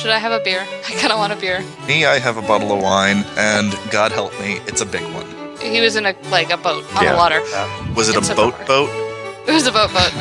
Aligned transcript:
Should 0.00 0.10
I 0.10 0.18
have 0.18 0.32
a 0.32 0.42
beer? 0.42 0.60
I 0.88 0.92
kind 0.92 1.12
of 1.12 1.18
want 1.18 1.32
a 1.32 1.36
beer. 1.36 1.62
Me, 1.86 2.04
I 2.06 2.18
have 2.18 2.36
a 2.36 2.42
bottle 2.42 2.72
of 2.72 2.82
wine, 2.82 3.24
and 3.36 3.76
God 3.90 4.12
help 4.12 4.32
me, 4.40 4.58
it's 4.66 4.80
a 4.80 4.86
big 4.86 5.02
one. 5.14 5.26
He 5.60 5.80
was 5.82 5.94
in 5.96 6.06
a 6.06 6.14
like 6.30 6.50
a 6.50 6.56
boat 6.56 6.84
on 6.96 7.04
Yeah. 7.04 7.12
the 7.12 7.16
water. 7.18 7.40
Uh, 7.54 7.86
was 7.94 8.08
it 8.08 8.16
It's 8.16 8.30
a 8.30 8.32
a 8.32 8.36
boat 8.36 8.52
bummer. 8.54 8.66
boat? 8.66 8.90
It 9.46 9.52
was 9.52 9.66
a 9.66 9.72
boat 9.72 9.92
boat. 9.92 10.12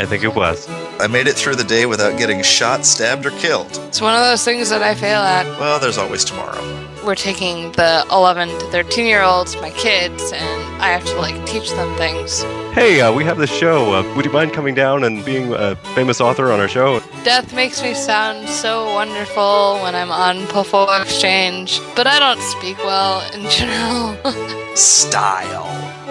I 0.00 0.06
think 0.06 0.24
it 0.24 0.34
was. 0.34 0.66
I 1.00 1.06
made 1.08 1.26
it 1.26 1.34
through 1.34 1.56
the 1.56 1.64
day 1.64 1.84
without 1.84 2.16
getting 2.18 2.42
shot, 2.42 2.86
stabbed, 2.86 3.26
or 3.26 3.30
killed. 3.32 3.70
it's 3.88 4.00
one 4.00 4.14
of 4.14 4.22
those 4.22 4.44
things 4.44 4.70
that 4.70 4.82
I 4.82 4.94
fail 4.94 5.20
at. 5.20 5.46
Well, 5.60 5.78
there's 5.78 5.98
always 5.98 6.24
tomorrow. 6.24 6.62
We're 7.08 7.14
taking 7.14 7.72
the 7.72 8.04
11 8.12 8.50
to 8.50 8.66
13 8.66 9.06
year 9.06 9.22
olds, 9.22 9.56
my 9.62 9.70
kids, 9.70 10.30
and 10.30 10.82
I 10.82 10.88
have 10.88 11.06
to 11.06 11.16
like 11.16 11.42
teach 11.46 11.70
them 11.70 11.96
things. 11.96 12.42
Hey, 12.74 13.00
uh, 13.00 13.10
we 13.10 13.24
have 13.24 13.38
this 13.38 13.48
show. 13.48 13.94
Uh, 13.94 14.14
would 14.14 14.26
you 14.26 14.30
mind 14.30 14.52
coming 14.52 14.74
down 14.74 15.04
and 15.04 15.24
being 15.24 15.54
a 15.54 15.74
famous 15.94 16.20
author 16.20 16.52
on 16.52 16.60
our 16.60 16.68
show? 16.68 17.00
Death 17.24 17.54
makes 17.54 17.82
me 17.82 17.94
sound 17.94 18.46
so 18.46 18.84
wonderful 18.92 19.80
when 19.80 19.94
I'm 19.94 20.10
on 20.10 20.46
Poufwa 20.48 21.00
Exchange, 21.00 21.80
but 21.96 22.06
I 22.06 22.18
don't 22.18 22.42
speak 22.42 22.76
well 22.76 23.22
in 23.32 23.48
general. 23.48 24.76
Style. 24.76 25.64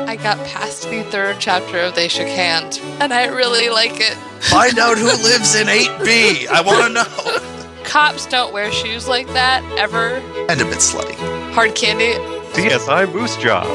I 0.09 0.15
got 0.15 0.43
past 0.47 0.89
the 0.89 1.03
third 1.03 1.35
chapter 1.39 1.77
of 1.77 1.93
They 1.93 2.07
Shook 2.07 2.27
Hands, 2.27 2.75
and 3.01 3.13
I 3.13 3.27
really 3.27 3.69
like 3.69 3.99
it. 3.99 4.15
Find 4.41 4.79
out 4.79 4.97
who 4.97 5.05
lives 5.05 5.53
in 5.53 5.67
8B. 5.67 6.47
I 6.47 6.61
want 6.61 6.87
to 6.87 6.89
know. 6.89 7.53
Cops 7.87 8.25
don't 8.25 8.51
wear 8.51 8.69
shoes 8.69 9.07
like 9.07 9.27
that 9.27 9.63
ever. 9.79 10.15
And 10.49 10.59
a 10.59 10.65
bit 10.65 10.79
slutty. 10.79 11.15
Hard 11.53 11.73
candy. 11.73 12.15
CSI 12.51 13.11
Moose 13.13 13.37
Jaw. 13.37 13.65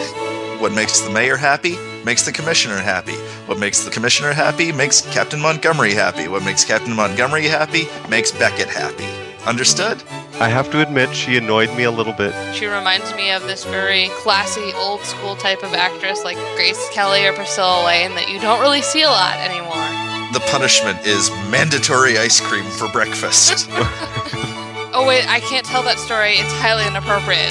What 0.61 0.73
makes 0.73 1.01
the 1.01 1.09
mayor 1.09 1.39
happy 1.39 1.79
makes 2.05 2.23
the 2.25 2.31
commissioner 2.31 2.77
happy. 2.77 3.15
What 3.47 3.59
makes 3.59 3.85
the 3.85 3.91
commissioner 3.91 4.35
happy 4.35 4.71
makes 4.71 5.01
Captain 5.13 5.41
Montgomery 5.41 5.95
happy. 5.95 6.29
What 6.29 6.45
makes 6.45 6.63
Captain 6.63 6.95
Montgomery 6.95 7.47
happy 7.47 7.89
makes 8.11 8.31
Beckett 8.31 8.69
happy. 8.69 9.07
Understood? 9.47 10.03
I 10.35 10.49
have 10.49 10.71
to 10.73 10.83
admit, 10.83 11.15
she 11.15 11.39
annoyed 11.39 11.75
me 11.75 11.85
a 11.85 11.91
little 11.91 12.13
bit. 12.13 12.35
She 12.55 12.67
reminds 12.67 13.15
me 13.15 13.31
of 13.33 13.43
this 13.45 13.65
very 13.65 14.09
classy, 14.11 14.73
old 14.75 15.01
school 15.01 15.37
type 15.37 15.63
of 15.63 15.73
actress 15.73 16.23
like 16.23 16.37
Grace 16.55 16.87
Kelly 16.91 17.25
or 17.27 17.33
Priscilla 17.33 17.85
Lane 17.87 18.15
that 18.17 18.29
you 18.29 18.39
don't 18.41 18.61
really 18.61 18.83
see 18.83 19.03
a 19.03 19.09
lot 19.09 19.39
anymore. 19.39 20.02
The 20.33 20.41
punishment 20.51 21.07
is 21.07 21.31
mandatory 21.51 22.17
ice 22.19 22.41
cream 22.41 22.65
for 22.65 22.89
breakfast. 22.89 23.69
Oh, 24.95 25.07
wait, 25.09 25.27
I 25.27 25.41
can't 25.41 25.65
tell 25.65 25.83
that 25.85 25.99
story. 25.99 26.33
It's 26.33 26.53
highly 26.53 26.87
inappropriate. 26.87 27.51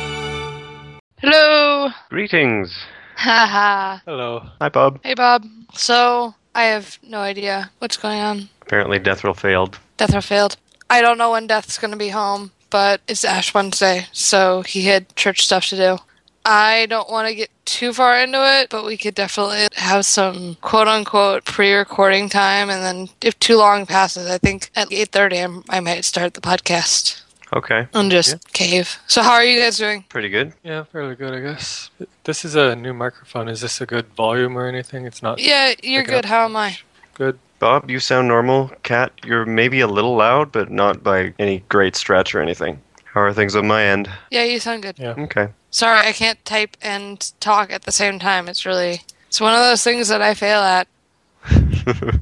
Hello! 1.17 1.89
Greetings. 2.11 2.71
Haha. 3.15 3.97
Hello. 4.05 4.45
Hi, 4.61 4.69
Bob. 4.69 4.99
hey, 5.03 5.15
Bob. 5.15 5.43
So, 5.73 6.35
I 6.53 6.65
have 6.65 6.99
no 7.01 7.17
idea 7.17 7.71
what's 7.79 7.97
going 7.97 8.19
on. 8.19 8.47
Apparently, 8.61 8.99
Death 8.99 9.23
Row 9.23 9.33
failed. 9.33 9.79
Death 9.97 10.13
Row 10.13 10.21
failed. 10.21 10.55
I 10.87 11.01
don't 11.01 11.17
know 11.17 11.31
when 11.31 11.47
Death's 11.47 11.79
going 11.79 11.89
to 11.89 11.97
be 11.97 12.09
home, 12.09 12.51
but 12.69 13.01
it's 13.07 13.25
Ash 13.25 13.51
Wednesday, 13.55 14.05
so 14.11 14.61
he 14.61 14.83
had 14.83 15.15
church 15.15 15.43
stuff 15.43 15.65
to 15.69 15.75
do. 15.75 15.97
I 16.45 16.85
don't 16.87 17.09
want 17.09 17.27
to 17.27 17.35
get 17.35 17.49
too 17.65 17.93
far 17.93 18.19
into 18.19 18.39
it, 18.61 18.69
but 18.69 18.85
we 18.85 18.97
could 18.97 19.15
definitely 19.15 19.67
have 19.75 20.05
some 20.05 20.55
quote 20.61 20.87
unquote 20.87 21.45
pre-recording 21.45 22.29
time, 22.29 22.69
and 22.69 22.81
then 22.83 23.09
if 23.21 23.37
too 23.39 23.57
long 23.57 23.85
passes, 23.85 24.29
I 24.29 24.37
think 24.37 24.69
at 24.75 24.91
eight 24.91 25.09
thirty 25.09 25.39
I 25.69 25.79
might 25.79 26.03
start 26.05 26.33
the 26.33 26.41
podcast 26.41 27.21
Okay. 27.53 27.87
and 27.93 28.09
just 28.09 28.29
Yeah. 28.29 28.37
cave. 28.53 28.97
So 29.07 29.21
how 29.21 29.33
are 29.33 29.43
you 29.43 29.59
guys 29.59 29.77
doing? 29.77 30.05
Pretty 30.09 30.29
good. 30.29 30.53
Yeah, 30.63 30.83
fairly 30.83 31.15
good, 31.15 31.33
I 31.33 31.39
guess. 31.41 31.89
This 32.23 32.43
is 32.45 32.55
a 32.55 32.75
new 32.75 32.93
microphone. 32.93 33.47
Is 33.47 33.61
this 33.61 33.79
a 33.81 33.85
good 33.85 34.07
volume 34.15 34.57
or 34.57 34.67
anything? 34.67 35.05
It's 35.05 35.21
not 35.21 35.39
Yeah, 35.39 35.73
you're 35.83 36.03
good. 36.03 36.25
How 36.25 36.45
am 36.45 36.55
I? 36.55 36.77
good. 37.13 37.37
Bob, 37.59 37.91
you 37.91 37.99
sound 37.99 38.27
normal. 38.27 38.71
Kat, 38.81 39.11
you're 39.23 39.45
maybe 39.45 39.81
a 39.81 39.87
little 39.87 40.15
loud, 40.15 40.51
but 40.51 40.71
not 40.71 41.03
by 41.03 41.33
any 41.37 41.59
great 41.69 41.95
stretch 41.95 42.33
or 42.33 42.41
anything. 42.41 42.81
How 43.13 43.21
are 43.21 43.33
things 43.33 43.55
on 43.57 43.67
my 43.67 43.83
end? 43.83 44.09
Yeah, 44.29 44.43
you 44.43 44.59
sound 44.59 44.83
good. 44.83 44.97
Yeah. 44.97 45.15
Okay. 45.17 45.49
Sorry, 45.69 45.99
I 45.99 46.13
can't 46.13 46.43
type 46.45 46.77
and 46.81 47.31
talk 47.41 47.71
at 47.71 47.83
the 47.83 47.91
same 47.91 48.19
time. 48.19 48.47
It's 48.47 48.65
really 48.65 49.01
it's 49.27 49.41
one 49.41 49.53
of 49.53 49.59
those 49.59 49.83
things 49.83 50.07
that 50.07 50.21
I 50.21 50.33
fail 50.33 50.61
at. 50.61 50.87
God, 51.85 52.19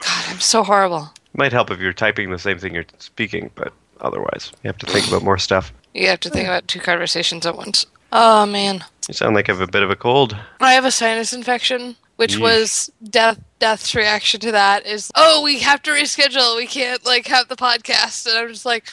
I'm 0.00 0.40
so 0.40 0.62
horrible. 0.62 1.10
Might 1.34 1.52
help 1.52 1.70
if 1.70 1.80
you're 1.80 1.92
typing 1.92 2.30
the 2.30 2.38
same 2.38 2.58
thing 2.58 2.74
you're 2.74 2.84
speaking, 2.98 3.50
but 3.54 3.72
otherwise, 4.00 4.52
you 4.62 4.68
have 4.68 4.78
to 4.78 4.86
think 4.86 5.08
about 5.08 5.22
more 5.22 5.38
stuff. 5.38 5.72
You 5.94 6.08
have 6.08 6.20
to 6.20 6.30
think 6.30 6.46
about 6.46 6.68
two 6.68 6.80
conversations 6.80 7.46
at 7.46 7.56
once. 7.56 7.86
Oh 8.12 8.44
man. 8.44 8.84
You 9.08 9.14
sound 9.14 9.34
like 9.34 9.48
you 9.48 9.54
have 9.54 9.66
a 9.66 9.70
bit 9.70 9.82
of 9.82 9.90
a 9.90 9.96
cold. 9.96 10.36
I 10.60 10.74
have 10.74 10.84
a 10.84 10.90
sinus 10.90 11.32
infection, 11.32 11.96
which 12.16 12.36
Yeesh. 12.36 12.40
was 12.40 12.92
death 13.08 13.40
death's 13.58 13.94
reaction 13.94 14.40
to 14.40 14.52
that 14.52 14.84
is, 14.84 15.10
"Oh, 15.14 15.42
we 15.42 15.60
have 15.60 15.82
to 15.84 15.90
reschedule. 15.90 16.56
We 16.56 16.66
can't 16.66 17.04
like 17.06 17.26
have 17.28 17.48
the 17.48 17.56
podcast." 17.56 18.26
And 18.26 18.36
I'm 18.38 18.48
just 18.48 18.66
like, 18.66 18.84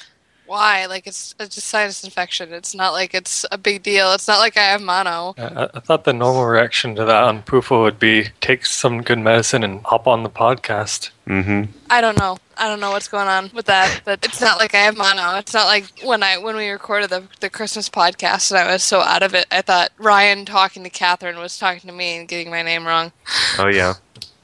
"Why? 0.48 0.86
Like 0.86 1.08
it's, 1.08 1.36
it's 1.40 1.56
just 1.56 1.68
sinus 1.68 2.04
infection. 2.04 2.54
It's 2.54 2.76
not 2.76 2.94
like 2.94 3.14
it's 3.14 3.46
a 3.52 3.58
big 3.58 3.84
deal. 3.84 4.14
It's 4.14 4.28
not 4.28 4.40
like 4.40 4.58
I 4.58 4.64
have 4.64 4.82
mono." 4.82 5.34
I, 5.38 5.70
I 5.74 5.80
thought 5.80 6.04
the 6.04 6.14
normal 6.14 6.46
reaction 6.46 6.96
to 6.96 7.06
that 7.06 7.24
on 7.24 7.44
Poufwa 7.44 7.82
would 7.82 8.00
be 8.00 8.28
take 8.42 8.66
some 8.66 9.02
good 9.02 9.20
medicine 9.20 9.64
and 9.64 9.82
hop 9.84 10.08
on 10.08 10.24
the 10.24 10.30
podcast. 10.30 11.12
Mm-hmm. 11.28 11.72
I 11.90 12.02
don't 12.02 12.18
know. 12.18 12.38
I 12.58 12.68
don't 12.68 12.80
know 12.80 12.92
what's 12.92 13.08
going 13.08 13.28
on 13.28 13.50
with 13.54 13.66
that, 13.66 14.02
but 14.06 14.24
it's 14.24 14.40
not 14.40 14.60
like 14.60 14.74
I 14.74 14.80
have 14.80 14.96
mono. 14.96 15.38
It's 15.38 15.54
not 15.54 15.66
like 15.66 15.86
when 16.04 16.24
I 16.24 16.38
when 16.38 16.56
we 16.56 16.70
recorded 16.70 17.10
the 17.10 17.24
the 17.40 17.50
Christmas 17.50 17.90
podcast 17.90 18.52
and 18.52 18.60
I 18.60 18.72
was 18.72 18.84
so 18.84 19.00
out 19.00 19.24
of 19.24 19.34
it. 19.34 19.46
I 19.52 19.62
thought 19.62 19.92
Ryan 19.98 20.46
talking 20.46 20.84
to 20.84 20.90
Catherine 20.90 21.38
was 21.38 21.58
talking 21.58 21.90
to 21.90 21.96
me 21.96 22.18
and 22.18 22.28
getting 22.28 22.50
my 22.50 22.62
name 22.62 22.86
wrong. 22.86 23.12
Oh 23.60 23.68
yeah. 23.68 23.94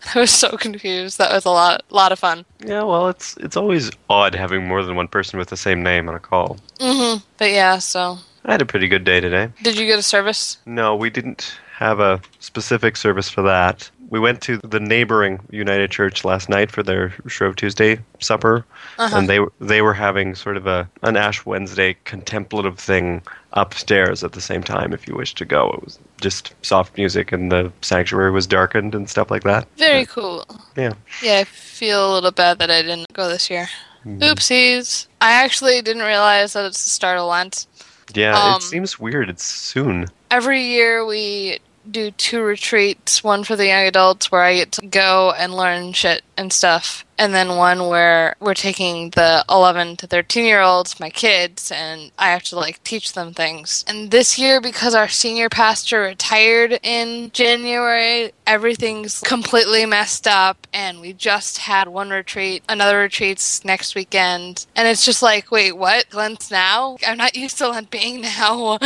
I 0.15 0.19
was 0.19 0.31
so 0.31 0.57
confused. 0.57 1.17
That 1.17 1.31
was 1.31 1.45
a 1.45 1.49
lot 1.49 1.83
lot 1.89 2.11
of 2.11 2.19
fun. 2.19 2.45
Yeah, 2.65 2.83
well, 2.83 3.07
it's 3.09 3.37
it's 3.37 3.55
always 3.57 3.91
odd 4.09 4.35
having 4.35 4.67
more 4.67 4.83
than 4.83 4.95
one 4.95 5.07
person 5.07 5.37
with 5.39 5.49
the 5.49 5.57
same 5.57 5.83
name 5.83 6.09
on 6.09 6.15
a 6.15 6.19
call. 6.19 6.57
hmm 6.79 7.17
But 7.37 7.51
yeah, 7.51 7.77
so 7.79 8.17
I 8.45 8.51
had 8.53 8.61
a 8.61 8.65
pretty 8.65 8.87
good 8.87 9.03
day 9.03 9.19
today. 9.19 9.49
did 9.61 9.77
you 9.77 9.85
get 9.85 9.99
a 9.99 10.03
service? 10.03 10.57
No, 10.65 10.95
we 10.95 11.09
didn't 11.09 11.55
have 11.77 11.99
a 11.99 12.21
specific 12.39 12.97
service 12.97 13.29
for 13.29 13.41
that. 13.43 13.89
We 14.09 14.19
went 14.19 14.41
to 14.41 14.57
the 14.57 14.79
neighboring 14.79 15.39
United 15.51 15.89
Church 15.89 16.25
last 16.25 16.49
night 16.49 16.69
for 16.69 16.83
their 16.83 17.13
Shrove 17.27 17.55
Tuesday 17.55 17.99
supper, 18.19 18.65
Uh-huh. 18.97 19.17
and 19.17 19.29
they 19.29 19.39
they 19.61 19.81
were 19.81 19.93
having 19.93 20.35
sort 20.35 20.57
of 20.57 20.67
a 20.67 20.89
an 21.03 21.15
Ash 21.15 21.45
Wednesday 21.45 21.95
contemplative 22.03 22.77
thing 22.77 23.21
upstairs 23.53 24.23
at 24.23 24.31
the 24.33 24.41
same 24.41 24.63
time. 24.63 24.93
If 24.93 25.07
you 25.07 25.15
wish 25.15 25.33
to 25.35 25.45
go, 25.45 25.69
it 25.71 25.83
was 25.83 25.99
just 26.19 26.53
soft 26.61 26.97
music, 26.97 27.31
and 27.31 27.51
the 27.51 27.71
sanctuary 27.81 28.31
was 28.31 28.47
darkened 28.47 28.95
and 28.95 29.09
stuff 29.09 29.29
like 29.31 29.43
that. 29.43 29.67
Very 29.77 30.05
cool. 30.05 30.45
Yeah. 30.75 30.93
Yeah, 31.21 31.39
I 31.39 31.43
feel 31.43 32.11
a 32.11 32.13
little 32.13 32.31
bad 32.31 32.59
that 32.59 32.71
I 32.71 32.81
didn't 32.81 33.11
go 33.13 33.27
this 33.29 33.49
year. 33.49 33.67
Oopsies. 34.05 35.07
I 35.21 35.31
actually 35.33 35.81
didn't 35.81 36.03
realize 36.03 36.53
that 36.53 36.65
it's 36.65 36.83
the 36.83 36.89
start 36.89 37.17
of 37.17 37.27
Lent. 37.27 37.67
Yeah, 38.13 38.37
Um, 38.37 38.55
it 38.57 38.63
seems 38.63 38.99
weird. 38.99 39.29
It's 39.29 39.45
soon. 39.45 40.07
Every 40.31 40.61
year 40.63 41.05
we 41.05 41.59
do 41.89 42.11
two 42.11 42.41
retreats, 42.41 43.23
one 43.23 43.43
for 43.43 43.55
the 43.55 43.67
young 43.67 43.85
adults 43.87 44.31
where 44.31 44.41
I 44.41 44.55
get 44.55 44.71
to 44.73 44.85
go 44.85 45.31
and 45.37 45.53
learn 45.53 45.93
shit 45.93 46.23
and 46.37 46.51
stuff, 46.51 47.05
and 47.17 47.33
then 47.33 47.55
one 47.55 47.87
where 47.87 48.35
we're 48.39 48.53
taking 48.55 49.11
the 49.11 49.45
11 49.49 49.97
to 49.97 50.07
13 50.07 50.45
year 50.45 50.61
olds, 50.61 50.99
my 50.99 51.09
kids, 51.09 51.71
and 51.71 52.11
I 52.17 52.29
have 52.29 52.43
to 52.43 52.55
like 52.55 52.83
teach 52.83 53.13
them 53.13 53.33
things. 53.33 53.85
And 53.87 54.11
this 54.11 54.39
year, 54.39 54.59
because 54.59 54.95
our 54.95 55.07
senior 55.07 55.49
pastor 55.49 56.01
retired 56.01 56.79
in 56.83 57.31
January, 57.31 58.31
everything's 58.47 59.19
completely 59.21 59.85
messed 59.85 60.27
up, 60.27 60.67
and 60.73 60.99
we 60.99 61.13
just 61.13 61.59
had 61.59 61.87
one 61.87 62.09
retreat, 62.09 62.63
another 62.67 62.97
retreat's 62.97 63.63
next 63.63 63.95
weekend, 63.95 64.65
and 64.75 64.87
it's 64.87 65.05
just 65.05 65.21
like, 65.21 65.51
wait, 65.51 65.73
what? 65.73 66.13
Lent's 66.13 66.49
now? 66.51 66.97
I'm 67.05 67.17
not 67.17 67.35
used 67.35 67.57
to 67.59 67.69
Lent 67.69 67.91
being 67.91 68.21
now. 68.21 68.79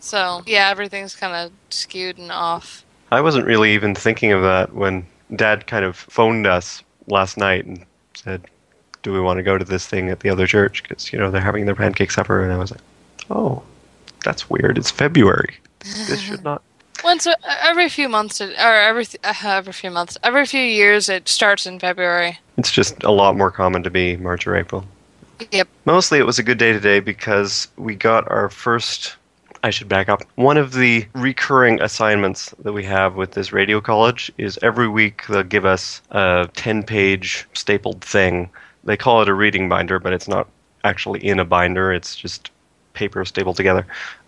So 0.00 0.42
yeah, 0.46 0.68
everything's 0.70 1.14
kind 1.14 1.34
of 1.34 1.52
skewed 1.70 2.18
and 2.18 2.32
off. 2.32 2.84
I 3.12 3.20
wasn't 3.20 3.46
really 3.46 3.74
even 3.74 3.94
thinking 3.94 4.32
of 4.32 4.42
that 4.42 4.74
when 4.74 5.06
Dad 5.34 5.66
kind 5.66 5.84
of 5.84 5.96
phoned 5.96 6.46
us 6.46 6.82
last 7.06 7.36
night 7.36 7.64
and 7.64 7.84
said, 8.14 8.42
"Do 9.02 9.12
we 9.12 9.20
want 9.20 9.38
to 9.38 9.42
go 9.42 9.58
to 9.58 9.64
this 9.64 9.86
thing 9.86 10.08
at 10.08 10.20
the 10.20 10.30
other 10.30 10.46
church? 10.46 10.82
Because 10.82 11.12
you 11.12 11.18
know 11.18 11.30
they're 11.30 11.40
having 11.40 11.66
their 11.66 11.74
pancake 11.74 12.10
supper." 12.10 12.42
And 12.42 12.52
I 12.52 12.58
was 12.58 12.70
like, 12.70 12.80
"Oh, 13.30 13.62
that's 14.24 14.48
weird. 14.48 14.78
It's 14.78 14.90
February. 14.90 15.56
This 15.80 16.20
should 16.20 16.44
not." 16.44 16.62
Once 17.04 17.26
every 17.62 17.88
few 17.88 18.08
months, 18.08 18.40
or 18.40 18.52
every 18.52 19.06
uh, 19.24 19.34
every 19.44 19.72
few 19.72 19.90
months, 19.90 20.18
every 20.22 20.44
few 20.44 20.60
years, 20.60 21.08
it 21.08 21.28
starts 21.28 21.66
in 21.66 21.78
February. 21.78 22.38
It's 22.58 22.70
just 22.70 23.02
a 23.04 23.10
lot 23.10 23.36
more 23.36 23.50
common 23.50 23.82
to 23.84 23.90
be 23.90 24.16
March 24.16 24.46
or 24.46 24.54
April. 24.54 24.84
Yep. 25.50 25.68
Mostly, 25.86 26.18
it 26.18 26.26
was 26.26 26.38
a 26.38 26.42
good 26.42 26.58
day 26.58 26.72
today 26.72 27.00
because 27.00 27.68
we 27.76 27.94
got 27.94 28.30
our 28.30 28.50
first. 28.50 29.16
I 29.62 29.70
should 29.70 29.88
back 29.88 30.08
up. 30.08 30.22
One 30.36 30.56
of 30.56 30.72
the 30.72 31.06
recurring 31.14 31.82
assignments 31.82 32.54
that 32.62 32.72
we 32.72 32.84
have 32.84 33.16
with 33.16 33.32
this 33.32 33.52
radio 33.52 33.80
college 33.80 34.32
is 34.38 34.58
every 34.62 34.88
week 34.88 35.26
they'll 35.28 35.42
give 35.42 35.66
us 35.66 36.00
a 36.10 36.48
10 36.54 36.82
page 36.82 37.46
stapled 37.52 38.00
thing. 38.02 38.48
They 38.84 38.96
call 38.96 39.20
it 39.20 39.28
a 39.28 39.34
reading 39.34 39.68
binder, 39.68 39.98
but 39.98 40.14
it's 40.14 40.28
not 40.28 40.48
actually 40.84 41.24
in 41.26 41.38
a 41.38 41.44
binder, 41.44 41.92
it's 41.92 42.16
just 42.16 42.50
paper 42.94 43.22
stapled 43.26 43.56
together 43.56 43.86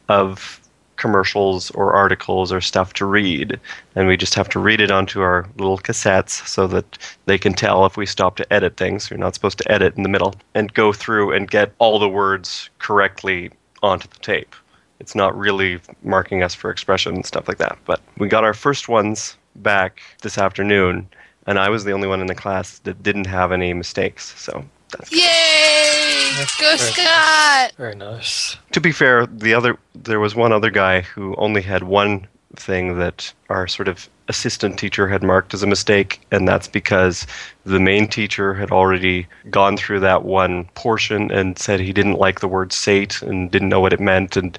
of 0.08 0.60
commercials 0.96 1.70
or 1.70 1.94
articles 1.94 2.52
or 2.52 2.60
stuff 2.60 2.92
to 2.92 3.06
read, 3.06 3.58
and 3.96 4.06
we 4.06 4.16
just 4.16 4.34
have 4.34 4.48
to 4.50 4.60
read 4.60 4.80
it 4.80 4.90
onto 4.90 5.20
our 5.20 5.48
little 5.56 5.78
cassettes 5.78 6.46
so 6.46 6.66
that 6.66 6.98
they 7.24 7.38
can 7.38 7.54
tell 7.54 7.86
if 7.86 7.96
we 7.96 8.04
stop 8.04 8.36
to 8.36 8.52
edit 8.52 8.76
things. 8.76 9.10
You're 9.10 9.18
not 9.18 9.34
supposed 9.34 9.58
to 9.58 9.72
edit 9.72 9.96
in 9.96 10.02
the 10.02 10.08
middle, 10.08 10.34
and 10.54 10.72
go 10.74 10.92
through 10.92 11.32
and 11.32 11.50
get 11.50 11.72
all 11.78 11.98
the 11.98 12.08
words 12.08 12.68
correctly 12.78 13.50
onto 13.82 14.06
the 14.06 14.18
tape. 14.18 14.54
It's 15.02 15.16
not 15.16 15.36
really 15.36 15.80
marking 16.04 16.44
us 16.44 16.54
for 16.54 16.70
expression 16.70 17.16
and 17.16 17.26
stuff 17.26 17.48
like 17.48 17.58
that. 17.58 17.76
But 17.84 18.00
we 18.18 18.28
got 18.28 18.44
our 18.44 18.54
first 18.54 18.88
ones 18.88 19.36
back 19.56 20.00
this 20.22 20.38
afternoon, 20.38 21.08
and 21.48 21.58
I 21.58 21.68
was 21.70 21.82
the 21.82 21.90
only 21.90 22.06
one 22.06 22.20
in 22.20 22.28
the 22.28 22.36
class 22.36 22.78
that 22.78 23.02
didn't 23.02 23.26
have 23.26 23.50
any 23.50 23.74
mistakes. 23.74 24.32
So 24.40 24.64
that's 24.92 25.10
Yay! 25.10 26.30
Go 26.60 26.76
Very- 26.76 26.78
Scott! 26.78 27.72
Very 27.76 27.96
nice. 27.96 28.56
to 28.70 28.80
be 28.80 28.92
fair, 28.92 29.26
the 29.26 29.54
other 29.54 29.76
there 29.96 30.20
was 30.20 30.36
one 30.36 30.52
other 30.52 30.70
guy 30.70 31.00
who 31.00 31.34
only 31.34 31.62
had 31.62 31.82
one 31.82 32.28
thing 32.54 32.96
that 32.98 33.32
our 33.48 33.66
sort 33.66 33.88
of 33.88 34.08
assistant 34.32 34.78
teacher 34.78 35.06
had 35.06 35.22
marked 35.22 35.52
as 35.52 35.62
a 35.62 35.66
mistake, 35.66 36.20
and 36.30 36.48
that's 36.48 36.66
because 36.66 37.26
the 37.64 37.78
main 37.78 38.08
teacher 38.08 38.54
had 38.54 38.70
already 38.70 39.26
gone 39.50 39.76
through 39.76 40.00
that 40.00 40.24
one 40.24 40.64
portion 40.74 41.30
and 41.30 41.58
said 41.58 41.80
he 41.80 41.92
didn't 41.92 42.18
like 42.18 42.40
the 42.40 42.48
word 42.48 42.72
sate 42.72 43.20
and 43.20 43.50
didn't 43.50 43.68
know 43.68 43.80
what 43.80 43.92
it 43.92 44.00
meant, 44.00 44.36
and 44.38 44.58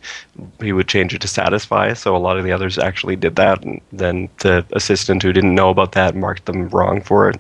he 0.62 0.72
would 0.72 0.88
change 0.88 1.16
it 1.16 1.22
to 1.22 1.28
satisfy. 1.28 1.94
So 1.94 2.16
a 2.16 2.22
lot 2.26 2.38
of 2.38 2.44
the 2.44 2.52
others 2.52 2.78
actually 2.78 3.16
did 3.16 3.36
that, 3.38 3.64
and 3.64 3.82
then 3.92 4.30
the 4.40 4.64
assistant 4.74 5.24
who 5.24 5.34
didn't 5.34 5.56
know 5.56 5.72
about 5.72 5.94
that 5.94 6.16
marked 6.16 6.46
them 6.46 6.70
wrong 6.70 7.02
for 7.02 7.32
it. 7.32 7.40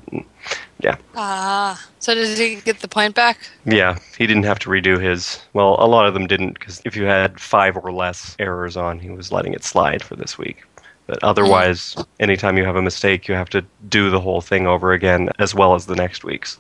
Yeah. 0.80 0.98
Ah. 1.16 1.88
So 2.00 2.14
did 2.16 2.38
he 2.38 2.56
get 2.56 2.80
the 2.80 2.90
point 2.90 3.16
back? 3.16 3.38
Yeah, 3.64 3.98
he 4.18 4.28
didn't 4.28 4.44
have 4.44 4.60
to 4.60 4.70
redo 4.70 5.00
his. 5.00 5.40
Well, 5.54 5.78
a 5.80 5.88
lot 5.88 6.08
of 6.08 6.14
them 6.14 6.28
didn't 6.28 6.54
because 6.56 6.82
if 6.84 6.98
you 6.98 7.06
had 7.06 7.40
five 7.40 7.78
or 7.78 7.94
less 7.94 8.36
errors 8.40 8.76
on, 8.76 9.00
he 9.00 9.10
was 9.10 9.32
letting 9.32 9.54
it 9.54 9.64
slide 9.64 10.04
for 10.04 10.18
this 10.18 10.38
week. 10.38 10.64
But 11.08 11.24
otherwise, 11.24 11.96
anytime 12.20 12.58
you 12.58 12.66
have 12.66 12.76
a 12.76 12.82
mistake, 12.82 13.28
you 13.28 13.36
have 13.36 13.50
to 13.50 13.64
do 13.90 14.10
the 14.10 14.22
whole 14.22 14.42
thing 14.42 14.68
over 14.68 14.94
again 14.94 15.30
as 15.40 15.54
well 15.54 15.76
as 15.76 15.86
the 15.86 15.96
next 15.96 16.24
week's. 16.24 16.58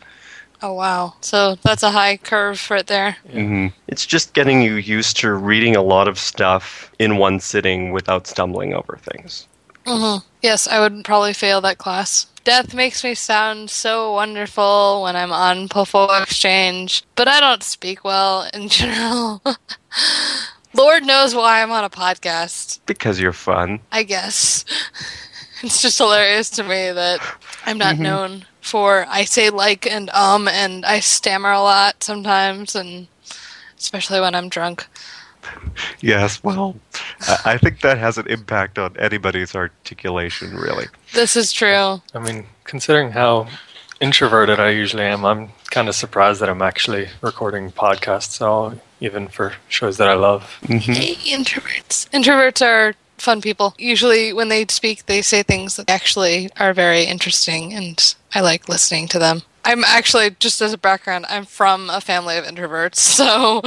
Oh 0.61 0.73
wow. 0.73 1.13
So 1.21 1.55
that's 1.63 1.83
a 1.83 1.91
high 1.91 2.17
curve 2.17 2.69
right 2.69 2.87
there. 2.87 3.17
hmm 3.31 3.67
It's 3.87 4.05
just 4.05 4.33
getting 4.33 4.61
you 4.61 4.75
used 4.75 5.17
to 5.17 5.33
reading 5.33 5.75
a 5.75 5.81
lot 5.81 6.07
of 6.07 6.17
stuff 6.19 6.91
in 6.99 7.17
one 7.17 7.39
sitting 7.39 7.91
without 7.91 8.27
stumbling 8.27 8.73
over 8.73 8.97
things. 9.01 9.47
hmm 9.85 10.17
Yes, 10.41 10.67
I 10.67 10.79
would 10.79 11.03
probably 11.05 11.33
fail 11.33 11.61
that 11.61 11.77
class. 11.77 12.27
Death 12.43 12.73
makes 12.73 13.03
me 13.05 13.13
sound 13.15 13.69
so 13.69 14.13
wonderful 14.13 15.01
when 15.03 15.15
I'm 15.15 15.31
on 15.31 15.69
Poufwa 15.69 16.21
Exchange, 16.23 17.03
but 17.15 17.27
I 17.29 17.39
don't 17.39 17.63
speak 17.63 18.03
well 18.03 18.47
in 18.53 18.67
general. 18.79 19.41
Lord 20.73 21.05
knows 21.05 21.35
why 21.35 21.61
I'm 21.61 21.71
on 21.71 21.83
a 21.83 21.89
podcast, 21.89 22.79
Because 22.85 23.19
you're 23.19 23.33
fun. 23.33 23.79
I 23.91 24.03
guess. 24.03 24.65
It's 25.65 25.81
just 25.81 25.97
hilarious 25.97 26.49
to 26.49 26.63
me 26.63 26.91
that 26.91 27.21
I'm 27.65 27.77
not 27.77 27.97
known 27.97 28.43
for 28.59 29.05
I 29.07 29.23
say 29.23 29.49
like 29.49 29.87
and 29.87 30.09
um 30.09 30.49
and 30.49 30.85
I 30.85 30.99
stammer 30.99 31.51
a 31.53 31.61
lot 31.61 32.03
sometimes 32.03 32.75
and 32.75 33.07
especially 33.77 34.19
when 34.19 34.35
I'm 34.35 34.49
drunk. 34.49 34.85
Yes, 36.01 36.43
well, 36.43 36.75
I 37.29 37.37
I 37.53 37.57
think 37.57 37.79
that 37.79 37.97
has 37.97 38.17
an 38.17 38.27
impact 38.27 38.77
on 38.77 38.97
anybody's 38.99 39.55
articulation, 39.55 40.53
really. 40.53 40.87
This 41.13 41.37
is 41.37 41.53
true. 41.53 42.01
I 42.13 42.19
mean, 42.19 42.45
considering 42.65 43.11
how 43.11 43.47
introverted 44.01 44.59
I 44.59 44.71
usually 44.71 45.03
am, 45.03 45.23
I'm 45.25 45.49
kind 45.73 45.89
of 45.89 45.95
surprised 45.95 46.39
that 46.39 46.49
I'm 46.49 46.61
actually 46.61 47.09
recording 47.21 47.71
podcasts 47.71 48.39
now, 48.39 48.79
even 49.01 49.27
for 49.27 49.53
shows 49.67 49.97
that 49.97 50.07
I 50.07 50.13
love. 50.13 50.59
Hey, 50.67 51.15
introverts. 51.35 52.07
Introverts 52.11 52.63
are 52.63 52.93
fun 53.17 53.41
people. 53.41 53.73
Usually, 53.79 54.31
when 54.33 54.49
they 54.49 54.65
speak, 54.69 55.07
they 55.07 55.23
say 55.23 55.41
things 55.41 55.75
that 55.77 55.89
actually 55.89 56.51
are 56.59 56.73
very 56.73 57.05
interesting, 57.05 57.73
and 57.73 58.15
I 58.35 58.41
like 58.41 58.69
listening 58.69 59.07
to 59.09 59.19
them. 59.19 59.41
I'm 59.65 59.83
actually, 59.83 60.29
just 60.39 60.61
as 60.61 60.73
a 60.73 60.77
background, 60.77 61.25
I'm 61.27 61.45
from 61.45 61.89
a 61.89 61.99
family 62.01 62.37
of 62.37 62.45
introverts, 62.45 62.95
so 63.19 63.61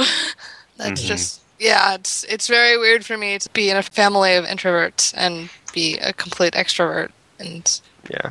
that's 0.77 1.01
Mhm. 1.03 1.07
just 1.07 1.41
yeah. 1.59 1.95
It's 1.95 2.23
it's 2.25 2.47
very 2.47 2.77
weird 2.77 3.05
for 3.05 3.17
me 3.17 3.37
to 3.37 3.49
be 3.49 3.69
in 3.69 3.75
a 3.75 3.83
family 3.83 4.35
of 4.35 4.45
introverts 4.45 5.13
and 5.17 5.49
be 5.73 5.97
a 5.97 6.13
complete 6.13 6.53
extrovert. 6.53 7.09
And 7.37 7.69
Yeah. 8.09 8.29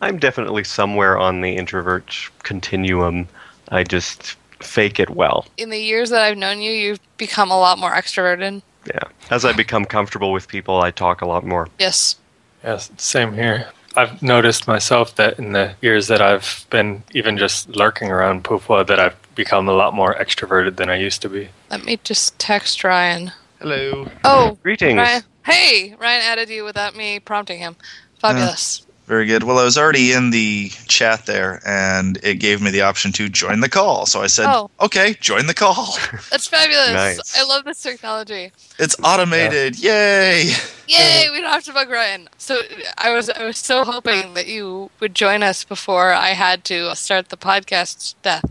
I'm 0.00 0.18
definitely 0.18 0.64
somewhere 0.64 1.18
on 1.18 1.40
the 1.40 1.56
introvert 1.56 2.14
continuum. 2.42 3.28
I 3.70 3.84
just 3.84 4.36
fake 4.60 4.98
it 4.98 5.10
well. 5.10 5.46
in 5.56 5.70
the 5.70 5.78
years 5.78 6.10
that 6.10 6.22
I've 6.22 6.36
known 6.36 6.60
you, 6.60 6.72
you've 6.72 7.00
become 7.16 7.50
a 7.50 7.58
lot 7.58 7.78
more 7.78 7.92
extroverted. 7.92 8.62
Yeah. 8.86 9.00
As 9.30 9.44
I 9.44 9.52
become 9.52 9.84
comfortable 9.84 10.32
with 10.32 10.48
people, 10.48 10.80
I 10.80 10.90
talk 10.90 11.20
a 11.20 11.26
lot 11.26 11.44
more. 11.44 11.68
Yes. 11.78 12.16
Yes, 12.64 12.90
same 12.96 13.34
here. 13.34 13.68
I've 13.96 14.22
noticed 14.22 14.66
myself 14.66 15.14
that 15.16 15.38
in 15.38 15.52
the 15.52 15.74
years 15.80 16.06
that 16.08 16.20
I've 16.20 16.66
been 16.70 17.02
even 17.12 17.36
just 17.38 17.68
lurking 17.76 18.10
around 18.10 18.44
Poufwa 18.44 18.86
that 18.86 18.98
I've 18.98 19.16
become 19.34 19.68
a 19.68 19.72
lot 19.72 19.94
more 19.94 20.14
extroverted 20.14 20.76
than 20.76 20.88
I 20.88 20.96
used 20.96 21.22
to 21.22 21.28
be. 21.28 21.48
Let 21.70 21.84
me 21.84 21.98
just 22.04 22.38
text 22.38 22.82
Ryan. 22.84 23.32
Hello. 23.60 24.08
Oh, 24.24 24.58
Greetings. 24.62 24.96
Ryan. 24.96 25.22
Hey, 25.44 25.96
Ryan 25.98 26.22
added 26.22 26.48
you 26.48 26.64
without 26.64 26.96
me 26.96 27.18
prompting 27.20 27.58
him. 27.58 27.76
Fabulous. 28.20 28.82
Uh, 28.82 28.87
Very 29.08 29.24
good. 29.24 29.42
Well, 29.42 29.58
I 29.58 29.64
was 29.64 29.78
already 29.78 30.12
in 30.12 30.32
the 30.32 30.68
chat 30.86 31.24
there, 31.24 31.62
and 31.64 32.18
it 32.22 32.34
gave 32.34 32.60
me 32.60 32.70
the 32.70 32.82
option 32.82 33.10
to 33.12 33.30
join 33.30 33.60
the 33.60 33.68
call. 33.70 34.04
So 34.04 34.20
I 34.20 34.26
said, 34.26 34.44
Oh. 34.46 34.70
"Okay, 34.82 35.14
join 35.18 35.46
the 35.46 35.54
call." 35.54 35.96
That's 36.30 36.46
fabulous. 36.46 36.90
Nice. 36.92 37.38
I 37.38 37.42
love 37.44 37.64
this 37.64 37.82
technology. 37.82 38.52
It's 38.78 38.94
automated. 39.02 39.78
Yay! 39.78 40.52
Yay, 40.86 41.30
we 41.30 41.40
don't 41.40 41.50
have 41.50 41.64
to 41.64 41.72
bug 41.72 41.88
Ryan. 41.88 42.28
So 42.36 42.60
I 42.98 43.10
was 43.14 43.30
I 43.30 43.44
was 43.44 43.56
so 43.56 43.82
hoping 43.82 44.34
that 44.34 44.46
you 44.46 44.90
would 45.00 45.14
join 45.14 45.42
us 45.42 45.64
before 45.64 46.12
I 46.12 46.34
had 46.34 46.62
to 46.64 46.94
start 46.94 47.30
the 47.30 47.38
podcast 47.38 48.14
death. 48.20 48.44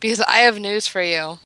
Because 0.00 0.20
I 0.22 0.38
have 0.38 0.58
news 0.58 0.88
for 0.88 1.00
you. 1.00 1.38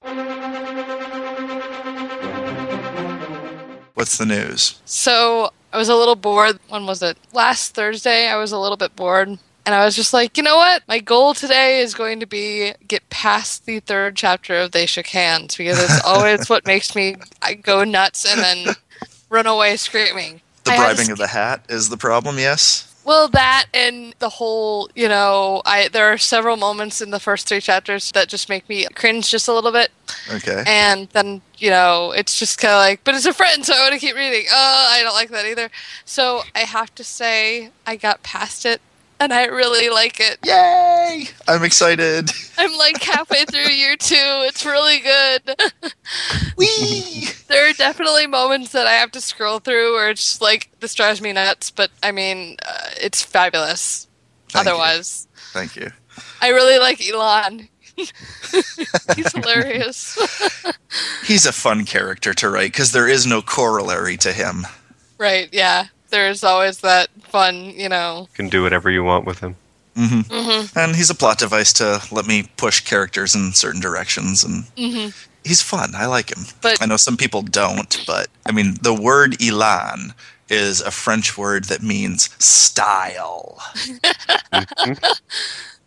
What's 3.93 4.17
the 4.17 4.25
news? 4.27 4.81
So 4.87 5.51
I 5.77 5.79
was 5.79 5.91
a 5.91 5.95
little 5.95 6.17
bored. 6.17 6.59
When 6.71 6.87
was 6.87 7.03
it? 7.03 7.19
Last 7.35 7.75
Thursday, 7.75 8.29
I 8.29 8.37
was 8.37 8.51
a 8.51 8.59
little 8.59 8.79
bit 8.79 8.97
bored. 8.97 9.29
And 9.29 9.75
I 9.75 9.85
was 9.85 9.95
just 9.95 10.15
like, 10.15 10.39
you 10.39 10.43
know 10.43 10.57
what? 10.57 10.83
My 10.89 11.01
goal 11.01 11.35
today 11.35 11.81
is 11.81 11.93
going 11.93 12.19
to 12.21 12.27
be 12.27 12.73
get 12.89 13.07
past 13.11 13.67
the 13.67 13.81
third 13.81 14.17
chapter 14.17 14.57
of 14.57 14.73
They 14.73 14.87
Shook 14.87 15.09
Hands 15.09 15.55
because 15.55 15.79
it's 15.79 16.03
always 16.07 16.49
what 16.49 16.65
makes 16.65 16.97
me 16.97 17.17
I 17.43 17.53
go 17.53 17.85
nuts 17.85 18.25
and 18.25 18.41
then 18.41 18.75
run 19.29 19.47
away 19.47 19.77
screaming. 19.77 20.41
The 20.65 20.71
I 20.71 20.75
had 20.77 20.89
to 20.89 20.95
bribing 20.95 21.13
of 21.13 21.19
the 21.19 21.27
hat 21.27 21.67
is 21.69 21.91
the 21.91 21.99
problem. 21.99 22.39
Yes. 22.39 22.91
Well, 23.07 23.29
that 23.29 23.67
and 23.73 24.15
the 24.19 24.29
whole, 24.29 24.91
you 24.97 25.09
know, 25.09 25.63
I 25.65 25.87
there 25.89 26.13
are 26.13 26.19
several 26.19 26.57
moments 26.57 27.01
in 27.01 27.11
the 27.11 27.21
first 27.21 27.47
three 27.49 27.61
chapters 27.61 28.11
that 28.13 28.29
just 28.29 28.49
make 28.49 28.69
me 28.69 28.85
cringe 28.97 29.31
just 29.31 29.47
a 29.47 29.53
little 29.55 29.71
bit, 29.71 29.93
Okay. 30.29 30.65
and 30.67 31.09
then 31.11 31.41
you 31.57 31.71
know 31.71 32.11
it's 32.11 32.37
just 32.37 32.59
kind 32.59 32.73
of 32.75 32.79
like, 32.79 33.05
but 33.05 33.15
it's 33.15 33.25
a 33.25 33.33
friend, 33.33 33.65
so 33.65 33.75
I 33.75 33.79
want 33.79 33.95
to 33.95 34.01
keep 34.01 34.17
reading. 34.17 34.47
Oh, 34.51 34.89
I 34.93 35.03
don't 35.05 35.15
like 35.15 35.31
that 35.31 35.47
either. 35.47 35.71
So 36.05 36.43
I 36.57 36.61
have 36.61 36.93
to 36.97 37.05
say, 37.05 37.71
I 37.87 37.95
got 37.95 38.25
past 38.25 38.67
it, 38.67 38.81
and 39.21 39.33
I 39.33 39.47
really 39.47 39.89
like 39.91 40.21
it. 40.21 40.39
Yay! 40.45 41.29
I'm 41.49 41.65
excited. 41.65 42.31
I'm 42.59 42.77
like 42.77 43.03
halfway 43.03 43.45
through 43.45 43.73
year 43.73 43.97
two. 43.97 44.15
It's 44.17 44.65
really 44.65 44.99
good. 45.01 45.95
Wee! 46.57 47.29
there 47.49 47.69
are 47.69 47.73
definitely 47.73 48.27
moments 48.27 48.73
that 48.73 48.87
I 48.87 48.93
have 48.93 49.11
to 49.13 49.21
scroll 49.21 49.59
through 49.59 49.95
where 49.95 50.11
it's 50.11 50.23
just 50.23 50.41
like 50.43 50.71
this 50.81 50.95
drives 50.95 51.21
me 51.21 51.33
nuts, 51.33 51.71
but 51.71 51.91
I 52.03 52.13
mean, 52.13 52.57
uh, 52.67 52.91
it's 53.01 53.23
fabulous. 53.23 54.09
Thank 54.49 54.67
you. 54.67 54.73
Otherwise. 54.73 55.29
Thank 55.53 55.77
you. 55.77 55.91
I 56.41 56.49
really 56.51 56.79
like 56.79 57.01
Elon. 57.07 57.69
He's 57.97 59.33
hilarious. 59.33 60.19
He's 61.25 61.47
a 61.47 61.53
fun 61.53 61.85
character 61.87 62.35
to 62.35 62.51
write 62.51 62.73
because 62.73 62.93
there 62.93 63.09
is 63.09 63.27
no 63.27 63.41
corollary 63.41 64.19
to 64.19 64.33
him. 64.33 64.67
right, 65.19 65.49
yeah. 65.53 65.87
There's 66.11 66.45
always 66.45 66.79
that 66.81 67.09
fun, 67.23 67.73
you 67.77 67.89
know. 67.89 68.21
You 68.31 68.35
can 68.35 68.49
do 68.49 68.63
whatever 68.63 68.91
you 68.91 69.03
want 69.05 69.27
with 69.27 69.41
him. 69.41 69.57
hmm 69.97 70.21
hmm 70.31 70.67
And 70.79 70.95
he's 70.97 71.11
a 71.11 71.15
plot 71.15 71.39
device 71.39 71.73
to 71.75 72.01
let 72.11 72.27
me 72.27 72.49
push 72.57 72.81
characters 72.81 73.35
in 73.35 73.53
certain 73.53 73.81
directions, 73.81 74.45
and 74.45 74.65
hmm 74.79 75.09
he's 75.45 75.63
fun. 75.63 75.95
I 75.95 76.07
like 76.07 76.31
him. 76.37 76.45
But- 76.61 76.81
I 76.83 76.87
know 76.87 76.97
some 76.97 77.17
people 77.17 77.43
don't, 77.43 78.03
but 78.07 78.29
I 78.47 78.53
mean, 78.53 78.75
the 78.83 78.95
word 78.95 79.41
"elan" 79.43 80.13
is 80.49 80.81
a 80.81 80.91
French 80.91 81.37
word 81.37 81.65
that 81.65 81.83
means 81.83 82.31
style. 82.45 83.61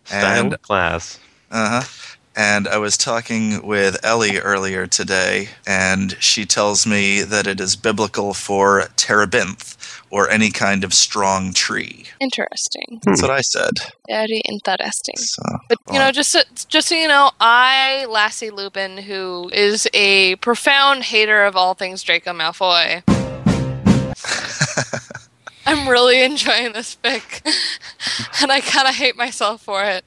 Style 0.06 0.42
And 0.42 0.62
class. 0.62 1.20
uh 1.52 1.82
huh. 1.82 1.88
And 2.36 2.68
I 2.68 2.78
was 2.78 2.98
talking 2.98 3.66
with 3.66 3.98
Ellie 4.04 4.38
earlier 4.38 4.88
today, 4.88 5.50
and 5.68 6.16
she 6.22 6.46
tells 6.46 6.88
me 6.88 7.22
that 7.22 7.48
it 7.48 7.60
is 7.60 7.76
biblical 7.76 8.34
for 8.34 8.88
terebinth, 8.96 9.76
or 10.12 10.30
any 10.30 10.52
kind 10.52 10.84
of 10.84 10.94
strong 10.94 11.54
tree. 11.54 12.06
Interesting. 12.20 12.86
Hmm. 12.90 12.98
That's 13.04 13.22
what 13.22 13.32
I 13.32 13.42
said. 13.42 13.72
Very 14.08 14.42
interesting. 14.48 15.18
So, 15.18 15.42
But 15.68 15.78
you 15.92 16.00
know, 16.00 16.12
just 16.12 16.32
so, 16.32 16.42
just 16.68 16.88
so 16.88 16.96
you 16.96 17.08
know, 17.08 17.32
I 17.40 18.06
Lassie 18.10 18.50
Lupin, 18.50 18.98
who 18.98 19.50
is 19.54 19.88
a 19.94 20.36
profound 20.38 21.04
hater 21.04 21.44
of 21.44 21.56
all 21.56 21.74
things 21.74 22.04
Draco 22.04 22.34
Malfoy, 22.34 23.04
I'm 25.66 25.88
really 25.88 26.24
enjoying 26.24 26.74
this 26.74 26.98
fic, 27.04 27.46
and 28.42 28.52
I 28.52 28.62
kind 28.62 28.88
of 28.88 28.96
hate 28.96 29.16
myself 29.16 29.62
for 29.62 29.84
it. 29.84 30.04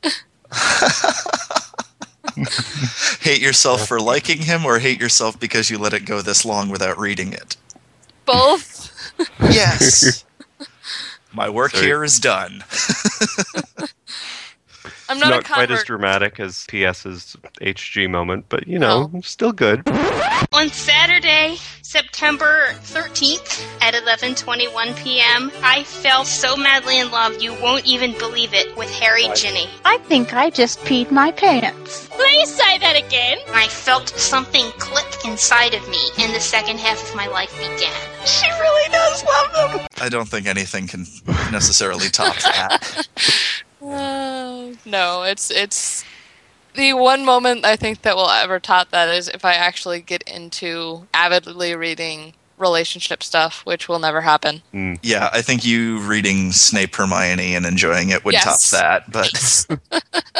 hate 3.20 3.40
yourself 3.40 3.86
for 3.86 4.00
liking 4.00 4.38
him, 4.38 4.64
or 4.64 4.80
hate 4.80 5.00
yourself 5.00 5.38
because 5.38 5.70
you 5.70 5.78
let 5.78 5.92
it 5.92 6.04
go 6.04 6.20
this 6.20 6.44
long 6.44 6.68
without 6.68 6.98
reading 6.98 7.32
it? 7.32 7.56
Both. 8.24 8.81
Yes. 9.50 10.24
My 11.34 11.48
work 11.48 11.70
Sorry. 11.72 11.86
here 11.86 12.04
is 12.04 12.18
done. 12.18 12.62
I'm 15.08 15.18
not, 15.18 15.30
not 15.30 15.40
a 15.40 15.44
quite 15.44 15.70
as 15.70 15.84
dramatic 15.84 16.38
as 16.40 16.66
PS's 16.70 17.36
HG 17.60 18.08
moment, 18.10 18.46
but 18.48 18.66
you 18.66 18.78
know, 18.78 19.10
No. 19.12 19.20
still 19.22 19.52
good. 19.52 19.82
On 20.52 20.68
Saturday, 20.68 21.56
September 21.92 22.72
13th 22.84 23.68
at 23.82 23.92
11:21 23.92 24.96
p.m., 25.04 25.52
I 25.62 25.84
fell 25.84 26.24
so 26.24 26.56
madly 26.56 26.98
in 26.98 27.10
love 27.10 27.42
you 27.42 27.52
won't 27.60 27.84
even 27.84 28.16
believe 28.16 28.54
it 28.54 28.74
with 28.78 28.90
Harry 28.94 29.26
Ginny. 29.34 29.68
I 29.84 29.98
think 29.98 30.32
I 30.32 30.48
just 30.48 30.78
peed 30.86 31.10
my 31.10 31.32
pants. 31.32 32.08
Please 32.08 32.50
say 32.50 32.78
that 32.78 32.96
again. 32.96 33.36
I 33.48 33.68
felt 33.68 34.08
something 34.08 34.64
click 34.78 35.26
inside 35.26 35.74
of 35.74 35.86
me, 35.90 36.02
and 36.18 36.34
the 36.34 36.40
second 36.40 36.80
half 36.80 37.10
of 37.10 37.14
my 37.14 37.26
life 37.26 37.54
began. 37.58 37.92
She 38.24 38.48
really 38.48 38.90
does 38.90 39.22
love 39.24 39.52
them. 39.52 39.86
I 40.00 40.08
don't 40.08 40.30
think 40.30 40.46
anything 40.46 40.86
can 40.86 41.04
necessarily 41.52 42.08
top 42.08 42.36
that. 42.36 43.06
Uh, 43.84 44.70
no, 44.86 45.24
it's 45.24 45.50
it's 45.50 46.04
the 46.74 46.92
one 46.94 47.24
moment 47.24 47.64
I 47.64 47.76
think 47.76 48.02
that 48.02 48.16
will 48.16 48.28
ever 48.30 48.58
top 48.60 48.90
that 48.90 49.08
is 49.08 49.28
if 49.28 49.44
I 49.44 49.54
actually 49.54 50.00
get 50.00 50.22
into 50.22 51.06
avidly 51.14 51.74
reading 51.74 52.34
relationship 52.58 53.22
stuff, 53.24 53.62
which 53.66 53.88
will 53.88 53.98
never 53.98 54.20
happen. 54.20 54.62
Yeah, 55.02 55.28
I 55.32 55.42
think 55.42 55.64
you 55.64 55.98
reading 56.00 56.52
Snape 56.52 56.94
Hermione 56.94 57.54
and 57.56 57.66
enjoying 57.66 58.10
it 58.10 58.24
would 58.24 58.34
Yes. 58.34 58.70
top 58.70 58.80
that, 58.80 59.10
but 59.10 59.66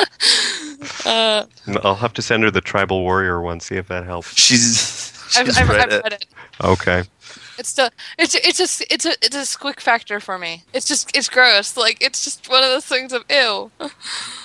Uh, 1.07 1.45
I'll 1.85 1.95
have 1.97 2.13
to 2.15 2.23
send 2.23 2.43
her 2.45 2.51
the 2.51 2.61
Tribal 2.61 3.03
Warrior 3.03 3.41
one, 3.41 3.61
see 3.61 3.77
if 3.77 3.89
that 3.89 4.05
helps. 4.05 4.35
she's 4.41 5.13
she's 5.31 5.57
I've, 5.59 5.69
I've, 5.69 5.69
read 5.69 5.81
I've 5.81 5.93
it. 5.93 6.03
read 6.05 6.13
it. 6.15 6.27
Okay. 6.63 7.03
It's 7.59 7.69
still 7.69 7.91
it's 8.19 8.35
it's 8.35 8.59
a 8.61 8.93
it's 8.93 9.05
a 9.07 9.11
it's 9.23 9.37
a 9.37 9.41
squick 9.59 9.79
factor 9.81 10.19
for 10.21 10.39
me. 10.39 10.65
It's 10.73 10.87
just 10.87 11.17
it's 11.17 11.29
gross. 11.29 11.77
Like 11.77 11.99
it's 12.01 12.25
just 12.25 12.49
one 12.49 12.63
of 12.65 12.71
those 12.71 12.85
things 12.87 13.13
of 13.13 13.25
ew. 13.31 13.71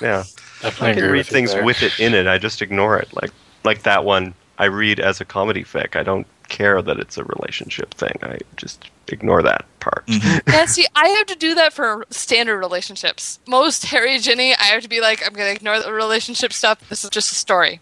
Yeah. 0.01 0.23
Definitely 0.61 0.89
I 0.89 0.93
can 0.95 1.11
read 1.11 1.25
things 1.25 1.53
there. 1.53 1.63
with 1.63 1.83
it 1.83 1.99
in 1.99 2.13
it. 2.13 2.27
I 2.27 2.37
just 2.37 2.61
ignore 2.61 2.97
it. 2.97 3.09
Like 3.13 3.31
like 3.63 3.83
that 3.83 4.05
one 4.05 4.33
I 4.57 4.65
read 4.65 4.99
as 4.99 5.21
a 5.21 5.25
comedy 5.25 5.63
fic. 5.63 5.95
I 5.95 6.03
don't 6.03 6.25
care 6.49 6.81
that 6.81 6.99
it's 6.99 7.17
a 7.17 7.23
relationship 7.25 7.93
thing. 7.93 8.17
I 8.23 8.37
just 8.55 8.89
ignore 9.09 9.43
that 9.43 9.65
part. 9.79 10.05
Mhm. 10.07 10.41
Yeah, 10.47 10.65
see, 10.65 10.87
I 10.95 11.09
have 11.09 11.27
to 11.27 11.35
do 11.35 11.53
that 11.55 11.73
for 11.73 12.05
standard 12.09 12.57
relationships. 12.57 13.39
Most 13.47 13.85
Harry 13.85 14.17
Ginny, 14.19 14.55
I 14.55 14.63
have 14.63 14.81
to 14.83 14.89
be 14.89 15.01
like, 15.01 15.25
I'm 15.25 15.33
gonna 15.33 15.49
ignore 15.51 15.79
the 15.79 15.91
relationship 15.93 16.53
stuff. 16.53 16.79
This 16.89 17.03
is 17.03 17.09
just 17.09 17.31
a 17.31 17.35
story. 17.35 17.79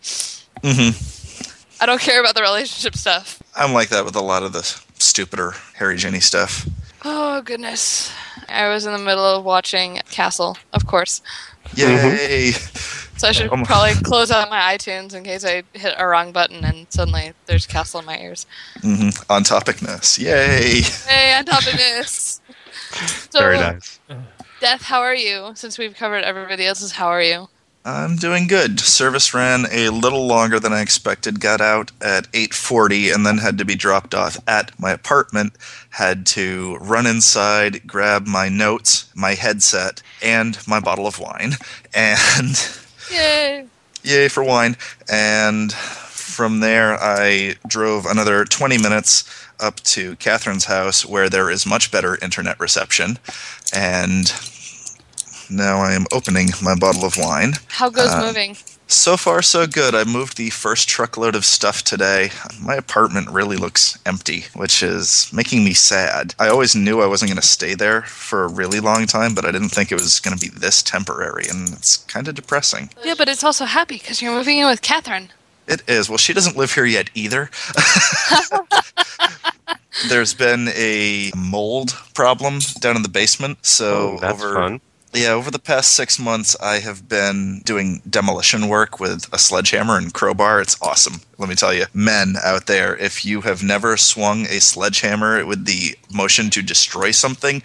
Mhm. 0.63 1.11
I 1.81 1.85
don't 1.85 2.01
care 2.01 2.19
about 2.19 2.35
the 2.35 2.41
relationship 2.41 2.95
stuff. 2.95 3.41
I'm 3.55 3.73
like 3.73 3.89
that 3.89 4.03
with 4.05 4.15
a 4.15 4.21
lot 4.21 4.43
of 4.43 4.53
the 4.53 4.63
stupider 4.97 5.53
Harry 5.75 5.97
Ginny 5.97 6.19
stuff. 6.19 6.67
Oh 7.03 7.41
goodness. 7.41 8.11
I 8.49 8.67
was 8.69 8.85
in 8.85 8.91
the 8.93 8.97
middle 8.99 9.23
of 9.25 9.43
watching 9.43 10.01
Castle, 10.09 10.57
of 10.73 10.87
course. 10.87 11.21
Yay! 11.73 12.51
So 13.17 13.29
I 13.29 13.31
should 13.31 13.49
probably 13.49 13.93
close 14.03 14.29
out 14.29 14.49
my 14.49 14.59
iTunes 14.75 15.13
in 15.15 15.23
case 15.23 15.45
I 15.45 15.63
hit 15.73 15.95
a 15.97 16.05
wrong 16.05 16.31
button 16.33 16.65
and 16.65 16.85
suddenly 16.91 17.31
there's 17.45 17.65
Castle 17.65 18.01
in 18.01 18.05
my 18.05 18.17
ears. 18.19 18.45
hmm 18.81 19.09
On 19.29 19.43
topicness. 19.43 20.19
Yay! 20.19 20.81
Hey, 20.81 21.33
on 21.37 21.45
topicness. 21.45 22.41
So, 23.31 23.39
Very 23.39 23.57
nice. 23.57 23.99
Death, 24.61 24.83
how 24.83 25.01
are 25.01 25.15
you? 25.15 25.51
Since 25.55 25.77
we've 25.77 25.95
covered 25.95 26.23
everybody 26.23 26.65
else's, 26.65 26.93
how 26.93 27.07
are 27.07 27.21
you? 27.21 27.49
I'm 27.87 28.15
doing 28.15 28.47
good. 28.47 28.79
Service 28.79 29.31
ran 29.35 29.67
a 29.71 29.89
little 29.89 30.25
longer 30.25 30.59
than 30.59 30.73
I 30.73 30.81
expected. 30.81 31.39
Got 31.39 31.61
out 31.61 31.91
at 32.01 32.27
8:40 32.33 33.11
and 33.13 33.27
then 33.27 33.37
had 33.37 33.59
to 33.59 33.65
be 33.65 33.75
dropped 33.75 34.15
off 34.15 34.39
at 34.47 34.71
my 34.79 34.89
apartment. 34.91 35.53
Had 35.91 36.25
to 36.27 36.77
run 36.81 37.05
inside, 37.05 37.85
grab 37.85 38.25
my 38.25 38.49
notes, 38.49 39.05
my 39.13 39.35
headset, 39.35 40.01
and 40.19 40.57
my 40.67 40.79
bottle 40.79 41.05
of 41.05 41.19
wine. 41.19 41.57
And 41.93 42.57
Yay! 43.11 43.67
yay 44.03 44.27
for 44.29 44.43
wine. 44.43 44.75
And 45.07 45.71
from 45.71 46.59
there, 46.61 46.97
I 47.01 47.55
drove 47.67 48.05
another 48.07 48.45
20 48.45 48.79
minutes 48.79 49.23
up 49.59 49.79
to 49.81 50.15
Catherine's 50.17 50.65
house, 50.65 51.05
where 51.05 51.29
there 51.29 51.49
is 51.51 51.65
much 51.65 51.91
better 51.91 52.17
internet 52.21 52.59
reception. 52.59 53.17
And 53.73 54.33
now 55.49 55.77
I 55.79 55.93
am 55.93 56.05
opening 56.11 56.49
my 56.61 56.75
bottle 56.75 57.05
of 57.05 57.17
wine. 57.17 57.53
How 57.67 57.89
goes 57.89 58.09
Uh, 58.11 58.21
moving? 58.25 58.57
So 58.87 59.17
far, 59.17 59.41
so 59.41 59.65
good. 59.65 59.95
I 59.95 60.03
moved 60.03 60.37
the 60.37 60.51
first 60.51 60.87
truckload 60.87 61.33
of 61.35 61.43
stuff 61.43 61.83
today. 61.83 62.29
My 62.61 62.75
apartment 62.75 63.29
really 63.31 63.57
looks 63.57 63.97
empty, 64.05 64.45
which 64.53 64.83
is 64.83 65.27
making 65.33 65.63
me 65.63 65.73
sad. 65.73 66.35
I 66.37 66.49
always 66.49 66.75
knew 66.75 67.01
I 67.01 67.07
wasn't 67.07 67.29
going 67.31 67.41
to 67.41 67.47
stay 67.47 67.73
there 67.73 68.03
for 68.03 68.43
a 68.43 68.47
really 68.47 68.79
long 68.79 69.07
time, 69.07 69.33
but 69.33 69.43
I 69.43 69.51
didn't 69.51 69.69
think 69.69 69.91
it 69.91 69.99
was 69.99 70.19
going 70.19 70.37
to 70.37 70.39
be 70.39 70.55
this 70.55 70.83
temporary, 70.83 71.47
and 71.49 71.69
it's 71.69 71.97
kind 71.97 72.27
of 72.27 72.35
depressing. 72.35 72.91
Yeah, 73.03 73.15
but 73.17 73.27
it's 73.27 73.43
also 73.43 73.65
happy 73.65 73.97
because 73.97 74.21
you're 74.21 74.35
moving 74.35 74.59
in 74.59 74.67
with 74.67 74.83
Catherine. 74.83 75.29
It 75.67 75.81
is. 75.87 76.07
Well, 76.07 76.19
she 76.19 76.33
doesn't 76.33 76.55
live 76.55 76.73
here 76.75 76.85
yet 76.85 77.09
either. 77.15 77.49
There's 80.09 80.33
been 80.35 80.67
a 80.75 81.31
mold 81.35 81.97
problem 82.13 82.59
down 82.79 82.95
in 82.97 83.01
the 83.01 83.09
basement, 83.09 83.65
so 83.65 84.17
oh, 84.17 84.19
that's 84.19 84.43
over 84.43 84.53
fun. 84.53 84.81
Yeah, 85.15 85.29
over 85.29 85.49
the 85.49 85.59
past 85.59 85.91
six 85.91 86.19
months, 86.19 86.57
I 86.61 86.79
have 86.79 87.07
been 87.07 87.61
doing 87.63 88.01
demolition 88.09 88.67
work 88.67 88.99
with 88.99 89.33
a 89.33 89.39
sledgehammer 89.39 89.97
and 89.97 90.13
crowbar. 90.13 90.59
It's 90.59 90.75
awesome. 90.81 91.21
Let 91.37 91.47
me 91.47 91.55
tell 91.55 91.73
you, 91.73 91.85
men 91.93 92.35
out 92.43 92.65
there, 92.65 92.97
if 92.97 93.23
you 93.23 93.39
have 93.39 93.63
never 93.63 93.95
swung 93.95 94.41
a 94.47 94.59
sledgehammer 94.59 95.45
with 95.45 95.63
the 95.63 95.97
motion 96.13 96.49
to 96.49 96.61
destroy 96.61 97.11
something, 97.11 97.63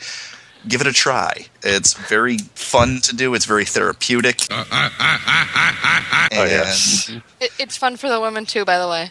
give 0.68 0.80
it 0.80 0.86
a 0.86 0.92
try. 0.92 1.46
It's 1.62 1.94
very 1.94 2.38
fun 2.38 3.00
to 3.02 3.14
do. 3.14 3.34
It's 3.34 3.44
very 3.44 3.64
therapeutic. 3.64 4.42
Uh, 4.50 4.64
uh, 4.70 4.88
uh, 4.98 6.28
oh, 6.32 6.42
and 6.42 6.50
yes. 6.50 7.10
It, 7.40 7.50
it's 7.58 7.76
fun 7.76 7.96
for 7.96 8.08
the 8.08 8.20
women 8.20 8.46
too, 8.46 8.64
by 8.64 8.78
the 8.78 8.88
way. 8.88 9.10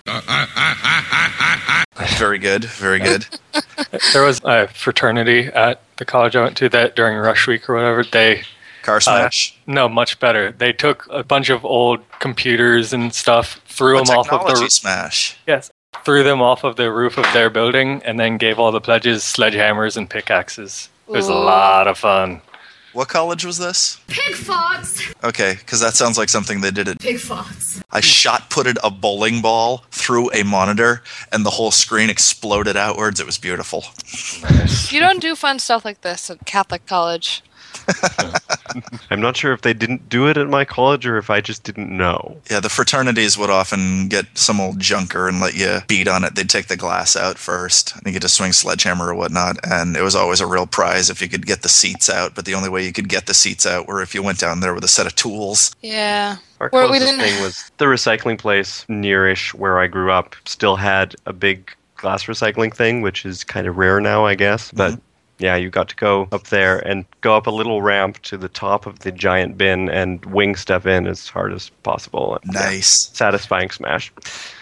very 2.17 2.39
good, 2.39 2.65
very 2.65 2.99
good. 2.99 3.25
There 4.13 4.23
was 4.23 4.39
a 4.43 4.67
fraternity 4.67 5.45
at 5.45 5.81
the 5.97 6.05
college 6.05 6.35
I 6.35 6.43
went 6.43 6.57
to 6.57 6.69
that 6.69 6.95
during 6.95 7.17
rush 7.17 7.47
week 7.47 7.67
or 7.69 7.75
whatever, 7.75 8.03
they 8.03 8.43
Car 8.83 9.01
smash. 9.01 9.57
no 9.67 9.89
much 9.89 10.19
better. 10.19 10.51
They 10.51 10.73
took 10.73 11.07
a 11.09 11.23
bunch 11.23 11.49
of 11.49 11.65
old 11.65 12.01
computers 12.19 12.93
and 12.93 13.13
stuff, 13.13 13.61
threw 13.65 13.99
a 13.99 14.03
them 14.03 14.17
off 14.17 14.31
of 14.31 14.41
technology 14.41 14.65
the 14.65 14.69
smash. 14.69 15.37
yes, 15.47 15.71
threw 16.03 16.23
them 16.23 16.41
off 16.41 16.63
of 16.63 16.75
the 16.75 16.91
roof 16.91 17.17
of 17.17 17.25
their 17.33 17.49
building, 17.49 18.01
and 18.05 18.19
then 18.19 18.37
gave 18.37 18.59
all 18.59 18.71
the 18.71 18.81
pledges 18.81 19.23
sledgehammers 19.23 19.97
and 19.97 20.09
pickaxes. 20.09 20.89
It 21.09 21.17
was 21.17 21.27
a 21.27 21.33
lot 21.33 21.87
of 21.87 21.97
fun. 21.97 22.41
What 22.93 23.07
college 23.07 23.43
was 23.43 23.57
this? 23.57 23.99
Pig 24.07 24.35
Fox. 24.35 25.01
Okay, 25.23 25.55
because 25.57 25.79
that 25.79 25.95
sounds 25.95 26.17
like 26.17 26.29
something 26.29 26.61
they 26.61 26.69
did 26.69 26.87
at 26.87 26.99
Pig 26.99 27.19
Fox. 27.19 27.81
I 27.91 27.99
shot 27.99 28.51
putted 28.51 28.77
a 28.83 28.91
bowling 28.91 29.41
ball 29.41 29.83
through 29.89 30.31
a 30.33 30.43
monitor 30.43 31.01
and 31.31 31.43
the 31.43 31.49
whole 31.49 31.71
screen 31.71 32.09
exploded 32.09 32.77
outwards. 32.77 33.19
It 33.19 33.25
was 33.25 33.39
beautiful. 33.39 33.85
You 34.89 34.99
don't 34.99 35.19
do 35.19 35.35
fun 35.35 35.57
stuff 35.57 35.83
like 35.83 36.01
this 36.01 36.29
at 36.29 36.45
Catholic 36.45 36.85
college. 36.85 37.41
I'm 39.11 39.19
not 39.21 39.35
sure 39.35 39.51
if 39.53 39.61
they 39.61 39.73
didn't 39.73 40.09
do 40.09 40.27
it 40.27 40.37
at 40.37 40.47
my 40.47 40.63
college 40.63 41.05
or 41.07 41.17
if 41.17 41.29
I 41.29 41.41
just 41.41 41.63
didn't 41.63 41.95
know. 41.95 42.37
Yeah, 42.49 42.59
the 42.59 42.69
fraternities 42.69 43.37
would 43.37 43.49
often 43.49 44.07
get 44.07 44.25
some 44.37 44.59
old 44.61 44.79
junker 44.79 45.27
and 45.27 45.39
let 45.39 45.55
you 45.55 45.79
beat 45.87 46.07
on 46.07 46.23
it. 46.23 46.35
They'd 46.35 46.49
take 46.49 46.67
the 46.67 46.77
glass 46.77 47.15
out 47.15 47.37
first 47.37 47.95
and 47.95 48.05
you 48.05 48.11
get 48.11 48.21
to 48.21 48.29
swing 48.29 48.53
sledgehammer 48.53 49.07
or 49.09 49.15
whatnot. 49.15 49.57
And 49.63 49.97
it 49.97 50.03
was 50.03 50.15
always 50.15 50.39
a 50.41 50.45
real 50.47 50.67
prize 50.67 51.09
if 51.09 51.21
you 51.21 51.27
could 51.27 51.45
get 51.47 51.63
the 51.63 51.69
seats 51.69 52.09
out. 52.09 52.35
But 52.35 52.45
the 52.45 52.53
only 52.53 52.69
way 52.69 52.85
you 52.85 52.93
could 52.93 53.09
get 53.09 53.25
the 53.25 53.33
seats 53.33 53.65
out 53.65 53.87
were 53.87 54.01
if 54.01 54.13
you 54.13 54.21
went 54.21 54.39
down 54.39 54.59
there 54.59 54.73
with 54.75 54.83
a 54.83 54.87
set 54.89 55.07
of 55.07 55.15
tools. 55.15 55.75
Yeah. 55.81 56.37
Our 56.59 56.69
Well, 56.71 56.91
we 56.91 56.99
closest 56.99 57.17
didn't- 57.19 57.33
thing 57.33 57.43
was 57.43 57.71
the 57.77 57.85
recycling 57.85 58.37
place 58.37 58.85
nearish 58.89 59.53
where 59.53 59.79
I 59.79 59.87
grew 59.87 60.11
up 60.11 60.35
still 60.45 60.75
had 60.75 61.15
a 61.25 61.33
big 61.33 61.71
glass 61.97 62.25
recycling 62.25 62.73
thing, 62.73 63.01
which 63.01 63.25
is 63.25 63.43
kind 63.43 63.65
of 63.67 63.77
rare 63.77 63.99
now, 63.99 64.25
I 64.25 64.35
guess. 64.35 64.71
But 64.71 64.91
mm-hmm. 64.91 65.01
Yeah, 65.39 65.55
you 65.55 65.69
got 65.69 65.89
to 65.89 65.95
go 65.95 66.27
up 66.31 66.43
there 66.47 66.79
and 66.87 67.05
go 67.21 67.35
up 67.35 67.47
a 67.47 67.51
little 67.51 67.81
ramp 67.81 68.21
to 68.23 68.37
the 68.37 68.49
top 68.49 68.85
of 68.85 68.99
the 68.99 69.11
giant 69.11 69.57
bin 69.57 69.89
and 69.89 70.23
wing 70.25 70.55
stuff 70.55 70.85
in 70.85 71.07
as 71.07 71.27
hard 71.27 71.53
as 71.53 71.69
possible. 71.83 72.37
Yeah, 72.45 72.51
Nice. 72.51 73.09
satisfying 73.13 73.69
smash. 73.71 74.11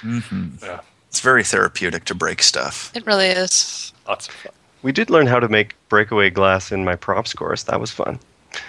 hmm 0.01 0.21
Yeah. 0.61 0.79
It's 1.09 1.19
very 1.21 1.43
therapeutic 1.43 2.05
to 2.05 2.15
break 2.15 2.43
stuff. 2.43 2.91
It 2.95 3.05
really 3.05 3.27
is. 3.27 3.91
Lots 4.07 4.27
of 4.27 4.33
fun. 4.35 4.51
We 4.83 4.91
did 4.91 5.09
learn 5.09 5.25
how 5.27 5.39
to 5.39 5.47
make 5.49 5.75
breakaway 5.89 6.29
glass 6.29 6.71
in 6.71 6.85
my 6.85 6.95
props 6.95 7.33
course. 7.33 7.63
That 7.63 7.79
was 7.79 7.91
fun. 7.91 8.19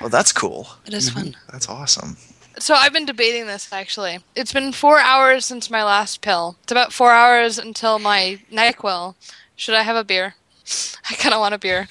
Well, 0.01 0.09
that's 0.09 0.33
cool. 0.33 0.69
It 0.87 0.95
is 0.95 1.11
fun. 1.11 1.37
That's 1.53 1.69
awesome. 1.69 2.17
So 2.59 2.75
I've 2.75 2.93
been 2.93 3.05
debating 3.07 3.47
this 3.47 3.73
actually. 3.73 4.19
It's 4.35 4.53
been 4.53 4.73
four 4.73 4.99
hours 4.99 5.45
since 5.47 5.71
my 5.71 5.85
last 5.85 6.23
pill. 6.23 6.57
It's 6.63 6.73
about 6.73 6.93
four 6.93 7.13
hours 7.13 7.59
until 7.59 7.99
my 7.99 8.39
NyQuil. 8.51 9.15
Should 9.55 9.75
I 9.75 9.83
have 9.83 9.97
a 9.97 10.03
beer? 10.05 10.35
I 11.11 11.15
kind 11.15 11.35
of 11.35 11.41
want 11.41 11.55
a 11.55 11.59
beer. 11.59 11.87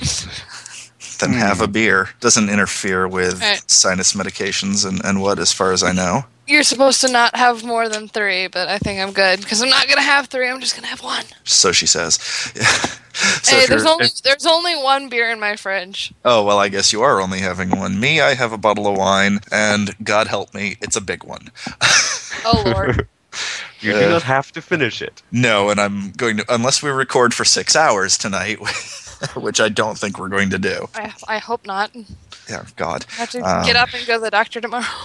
Then 1.19 1.31
hmm. 1.33 1.39
have 1.39 1.61
a 1.61 1.67
beer. 1.67 2.09
Doesn't 2.19 2.49
interfere 2.49 3.07
with 3.07 3.41
Right. 3.41 3.61
sinus 3.69 4.13
medications 4.13 4.85
and, 4.87 5.03
and 5.03 5.21
what, 5.21 5.39
as 5.39 5.51
far 5.51 5.71
as 5.71 5.83
I 5.83 5.91
know. 5.91 6.25
You're 6.47 6.63
supposed 6.63 7.01
to 7.01 7.11
not 7.11 7.35
have 7.35 7.63
more 7.65 7.89
than 7.89 8.07
three, 8.07 8.47
but 8.47 8.69
I 8.69 8.77
think 8.77 9.01
I'm 9.01 9.11
good 9.11 9.41
because 9.41 9.61
I'm 9.61 9.69
not 9.69 9.87
gonna 9.89 10.01
have 10.01 10.27
three. 10.27 10.47
I'm 10.47 10.61
just 10.61 10.75
gonna 10.75 10.87
have 10.87 11.03
one. 11.03 11.25
So 11.43 11.73
she 11.73 11.85
says. 11.85 12.13
so 13.43 13.55
hey, 13.57 13.65
there's 13.65 13.83
you're- 13.83 13.91
only 13.91 14.07
there's 14.23 14.45
only 14.45 14.75
one 14.75 15.09
beer 15.09 15.29
in 15.29 15.41
my 15.41 15.57
fridge. 15.57 16.13
Oh, 16.23 16.45
well, 16.45 16.57
I 16.57 16.69
guess 16.69 16.93
you 16.93 17.01
are 17.01 17.19
only 17.19 17.39
having 17.39 17.71
one. 17.71 17.99
Me, 17.99 18.21
I 18.21 18.33
have 18.33 18.53
a 18.53 18.57
bottle 18.57 18.87
of 18.87 18.95
wine, 18.95 19.39
and 19.51 19.93
God 20.03 20.27
help 20.27 20.53
me, 20.53 20.77
it's 20.81 20.95
a 20.95 21.01
big 21.01 21.23
one. 21.25 21.49
Oh 22.45 22.63
lord. 22.65 23.07
You 23.81 23.93
Uh, 23.95 23.99
do 23.99 24.09
not 24.09 24.23
have 24.23 24.51
to 24.53 24.61
finish 24.61 25.01
it. 25.01 25.21
No, 25.31 25.69
and 25.69 25.79
I'm 25.79 26.11
going 26.13 26.37
to, 26.37 26.45
unless 26.53 26.81
we 26.81 26.89
record 26.89 27.33
for 27.33 27.45
six 27.45 27.75
hours 27.75 28.17
tonight, 28.17 28.57
which 29.35 29.59
I 29.61 29.69
don't 29.69 29.97
think 29.97 30.17
we're 30.19 30.29
going 30.29 30.49
to 30.51 30.57
do. 30.59 30.87
I, 30.95 31.13
I 31.27 31.37
hope 31.37 31.65
not. 31.67 31.91
Yeah, 32.49 32.65
God. 32.75 33.05
have 33.17 33.29
to 33.31 33.41
Um, 33.41 33.65
get 33.65 33.75
up 33.75 33.93
and 33.93 34.05
go 34.07 34.15
to 34.17 34.21
the 34.23 34.31
doctor 34.31 34.61
tomorrow. 34.61 34.85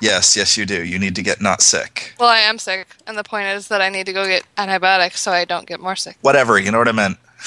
Yes, 0.00 0.36
yes, 0.36 0.56
you 0.56 0.66
do. 0.66 0.82
You 0.84 0.98
need 0.98 1.14
to 1.14 1.22
get 1.22 1.40
not 1.40 1.62
sick. 1.62 2.12
well, 2.18 2.28
I 2.28 2.40
am 2.40 2.58
sick, 2.58 2.88
and 3.06 3.16
the 3.16 3.22
point 3.22 3.46
is 3.46 3.68
that 3.68 3.80
I 3.80 3.88
need 3.88 4.04
to 4.06 4.12
go 4.12 4.26
get 4.26 4.42
antibiotics 4.58 5.20
so 5.20 5.30
I 5.30 5.44
don't 5.44 5.64
get 5.64 5.78
more 5.78 5.94
sick. 5.94 6.16
Whatever, 6.22 6.58
you 6.58 6.72
know 6.72 6.78
what 6.78 6.88
I 6.88 6.92
meant. 6.92 7.18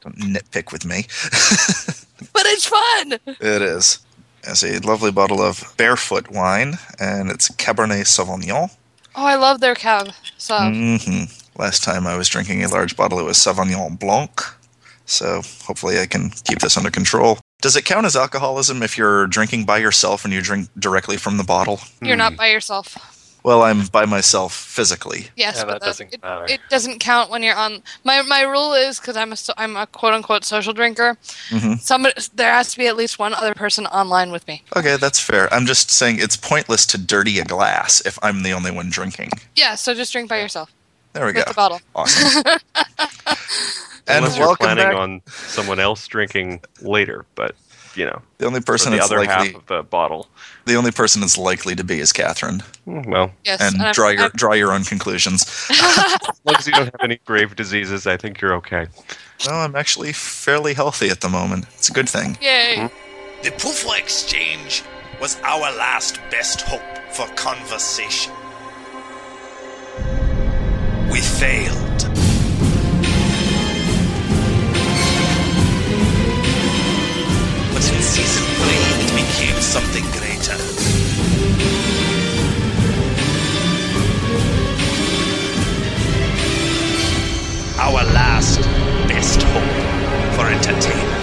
don't 0.00 0.16
nitpick 0.16 0.72
with 0.72 0.86
me. 0.86 1.04
But 2.32 2.46
it's 2.46 2.64
fun. 2.64 3.18
It 3.26 3.60
is. 3.62 3.98
It's 4.44 4.62
a 4.62 4.78
lovely 4.80 5.12
bottle 5.12 5.40
of 5.40 5.74
barefoot 5.76 6.30
wine, 6.30 6.78
and 6.98 7.30
it's 7.30 7.50
Cabernet 7.50 8.06
Sauvignon. 8.06 8.70
Oh, 9.14 9.26
I 9.26 9.34
love 9.36 9.60
their 9.60 9.74
cab. 9.74 10.10
So 10.38 10.56
hmm 10.58 11.24
Last 11.58 11.82
time 11.84 12.06
I 12.06 12.16
was 12.16 12.28
drinking 12.28 12.64
a 12.64 12.68
large 12.68 12.96
bottle, 12.96 13.18
it 13.18 13.24
was 13.24 13.36
Sauvignon 13.36 13.98
Blanc. 13.98 14.40
So 15.04 15.42
hopefully 15.64 15.98
I 15.98 16.06
can 16.06 16.30
keep 16.30 16.60
this 16.60 16.76
under 16.76 16.90
control. 16.90 17.38
Does 17.60 17.76
it 17.76 17.84
count 17.84 18.06
as 18.06 18.16
alcoholism 18.16 18.82
if 18.82 18.96
you're 18.96 19.26
drinking 19.26 19.64
by 19.66 19.78
yourself 19.78 20.24
and 20.24 20.32
you 20.32 20.40
drink 20.40 20.68
directly 20.78 21.18
from 21.18 21.36
the 21.36 21.44
bottle? 21.44 21.80
you're 22.00 22.16
not 22.16 22.36
by 22.36 22.46
yourself. 22.46 23.09
Well, 23.42 23.62
I'm 23.62 23.86
by 23.86 24.04
myself 24.04 24.52
physically. 24.54 25.28
Yes, 25.36 25.56
Yeah, 25.56 25.64
but 25.64 25.80
that 25.80 25.82
doesn't 25.86 26.14
it, 26.14 26.22
matter. 26.22 26.44
it 26.48 26.60
doesn't 26.68 26.98
count 27.00 27.30
when 27.30 27.42
you're 27.42 27.56
on. 27.56 27.82
My 28.04 28.20
my 28.22 28.42
rule 28.42 28.74
is 28.74 29.00
because 29.00 29.16
I'm 29.16 29.32
a 29.32 29.36
so- 29.36 29.54
I'm 29.56 29.76
a 29.76 29.86
quote 29.86 30.12
unquote 30.12 30.44
social 30.44 30.72
drinker. 30.72 31.16
Mhm. 31.48 31.80
Somebody 31.80 32.20
there 32.34 32.52
has 32.52 32.72
to 32.72 32.78
be 32.78 32.86
at 32.86 32.96
least 32.96 33.18
one 33.18 33.32
other 33.34 33.54
person 33.54 33.86
online 33.86 34.30
with 34.30 34.46
me. 34.46 34.62
Okay, 34.76 34.96
that's 34.96 35.18
fair. 35.18 35.52
I'm 35.54 35.64
just 35.66 35.90
saying 35.90 36.18
it's 36.20 36.36
pointless 36.36 36.84
to 36.86 36.98
dirty 36.98 37.38
a 37.38 37.44
glass 37.44 38.02
if 38.04 38.18
I'm 38.22 38.42
the 38.42 38.52
only 38.52 38.70
one 38.70 38.90
drinking. 38.90 39.30
Yeah, 39.56 39.74
so 39.74 39.94
just 39.94 40.12
drink 40.12 40.28
by 40.28 40.38
yourself 40.40 40.70
There 41.14 41.24
we 41.24 41.32
go. 41.32 41.40
with 41.40 41.48
the 41.48 41.54
bottle. 41.54 41.80
Awesome. 41.94 42.42
and 42.46 42.60
Unless 44.24 44.36
you're 44.38 44.56
planning 44.56 44.84
back. 44.84 44.94
on 44.96 45.22
someone 45.26 45.78
else 45.80 46.06
drinking 46.06 46.60
later, 46.82 47.24
but 47.34 47.54
you 47.94 48.04
know, 48.06 48.22
the 48.38 48.46
only 48.46 48.60
person 48.60 48.92
the 48.92 48.98
that's 48.98 49.10
other 49.10 49.24
likely 49.24 49.48
half 49.52 49.54
of 49.56 49.66
the 49.66 49.82
bottle. 49.82 50.28
the 50.64 50.74
only 50.76 50.90
person 50.92 51.20
that's 51.20 51.36
likely 51.38 51.74
to 51.74 51.84
be 51.84 52.00
is 52.00 52.12
Catherine. 52.12 52.62
Mm, 52.86 53.06
Well, 53.06 53.32
Yes, 53.44 53.60
and 53.60 53.80
I'm- 53.82 53.92
draw 53.92 54.08
your 54.10 54.22
I'm- 54.22 54.30
draw 54.34 54.52
your 54.54 54.72
own 54.72 54.84
conclusions. 54.84 55.42
as 55.70 56.40
long 56.44 56.56
as 56.56 56.66
you 56.66 56.72
don't 56.72 56.86
have 56.86 57.00
any 57.02 57.16
grave 57.24 57.56
diseases, 57.56 58.06
I 58.06 58.16
think 58.16 58.40
you're 58.40 58.54
okay. 58.54 58.86
Well, 59.46 59.56
I'm 59.60 59.74
actually 59.76 60.12
fairly 60.12 60.74
healthy 60.74 61.08
at 61.10 61.20
the 61.20 61.28
moment. 61.28 61.64
It's 61.74 61.88
a 61.88 61.92
good 61.92 62.08
thing. 62.08 62.36
Yay! 62.40 62.88
The 63.42 63.50
Poufwa 63.52 63.98
Exchange 63.98 64.82
was 65.20 65.40
our 65.42 65.60
last 65.76 66.20
best 66.30 66.60
hope 66.62 66.82
for 67.12 67.26
conversation. 67.36 68.32
We 71.10 71.20
failed. 71.20 71.89
Something 79.70 80.02
greater. 80.18 80.56
Our 87.78 88.02
last 88.12 88.62
best 89.06 89.42
hope 89.42 90.34
for 90.34 90.48
entertainment. 90.48 91.19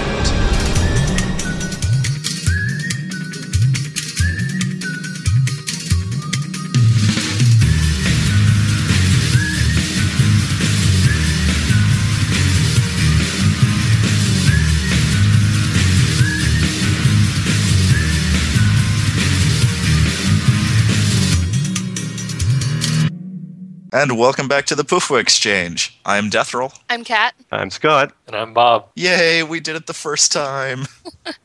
And 23.93 24.17
welcome 24.17 24.47
back 24.49 24.65
to 24.65 24.75
the 24.75 24.83
Poufwa 24.83 25.19
Exchange. 25.19 25.97
I'm 26.05 26.29
Deathroll. 26.29 26.77
I'm 26.89 27.03
Kat. 27.05 27.33
I'm 27.51 27.69
Scott. 27.69 28.11
And 28.27 28.35
I'm 28.35 28.53
Bob. 28.53 28.87
Yay, 28.95 29.43
we 29.43 29.59
did 29.61 29.75
it 29.77 29.87
the 29.87 29.93
first 29.93 30.31
time. 30.31 30.85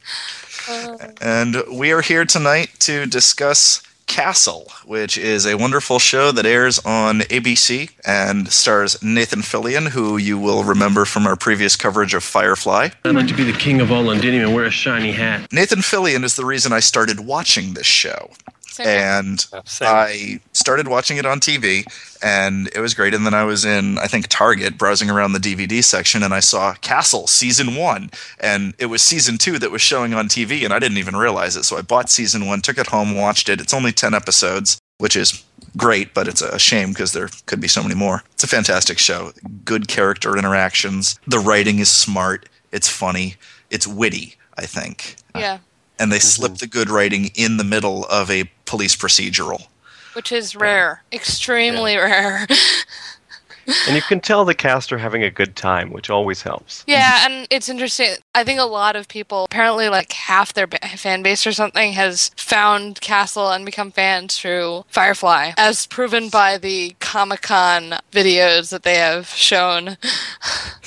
Uh, 0.69 0.97
and 1.21 1.57
we 1.73 1.91
are 1.91 2.03
here 2.03 2.25
tonight 2.25 2.71
to 2.79 3.05
discuss 3.07 3.83
Castle, 4.07 4.71
which 4.85 5.19
is 5.19 5.45
a 5.45 5.57
wonderful 5.57 5.99
show 5.99 6.31
that 6.31 6.47
airs 6.47 6.79
on 6.85 7.19
ABC 7.23 7.91
and 8.07 8.47
stars 8.49 9.03
Nathan 9.03 9.41
Fillion, 9.41 9.89
who 9.89 10.19
you 10.19 10.39
will 10.39 10.63
remember 10.63 11.05
from 11.05 11.27
our 11.27 11.35
previous 11.35 11.75
coverage 11.75 12.15
of 12.15 12.23
Firefly. 12.23 12.91
I'd 13.05 13.15
like 13.17 13.27
to 13.27 13.35
be 13.35 13.43
the 13.43 13.59
king 13.59 13.81
of 13.81 13.91
all 13.91 14.05
Londinium 14.05 14.45
and 14.47 14.55
wear 14.55 14.67
a 14.67 14.71
shiny 14.71 15.11
hat. 15.11 15.53
Nathan 15.53 15.81
Fillion 15.81 16.23
is 16.23 16.37
the 16.37 16.45
reason 16.47 16.73
I 16.73 16.79
started 16.79 17.19
watching 17.19 17.75
this 17.75 17.87
show. 17.87 18.31
Same. 18.73 18.87
And 18.87 19.41
same. 19.67 19.89
I 19.89 20.41
started 20.53 20.89
watching 20.89 21.19
it 21.19 21.27
on 21.27 21.41
TV, 21.41 21.85
and 22.23 22.69
it 22.75 22.81
was 22.81 22.95
great. 22.95 23.13
And 23.13 23.27
then 23.27 23.35
I 23.35 23.45
was 23.45 23.67
in, 23.67 23.99
I 23.99 24.07
think, 24.07 24.29
Target 24.29 24.79
browsing 24.79 25.11
around 25.11 25.33
the 25.33 25.39
DVD 25.39 25.85
section, 25.85 26.23
and 26.23 26.33
I 26.33 26.41
saw 26.41 26.73
Castle 26.75 27.27
season 27.27 27.77
one, 27.77 28.11
and 28.41 28.73
it 28.79 28.87
was 28.87 29.03
season 29.03 29.37
two 29.37 29.59
that 29.59 29.71
was 29.71 29.83
showing 29.83 30.15
on 30.15 30.27
TV, 30.29 30.65
and 30.65 30.73
I 30.73 30.79
didn't 30.79 30.97
even 30.97 31.17
realize 31.17 31.55
it. 31.55 31.65
So 31.65 31.77
I 31.77 31.83
bought 31.83 32.09
season 32.09 32.47
one, 32.47 32.63
took 32.63 32.79
it 32.79 32.87
home, 32.87 33.15
watched 33.15 33.51
it. 33.51 33.61
It's 33.61 33.75
only 33.75 33.93
10 33.93 34.15
episodes, 34.15 34.79
which 34.97 35.17
is 35.17 35.45
great, 35.77 36.15
but 36.15 36.27
it's 36.27 36.41
a 36.41 36.59
shame 36.59 36.91
because 36.91 37.13
there 37.13 37.29
could 37.45 37.61
be 37.61 37.69
so 37.69 37.83
many 37.83 37.95
more. 37.95 38.23
It's 38.33 38.45
a 38.45 38.49
fantastic 38.49 38.99
show. 38.99 39.33
Good 39.67 39.87
character 39.87 40.39
interactions. 40.39 41.21
The 41.27 41.39
writing 41.41 41.79
is 41.79 41.91
smart, 41.91 42.49
it's 42.73 42.89
funny, 42.89 43.37
it's 43.69 43.87
witty, 43.87 44.37
I 44.57 44.65
think. 44.65 45.17
yeah, 45.35 45.59
And 46.03 46.11
they 46.11 46.17
mm-hmm. 46.17 46.27
slip 46.27 46.55
the 46.57 46.67
good 46.67 46.91
writing 46.91 47.31
in 47.37 47.59
the 47.59 47.65
middle 47.65 48.05
of 48.07 48.29
a 48.29 48.51
police 48.67 48.97
procedural. 48.97 49.69
which 50.15 50.33
is 50.33 50.57
rare, 50.57 51.05
extremely 51.13 51.97
rare. 51.97 52.47
And 53.87 53.95
you 53.95 54.03
can 54.03 54.21
tell 54.21 54.45
the 54.45 54.55
cast 54.55 54.93
are 54.93 54.99
having 54.99 55.23
a 55.23 55.31
good 55.31 55.55
time, 55.55 55.93
which 55.93 56.11
always 56.11 56.43
helps. 56.43 56.83
yeah, 56.87 57.25
and 57.25 57.47
it's 57.51 57.69
interesting. 57.69 58.15
I 58.35 58.43
think 58.45 58.59
a 58.59 58.65
lot 58.65 58.97
of 58.97 59.07
people, 59.09 59.45
apparently, 59.45 59.89
like 59.89 60.13
half 60.13 60.53
their 60.53 60.67
ba- 60.67 60.81
fan 60.97 61.23
base 61.23 61.47
or 61.47 61.53
something, 61.53 61.93
has 61.93 62.31
found 62.37 63.01
Castle 63.01 63.51
and 63.51 63.65
become 63.65 63.93
fans 63.93 64.37
through 64.37 64.85
Firefly, 64.89 65.53
as 65.57 65.87
proven 65.87 66.29
by 66.29 66.59
the 66.59 66.97
Comic 66.99 67.43
Con 67.43 67.95
videos 68.11 68.71
that 68.71 68.83
they 68.83 68.97
have 68.97 69.29
shown. 69.29 69.97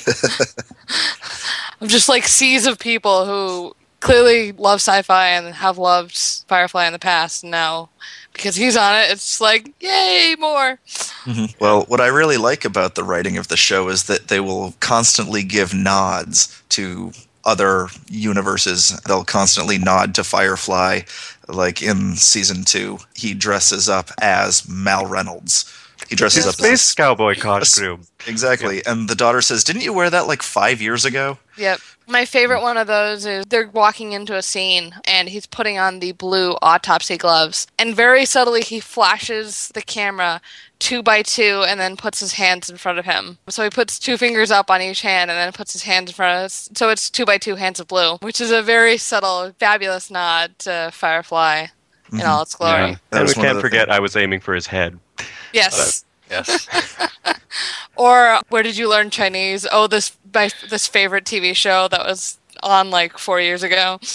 of 1.80 1.88
just 1.88 2.08
like 2.08 2.24
seas 2.24 2.66
of 2.66 2.78
people 2.78 3.24
who 3.24 3.74
clearly 4.00 4.52
love 4.52 4.76
sci-fi 4.80 5.28
and 5.28 5.54
have 5.54 5.78
loved 5.78 6.16
Firefly 6.48 6.86
in 6.86 6.92
the 6.92 6.98
past. 6.98 7.42
And 7.42 7.50
now, 7.50 7.88
because 8.32 8.56
he's 8.56 8.76
on 8.76 8.94
it, 8.96 9.10
it's 9.10 9.40
like 9.40 9.72
yay 9.80 10.36
more. 10.38 10.78
Mm-hmm. 11.24 11.56
Well, 11.58 11.84
what 11.88 12.00
I 12.00 12.06
really 12.08 12.36
like 12.36 12.64
about 12.64 12.94
the 12.94 13.04
writing 13.04 13.36
of 13.36 13.48
the 13.48 13.56
show 13.56 13.88
is 13.88 14.04
that 14.04 14.28
they 14.28 14.40
will 14.40 14.74
constantly 14.80 15.42
give 15.42 15.74
nods 15.74 16.62
to 16.70 17.12
other 17.44 17.88
universes. 18.10 18.98
They'll 19.06 19.24
constantly 19.24 19.78
nod 19.78 20.14
to 20.16 20.24
Firefly. 20.24 21.00
Like 21.48 21.80
in 21.82 22.16
season 22.16 22.64
two, 22.64 22.98
he 23.14 23.32
dresses 23.32 23.88
up 23.88 24.10
as 24.20 24.68
Mal 24.68 25.06
Reynolds. 25.06 25.72
He 26.08 26.16
dresses 26.16 26.44
His 26.44 26.48
up 26.48 26.54
space 26.54 26.72
as 26.72 26.80
space 26.82 26.94
cowboy 26.94 27.36
costume. 27.36 28.02
exactly, 28.26 28.84
and 28.84 29.08
the 29.08 29.14
daughter 29.14 29.40
says, 29.40 29.64
"Didn't 29.64 29.82
you 29.82 29.92
wear 29.92 30.10
that 30.10 30.26
like 30.26 30.42
five 30.42 30.80
years 30.82 31.04
ago?" 31.04 31.38
Yep. 31.56 31.80
My 32.08 32.24
favorite 32.24 32.62
one 32.62 32.76
of 32.76 32.86
those 32.86 33.26
is 33.26 33.44
they're 33.46 33.68
walking 33.68 34.12
into 34.12 34.36
a 34.36 34.42
scene 34.42 34.94
and 35.04 35.28
he's 35.28 35.46
putting 35.46 35.76
on 35.76 35.98
the 35.98 36.12
blue 36.12 36.52
autopsy 36.62 37.16
gloves. 37.16 37.66
And 37.78 37.96
very 37.96 38.24
subtly, 38.24 38.60
he 38.60 38.78
flashes 38.78 39.72
the 39.74 39.82
camera 39.82 40.40
two 40.78 41.02
by 41.02 41.22
two 41.22 41.64
and 41.66 41.80
then 41.80 41.96
puts 41.96 42.20
his 42.20 42.34
hands 42.34 42.70
in 42.70 42.76
front 42.76 42.98
of 42.98 43.06
him. 43.06 43.38
So 43.48 43.64
he 43.64 43.70
puts 43.70 43.98
two 43.98 44.16
fingers 44.16 44.52
up 44.52 44.70
on 44.70 44.80
each 44.80 45.02
hand 45.02 45.30
and 45.30 45.38
then 45.38 45.52
puts 45.52 45.72
his 45.72 45.82
hands 45.82 46.10
in 46.10 46.14
front 46.14 46.38
of 46.38 46.44
us. 46.44 46.68
So 46.74 46.90
it's 46.90 47.10
two 47.10 47.24
by 47.24 47.38
two 47.38 47.56
hands 47.56 47.80
of 47.80 47.88
blue, 47.88 48.18
which 48.18 48.40
is 48.40 48.52
a 48.52 48.62
very 48.62 48.98
subtle, 48.98 49.52
fabulous 49.58 50.08
nod 50.08 50.58
to 50.60 50.90
Firefly 50.92 51.66
in 52.12 52.18
mm-hmm. 52.18 52.28
all 52.28 52.42
its 52.42 52.54
glory. 52.54 52.90
Yeah. 52.90 52.96
And 53.12 53.26
we 53.26 53.34
can't 53.34 53.56
the 53.56 53.60
forget, 53.60 53.90
I 53.90 53.98
was 53.98 54.14
aiming 54.16 54.40
for 54.40 54.54
his 54.54 54.68
head. 54.68 54.98
Yes. 55.52 56.04
Yes. 56.30 56.68
Or 57.96 58.40
where 58.50 58.62
did 58.62 58.76
you 58.76 58.88
learn 58.88 59.10
Chinese? 59.10 59.66
Oh, 59.72 59.86
this 59.86 60.16
my 60.36 60.50
this 60.68 60.86
favorite 60.86 61.24
TV 61.24 61.56
show 61.56 61.88
that 61.88 62.06
was 62.06 62.38
on 62.62 62.90
like 62.90 63.18
four 63.18 63.40
years 63.40 63.64
ago. 63.64 63.98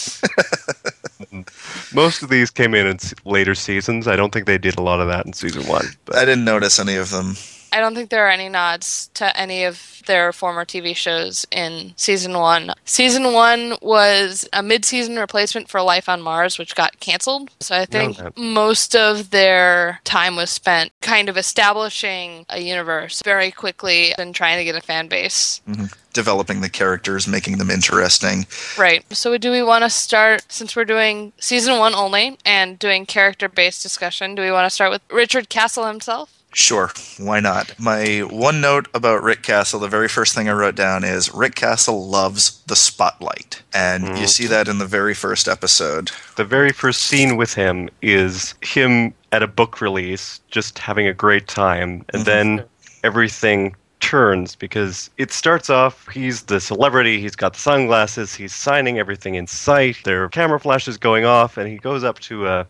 Most 1.94 2.24
of 2.24 2.30
these 2.30 2.50
came 2.50 2.74
in 2.74 2.88
in 2.88 2.98
later 3.26 3.56
seasons. 3.56 4.08
I 4.08 4.16
don't 4.16 4.32
think 4.32 4.46
they 4.46 4.58
did 4.58 4.78
a 4.78 4.82
lot 4.82 5.02
of 5.02 5.08
that 5.08 5.26
in 5.26 5.34
season 5.34 5.68
one. 5.68 5.86
But 6.06 6.16
I 6.18 6.26
didn't 6.26 6.46
notice 6.46 6.80
any 6.80 6.96
of 6.96 7.10
them. 7.10 7.36
I 7.72 7.80
don't 7.80 7.96
think 7.96 8.10
there 8.10 8.26
are 8.26 8.32
any 8.32 8.50
nods 8.50 9.10
to 9.14 9.36
any 9.38 9.64
of 9.64 10.02
their 10.06 10.34
former 10.34 10.66
TV 10.66 10.96
shows 10.96 11.46
in 11.52 11.94
season 11.96 12.34
one. 12.34 12.74
Season 12.86 13.34
one 13.34 13.76
was 13.82 14.48
a 14.52 14.62
mid 14.62 14.84
season 14.84 15.18
replacement 15.18 15.70
for 15.70 15.82
Life 15.82 16.10
on 16.10 16.22
Mars, 16.22 16.58
which 16.58 16.76
got 16.76 17.00
canceled. 17.00 17.50
So 17.60 17.76
I 17.76 17.86
think 17.86 18.18
that. 18.18 18.38
most 18.38 18.96
of 18.96 19.30
their 19.30 20.00
time 20.04 20.36
was 20.36 20.50
spent 20.50 20.92
kind 21.02 21.30
of 21.30 21.38
establishing 21.38 22.46
a 22.50 22.60
universe 22.60 23.22
very 23.24 23.52
quickly 23.52 24.14
and 24.18 24.36
trying 24.36 24.58
to 24.58 24.66
get 24.66 24.76
a 24.76 24.82
fan 24.82 25.08
base. 25.08 25.62
Mm-hmm. 25.68 25.86
Developing 26.14 26.60
the 26.60 26.70
characters, 26.70 27.26
making 27.26 27.58
them 27.58 27.70
interesting. 27.70 28.46
Right. 28.78 29.06
So 29.16 29.38
do 29.38 29.50
we 29.50 29.64
want 29.64 29.86
to 29.86 29.90
start, 29.90 30.44
since 30.50 30.76
we're 30.76 30.84
doing 30.84 31.32
season 31.40 31.80
one 31.80 31.96
only 31.96 32.38
and 32.46 32.78
doing 32.78 33.06
character 33.06 33.48
based 33.48 33.82
discussion, 33.82 34.36
do 34.36 34.42
we 34.42 34.52
want 34.52 34.66
to 34.66 34.70
start 34.70 34.92
with 34.92 35.02
Richard 35.10 35.48
Castle 35.48 35.88
himself? 35.88 36.41
Sure, 36.54 36.92
why 37.18 37.40
not? 37.40 37.74
My 37.80 38.20
one 38.20 38.60
note 38.60 38.88
about 38.94 39.24
Rick 39.24 39.42
Castle, 39.42 39.80
the 39.80 39.88
very 39.88 40.10
first 40.10 40.36
thing 40.36 40.50
I 40.50 40.54
wrote 40.54 40.76
down 40.76 41.04
is 41.04 41.34
Rick 41.34 41.56
Castle 41.56 42.08
loves 42.08 42.62
the 42.64 42.76
spotlight. 42.76 43.62
And 43.74 44.04
you 44.04 44.10
mm-hmm. 44.10 44.26
see 44.26 44.48
that 44.48 44.68
in 44.68 44.78
the 44.78 44.86
very 44.86 45.14
first 45.14 45.48
episode. 45.48 46.12
the 46.36 46.44
very 46.44 46.74
first 46.74 47.04
scene 47.04 47.38
with 47.38 47.54
him 47.54 47.90
is 48.02 48.54
him 48.62 49.14
at 49.32 49.44
a 49.44 49.48
book 49.48 49.80
release, 49.80 50.42
just 50.50 50.78
having 50.78 51.08
a 51.08 51.14
great 51.14 51.48
time, 51.48 52.06
and 52.14 52.24
mm-hmm. 52.24 52.58
then 52.58 52.66
everything 53.04 53.76
turns 54.02 54.56
because 54.56 55.12
it 55.18 55.32
starts 55.32 55.70
off 55.70 56.10
he's 56.10 56.42
the 56.44 56.60
celebrity 56.60 57.22
he's 57.22 57.36
got 57.36 57.54
the 57.54 57.60
sunglasses 57.60 58.34
he's 58.34 58.54
signing 58.54 58.98
everything 58.98 59.36
in 59.36 59.46
sight 59.46 59.96
there 60.06 60.24
are 60.24 60.30
camera 60.30 60.60
flashes 60.60 60.98
going 60.98 61.24
off 61.24 61.56
and 61.56 61.70
he 61.70 61.78
goes 61.78 62.04
up 62.04 62.18
to 62.18 62.48
a 62.48 62.68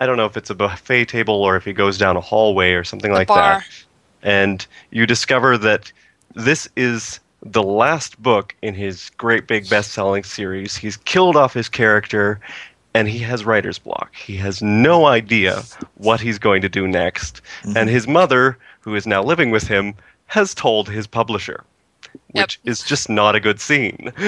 i 0.00 0.06
don't 0.06 0.16
know 0.16 0.26
if 0.26 0.36
it's 0.36 0.50
a 0.50 0.54
buffet 0.54 1.06
table 1.06 1.42
or 1.42 1.56
if 1.56 1.64
he 1.64 1.72
goes 1.72 1.98
down 1.98 2.16
a 2.16 2.20
hallway 2.20 2.72
or 2.72 2.84
something 2.84 3.12
like 3.12 3.28
bar. 3.28 3.60
that 3.60 3.84
and 4.22 4.66
you 4.90 5.06
discover 5.06 5.56
that 5.58 5.92
this 6.34 6.68
is 6.76 7.20
the 7.44 7.62
last 7.62 8.20
book 8.22 8.54
in 8.62 8.74
his 8.74 9.10
great 9.10 9.46
big 9.46 9.68
best-selling 9.68 10.24
series. 10.24 10.76
He's 10.76 10.96
killed 10.96 11.36
off 11.36 11.52
his 11.52 11.68
character 11.68 12.40
and 12.94 13.08
he 13.08 13.18
has 13.18 13.44
writer's 13.44 13.78
block. 13.78 14.14
He 14.14 14.36
has 14.36 14.62
no 14.62 15.06
idea 15.06 15.62
what 15.96 16.20
he's 16.20 16.38
going 16.38 16.62
to 16.62 16.68
do 16.68 16.88
next. 16.88 17.42
Mm-hmm. 17.62 17.76
And 17.76 17.90
his 17.90 18.08
mother, 18.08 18.56
who 18.80 18.94
is 18.94 19.06
now 19.06 19.22
living 19.22 19.50
with 19.50 19.66
him, 19.66 19.94
has 20.26 20.54
told 20.54 20.88
his 20.88 21.06
publisher, 21.06 21.64
which 22.32 22.58
is 22.64 22.82
just 22.82 23.10
not 23.10 23.34
a 23.34 23.40
good 23.40 23.60
scene. 23.60 24.12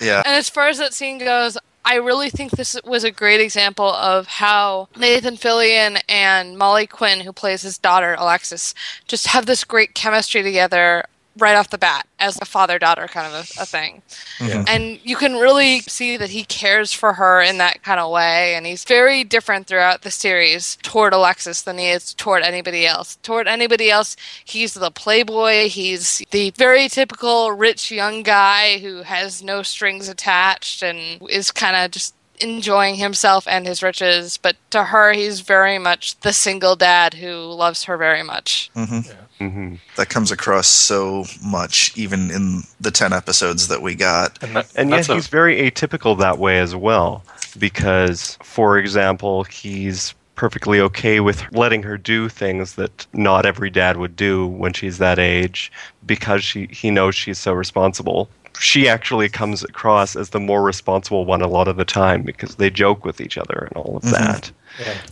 Yeah. 0.00 0.22
And 0.24 0.34
as 0.34 0.48
far 0.48 0.68
as 0.68 0.78
that 0.78 0.94
scene 0.94 1.18
goes, 1.18 1.58
I 1.88 1.94
really 1.94 2.28
think 2.28 2.50
this 2.50 2.78
was 2.84 3.02
a 3.02 3.10
great 3.10 3.40
example 3.40 3.90
of 3.90 4.26
how 4.26 4.90
Nathan 4.94 5.36
Fillion 5.38 5.98
and 6.06 6.58
Molly 6.58 6.86
Quinn, 6.86 7.20
who 7.20 7.32
plays 7.32 7.62
his 7.62 7.78
daughter 7.78 8.14
Alexis, 8.18 8.74
just 9.06 9.28
have 9.28 9.46
this 9.46 9.64
great 9.64 9.94
chemistry 9.94 10.42
together 10.42 11.06
right 11.38 11.54
off 11.54 11.70
the 11.70 11.78
bat 11.78 12.06
as 12.18 12.38
a 12.40 12.44
father 12.44 12.78
daughter 12.78 13.06
kind 13.06 13.26
of 13.26 13.32
a, 13.32 13.62
a 13.62 13.66
thing. 13.66 14.02
Mm-hmm. 14.38 14.64
And 14.66 15.00
you 15.02 15.16
can 15.16 15.34
really 15.34 15.80
see 15.80 16.16
that 16.16 16.30
he 16.30 16.44
cares 16.44 16.92
for 16.92 17.14
her 17.14 17.40
in 17.40 17.58
that 17.58 17.82
kind 17.82 18.00
of 18.00 18.10
way. 18.10 18.54
And 18.54 18.66
he's 18.66 18.84
very 18.84 19.24
different 19.24 19.66
throughout 19.66 20.02
the 20.02 20.10
series 20.10 20.76
toward 20.82 21.12
Alexis 21.12 21.62
than 21.62 21.78
he 21.78 21.88
is 21.88 22.14
toward 22.14 22.42
anybody 22.42 22.86
else. 22.86 23.16
Toward 23.22 23.48
anybody 23.48 23.90
else, 23.90 24.16
he's 24.44 24.74
the 24.74 24.90
playboy. 24.90 25.68
He's 25.68 26.22
the 26.30 26.50
very 26.50 26.88
typical 26.88 27.52
rich 27.52 27.90
young 27.90 28.22
guy 28.22 28.78
who 28.78 29.02
has 29.02 29.42
no 29.42 29.62
strings 29.62 30.08
attached 30.08 30.82
and 30.82 31.22
is 31.28 31.50
kind 31.50 31.76
of 31.76 31.90
just 31.90 32.14
enjoying 32.40 32.96
himself 32.96 33.46
and 33.48 33.66
his 33.66 33.82
riches. 33.82 34.36
But 34.38 34.56
to 34.70 34.84
her, 34.84 35.12
he's 35.12 35.40
very 35.40 35.78
much 35.78 36.18
the 36.20 36.32
single 36.32 36.76
dad 36.76 37.14
who 37.14 37.34
loves 37.52 37.84
her 37.84 37.96
very 37.96 38.22
much. 38.22 38.70
hmm 38.74 39.74
That 39.96 40.08
comes 40.08 40.30
across 40.32 40.66
so 40.66 41.24
much, 41.44 41.96
even 41.96 42.30
in 42.30 42.62
the 42.80 42.90
10 42.90 43.12
episodes 43.12 43.68
that 43.68 43.82
we 43.82 43.94
got. 43.94 44.42
And, 44.42 44.56
that, 44.56 44.72
And 44.74 44.90
yet 44.90 45.08
a- 45.08 45.14
he's 45.14 45.28
very 45.28 45.70
atypical 45.70 46.18
that 46.18 46.38
way 46.38 46.58
as 46.58 46.74
well, 46.74 47.22
because, 47.58 48.38
for 48.42 48.78
example, 48.78 49.44
he's 49.44 50.14
perfectly 50.34 50.80
okay 50.80 51.18
with 51.18 51.42
letting 51.52 51.82
her 51.82 51.98
do 51.98 52.28
things 52.28 52.74
that 52.76 53.06
not 53.12 53.44
every 53.44 53.70
dad 53.70 53.96
would 53.96 54.14
do 54.14 54.46
when 54.46 54.72
she's 54.72 54.98
that 54.98 55.18
age, 55.18 55.70
because 56.06 56.44
she 56.44 56.66
he 56.70 56.90
knows 56.92 57.16
she's 57.16 57.38
so 57.38 57.52
responsible. 57.52 58.28
She 58.60 58.88
actually 58.88 59.28
comes 59.28 59.62
across 59.62 60.16
as 60.16 60.30
the 60.30 60.40
more 60.40 60.62
responsible 60.62 61.24
one 61.24 61.42
a 61.42 61.48
lot 61.48 61.68
of 61.68 61.76
the 61.76 61.84
time 61.84 62.22
because 62.22 62.56
they 62.56 62.70
joke 62.70 63.04
with 63.04 63.20
each 63.20 63.38
other 63.38 63.68
and 63.70 63.76
all 63.76 63.96
of 63.96 64.02
that. 64.10 64.50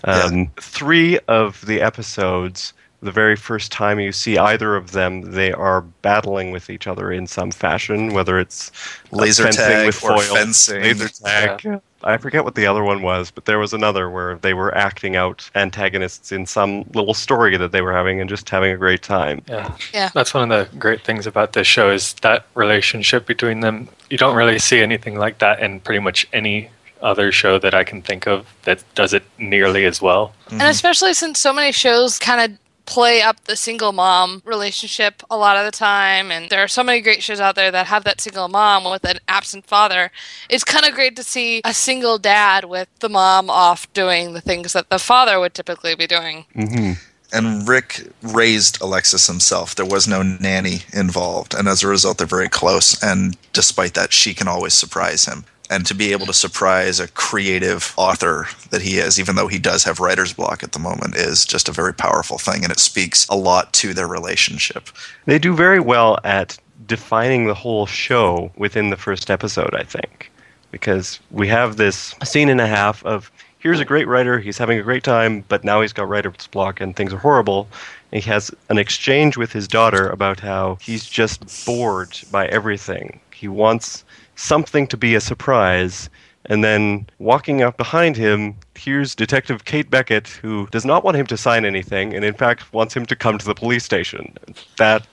Um, 0.04 0.50
Three 0.60 1.18
of 1.28 1.64
the 1.66 1.80
episodes, 1.80 2.72
the 3.02 3.12
very 3.12 3.36
first 3.36 3.72
time 3.72 4.00
you 4.00 4.12
see 4.12 4.38
either 4.38 4.76
of 4.76 4.92
them, 4.92 5.32
they 5.32 5.52
are 5.52 5.82
battling 5.82 6.50
with 6.50 6.70
each 6.70 6.86
other 6.86 7.12
in 7.12 7.26
some 7.26 7.50
fashion, 7.50 8.14
whether 8.14 8.38
it's 8.38 8.72
Laser 9.10 9.44
fencing 9.44 9.64
tag 9.64 9.86
with 9.86 10.04
or 10.04 10.20
fencing. 10.20 10.82
laser 10.82 11.08
tag. 11.08 11.80
I 12.02 12.18
forget 12.18 12.44
what 12.44 12.54
the 12.54 12.66
other 12.66 12.84
one 12.84 13.02
was, 13.02 13.30
but 13.30 13.46
there 13.46 13.58
was 13.58 13.72
another 13.72 14.08
where 14.08 14.36
they 14.36 14.54
were 14.54 14.74
acting 14.76 15.16
out 15.16 15.50
antagonists 15.54 16.30
in 16.30 16.46
some 16.46 16.84
little 16.94 17.14
story 17.14 17.56
that 17.56 17.72
they 17.72 17.82
were 17.82 17.92
having 17.92 18.20
and 18.20 18.30
just 18.30 18.48
having 18.48 18.70
a 18.70 18.76
great 18.76 19.02
time. 19.02 19.42
Yeah. 19.48 19.76
Yeah. 19.92 20.10
That's 20.14 20.32
one 20.32 20.50
of 20.50 20.70
the 20.70 20.78
great 20.78 21.02
things 21.02 21.26
about 21.26 21.54
this 21.54 21.66
show 21.66 21.90
is 21.90 22.14
that 22.22 22.46
relationship 22.54 23.26
between 23.26 23.60
them. 23.60 23.88
You 24.08 24.18
don't 24.18 24.36
really 24.36 24.58
see 24.58 24.80
anything 24.80 25.18
like 25.18 25.38
that 25.38 25.60
in 25.60 25.80
pretty 25.80 26.00
much 26.00 26.28
any 26.32 26.70
other 27.02 27.32
show 27.32 27.58
that 27.58 27.74
I 27.74 27.84
can 27.84 28.02
think 28.02 28.26
of 28.26 28.46
that 28.62 28.82
does 28.94 29.12
it 29.12 29.24
nearly 29.38 29.84
as 29.84 30.00
well. 30.00 30.32
Mm-hmm. 30.46 30.60
And 30.60 30.70
especially 30.70 31.14
since 31.14 31.40
so 31.40 31.52
many 31.52 31.72
shows 31.72 32.18
kind 32.18 32.52
of 32.52 32.58
play 32.86 33.20
up 33.20 33.44
the 33.44 33.56
single 33.56 33.92
mom 33.92 34.42
relationship 34.44 35.22
a 35.30 35.36
lot 35.36 35.56
of 35.56 35.64
the 35.64 35.70
time 35.70 36.30
and 36.30 36.48
there 36.50 36.62
are 36.62 36.68
so 36.68 36.82
many 36.82 37.00
great 37.00 37.22
shows 37.22 37.40
out 37.40 37.54
there 37.54 37.70
that 37.70 37.86
have 37.86 38.04
that 38.04 38.20
single 38.20 38.48
mom 38.48 38.84
with 38.90 39.04
an 39.04 39.18
absent 39.28 39.66
father 39.66 40.10
it's 40.48 40.64
kind 40.64 40.86
of 40.86 40.94
great 40.94 41.16
to 41.16 41.22
see 41.22 41.60
a 41.64 41.74
single 41.74 42.18
dad 42.18 42.64
with 42.64 42.88
the 43.00 43.08
mom 43.08 43.50
off 43.50 43.92
doing 43.92 44.32
the 44.32 44.40
things 44.40 44.72
that 44.72 44.88
the 44.88 44.98
father 44.98 45.38
would 45.40 45.54
typically 45.54 45.94
be 45.94 46.06
doing 46.06 46.44
hmm 46.54 46.92
And 47.32 47.68
Rick 47.68 48.06
raised 48.22 48.80
Alexis 48.80 49.26
himself. 49.26 49.74
There 49.74 49.84
was 49.84 50.06
no 50.06 50.22
nanny 50.22 50.82
involved. 50.92 51.54
And 51.54 51.66
as 51.66 51.82
a 51.82 51.88
result, 51.88 52.18
they're 52.18 52.26
very 52.26 52.48
close. 52.48 53.02
And 53.02 53.36
despite 53.52 53.94
that, 53.94 54.12
she 54.12 54.32
can 54.32 54.46
always 54.46 54.74
surprise 54.74 55.24
him. 55.24 55.44
And 55.68 55.84
to 55.86 55.94
be 55.94 56.12
able 56.12 56.26
to 56.26 56.32
surprise 56.32 57.00
a 57.00 57.08
creative 57.08 57.92
author 57.96 58.46
that 58.70 58.82
he 58.82 58.98
is, 58.98 59.18
even 59.18 59.34
though 59.34 59.48
he 59.48 59.58
does 59.58 59.84
have 59.84 60.00
writer's 60.00 60.32
block 60.32 60.62
at 60.62 60.72
the 60.72 60.78
moment, 60.78 61.16
is 61.16 61.44
just 61.44 61.68
a 61.68 61.72
very 61.72 61.92
powerful 61.92 62.38
thing. 62.38 62.62
And 62.62 62.72
it 62.72 62.78
speaks 62.78 63.26
a 63.28 63.36
lot 63.36 63.72
to 63.74 63.92
their 63.92 64.06
relationship. 64.06 64.88
They 65.24 65.38
do 65.38 65.54
very 65.54 65.80
well 65.80 66.18
at 66.24 66.56
defining 66.86 67.46
the 67.46 67.54
whole 67.54 67.86
show 67.86 68.52
within 68.56 68.90
the 68.90 68.96
first 68.96 69.30
episode, 69.30 69.74
I 69.74 69.82
think. 69.82 70.30
Because 70.70 71.18
we 71.30 71.48
have 71.48 71.76
this 71.76 72.14
scene 72.24 72.48
and 72.48 72.60
a 72.60 72.66
half 72.66 73.04
of 73.04 73.30
here's 73.58 73.80
a 73.80 73.84
great 73.84 74.06
writer, 74.06 74.38
he's 74.38 74.58
having 74.58 74.78
a 74.78 74.82
great 74.82 75.02
time, 75.02 75.44
but 75.48 75.64
now 75.64 75.80
he's 75.80 75.92
got 75.92 76.08
writer's 76.08 76.46
block 76.48 76.80
and 76.80 76.94
things 76.94 77.12
are 77.12 77.18
horrible. 77.18 77.66
And 78.12 78.22
he 78.22 78.30
has 78.30 78.52
an 78.68 78.78
exchange 78.78 79.36
with 79.36 79.52
his 79.52 79.66
daughter 79.66 80.08
about 80.08 80.38
how 80.38 80.78
he's 80.80 81.06
just 81.06 81.66
bored 81.66 82.16
by 82.30 82.46
everything. 82.46 83.18
He 83.32 83.48
wants 83.48 84.04
something 84.36 84.86
to 84.88 84.96
be 84.96 85.14
a 85.14 85.20
surprise. 85.20 86.08
And 86.48 86.62
then 86.62 87.08
walking 87.18 87.62
up 87.62 87.76
behind 87.76 88.16
him, 88.16 88.54
here's 88.76 89.14
Detective 89.16 89.64
Kate 89.64 89.90
Beckett, 89.90 90.28
who 90.28 90.68
does 90.68 90.84
not 90.84 91.02
want 91.02 91.16
him 91.16 91.26
to 91.26 91.36
sign 91.36 91.64
anything, 91.64 92.14
and 92.14 92.24
in 92.24 92.34
fact 92.34 92.72
wants 92.72 92.94
him 92.94 93.04
to 93.06 93.16
come 93.16 93.36
to 93.38 93.44
the 93.44 93.54
police 93.54 93.84
station. 93.84 94.36
That 94.78 95.06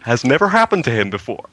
has 0.00 0.24
never 0.24 0.48
happened 0.48 0.84
to 0.84 0.90
him 0.90 1.08
before. 1.08 1.48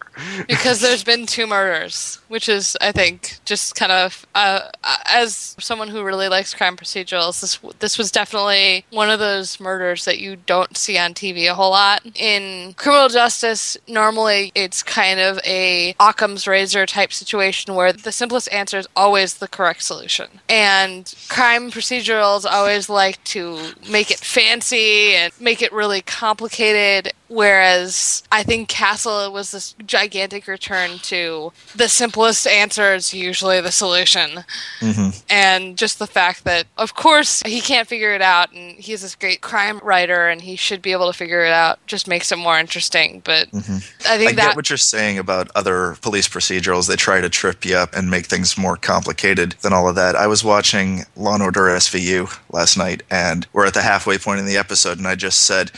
Because 0.48 0.82
there's 0.82 1.04
been 1.04 1.26
two 1.26 1.48
murders, 1.48 2.20
which 2.28 2.50
is, 2.50 2.78
I 2.82 2.92
think, 2.92 3.40
just 3.46 3.76
kind 3.76 3.92
of 3.92 4.26
uh, 4.36 4.70
as 5.12 5.56
someone 5.60 5.88
who 5.88 6.04
really 6.04 6.28
likes 6.28 6.54
crime 6.54 6.78
procedurals, 6.78 7.42
this 7.42 7.60
this 7.80 7.98
was 7.98 8.12
definitely 8.12 8.86
one 8.92 9.10
of 9.10 9.20
those 9.20 9.60
murders 9.60 10.06
that 10.06 10.20
you 10.20 10.36
don't 10.36 10.78
see 10.78 10.98
on 10.98 11.14
TV 11.14 11.50
a 11.50 11.54
whole 11.54 11.72
lot. 11.72 12.02
In 12.16 12.74
criminal 12.74 13.10
justice, 13.10 13.78
normally 13.88 14.52
it's 14.56 14.84
kind 14.84 15.20
of 15.20 15.40
a 15.46 15.96
Occam's 16.00 16.48
razor 16.48 16.86
type 16.86 17.14
situation 17.14 17.76
where 17.76 17.94
the 17.94 18.12
simplest 18.12 18.52
answer 18.52 18.78
is 18.78 18.88
always 18.96 19.36
the 19.36 19.48
correct 19.48 19.84
solution, 19.84 20.28
and 20.50 21.14
crime 21.30 21.72
procedurals 21.72 22.46
always 22.50 22.90
like 22.90 23.24
to 23.24 23.60
make 23.90 24.12
it 24.12 24.20
fancy 24.20 25.16
and 25.16 25.34
make 25.40 25.62
it 25.62 25.72
really 25.72 26.02
complicated 26.02 27.14
Whereas 27.32 28.24
I 28.30 28.44
think 28.44 28.68
Castle 28.68 29.32
was 29.32 29.52
this 29.52 29.74
gigantic 29.86 30.11
return 30.48 30.98
to 31.00 31.52
the 31.76 31.88
simplest 31.88 32.48
answer 32.48 32.94
is 32.94 33.14
usually 33.14 33.62
the 33.62 33.72
solution. 33.72 34.44
Mm-hmm. 34.80 35.10
And 35.30 35.78
just 35.78 36.00
the 36.00 36.08
fact 36.08 36.44
that, 36.44 36.68
of 36.78 36.96
course, 36.96 37.42
he 37.46 37.62
can't 37.62 37.88
figure 37.88 38.14
it 38.14 38.22
out 38.22 38.52
and 38.54 38.78
he's 38.78 39.02
this 39.02 39.16
great 39.16 39.42
crime 39.42 39.80
writer 39.84 40.28
and 40.28 40.42
he 40.42 40.56
should 40.56 40.82
be 40.82 40.92
able 40.92 41.12
to 41.12 41.18
figure 41.18 41.44
it 41.44 41.54
out 41.54 41.80
just 41.88 42.08
makes 42.08 42.32
it 42.32 42.38
more 42.38 42.60
interesting. 42.60 43.22
But 43.24 43.50
I 43.54 44.12
I 44.12 44.18
think 44.18 44.32
get 44.32 44.36
that. 44.38 44.56
what 44.56 44.70
you're 44.70 44.78
saying 44.78 45.18
about 45.18 45.50
other 45.56 45.96
police 46.02 46.28
procedurals. 46.28 46.88
They 46.88 46.96
try 46.96 47.22
to 47.22 47.30
trip 47.30 47.66
you 47.66 47.76
up 47.76 47.96
and 47.96 48.10
make 48.10 48.26
things 48.26 48.58
more 48.58 48.78
complicated 48.78 49.54
than 49.62 49.74
all 49.74 49.88
of 49.88 49.96
that. 49.96 50.16
I 50.16 50.28
was 50.28 50.44
watching 50.44 51.04
Law 51.16 51.36
and 51.36 51.44
Order 51.44 51.62
SVU 51.62 52.38
last 52.52 52.78
night, 52.78 53.04
and 53.10 53.48
we're 53.54 53.66
at 53.66 53.74
the 53.74 53.82
halfway 53.82 54.18
point 54.18 54.40
in 54.40 54.46
the 54.46 54.58
episode, 54.58 54.98
and 54.98 55.08
I 55.08 55.16
just 55.16 55.44
said, 55.44 55.72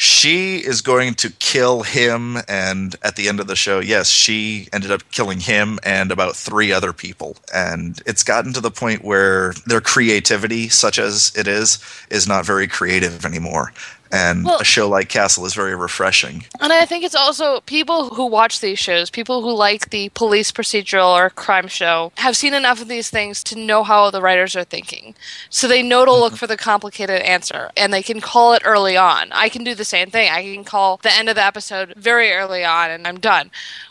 she 0.00 0.56
is 0.56 0.80
going 0.80 1.12
to 1.12 1.30
kill 1.30 1.82
him. 1.82 2.38
And 2.48 2.96
at 3.02 3.16
the 3.16 3.28
end 3.28 3.38
of 3.38 3.48
the 3.48 3.54
show, 3.54 3.80
yes, 3.80 4.08
she 4.08 4.66
ended 4.72 4.90
up 4.90 5.02
killing 5.10 5.40
him 5.40 5.78
and 5.82 6.10
about 6.10 6.36
three 6.36 6.72
other 6.72 6.94
people. 6.94 7.36
And 7.54 8.00
it's 8.06 8.22
gotten 8.22 8.54
to 8.54 8.62
the 8.62 8.70
point 8.70 9.04
where 9.04 9.52
their 9.66 9.82
creativity, 9.82 10.70
such 10.70 10.98
as 10.98 11.32
it 11.36 11.46
is, 11.46 11.78
is 12.08 12.26
not 12.26 12.46
very 12.46 12.66
creative 12.66 13.26
anymore. 13.26 13.74
And 14.12 14.44
Well- 14.44 14.58
a 14.60 14.64
show 14.64 14.88
like 14.88 15.08
Castle 15.08 15.46
is 15.46 15.54
very 15.54 15.74
refreshing. 15.74 16.44
And 16.60 16.72
I 16.72 16.84
think 16.84 17.04
it's 17.04 17.14
also 17.14 17.60
people 17.60 18.10
who 18.10 18.26
watch 18.26 18.60
these 18.60 18.78
shows, 18.78 19.08
people 19.10 19.42
who 19.42 19.52
like 19.52 19.90
the 19.90 20.08
police 20.10 20.50
procedural 20.50 21.10
or 21.10 21.30
crime 21.30 21.68
show, 21.68 22.12
have 22.16 22.36
seen 22.36 22.54
enough 22.54 22.80
of 22.80 22.88
these 22.88 23.08
things 23.10 23.44
to 23.44 23.56
know 23.56 23.84
how 23.84 24.10
the 24.10 24.20
writers 24.20 24.56
are 24.56 24.64
thinking. 24.64 25.14
So 25.48 25.68
they 25.68 25.82
know 25.82 26.04
to 26.04 26.12
look 26.12 26.32
mm-hmm. 26.32 26.36
for 26.36 26.46
the 26.46 26.56
complicated 26.56 27.22
answer 27.22 27.70
and 27.76 27.92
they 27.92 28.02
can 28.02 28.20
call 28.20 28.52
it 28.52 28.62
early 28.64 28.96
on. 28.96 29.30
I 29.32 29.48
can 29.48 29.64
do 29.64 29.74
the 29.74 29.84
same 29.84 30.10
thing. 30.10 30.30
I 30.30 30.42
can 30.42 30.64
call 30.64 30.98
the 31.02 31.12
end 31.12 31.28
of 31.28 31.36
the 31.36 31.44
episode 31.44 31.94
very 31.96 32.32
early 32.32 32.64
on 32.64 32.90
and 32.90 33.06
I'm 33.06 33.20
done. 33.20 33.50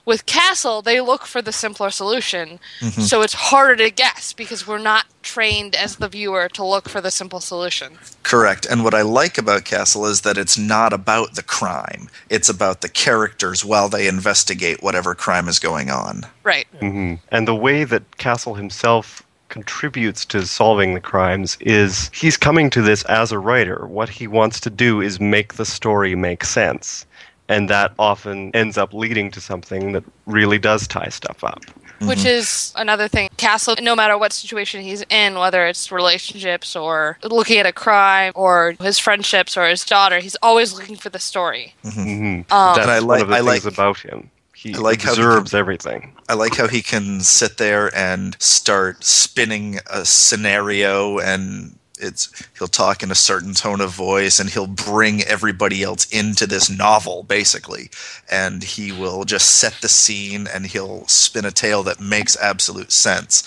With 0.09 0.25
Castle, 0.25 0.81
they 0.81 1.01
look 1.01 1.27
for 1.27 1.39
the 1.39 1.51
simpler 1.51 1.91
solution. 1.91 2.59
So 2.79 3.21
it's 3.21 3.35
harder 3.35 3.75
to 3.75 3.91
guess 3.91 4.33
because 4.33 4.65
we're 4.65 4.79
not 4.79 5.05
trained 5.21 5.75
as 5.75 5.97
the 5.97 6.09
viewer 6.09 6.49
to 6.49 6.65
look 6.65 6.89
for 6.89 6.99
the 6.99 7.11
simple 7.11 7.39
solution. 7.39 7.99
Correct. 8.23 8.65
And 8.65 8.83
what 8.83 8.95
I 8.95 9.03
like 9.03 9.37
about 9.37 9.65
Castle 9.65 10.07
is 10.07 10.21
that 10.21 10.35
it's 10.35 10.57
not 10.57 10.93
about 10.93 11.35
the 11.35 11.43
crime. 11.43 12.09
It's 12.27 12.49
about 12.49 12.81
the 12.81 12.89
characters 12.89 13.63
while 13.63 13.87
they 13.87 14.07
investigate 14.07 14.81
whatever 14.81 15.13
crime 15.13 15.47
is 15.47 15.59
going 15.59 15.91
on. 15.91 16.25
Right. 16.43 16.65
hmm 16.79 17.15
And 17.31 17.47
the 17.47 17.53
way 17.53 17.83
that 17.83 18.17
Castle 18.17 18.55
himself 18.55 19.21
contributes 19.49 20.25
to 20.25 20.45
solving 20.45 20.95
the 20.95 21.01
crimes 21.01 21.57
is 21.59 22.09
he's 22.13 22.37
coming 22.37 22.71
to 22.71 22.81
this 22.81 23.03
as 23.03 23.31
a 23.31 23.39
writer. 23.39 23.85
What 23.85 24.09
he 24.09 24.27
wants 24.27 24.59
to 24.61 24.71
do 24.71 25.01
is 25.01 25.19
make 25.19 25.55
the 25.55 25.65
story 25.65 26.15
make 26.15 26.43
sense. 26.43 27.05
And 27.49 27.69
that 27.69 27.93
often 27.99 28.51
ends 28.53 28.77
up 28.77 28.93
leading 28.93 29.31
to 29.31 29.41
something 29.41 29.91
that 29.93 30.03
really 30.27 30.59
does 30.59 30.87
tie 30.87 31.09
stuff 31.09 31.43
up. 31.43 31.61
which 32.01 32.23
is 32.23 32.71
another 32.77 33.09
thing. 33.09 33.27
Castle, 33.35 33.75
no 33.81 33.93
matter 33.93 34.17
what 34.17 34.31
situation 34.31 34.81
he's 34.81 35.03
in, 35.09 35.37
whether 35.37 35.65
it's 35.65 35.91
relationships 35.91 36.73
or 36.73 37.17
looking 37.23 37.57
at 37.57 37.65
a 37.65 37.73
crime 37.73 38.31
or 38.35 38.73
his 38.79 38.97
friendships 38.97 39.57
or 39.57 39.67
his 39.67 39.83
daughter, 39.83 40.19
he's 40.19 40.37
always 40.41 40.73
looking 40.73 40.95
for 40.95 41.09
the 41.09 41.19
story. 41.19 41.73
hmm 41.83 41.89
Um, 41.91 42.45
That's 42.49 42.77
And 42.79 42.91
I 42.91 42.99
one 42.99 43.07
like- 43.07 43.21
of 43.23 43.27
the 43.27 43.33
I 43.33 43.37
things 43.39 43.65
like- 43.65 43.73
about 43.73 43.97
him. 43.99 44.31
He 44.55 44.73
I 44.75 44.77
like 44.77 45.01
how 45.01 45.13
he 45.15 45.21
observes 45.21 45.51
can- 45.51 45.59
everything. 45.59 46.13
I 46.27 46.33
like 46.35 46.55
how 46.55 46.67
he 46.67 46.81
can 46.81 47.21
sit 47.21 47.57
there 47.57 47.93
and 47.95 48.35
start 48.41 49.03
spinning 49.05 49.79
a 49.89 50.03
scenario 50.05 51.17
and 51.19 51.77
it's 51.99 52.31
he'll 52.57 52.67
talk 52.67 53.03
in 53.03 53.11
a 53.11 53.15
certain 53.15 53.53
tone 53.53 53.81
of 53.81 53.91
voice 53.91 54.39
and 54.39 54.49
he'll 54.49 54.67
bring 54.67 55.21
everybody 55.23 55.83
else 55.83 56.05
into 56.11 56.47
this 56.47 56.69
novel 56.69 57.23
basically 57.23 57.89
and 58.31 58.63
he 58.63 58.91
will 58.91 59.23
just 59.25 59.57
set 59.57 59.73
the 59.81 59.89
scene 59.89 60.47
and 60.53 60.67
he'll 60.67 61.05
spin 61.07 61.45
a 61.45 61.51
tale 61.51 61.83
that 61.83 61.99
makes 61.99 62.37
absolute 62.37 62.91
sense 62.91 63.43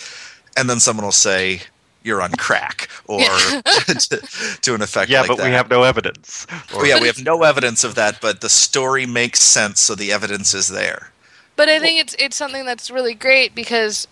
and 0.57 0.69
then 0.69 0.79
someone 0.79 1.05
will 1.05 1.13
say 1.13 1.63
you're 2.05 2.21
on 2.21 2.33
crack 2.33 2.89
or 3.07 3.21
to, 3.87 4.59
to 4.61 4.75
an 4.75 4.83
effect 4.83 5.09
Yeah, 5.11 5.21
like 5.21 5.29
but 5.29 5.37
that. 5.39 5.45
we 5.47 5.53
have 5.53 5.71
no 5.71 5.85
evidence. 5.85 6.47
Oh, 6.75 6.85
yeah, 6.85 7.01
we 7.01 7.07
have 7.07 7.23
no 7.23 7.43
evidence 7.43 7.85
of 7.85 7.95
that, 7.95 8.21
but 8.21 8.41
the 8.41 8.49
story 8.49 9.07
makes 9.07 9.41
sense, 9.41 9.81
so 9.81 9.95
the 9.95 10.11
evidence 10.11 10.53
is 10.55 10.69
there. 10.69 11.13
But 11.55 11.69
I 11.69 11.79
think 11.79 12.01
it's 12.01 12.17
it's 12.19 12.35
something 12.37 12.65
that's 12.65 12.91
really 12.91 13.15
great 13.15 13.55
because 13.55 14.09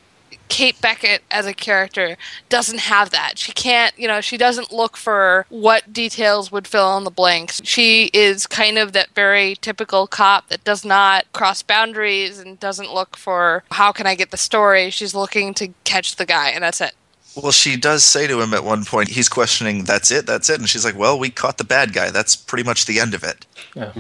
Kate 0.51 0.79
Beckett 0.83 1.23
as 1.31 1.47
a 1.47 1.55
character 1.55 2.17
doesn't 2.51 2.81
have 2.81 3.11
that. 3.11 3.39
She 3.39 3.53
can't, 3.53 3.99
you 3.99 4.07
know, 4.07 4.21
she 4.21 4.37
doesn't 4.37 4.73
look 4.73 4.97
for 4.97 5.47
what 5.49 5.93
details 5.93 6.53
would 6.53 6.67
fill 6.69 6.99
in 6.99 7.05
the 7.05 7.11
blanks. 7.11 7.63
She 7.65 8.11
is 8.13 8.47
kind 8.47 8.77
of 8.77 8.93
that 8.93 9.11
very 9.15 9.55
typical 9.63 10.07
cop 10.07 10.49
that 10.49 10.65
does 10.65 10.85
not 10.85 11.25
cross 11.33 11.63
boundaries 11.63 12.39
and 12.39 12.61
doesn't 12.61 12.93
look 12.93 13.17
for 13.17 13.63
how 13.71 13.93
can 13.93 14.07
I 14.07 14.15
get 14.17 14.33
the 14.33 14.37
story. 14.37 14.91
She's 14.91 15.15
looking 15.15 15.55
to 15.55 15.69
catch 15.85 16.17
the 16.17 16.27
guy 16.27 16.51
and 16.51 16.63
that's 16.65 16.81
it. 16.81 16.93
Well, 17.41 17.53
she 17.53 17.77
does 17.77 18.05
say 18.05 18.27
to 18.27 18.41
him 18.43 18.53
at 18.53 18.65
one 18.65 18.85
point, 18.85 19.09
he's 19.11 19.29
questioning, 19.29 19.85
that's 19.85 20.11
it, 20.11 20.27
that's 20.27 20.51
it. 20.51 20.59
And 20.59 20.69
she's 20.69 20.85
like, 20.85 20.99
well, 20.99 21.17
we 21.17 21.31
caught 21.31 21.59
the 21.59 21.65
bad 21.65 21.93
guy. 21.93 22.11
That's 22.11 22.35
pretty 22.35 22.65
much 22.65 22.87
the 22.87 22.99
end 22.99 23.15
of 23.15 23.23
it. 23.23 23.47
Yeah. 23.77 23.93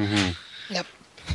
Yep. 0.69 0.87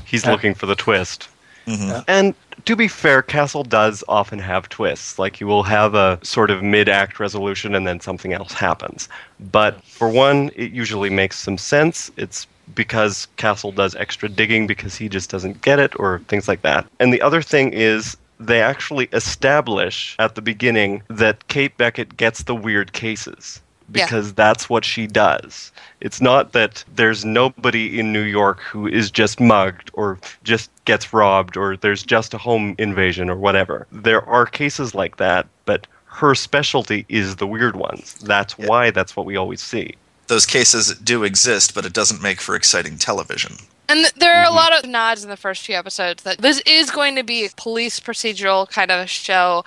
He's 0.04 0.26
Yeah. 0.26 0.32
looking 0.32 0.54
for 0.54 0.66
the 0.66 0.76
twist. 0.76 1.30
Mhm. 1.68 2.04
And 2.08 2.36
to 2.66 2.76
be 2.76 2.88
fair, 2.88 3.22
Castle 3.22 3.64
does 3.64 4.04
often 4.08 4.40
have 4.40 4.70
twists. 4.70 5.20
Like 5.20 5.40
you 5.40 5.48
will 5.48 5.64
have 5.64 5.94
a 5.94 6.20
sort 6.24 6.50
of 6.50 6.64
mid-act 6.64 7.20
resolution 7.20 7.76
and 7.76 7.86
then 7.86 8.00
something 8.00 8.34
else 8.34 8.54
happens. 8.54 9.08
But 9.52 9.84
for 9.84 10.10
one, 10.10 10.50
it 10.56 10.72
usually 10.72 11.10
makes 11.10 11.38
some 11.38 11.58
sense. 11.58 12.12
It's 12.18 12.48
because 12.74 13.28
Castle 13.38 13.72
does 13.72 13.96
extra 13.96 14.28
digging 14.28 14.66
because 14.66 14.96
he 14.96 15.08
just 15.08 15.30
doesn't 15.30 15.62
get 15.62 15.80
it 15.80 15.98
or 16.00 16.20
things 16.28 16.48
like 16.48 16.64
that. 16.64 16.88
And 17.00 17.14
the 17.14 17.22
other 17.22 17.44
thing 17.44 17.72
is 17.72 18.18
they 18.40 18.62
actually 18.62 19.08
establish 19.14 20.16
at 20.20 20.36
the 20.36 20.42
beginning 20.42 21.04
that 21.08 21.48
Kate 21.48 21.78
Beckett 21.78 22.18
gets 22.18 22.44
the 22.44 22.56
weird 22.56 22.92
cases 22.94 23.62
Yeah. 23.94 24.06
because 24.06 24.34
that's 24.34 24.70
what 24.70 24.84
she 24.84 25.08
does. 25.08 25.72
It's 26.02 26.22
not 26.22 26.54
that 26.54 26.84
there's 26.96 27.24
nobody 27.24 28.00
in 28.00 28.12
New 28.12 28.24
York 28.24 28.60
who 28.62 28.88
is 28.88 29.12
just 29.12 29.40
mugged 29.40 29.92
or 29.94 30.20
just 30.44 30.70
gets 30.86 31.14
robbed 31.14 31.58
or 31.58 31.78
there's 31.78 32.04
just 32.04 32.34
a 32.34 32.38
home 32.38 32.76
invasion 32.78 33.30
or 33.30 33.36
whatever. 33.36 33.88
There 33.92 34.24
are 34.28 34.46
cases 34.46 34.96
like 34.96 35.18
that, 35.18 35.48
but 35.66 35.88
her 36.06 36.34
specialty 36.34 37.06
is 37.10 37.36
the 37.36 37.48
weird 37.48 37.76
ones. 37.76 38.16
That's 38.24 38.56
Yeah. 38.58 38.68
why 38.68 38.92
that's 38.92 39.16
what 39.16 39.26
we 39.26 39.36
always 39.36 39.62
see. 39.62 39.96
Those 40.28 40.46
cases 40.46 40.96
do 41.04 41.24
exist, 41.24 41.76
but 41.76 41.86
it 41.86 41.94
doesn't 41.94 42.22
make 42.22 42.42
for 42.42 42.56
exciting 42.56 42.98
television. 42.98 43.58
And 43.88 44.12
there 44.16 44.34
are 44.34 44.44
a 44.44 44.48
mm-hmm. 44.48 44.56
lot 44.56 44.78
of 44.84 44.90
nods 44.90 45.24
in 45.24 45.30
the 45.30 45.38
first 45.38 45.64
few 45.64 45.76
episodes 45.76 46.24
that 46.24 46.40
this 46.40 46.62
is 46.66 46.90
going 46.90 47.16
to 47.16 47.24
be 47.24 47.46
a 47.46 47.50
police 47.56 48.00
procedural 48.00 48.68
kind 48.68 48.92
of 48.92 49.02
a 49.02 49.08
show. 49.08 49.64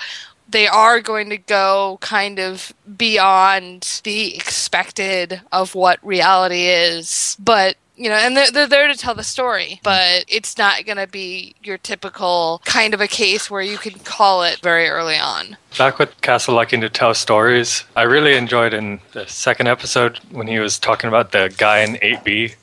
They 0.49 0.67
are 0.67 1.01
going 1.01 1.31
to 1.31 1.39
go 1.39 1.99
kind 2.01 2.39
of 2.39 2.73
beyond 2.97 4.01
the 4.05 4.35
expected 4.35 5.41
of 5.53 5.75
what 5.75 5.99
reality 6.05 6.67
is. 6.67 7.37
But, 7.39 7.77
you 7.97 8.09
know, 8.09 8.15
and 8.15 8.37
they're, 8.37 8.51
they're 8.51 8.67
there 8.67 8.89
to 8.89 8.95
tell 8.95 9.15
the 9.15 9.25
story, 9.25 9.81
but 9.83 10.25
it's 10.29 10.57
not 10.57 10.87
going 10.87 10.97
to 10.99 11.07
be 11.07 11.55
your 11.63 11.79
typical 11.79 12.63
kind 12.65 12.95
of 12.95 13.01
a 13.01 13.09
case 13.09 13.51
where 13.51 13.63
you 13.63 13.77
can 13.77 13.99
call 14.01 14.43
it 14.43 14.61
very 14.61 14.89
early 14.89 15.19
on. 15.19 15.57
Back 15.77 15.99
with 15.99 16.19
Castle 16.23 16.55
liking 16.55 16.81
to 16.81 16.89
tell 16.89 17.13
stories, 17.15 17.85
I 17.95 18.03
really 18.03 18.35
enjoyed 18.35 18.73
in 18.73 19.01
the 19.13 19.27
second 19.27 19.67
episode 19.69 20.19
when 20.31 20.47
he 20.47 20.59
was 20.59 20.79
talking 20.79 21.09
about 21.09 21.33
the 21.33 21.53
guy 21.59 21.81
in 21.81 21.97
8B, 21.97 22.55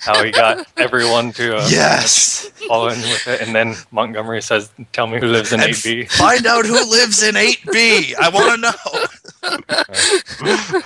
how 0.00 0.22
he 0.24 0.30
got 0.30 0.66
everyone 0.76 1.32
to 1.32 1.56
uh, 1.56 1.66
Yes! 1.70 2.50
fall 2.68 2.88
in 2.88 2.98
with 3.00 3.26
it, 3.28 3.40
and 3.40 3.54
then 3.54 3.74
Montgomery 3.90 4.42
says, 4.42 4.70
"Tell 4.92 5.06
me 5.06 5.18
who 5.20 5.26
lives 5.26 5.52
in 5.52 5.60
And 5.60 5.72
8B." 5.72 6.10
find 6.12 6.46
out 6.46 6.66
who 6.66 6.74
lives 6.90 7.22
in 7.22 7.34
8B. 7.34 8.14
I 8.20 8.28
want 8.28 8.54
to 8.54 8.60
know. 8.60 8.72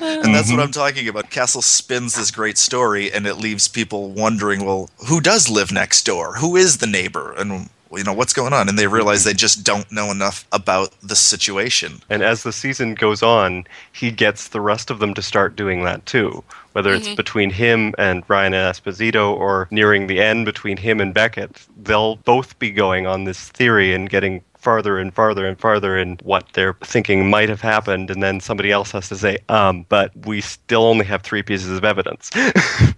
and 0.00 0.34
that's 0.34 0.50
what 0.50 0.60
I'm 0.60 0.72
talking 0.72 1.08
about. 1.08 1.30
Castle 1.30 1.62
spins 1.62 2.16
this 2.16 2.30
great 2.30 2.58
story, 2.58 3.12
and 3.12 3.26
it 3.26 3.36
leaves 3.36 3.68
people 3.68 4.10
wondering, 4.10 4.64
well, 4.64 4.90
who 5.08 5.20
does 5.20 5.48
live 5.48 5.72
next 5.72 6.04
door? 6.04 6.34
Who 6.36 6.56
is 6.56 6.78
the 6.78 6.86
neighbor? 6.86 7.32
And 7.32 7.68
you 7.98 8.04
know 8.04 8.12
what's 8.12 8.32
going 8.32 8.52
on? 8.52 8.68
And 8.68 8.78
they 8.78 8.86
realize 8.86 9.20
mm-hmm. 9.20 9.30
they 9.30 9.34
just 9.34 9.64
don't 9.64 9.90
know 9.90 10.10
enough 10.10 10.46
about 10.52 10.94
the 11.02 11.16
situation. 11.16 12.00
And 12.08 12.22
as 12.22 12.42
the 12.42 12.52
season 12.52 12.94
goes 12.94 13.22
on, 13.22 13.66
he 13.92 14.10
gets 14.10 14.48
the 14.48 14.60
rest 14.60 14.90
of 14.90 14.98
them 14.98 15.14
to 15.14 15.22
start 15.22 15.56
doing 15.56 15.84
that 15.84 16.06
too. 16.06 16.44
Whether 16.72 16.94
it's 16.94 17.08
mm-hmm. 17.08 17.16
between 17.16 17.50
him 17.50 17.94
and 17.98 18.22
Ryan 18.28 18.54
and 18.54 18.74
Esposito 18.74 19.32
or 19.32 19.66
nearing 19.72 20.06
the 20.06 20.20
end 20.20 20.44
between 20.44 20.76
him 20.76 21.00
and 21.00 21.12
Beckett, 21.12 21.66
they'll 21.76 22.16
both 22.16 22.58
be 22.58 22.70
going 22.70 23.06
on 23.06 23.24
this 23.24 23.48
theory 23.48 23.92
and 23.92 24.08
getting 24.08 24.42
farther 24.60 24.98
and 24.98 25.12
farther 25.12 25.46
and 25.46 25.58
farther 25.58 25.98
in 25.98 26.18
what 26.22 26.48
they're 26.52 26.74
thinking 26.82 27.28
might 27.28 27.48
have 27.48 27.60
happened. 27.60 28.10
And 28.10 28.22
then 28.22 28.40
somebody 28.40 28.70
else 28.70 28.90
has 28.92 29.08
to 29.08 29.16
say, 29.16 29.38
um, 29.48 29.86
but 29.88 30.12
we 30.26 30.40
still 30.40 30.84
only 30.84 31.04
have 31.06 31.22
three 31.22 31.42
pieces 31.42 31.76
of 31.76 31.84
evidence. 31.84 32.30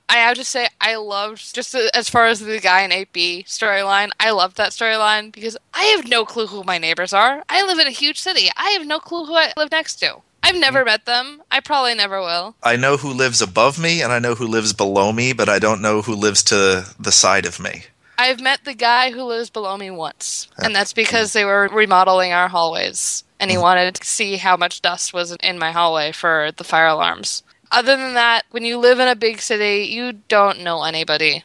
I 0.09 0.16
have 0.16 0.37
to 0.37 0.44
say, 0.44 0.68
I 0.81 0.96
loved 0.96 1.55
just 1.55 1.75
as 1.75 2.09
far 2.09 2.27
as 2.27 2.40
the 2.40 2.61
guy 2.61 2.83
in 2.83 2.90
8B 2.90 3.46
storyline. 3.46 4.11
I 4.20 4.31
loved 4.31 4.57
that 4.57 4.70
storyline 4.70 5.33
because 5.33 5.57
I 5.75 5.85
have 5.85 6.09
no 6.09 6.25
clue 6.25 6.46
who 6.46 6.64
my 6.64 6.79
neighbors 6.79 7.12
are. 7.12 7.42
I 7.48 7.64
live 7.64 7.79
in 7.79 7.87
a 7.87 7.90
huge 7.90 8.20
city. 8.20 8.48
I 8.57 8.70
have 8.70 8.87
no 8.87 8.98
clue 8.98 9.25
who 9.25 9.35
I 9.35 9.53
live 9.57 9.70
next 9.70 9.96
to. 9.96 10.20
I've 10.42 10.57
never 10.57 10.85
met 10.85 11.05
them. 11.05 11.42
I 11.51 11.61
probably 11.61 11.94
never 11.94 12.20
will. 12.20 12.57
I 12.62 12.77
know 12.77 12.96
who 12.96 13.12
lives 13.12 13.40
above 13.40 13.79
me 13.79 14.03
and 14.03 14.12
I 14.12 14.18
know 14.18 14.35
who 14.35 14.46
lives 14.46 14.72
below 14.72 15.12
me, 15.12 15.33
but 15.33 15.48
I 15.48 15.59
don't 15.61 15.81
know 15.81 16.03
who 16.03 16.14
lives 16.14 16.42
to 16.44 16.85
the 16.98 17.12
side 17.12 17.46
of 17.46 17.61
me. 17.61 17.85
I've 18.22 18.40
met 18.40 18.64
the 18.64 18.74
guy 18.74 19.11
who 19.11 19.24
lives 19.24 19.50
below 19.50 19.76
me 19.76 19.90
once, 19.90 20.46
and 20.62 20.72
that's 20.72 20.92
because 20.92 21.32
they 21.32 21.44
were 21.44 21.68
remodeling 21.72 22.32
our 22.32 22.46
hallways, 22.46 23.24
and 23.40 23.50
he 23.50 23.56
mm. 23.56 23.62
wanted 23.62 23.96
to 23.96 24.06
see 24.06 24.37
how 24.37 24.56
much 24.56 24.80
dust 24.80 25.12
was 25.12 25.32
in 25.42 25.58
my 25.58 25.72
hallway 25.72 26.12
for 26.12 26.50
the 26.56 26.62
fire 26.62 26.87
alarms. 26.87 27.42
Other 27.72 27.96
than 27.96 28.14
that, 28.14 28.44
when 28.52 28.64
you 28.64 28.78
live 28.78 29.00
in 29.00 29.08
a 29.08 29.16
big 29.16 29.40
city, 29.40 29.88
you 29.92 30.12
don't 30.28 30.62
know 30.62 30.85
anybody 30.85 31.42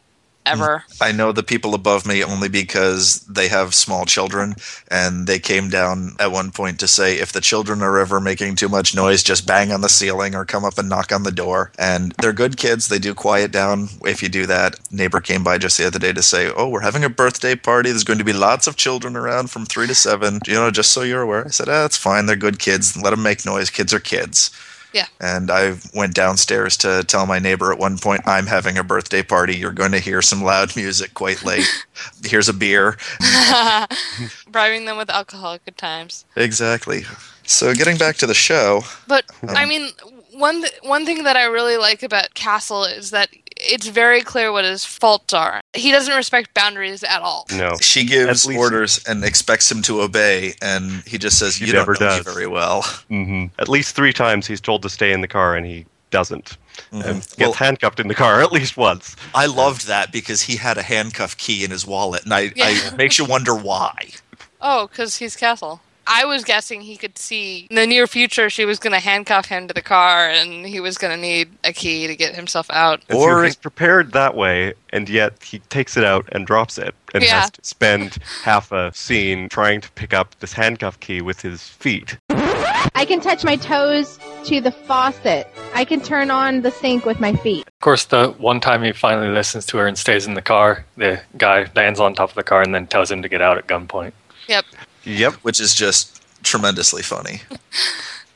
ever. 0.47 0.83
I 0.99 1.11
know 1.11 1.31
the 1.31 1.43
people 1.43 1.73
above 1.75 2.05
me 2.05 2.23
only 2.23 2.49
because 2.49 3.21
they 3.21 3.47
have 3.47 3.73
small 3.75 4.05
children, 4.05 4.55
and 4.89 5.27
they 5.27 5.39
came 5.39 5.69
down 5.69 6.15
at 6.19 6.31
one 6.31 6.51
point 6.51 6.79
to 6.79 6.87
say 6.87 7.19
if 7.19 7.31
the 7.31 7.41
children 7.41 7.81
are 7.81 7.97
ever 7.99 8.19
making 8.19 8.55
too 8.55 8.69
much 8.69 8.95
noise, 8.95 9.23
just 9.23 9.45
bang 9.47 9.71
on 9.71 9.81
the 9.81 9.89
ceiling 9.89 10.35
or 10.35 10.45
come 10.45 10.65
up 10.65 10.77
and 10.77 10.89
knock 10.89 11.11
on 11.11 11.23
the 11.23 11.31
door. 11.31 11.71
And 11.77 12.13
they're 12.21 12.33
good 12.33 12.57
kids; 12.57 12.87
they 12.87 12.99
do 12.99 13.13
quiet 13.13 13.51
down 13.51 13.89
if 14.05 14.23
you 14.23 14.29
do 14.29 14.45
that. 14.47 14.79
Neighbor 14.91 15.19
came 15.21 15.43
by 15.43 15.57
just 15.57 15.77
the 15.77 15.87
other 15.87 15.99
day 15.99 16.13
to 16.13 16.23
say, 16.23 16.51
"Oh, 16.55 16.69
we're 16.69 16.81
having 16.81 17.03
a 17.03 17.09
birthday 17.09 17.55
party. 17.55 17.89
There's 17.89 18.03
going 18.03 18.19
to 18.19 18.25
be 18.25 18.33
lots 18.33 18.67
of 18.67 18.75
children 18.77 19.15
around 19.15 19.51
from 19.51 19.65
three 19.65 19.87
to 19.87 19.95
seven. 19.95 20.39
You 20.47 20.55
know, 20.55 20.71
just 20.71 20.91
so 20.91 21.01
you're 21.03 21.21
aware." 21.21 21.45
I 21.45 21.49
said, 21.49 21.69
"Ah, 21.69 21.81
that's 21.83 21.97
fine. 21.97 22.25
They're 22.25 22.35
good 22.35 22.59
kids. 22.59 22.95
Let 22.95 23.11
them 23.11 23.23
make 23.23 23.45
noise. 23.45 23.69
Kids 23.69 23.93
are 23.93 23.99
kids." 23.99 24.51
Yeah. 24.93 25.07
And 25.19 25.51
I 25.51 25.75
went 25.93 26.13
downstairs 26.13 26.77
to 26.77 27.03
tell 27.03 27.25
my 27.25 27.39
neighbor 27.39 27.71
at 27.71 27.79
one 27.79 27.97
point, 27.97 28.21
I'm 28.25 28.47
having 28.47 28.77
a 28.77 28.83
birthday 28.83 29.21
party. 29.23 29.55
You're 29.55 29.71
going 29.71 29.91
to 29.91 29.99
hear 29.99 30.21
some 30.21 30.41
loud 30.43 30.75
music 30.75 31.13
quite 31.13 31.43
late. 31.43 31.67
Here's 32.25 32.49
a 32.49 32.53
beer. 32.53 32.97
Bribing 34.51 34.85
them 34.85 34.97
with 34.97 35.09
alcohol, 35.09 35.57
good 35.63 35.77
times. 35.77 36.25
Exactly. 36.35 37.03
So 37.43 37.73
getting 37.73 37.97
back 37.97 38.17
to 38.17 38.27
the 38.27 38.33
show, 38.33 38.81
But 39.07 39.25
I 39.47 39.63
um, 39.63 39.69
mean, 39.69 39.89
one 40.33 40.61
th- 40.61 40.73
one 40.83 41.05
thing 41.05 41.23
that 41.23 41.37
I 41.37 41.45
really 41.45 41.77
like 41.77 42.03
about 42.03 42.33
Castle 42.33 42.83
is 42.83 43.11
that 43.11 43.29
it's 43.67 43.87
very 43.87 44.21
clear 44.21 44.51
what 44.51 44.65
his 44.65 44.85
faults 44.85 45.33
are. 45.33 45.61
He 45.73 45.91
doesn't 45.91 46.13
respect 46.15 46.53
boundaries 46.53 47.03
at 47.03 47.21
all. 47.21 47.45
No. 47.53 47.75
she 47.81 48.05
gives 48.05 48.45
least- 48.45 48.59
orders 48.59 49.03
and 49.07 49.23
expects 49.23 49.71
him 49.71 49.81
to 49.83 50.01
obey, 50.01 50.55
and 50.61 51.03
he 51.05 51.17
just 51.17 51.37
says, 51.39 51.55
He 51.57 51.65
"You 51.65 51.73
don't 51.73 51.81
never 51.81 51.93
know 51.93 52.17
me 52.17 52.23
does. 52.23 52.33
very 52.33 52.47
well." 52.47 52.81
hmm 53.09 53.45
At 53.59 53.69
least 53.69 53.95
three 53.95 54.13
times 54.13 54.47
he's 54.47 54.61
told 54.61 54.81
to 54.83 54.89
stay 54.89 55.11
in 55.11 55.21
the 55.21 55.27
car 55.27 55.55
and 55.55 55.65
he 55.65 55.85
doesn't. 56.11 56.57
And 56.91 57.03
gets 57.21 57.37
Well- 57.37 57.53
handcuffed 57.53 57.99
in 57.99 58.07
the 58.07 58.15
car 58.15 58.41
at 58.45 58.51
least 58.51 58.77
once. 58.77 59.15
I 59.35 59.45
loved 59.45 59.87
that 59.87 60.11
because 60.11 60.41
he 60.43 60.55
had 60.57 60.77
a 60.77 60.83
handcuff 60.83 61.35
key 61.37 61.63
in 61.63 61.71
his 61.71 61.85
wallet, 61.85 62.23
and 62.23 62.33
I, 62.33 62.39
I 62.39 62.51
Yeah. 62.55 62.87
it 62.87 62.97
makes 62.97 63.17
you 63.17 63.25
wonder 63.25 63.53
why. 63.55 64.11
Oh, 64.61 64.87
because 64.87 65.17
he's 65.17 65.35
Castle. 65.35 65.81
I 66.07 66.25
was 66.25 66.43
guessing 66.43 66.81
he 66.81 66.95
could 66.97 67.17
see 67.17 67.67
in 67.69 67.75
the 67.75 67.85
near 67.85 68.07
future 68.07 68.49
she 68.49 68.65
was 68.65 68.79
going 68.79 68.93
to 68.93 68.99
handcuff 68.99 69.45
him 69.47 69.67
to 69.67 69.73
the 69.73 69.81
car 69.81 70.29
and 70.29 70.65
he 70.65 70.79
was 70.79 70.97
going 70.97 71.13
to 71.15 71.21
need 71.21 71.49
a 71.63 71.73
key 71.73 72.07
to 72.07 72.15
get 72.15 72.35
himself 72.35 72.67
out. 72.71 73.01
And 73.09 73.17
Or- 73.17 73.39
so 73.39 73.43
he's 73.43 73.55
prepared 73.55 74.13
that 74.13 74.35
way, 74.35 74.73
and 74.91 75.09
yet 75.09 75.43
he 75.43 75.59
takes 75.59 75.97
it 75.97 76.03
out 76.03 76.27
and 76.31 76.47
drops 76.47 76.77
it, 76.77 76.95
and 77.13 77.23
Yeah. 77.23 77.41
has 77.41 77.51
to 77.51 77.59
spend 77.63 78.17
half 78.43 78.71
a 78.71 78.91
scene 78.93 79.49
trying 79.49 79.81
to 79.81 79.91
pick 79.91 80.13
up 80.13 80.35
this 80.39 80.53
handcuff 80.53 80.99
key 80.99 81.21
with 81.21 81.41
his 81.41 81.61
feet. 81.63 82.17
I 82.95 83.05
can 83.05 83.19
touch 83.19 83.43
my 83.43 83.57
toes 83.57 84.17
to 84.45 84.61
the 84.61 84.71
faucet. 84.71 85.47
I 85.75 85.85
can 85.85 86.01
turn 86.01 86.31
on 86.31 86.61
the 86.61 86.71
sink 86.71 87.05
with 87.05 87.19
my 87.19 87.33
feet. 87.33 87.67
Of 87.67 87.79
course, 87.81 88.05
the 88.05 88.29
one 88.37 88.59
time 88.59 88.81
he 88.81 88.91
finally 88.91 89.27
listens 89.29 89.65
to 89.67 89.77
her 89.77 89.87
and 89.87 89.97
stays 89.97 90.25
in 90.25 90.33
the 90.33 90.41
car, 90.41 90.85
the 90.95 91.21
guy 91.37 91.67
lands 91.75 91.99
on 91.99 92.15
top 92.15 92.29
of 92.29 92.35
the 92.35 92.43
car 92.43 92.61
and 92.61 92.73
then 92.73 92.87
tells 92.87 93.11
him 93.11 93.21
to 93.21 93.29
get 93.29 93.41
out 93.41 93.57
at 93.57 93.67
gunpoint. 93.67 94.13
Yep. 94.47 94.65
Yep, 95.07 95.33
Which 95.35 95.59
is 95.59 95.73
just 95.73 96.21
tremendously 96.43 97.01
funny. 97.01 97.41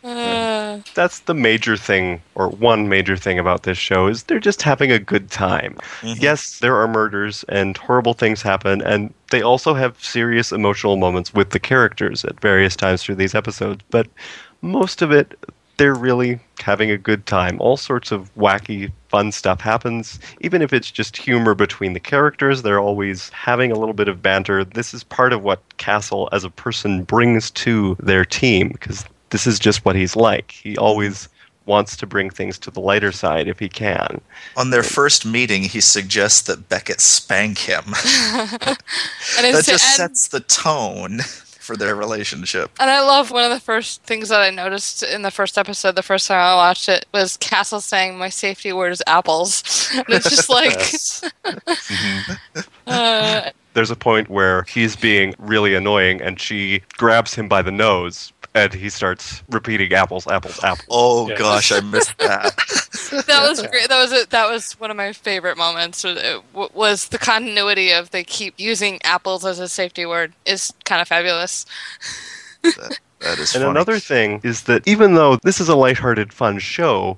Uh, 0.03 0.79
that's 0.95 1.19
the 1.19 1.33
major 1.35 1.77
thing, 1.77 2.19
or 2.33 2.49
one 2.49 2.89
major 2.89 3.15
thing 3.15 3.37
about 3.37 3.61
this 3.61 3.77
show 3.77 4.07
is 4.07 4.23
they're 4.23 4.39
just 4.39 4.63
having 4.63 4.91
a 4.91 4.97
good 4.97 5.29
time. 5.29 5.77
Mhm. 6.01 6.19
Yes, 6.19 6.57
there 6.57 6.75
are 6.77 6.87
murders 6.87 7.45
and 7.49 7.77
horrible 7.77 8.15
things 8.15 8.41
happen, 8.41 8.81
and 8.81 9.13
they 9.29 9.43
also 9.43 9.75
have 9.75 10.03
serious 10.03 10.51
emotional 10.51 10.97
moments 10.97 11.35
with 11.35 11.51
the 11.51 11.59
characters 11.59 12.25
at 12.25 12.39
various 12.39 12.75
times 12.75 13.03
through 13.03 13.13
these 13.15 13.35
episodes, 13.35 13.83
but 13.91 14.07
most 14.63 15.03
of 15.03 15.11
it, 15.11 15.37
they're 15.77 15.93
really 15.93 16.39
having 16.61 16.89
a 16.89 16.97
good 16.97 17.27
time. 17.27 17.57
All 17.59 17.77
sorts 17.77 18.11
of 18.11 18.33
wacky, 18.35 18.91
fun 19.11 19.31
stuff 19.33 19.59
happens. 19.59 20.19
Even 20.39 20.61
if 20.61 20.71
it's 20.71 20.89
just 20.89 21.17
humor 21.17 21.53
between 21.53 21.91
the 21.91 21.99
characters, 21.99 22.61
they're 22.61 22.79
always 22.79 23.29
having 23.29 23.71
a 23.71 23.77
little 23.77 23.93
bit 23.93 24.07
of 24.07 24.21
banter. 24.21 24.63
This 24.63 24.93
is 24.93 25.03
part 25.03 25.33
of 25.33 25.43
what 25.43 25.61
Castle, 25.77 26.29
as 26.31 26.45
a 26.45 26.49
person, 26.49 27.03
brings 27.03 27.51
to 27.51 27.97
their 27.99 28.23
team, 28.23 28.69
because 28.69 29.03
this 29.29 29.45
is 29.45 29.59
just 29.59 29.83
what 29.83 29.97
he's 29.97 30.15
like. 30.15 30.51
He 30.51 30.77
always 30.77 31.27
wants 31.65 31.95
to 31.97 32.07
bring 32.07 32.29
things 32.29 32.57
to 32.59 32.71
the 32.71 32.79
lighter 32.79 33.11
side 33.11 33.49
if 33.49 33.59
he 33.59 33.67
can. 33.67 34.21
On 34.55 34.69
their 34.69 34.81
first 34.83 35.25
meeting, 35.25 35.63
he 35.63 35.81
suggests 35.81 36.41
that 36.43 36.69
Beckett 36.69 37.01
spank 37.01 37.57
him. 37.57 37.83
and, 37.87 37.95
that 39.41 39.63
just 39.65 39.99
and, 39.99 40.17
sets 40.17 40.29
the 40.29 40.39
tone 40.39 41.19
for 41.61 41.75
their 41.77 41.95
relationship. 41.95 42.71
and 42.79 42.89
I 42.89 43.01
love 43.01 43.31
one 43.31 43.43
of 43.43 43.51
the 43.51 43.59
first 43.59 44.03
things 44.03 44.29
that 44.29 44.41
I 44.41 44.49
noticed 44.49 45.03
in 45.03 45.21
the 45.21 45.31
first 45.31 45.57
episode, 45.57 45.95
the 45.95 46.01
first 46.03 46.27
time 46.27 46.39
I 46.39 46.55
watched 46.55 46.89
it, 46.89 47.05
was 47.13 47.37
Castle 47.37 47.79
saying, 47.81 48.17
My 48.17 48.29
safety 48.29 48.73
word 48.73 48.91
is 48.91 49.03
apples. 49.07 49.63
And 49.93 50.05
it's 50.09 50.29
just 50.29 50.49
like. 50.49 50.71
Yes. 50.71 51.23
uh, 52.87 53.49
there's 53.73 53.91
a 53.91 53.95
point 53.95 54.29
where 54.29 54.63
he's 54.63 54.95
being 54.95 55.33
really 55.37 55.75
annoying 55.75 56.21
and 56.21 56.39
she 56.39 56.81
grabs 56.97 57.33
him 57.33 57.47
by 57.47 57.61
the 57.61 57.71
nose 57.71 58.33
and 58.53 58.73
he 58.73 58.89
starts 58.89 59.43
repeating 59.49 59.93
apples 59.93 60.27
apples 60.27 60.61
apples 60.63 60.85
Oh 60.89 61.29
Yeah. 61.29 61.35
gosh, 61.35 61.71
I 61.71 61.79
missed 61.81 62.17
that. 62.19 62.57
that 63.27 63.47
was 63.49 63.61
great. 63.61 63.89
That 63.89 64.01
was 64.01 64.11
a, 64.13 64.25
that 64.29 64.49
was 64.49 64.73
one 64.79 64.91
of 64.91 64.97
my 64.97 65.13
favorite 65.13 65.57
moments. 65.57 66.03
Was- 66.03 66.17
it 66.21 66.41
Was 66.73 67.09
the 67.09 67.17
continuity 67.17 67.91
of 67.91 68.11
they 68.11 68.23
keep 68.23 68.55
using 68.57 68.99
apples 69.03 69.45
as 69.45 69.59
a 69.59 69.67
safety 69.67 70.05
word 70.05 70.33
is 70.45 70.73
kind 70.85 71.01
of 71.01 71.07
fabulous. 71.07 71.65
that 72.63 73.39
is 73.39 73.55
and 73.55 73.63
funny. 73.63 73.65
another 73.65 73.99
thing 73.99 74.39
is 74.43 74.63
that 74.63 74.87
even 74.87 75.15
though 75.15 75.37
this 75.43 75.59
is 75.59 75.69
a 75.69 75.75
lighthearted 75.75 76.33
fun 76.33 76.59
show 76.59 77.17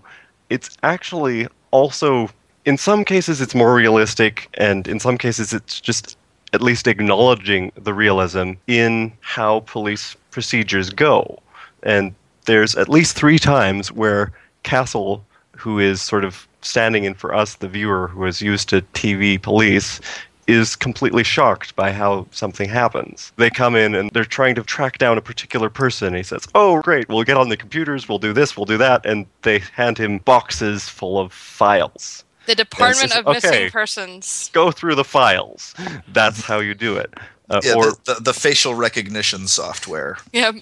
it's 0.49 0.77
actually 0.84 1.47
also 1.71 2.29
in 2.65 2.77
some 2.77 3.03
cases 3.03 3.41
it's 3.41 3.56
more 3.56 3.73
realistic 3.75 4.49
and 4.56 4.88
in 4.88 4.99
some 4.99 5.17
cases 5.17 5.53
it's 5.53 5.82
just 5.82 6.17
at 6.53 6.62
least 6.62 6.88
acknowledging 6.88 7.71
the 7.75 7.93
realism 7.93 8.53
in 8.67 9.12
how 9.21 9.62
police 9.62 10.15
procedures 10.32 10.89
go 10.89 11.39
and 11.84 12.13
there's 12.45 12.75
at 12.75 12.89
least 12.89 13.15
three 13.17 13.39
times 13.39 13.91
where 13.91 14.32
castle 14.63 15.23
who 15.56 15.80
is 15.80 16.02
sort 16.02 16.24
of 16.24 16.48
standing 16.62 17.04
in 17.04 17.13
for 17.13 17.34
us 17.34 17.56
the 17.56 17.68
viewer 17.68 18.08
who 18.08 18.26
is 18.26 18.42
used 18.42 18.70
to 18.70 18.82
tv 18.94 19.42
police 19.42 20.00
is 20.48 20.76
completely 20.76 21.24
shocked 21.24 21.76
by 21.76 21.92
how 21.92 22.28
something 22.32 22.68
happens. 22.68 23.32
They 23.38 23.50
come 23.50 23.76
in 23.76 23.96
and 23.96 24.12
they're 24.12 24.26
trying 24.26 24.56
to 24.56 24.63
track 24.63 24.98
down 24.98 25.18
a 25.18 25.22
particular 25.22 25.70
person. 25.70 26.13
He 26.13 26.24
says, 26.24 26.48
Oh, 26.54 26.82
great, 26.82 27.08
we'll 27.08 27.24
get 27.24 27.38
on 27.38 27.50
the 27.50 27.58
computers, 27.58 28.10
we'll 28.10 28.20
do 28.20 28.34
this, 28.34 28.58
we'll 28.58 28.66
do 28.66 28.78
that. 28.78 29.06
And 29.06 29.26
they 29.44 29.60
hand 29.60 29.98
him 29.98 30.18
boxes 30.20 30.89
full 30.89 31.20
of 31.20 31.32
files. 31.32 32.26
The 32.46 32.56
Department 32.56 33.12
Yes, 33.12 33.20
of 33.20 33.28
okay. 33.28 33.36
Missing 33.36 33.70
Persons. 33.72 34.50
Go 34.54 34.70
through 34.72 34.96
the 34.96 35.06
files. 35.06 35.74
That's 36.12 36.42
how 36.42 36.60
you 36.60 36.74
do 36.74 36.98
it. 36.98 37.13
Uh, 37.50 37.62
yeah, 37.63 37.76
or, 37.76 37.92
the, 37.92 38.16
the, 38.16 38.22
the 38.22 38.34
facial 38.34 38.74
recognition 38.74 39.48
software, 39.48 40.18
Yep. 40.34 40.56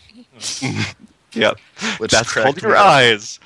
yeah, 1.33 1.53
which 1.97 2.11
that's 2.11 2.31
cracked 2.31 2.45
called 2.45 2.61
your 2.61 2.71
me 2.73 2.77
up. 2.77 2.85
eyes. 2.85 3.39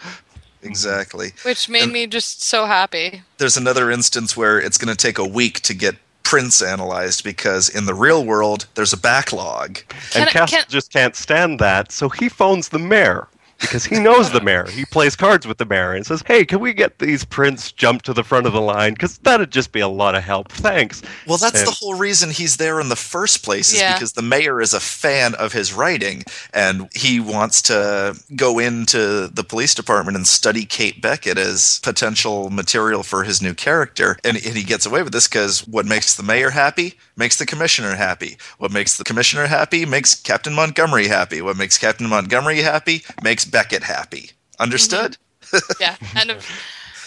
Exactly. 0.65 1.33
Which 1.43 1.69
made 1.69 1.83
And- 1.83 1.93
me 1.93 2.07
just 2.07 2.41
so 2.43 2.65
happy. 2.65 3.21
There's 3.37 3.57
another 3.57 3.91
instance 3.91 4.35
where 4.35 4.59
it's 4.59 4.77
going 4.77 4.93
to 4.95 5.01
take 5.01 5.17
a 5.17 5.27
week 5.27 5.61
to 5.61 5.73
get 5.73 5.95
prints 6.23 6.61
analyzed 6.61 7.23
because 7.23 7.69
in 7.69 7.85
the 7.85 7.93
real 7.93 8.25
world 8.25 8.65
there's 8.75 8.91
a 8.93 8.97
backlog. 8.97 9.79
Can 10.11 10.21
and 10.21 10.29
I- 10.29 10.33
Cass 10.33 10.49
can- 10.51 10.63
just 10.67 10.91
can't 10.91 11.15
stand 11.15 11.59
that, 11.59 11.91
so 11.91 12.09
he 12.09 12.29
phones 12.29 12.69
the 12.69 12.79
mayor 12.79 13.27
because 13.65 13.85
he 13.85 13.99
knows 13.99 14.31
the 14.31 14.41
mayor. 14.41 14.65
He 14.69 14.85
plays 14.85 15.15
cards 15.15 15.45
with 15.47 15.57
the 15.57 15.65
mayor 15.65 15.93
and 15.93 16.05
says, 16.05 16.23
"Hey, 16.25 16.45
can 16.45 16.59
we 16.59 16.73
get 16.73 16.99
these 16.99 17.23
prints 17.25 17.71
jumped 17.71 18.05
to 18.05 18.13
the 18.13 18.23
front 18.23 18.47
of 18.47 18.53
the 18.53 18.61
line? 18.61 18.93
Because 18.93 19.17
that'd 19.19 19.51
just 19.51 19.71
be 19.71 19.79
a 19.79 19.87
lot 19.87 20.15
of 20.15 20.23
help. 20.23 20.51
Thanks." 20.51 21.01
Well, 21.27 21.37
that's 21.37 21.59
And- 21.59 21.67
the 21.67 21.71
whole 21.71 21.95
reason 21.95 22.31
he's 22.31 22.57
there 22.57 22.79
in 22.79 22.89
the 22.89 22.95
first 22.95 23.43
place 23.43 23.73
is 23.73 23.79
Yeah. 23.79 23.93
because 23.93 24.13
the 24.13 24.21
mayor 24.21 24.61
is 24.61 24.73
a 24.73 24.79
fan 24.79 25.35
of 25.35 25.53
his 25.53 25.73
writing 25.73 26.23
and 26.53 26.87
he 26.93 27.19
wants 27.19 27.61
to 27.63 28.15
go 28.35 28.59
into 28.59 29.27
the 29.27 29.43
police 29.43 29.73
department 29.73 30.15
and 30.17 30.27
study 30.27 30.65
Kate 30.65 31.01
Beckett 31.01 31.37
as 31.37 31.79
potential 31.83 32.49
material 32.49 33.03
for 33.03 33.23
his 33.23 33.41
new 33.41 33.53
character. 33.53 34.17
And, 34.23 34.37
and 34.37 34.55
he 34.55 34.63
gets 34.63 34.85
away 34.85 35.03
with 35.03 35.13
this 35.13 35.27
because 35.27 35.67
what 35.67 35.85
makes 35.85 36.13
the 36.15 36.23
mayor 36.23 36.51
happy 36.51 36.97
makes 37.17 37.37
the 37.37 37.45
commissioner 37.45 37.95
happy. 37.95 38.37
What 38.57 38.71
makes 38.71 38.97
the 38.97 39.03
commissioner 39.03 39.45
happy 39.47 39.85
makes 39.85 40.15
Captain 40.15 40.53
Montgomery 40.53 41.07
happy. 41.07 41.41
What 41.41 41.57
makes 41.57 41.77
Captain 41.77 42.07
Montgomery 42.09 42.61
happy 42.61 43.03
makes 43.23 43.45
Beckett 43.45 43.83
happy. 43.83 44.31
Understood? 44.59 45.17
Mm-hmm. 45.41 45.81
Yeah. 45.81 45.95
And 46.15 46.31
of, 46.31 46.39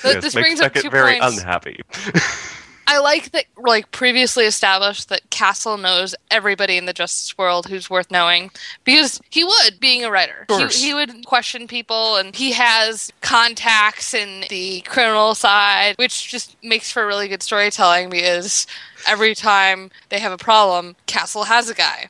th- 0.02 0.14
Yes, 0.14 0.22
this 0.24 0.34
makes 0.34 0.46
brings 0.46 0.60
up 0.60 0.72
Beckett 0.74 0.82
two 0.84 0.90
very 0.90 1.18
points. 1.18 1.38
unhappy. 1.38 1.80
I 2.90 3.00
like 3.00 3.32
that, 3.32 3.44
like 3.58 3.90
previously 3.90 4.46
established, 4.46 5.10
that 5.10 5.28
Castle 5.28 5.76
knows 5.76 6.14
everybody 6.30 6.78
in 6.78 6.86
the 6.86 6.94
justice 6.94 7.36
world 7.36 7.66
who's 7.66 7.90
worth 7.90 8.10
knowing 8.10 8.50
because 8.82 9.20
he 9.28 9.44
would, 9.44 9.78
being 9.78 10.06
a 10.06 10.10
writer, 10.10 10.46
he, 10.48 10.66
he 10.68 10.94
would 10.94 11.26
question 11.26 11.68
people, 11.68 12.16
and 12.16 12.34
he 12.34 12.52
has 12.52 13.12
contacts 13.20 14.14
in 14.14 14.46
the 14.48 14.80
criminal 14.80 15.34
side, 15.34 15.96
which 15.98 16.28
just 16.28 16.56
makes 16.64 16.90
for 16.90 17.06
really 17.06 17.28
good 17.28 17.42
storytelling 17.42 18.08
because 18.08 18.66
every 19.06 19.34
time 19.34 19.90
they 20.08 20.18
have 20.18 20.32
a 20.32 20.38
problem, 20.38 20.96
Castle 21.04 21.44
has 21.44 21.68
a 21.68 21.74
guy. 21.74 22.08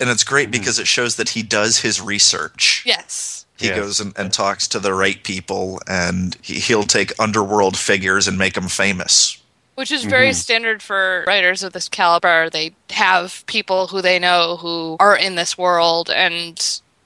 And 0.00 0.10
it's 0.10 0.24
great 0.24 0.46
hmm. 0.46 0.52
because 0.52 0.80
it 0.80 0.88
shows 0.88 1.14
that 1.16 1.28
he 1.28 1.44
does 1.44 1.78
his 1.78 2.00
research. 2.00 2.82
Yes. 2.84 3.46
He 3.56 3.68
Yes. 3.68 3.76
goes 3.76 4.00
and, 4.00 4.12
and 4.18 4.32
talks 4.32 4.66
to 4.68 4.80
the 4.80 4.92
right 4.92 5.22
people, 5.22 5.80
and 5.86 6.36
he, 6.42 6.54
he'll 6.54 6.82
take 6.82 7.12
underworld 7.20 7.76
figures 7.76 8.26
and 8.26 8.36
make 8.36 8.54
them 8.54 8.66
famous. 8.66 9.38
Which 9.74 9.90
is 9.90 10.04
very 10.04 10.30
Mhm. 10.30 10.34
standard 10.36 10.82
for 10.82 11.24
writers 11.26 11.62
of 11.62 11.72
this 11.72 11.88
caliber. 11.88 12.48
They 12.50 12.74
have 12.90 13.44
people 13.46 13.88
who 13.88 14.00
they 14.00 14.18
know 14.18 14.56
who 14.58 14.96
are 15.00 15.16
in 15.16 15.34
this 15.34 15.58
world 15.58 16.10
and 16.10 16.60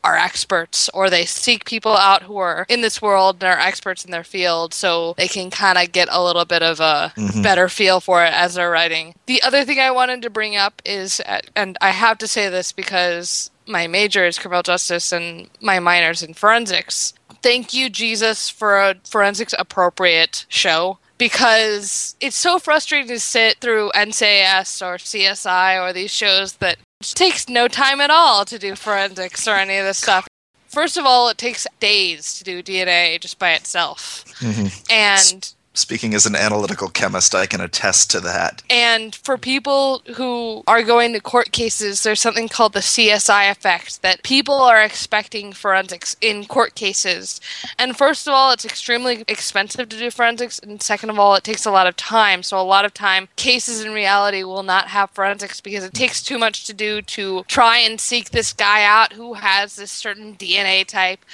are 0.05 0.17
experts, 0.17 0.89
or 0.95 1.11
they 1.11 1.25
seek 1.27 1.65
people 1.65 1.97
out 1.97 2.23
who 2.23 2.37
are 2.39 2.65
in 2.69 2.83
this 2.83 3.03
world 3.03 3.37
and 3.43 3.53
are 3.53 3.59
experts 3.61 4.05
in 4.05 4.11
their 4.13 4.23
field 4.25 4.73
so 4.73 5.13
they 5.19 5.27
can 5.29 5.51
kind 5.51 5.77
of 5.77 5.91
get 5.93 6.09
a 6.11 6.23
little 6.23 6.45
bit 6.45 6.63
of 6.63 6.79
a 6.79 7.13
Mhm. 7.17 7.43
better 7.43 7.69
feel 7.69 8.01
for 8.01 8.25
it 8.25 8.33
as 8.33 8.55
they're 8.55 8.71
writing. 8.71 9.15
The 9.27 9.43
other 9.43 9.65
thing 9.65 9.81
I 9.81 9.91
wanted 9.91 10.23
to 10.23 10.31
bring 10.31 10.57
up 10.57 10.81
is, 10.85 11.21
and 11.57 11.77
I 11.81 11.91
have 11.91 12.17
to 12.19 12.29
say 12.29 12.49
this 12.49 12.71
because 12.71 13.51
my 13.67 13.87
major 13.87 14.25
is 14.25 14.39
criminal 14.39 14.63
justice 14.63 15.11
and 15.13 15.51
my 15.61 15.79
minor 15.81 16.11
is 16.11 16.23
in 16.23 16.33
forensics. 16.33 17.13
Thank 17.43 17.75
you, 17.75 17.91
Jesus, 17.91 18.49
for 18.49 18.79
a 18.79 18.95
forensics 19.09 19.55
appropriate 19.59 20.47
show 20.49 20.99
because 21.19 22.17
it's 22.21 22.37
so 22.37 22.59
frustrating 22.59 23.09
to 23.09 23.21
sit 23.21 23.59
through 23.59 23.91
NCIS 23.95 24.81
or 24.87 24.97
CSI 24.97 25.83
or 25.83 25.93
these 25.93 26.13
shows 26.13 26.55
that 26.55 26.79
it 27.01 27.13
takes 27.15 27.49
no 27.49 27.69
time 27.69 28.01
at 28.01 28.11
all 28.11 28.45
to 28.45 28.59
do 28.59 28.75
forensics 28.75 29.47
or 29.47 29.55
any 29.55 29.77
of 29.77 29.85
this 29.85 29.99
stuff. 29.99 30.27
First 30.69 30.97
of 30.97 31.05
all, 31.05 31.29
it 31.29 31.39
takes 31.39 31.67
days 31.81 32.39
to 32.39 32.45
do 32.45 32.63
DNA 32.63 33.21
just 33.21 33.39
by 33.39 33.53
itself. 33.53 34.25
Mm-hmm. 34.39 34.67
And 34.91 35.55
Speaking 35.79 36.13
as 36.15 36.27
an 36.27 36.35
analytical 36.35 36.89
chemist, 36.89 37.35
I 37.35 37.47
can 37.47 37.61
attest 37.61 38.11
to 38.11 38.21
that. 38.21 38.63
and 38.69 39.15
for 39.15 39.39
people 39.39 40.03
who 40.17 40.65
are 40.67 40.83
going 40.83 41.13
to 41.13 41.21
court 41.21 41.53
cases, 41.53 42.03
there's 42.03 42.21
something 42.21 42.49
called 42.49 42.73
the 42.73 42.81
CSI 42.81 43.51
effect 43.51 44.03
that 44.03 44.23
people 44.25 44.55
are 44.55 44.83
expecting 44.83 45.53
forensics 45.53 46.17
in 46.21 46.45
court 46.47 46.75
cases. 46.75 47.41
And 47.79 47.97
first 47.97 48.27
of 48.27 48.35
all, 48.35 48.51
it's 48.53 48.65
extremely 48.65 49.25
expensive 49.29 49.89
to 49.89 49.99
do 49.99 50.11
forensics. 50.11 50.59
And 50.59 50.83
second 50.83 51.11
of 51.11 51.19
all, 51.19 51.35
it 51.37 51.45
takes 51.45 51.65
a 51.65 51.71
lot 51.71 51.87
of 51.87 51.97
time. 51.97 52.43
So 52.43 52.61
a 52.61 52.63
lot 52.63 52.85
of 52.85 52.93
time, 52.93 53.29
cases 53.37 53.85
in 53.85 53.93
reality 53.93 54.43
will 54.43 54.65
not 54.65 54.89
have 54.89 55.11
forensics 55.11 55.61
because 55.61 55.85
it 55.85 55.95
takes 55.95 56.23
too 56.23 56.39
much 56.39 56.65
to 56.67 56.75
do 56.75 57.03
to 57.03 57.45
try 57.47 57.79
and 57.79 58.01
seek 58.01 58.31
this 58.31 58.53
guy 58.53 58.83
out 58.85 59.13
who 59.13 59.35
has 59.35 59.77
this 59.77 59.93
certain 59.93 60.35
DNA 60.35 60.85
type. 60.85 61.25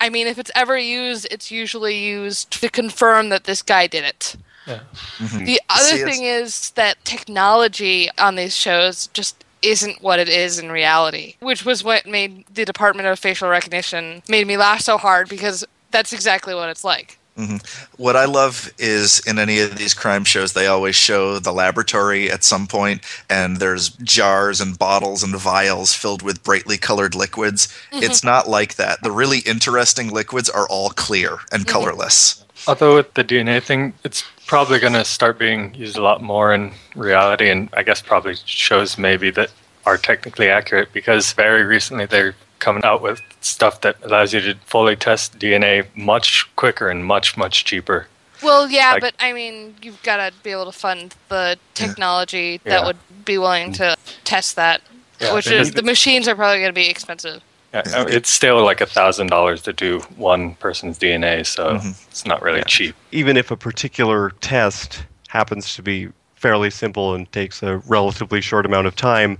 I 0.00 0.08
mean, 0.10 0.26
if 0.26 0.38
it's 0.38 0.50
ever 0.54 0.76
used, 0.76 1.26
it's 1.30 1.50
usually 1.50 1.96
used 1.96 2.50
to 2.60 2.68
confirm 2.68 3.30
that 3.30 3.44
this 3.44 3.62
guy 3.62 3.86
did 3.86 4.04
it. 4.04 4.36
Mm-hmm. 4.66 5.44
The 5.44 5.60
other 5.70 5.96
See, 5.96 6.04
thing 6.04 6.24
is 6.24 6.70
that 6.72 7.02
technology 7.04 8.10
on 8.18 8.34
these 8.34 8.56
shows 8.56 9.06
just 9.08 9.44
isn't 9.62 10.02
what 10.02 10.18
it 10.18 10.28
is 10.28 10.58
in 10.58 10.70
reality, 10.70 11.36
which 11.40 11.64
was 11.64 11.82
what 11.82 12.06
made 12.06 12.44
the 12.52 12.64
Department 12.64 13.08
of 13.08 13.18
Facial 13.18 13.48
Recognition 13.48 14.22
made 14.28 14.46
me 14.46 14.56
laugh 14.56 14.80
so 14.80 14.98
hard 14.98 15.28
because 15.28 15.64
that's 15.90 16.12
exactly 16.12 16.54
what 16.54 16.68
it's 16.68 16.84
like. 16.84 17.18
Mm-hmm. 17.36 17.56
What 18.02 18.16
I 18.16 18.24
love 18.24 18.72
is 18.78 19.20
in 19.26 19.38
any 19.38 19.60
of 19.60 19.76
these 19.76 19.92
crime 19.92 20.24
shows, 20.24 20.52
they 20.52 20.66
always 20.66 20.96
show 20.96 21.38
the 21.38 21.52
laboratory 21.52 22.30
at 22.30 22.44
some 22.44 22.66
point, 22.66 23.02
and 23.28 23.58
there's 23.58 23.90
jars 23.90 24.60
and 24.60 24.78
bottles 24.78 25.22
and 25.22 25.36
vials 25.36 25.94
filled 25.94 26.22
with 26.22 26.42
brightly 26.42 26.78
colored 26.78 27.14
liquids. 27.14 27.66
Mm-hmm. 27.92 28.04
It's 28.04 28.24
not 28.24 28.48
like 28.48 28.76
that. 28.76 29.02
The 29.02 29.12
really 29.12 29.40
interesting 29.40 30.10
liquids 30.10 30.48
are 30.48 30.66
all 30.68 30.90
clear 30.90 31.38
and 31.52 31.62
mm-hmm. 31.62 31.72
colorless. 31.72 32.42
Although 32.66 32.96
with 32.96 33.12
the 33.14 33.24
DNA 33.24 33.62
thing, 33.62 33.92
it's 34.02 34.24
probably 34.46 34.78
going 34.78 34.94
to 34.94 35.04
start 35.04 35.38
being 35.38 35.74
used 35.74 35.98
a 35.98 36.02
lot 36.02 36.22
more 36.22 36.54
in 36.54 36.72
reality, 36.94 37.50
and 37.50 37.68
I 37.74 37.82
guess 37.82 38.00
probably 38.00 38.34
shows 38.46 38.96
maybe 38.96 39.30
that 39.32 39.50
are 39.84 39.98
technically 39.98 40.48
accurate 40.48 40.92
because 40.92 41.32
very 41.32 41.64
recently 41.64 42.06
they're 42.06 42.34
coming 42.58 42.84
out 42.84 43.02
with 43.02 43.20
stuff 43.40 43.80
that 43.82 43.96
allows 44.02 44.32
you 44.32 44.40
to 44.40 44.54
fully 44.66 44.96
test 44.96 45.38
DNA 45.38 45.86
much 45.94 46.48
quicker 46.56 46.88
and 46.88 47.04
much 47.04 47.36
much 47.36 47.64
cheaper. 47.64 48.06
Well, 48.42 48.70
yeah, 48.70 48.92
Like- 48.92 49.00
but 49.00 49.14
I 49.18 49.32
mean, 49.32 49.76
you've 49.82 50.02
got 50.02 50.16
to 50.18 50.32
be 50.42 50.50
able 50.50 50.66
to 50.66 50.72
fund 50.72 51.14
the 51.28 51.58
technology 51.74 52.60
that 52.64 52.80
Yeah. 52.80 52.86
would 52.86 52.98
be 53.24 53.38
willing 53.38 53.72
to 53.74 53.96
test 54.24 54.56
that, 54.56 54.82
Yeah, 55.20 55.32
which 55.34 55.46
is 55.46 55.72
the 55.72 55.82
machines 55.82 56.28
are 56.28 56.34
probably 56.34 56.58
going 56.58 56.74
to 56.74 56.80
be 56.80 56.88
expensive. 56.88 57.42
Yeah, 57.72 57.82
it's 58.08 58.30
still 58.30 58.64
like 58.64 58.80
a 58.80 58.86
thousand 58.86 59.28
dollars 59.28 59.60
to 59.62 59.72
do 59.72 60.00
one 60.16 60.54
person's 60.54 60.98
DNA, 60.98 61.44
so 61.44 61.74
mm-hmm. 61.74 61.90
it's 62.08 62.24
not 62.24 62.40
really 62.40 62.62
cheap. 62.66 62.94
Even 63.12 63.36
if 63.36 63.50
a 63.50 63.56
particular 63.56 64.30
test 64.40 65.04
happens 65.28 65.74
to 65.74 65.82
be 65.82 66.08
fairly 66.36 66.70
simple 66.70 67.14
and 67.14 67.30
takes 67.32 67.62
a 67.62 67.78
relatively 67.78 68.40
short 68.40 68.64
amount 68.64 68.86
of 68.86 68.96
time, 68.96 69.38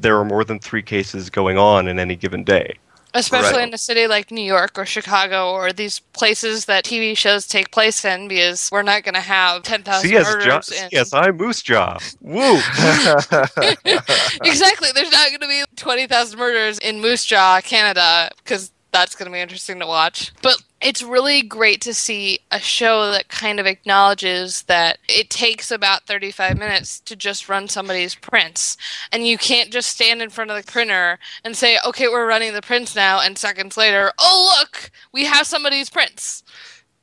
there 0.00 0.16
are 0.18 0.24
more 0.24 0.44
than 0.44 0.58
three 0.58 0.82
cases 0.82 1.30
going 1.30 1.58
on 1.58 1.88
in 1.88 1.98
any 1.98 2.16
given 2.16 2.44
day. 2.44 2.74
Especially 3.14 3.58
Right. 3.60 3.68
in 3.68 3.74
a 3.74 3.78
city 3.78 4.06
like 4.06 4.30
New 4.30 4.42
York 4.44 4.78
or 4.78 4.84
Chicago 4.84 5.50
or 5.52 5.72
these 5.72 6.00
places 6.12 6.66
that 6.66 6.84
TV 6.84 7.16
shows 7.16 7.46
take 7.46 7.70
place 7.70 8.04
in 8.04 8.28
because 8.28 8.68
we're 8.70 8.82
not 8.82 9.02
going 9.02 9.14
to 9.14 9.20
have 9.20 9.62
10,000 9.62 10.08
CS 10.10 10.26
murders 10.26 10.66
jo- 10.68 10.76
in. 10.76 10.90
CSI 10.90 11.32
Moose 11.34 11.62
Jaw. 11.62 11.98
Woo! 12.20 12.58
exactly. 14.44 14.88
There's 14.94 15.10
not 15.10 15.28
going 15.30 15.40
to 15.40 15.48
be 15.48 15.62
20,000 15.76 16.38
murders 16.38 16.78
in 16.80 17.00
Moose 17.00 17.24
Jaw, 17.24 17.60
Canada, 17.62 18.30
because 18.44 18.70
that's 18.92 19.14
going 19.14 19.30
to 19.30 19.34
be 19.34 19.40
interesting 19.40 19.80
to 19.80 19.86
watch. 19.86 20.32
But 20.42 20.62
it's 20.80 21.02
really 21.02 21.42
great 21.42 21.80
to 21.82 21.92
see 21.92 22.38
a 22.52 22.60
show 22.60 23.10
that 23.10 23.28
kind 23.28 23.58
of 23.58 23.66
acknowledges 23.66 24.62
that 24.62 24.98
it 25.08 25.28
takes 25.28 25.70
about 25.70 26.06
35 26.06 26.56
minutes 26.56 27.00
to 27.00 27.16
just 27.16 27.48
run 27.48 27.66
somebody's 27.66 28.14
prints. 28.14 28.76
And 29.10 29.26
you 29.26 29.38
can't 29.38 29.70
just 29.70 29.90
stand 29.90 30.22
in 30.22 30.30
front 30.30 30.50
of 30.50 30.56
the 30.56 30.70
printer 30.70 31.18
and 31.44 31.56
say, 31.56 31.78
okay, 31.84 32.06
we're 32.06 32.28
running 32.28 32.52
the 32.52 32.62
prints 32.62 32.94
now. 32.94 33.20
And 33.20 33.36
seconds 33.36 33.76
later, 33.76 34.12
oh, 34.20 34.58
look, 34.58 34.90
we 35.12 35.24
have 35.24 35.46
somebody's 35.46 35.90
prints. 35.90 36.44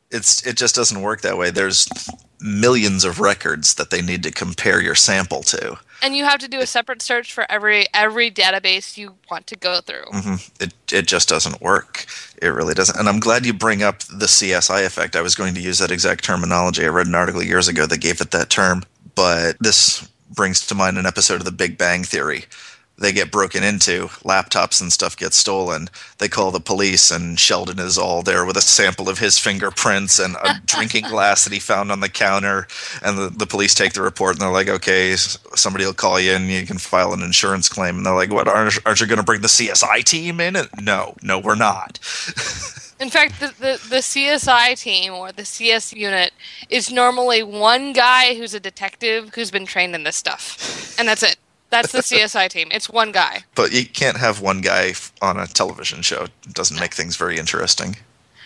It's 0.10 0.46
it 0.46 0.56
just 0.56 0.76
doesn't 0.76 1.02
work 1.02 1.22
that 1.22 1.38
way. 1.38 1.50
There's 1.50 1.90
millions 2.40 3.04
of 3.04 3.20
records 3.20 3.74
that 3.74 3.90
they 3.90 4.02
need 4.02 4.24
to 4.24 4.32
compare 4.32 4.82
your 4.82 4.96
sample 4.96 5.44
to. 5.44 5.78
And 6.02 6.16
you 6.16 6.26
have 6.26 6.40
to 6.40 6.48
do 6.48 6.60
a 6.60 6.66
separate 6.66 7.02
search 7.02 7.34
for 7.34 7.46
every 7.50 7.88
every 7.94 8.30
database 8.32 8.98
you 8.98 9.16
want 9.30 9.48
to 9.48 9.56
go 9.56 9.82
through. 9.82 10.06
hmm 10.12 10.36
It 10.60 10.74
it 10.92 11.08
just 11.08 11.30
doesn't 11.30 11.62
work. 11.62 12.06
It 12.42 12.48
really 12.48 12.74
doesn't. 12.74 12.98
And 12.98 13.10
I'm 13.10 13.20
glad 13.20 13.46
you 13.46 13.54
bring 13.54 13.84
up 13.84 14.00
the 14.00 14.28
CSI 14.28 14.86
effect. 14.86 15.16
I 15.16 15.22
was 15.22 15.36
going 15.36 15.56
to 15.56 15.62
use 15.62 15.80
that 15.80 15.92
exact 15.92 16.24
terminology. 16.24 16.86
I 16.86 16.90
read 16.90 17.08
an 17.08 17.16
article 17.16 17.44
years 17.44 17.68
ago 17.68 17.86
that 17.86 18.00
gave 18.00 18.22
it 18.22 18.32
that 18.32 18.50
term, 18.50 18.84
but 19.16 19.58
this 19.60 20.08
brings 20.32 20.66
to 20.68 20.76
mind 20.76 20.98
an 20.98 21.06
episode 21.06 21.36
of 21.36 21.46
The 21.46 21.52
Big 21.52 21.78
Bang 21.78 22.04
Theory. 22.04 22.46
They 22.98 23.12
get 23.12 23.32
broken 23.32 23.62
into, 23.62 24.08
laptops 24.24 24.80
and 24.82 24.92
stuff 24.92 25.18
get 25.18 25.34
stolen. 25.34 25.90
They 26.20 26.30
call 26.30 26.52
the 26.52 26.62
police, 26.62 27.12
and 27.12 27.38
Sheldon 27.38 27.78
is 27.78 27.98
all 27.98 28.22
there 28.22 28.46
with 28.46 28.56
a 28.56 28.62
sample 28.62 29.10
of 29.10 29.20
his 29.20 29.38
fingerprints 29.38 30.18
and 30.18 30.36
a 30.36 30.62
drinking 30.66 31.10
glass 31.10 31.44
that 31.44 31.52
he 31.52 31.60
found 31.60 31.92
on 31.92 32.00
the 32.00 32.10
counter. 32.10 32.68
And 33.04 33.18
the, 33.18 33.30
the 33.30 33.46
police 33.46 33.74
take 33.74 33.94
the 33.94 34.02
report, 34.02 34.36
and 34.36 34.42
they're 34.42 34.52
like, 34.52 34.70
"Okay, 34.70 35.16
somebody 35.16 35.86
will 35.86 35.94
call 35.94 36.20
you, 36.20 36.32
and 36.32 36.50
you 36.50 36.66
can 36.66 36.78
file 36.78 37.14
an 37.14 37.22
insurance 37.22 37.68
claim." 37.68 37.98
And 37.98 38.06
they're 38.06 38.16
like, 38.16 38.32
"What? 38.32 38.48
Aren't, 38.48 38.78
aren't 38.86 39.02
you 39.02 39.08
going 39.08 39.18
to 39.20 39.24
bring 39.24 39.42
the 39.42 39.48
CSI 39.50 40.04
team 40.04 40.40
in?" 40.40 40.56
And, 40.56 40.70
no, 40.82 41.16
no, 41.22 41.38
we're 41.38 41.56
not. 41.56 42.00
In 42.98 43.10
fact, 43.10 43.42
the, 43.42 43.48
the, 43.48 43.88
the 43.90 43.98
CSI 43.98 44.80
team 44.80 45.14
or 45.14 45.34
the 45.34 45.44
CS 45.44 45.92
unit 45.92 46.32
is 46.70 46.90
normally 46.90 47.44
one 47.44 47.92
guy 47.92 48.36
who's 48.36 48.54
a 48.54 48.60
detective 48.60 49.36
who's 49.36 49.52
been 49.52 49.66
trained 49.66 49.96
in 49.96 50.04
this 50.04 50.16
stuff. 50.16 50.98
And 50.98 51.08
that's 51.08 51.22
it. 51.22 51.36
That's 51.76 51.92
the 51.92 52.00
CSI 52.00 52.50
team. 52.50 52.70
It's 52.72 52.90
one 52.90 53.12
guy. 53.12 53.44
But 53.54 53.74
you 53.74 53.86
can't 53.86 54.18
have 54.18 54.42
one 54.42 54.62
guy 54.62 54.94
on 55.22 55.38
a 55.38 55.48
television 55.48 56.02
show. 56.02 56.24
It 56.24 56.54
doesn't 56.54 56.80
make 56.80 56.94
things 56.94 57.16
very 57.18 57.38
interesting. 57.38 57.98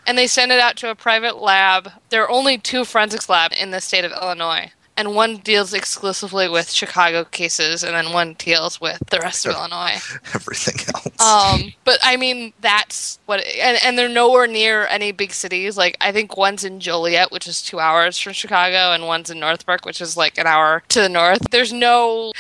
And 0.08 0.18
they 0.18 0.28
send 0.28 0.52
it 0.52 0.60
out 0.60 0.76
to 0.78 0.90
a 0.90 0.96
private 0.96 1.38
lab. 1.38 1.92
There 2.10 2.24
are 2.24 2.32
only 2.32 2.58
two 2.58 2.86
forensics 2.86 3.30
labs 3.30 3.56
in 3.60 3.72
the 3.72 3.82
state 3.82 4.06
of 4.06 4.12
Illinois. 4.12 4.72
And 4.98 5.16
one 5.16 5.38
deals 5.38 5.74
exclusively 5.74 6.50
with 6.50 6.70
Chicago 6.70 7.24
cases, 7.24 7.84
and 7.84 7.96
then 7.96 8.12
one 8.12 8.34
deals 8.34 8.82
with 8.82 9.02
the 9.12 9.20
rest 9.20 9.46
of 9.46 9.54
Illinois. 9.54 9.98
Everything 10.34 10.76
else. 10.94 11.22
Um, 11.22 11.72
but 11.86 12.00
I 12.04 12.18
mean, 12.18 12.52
that's 12.60 13.18
what, 13.26 13.40
and, 13.46 13.80
and 13.82 13.98
they're 13.98 14.10
nowhere 14.10 14.46
near 14.46 14.88
any 14.88 15.14
big 15.14 15.32
cities. 15.32 15.78
Like, 15.78 15.96
I 16.02 16.12
think 16.12 16.36
one's 16.36 16.66
in 16.66 16.82
Joliet, 16.82 17.32
which 17.32 17.48
is 17.48 17.62
two 17.62 17.80
hours 17.80 18.20
from 18.20 18.34
Chicago, 18.34 18.92
and 18.92 19.08
one's 19.08 19.30
in 19.30 19.40
Northbrook, 19.40 19.86
which 19.86 20.02
is 20.02 20.18
like 20.18 20.38
an 20.38 20.48
hour 20.48 20.84
to 20.90 21.00
the 21.02 21.08
north. 21.08 21.50
There's 21.50 21.72
no, 21.72 22.34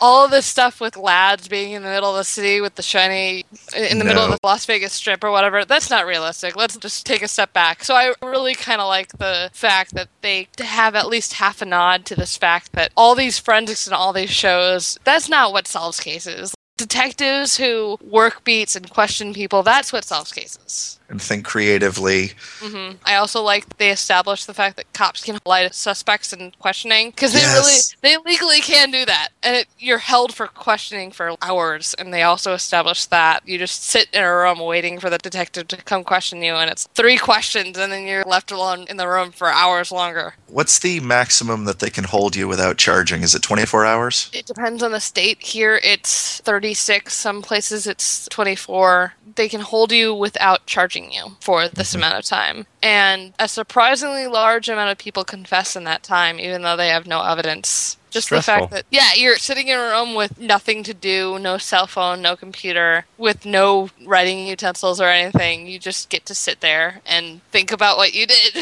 all 0.00 0.24
of 0.24 0.30
this 0.30 0.46
stuff 0.46 0.80
with 0.80 0.96
lads 0.96 1.48
being 1.48 1.72
in 1.72 1.82
the 1.82 1.88
middle 1.88 2.10
of 2.10 2.16
the 2.16 2.24
city 2.24 2.60
with 2.60 2.74
the 2.76 2.82
shiny 2.82 3.44
in 3.76 3.98
the 3.98 4.04
middle 4.04 4.24
of 4.24 4.30
the 4.30 4.38
Las 4.42 4.64
Vegas 4.66 4.92
Strip 4.92 5.22
or 5.24 5.30
whatever. 5.30 5.64
That's 5.64 5.90
not 5.90 6.06
realistic. 6.06 6.56
Let's 6.56 6.76
just 6.76 7.06
take 7.06 7.22
a 7.22 7.28
step 7.28 7.52
back. 7.52 7.84
So 7.84 7.94
I 7.94 8.12
really 8.22 8.54
kind 8.54 8.80
of 8.80 8.88
like 8.88 9.18
the 9.18 9.50
fact 9.52 9.94
that 9.94 10.08
they 10.22 10.48
have 10.58 10.94
at 10.94 11.08
least 11.08 11.34
half 11.34 11.62
a 11.62 11.64
nod 11.64 12.04
to 12.06 12.16
this 12.16 12.36
fact 12.36 12.72
that 12.72 12.92
all 12.96 13.14
these 13.14 13.38
forensics 13.38 13.86
and 13.86 13.94
all 13.94 14.12
these 14.12 14.30
shows, 14.30 14.98
that's 15.04 15.28
not 15.28 15.52
what 15.52 15.66
solves 15.66 16.00
cases. 16.00 16.54
Detectives 16.76 17.56
who 17.56 17.98
work 18.02 18.44
beats 18.44 18.76
and 18.76 18.88
question 18.88 19.34
people, 19.34 19.62
that's 19.62 19.92
what 19.92 20.04
solves 20.04 20.32
cases. 20.32 20.97
And 21.10 21.22
think 21.22 21.44
creatively. 21.46 22.32
hmm 22.60 22.92
I 23.04 23.14
also 23.16 23.42
like 23.42 23.78
they 23.78 23.90
established 23.90 24.46
the 24.46 24.52
fact 24.54 24.76
that 24.76 24.92
cops 24.92 25.24
can 25.24 25.38
lie 25.46 25.66
to 25.66 25.72
suspects 25.72 26.32
in 26.34 26.52
questioning 26.58 27.10
because 27.10 27.32
they 27.32 27.40
Yes. 27.40 27.94
really 28.02 28.16
they 28.18 28.30
legally 28.30 28.60
can 28.60 28.90
do 28.90 29.06
that, 29.06 29.28
and 29.42 29.56
it, 29.56 29.68
you're 29.78 29.98
held 29.98 30.34
for 30.34 30.46
questioning 30.48 31.10
for 31.10 31.34
hours. 31.40 31.94
And 31.98 32.12
they 32.12 32.22
also 32.24 32.52
established 32.52 33.08
that 33.10 33.40
you 33.48 33.56
just 33.58 33.84
sit 33.84 34.08
in 34.12 34.22
a 34.22 34.36
room 34.36 34.58
waiting 34.58 35.00
for 35.00 35.08
the 35.08 35.16
detective 35.18 35.66
to 35.68 35.76
come 35.78 36.04
question 36.04 36.42
you, 36.42 36.54
and 36.54 36.70
it's 36.70 36.86
three 36.94 37.16
questions, 37.16 37.78
and 37.78 37.90
then 37.90 38.06
you're 38.06 38.24
left 38.24 38.50
alone 38.50 38.84
in 38.90 38.98
the 38.98 39.08
room 39.08 39.30
for 39.32 39.48
hours 39.48 39.90
longer. 39.90 40.34
What's 40.48 40.78
the 40.78 41.00
maximum 41.00 41.64
that 41.64 41.78
they 41.78 41.90
can 41.90 42.04
hold 42.04 42.36
you 42.36 42.46
without 42.48 42.76
charging? 42.76 43.22
Is 43.22 43.34
it 43.34 43.42
24 43.42 43.86
hours? 43.86 44.30
It 44.34 44.44
depends 44.46 44.82
on 44.82 44.92
the 44.92 45.00
state. 45.00 45.40
Here 45.42 45.80
it's 45.82 46.40
36. 46.40 47.14
Some 47.14 47.40
places 47.42 47.86
it's 47.86 48.26
24. 48.28 49.14
They 49.36 49.48
can 49.48 49.60
hold 49.60 49.92
you 49.92 50.12
without 50.14 50.66
charging 50.66 50.97
you 51.04 51.36
for 51.40 51.68
this 51.68 51.90
mm-hmm. 51.90 51.98
amount 51.98 52.18
of 52.18 52.24
time. 52.24 52.66
And 52.82 53.32
a 53.38 53.48
surprisingly 53.48 54.26
large 54.26 54.68
amount 54.68 54.90
of 54.90 54.98
people 54.98 55.24
confess 55.24 55.76
in 55.76 55.84
that 55.84 56.02
time, 56.02 56.38
even 56.38 56.62
though 56.62 56.76
they 56.76 56.88
have 56.88 57.06
no 57.06 57.22
evidence. 57.22 57.96
Just 58.10 58.30
the 58.30 58.42
fact 58.42 58.70
that, 58.70 58.84
yeah, 58.90 59.14
you're 59.14 59.36
sitting 59.36 59.68
in 59.68 59.78
a 59.78 59.82
room 59.82 60.14
with 60.14 60.38
nothing 60.38 60.82
to 60.84 60.94
do, 60.94 61.38
no 61.38 61.58
cell 61.58 61.86
phone, 61.86 62.22
no 62.22 62.36
computer, 62.36 63.04
with 63.16 63.44
no 63.44 63.90
writing 64.04 64.46
utensils 64.46 65.00
or 65.00 65.08
anything. 65.08 65.66
You 65.66 65.78
just 65.78 66.08
get 66.08 66.26
to 66.26 66.34
sit 66.34 66.60
there 66.60 67.00
and 67.06 67.42
think 67.50 67.72
about 67.72 67.96
what 67.96 68.14
you 68.14 68.26
did. 68.26 68.56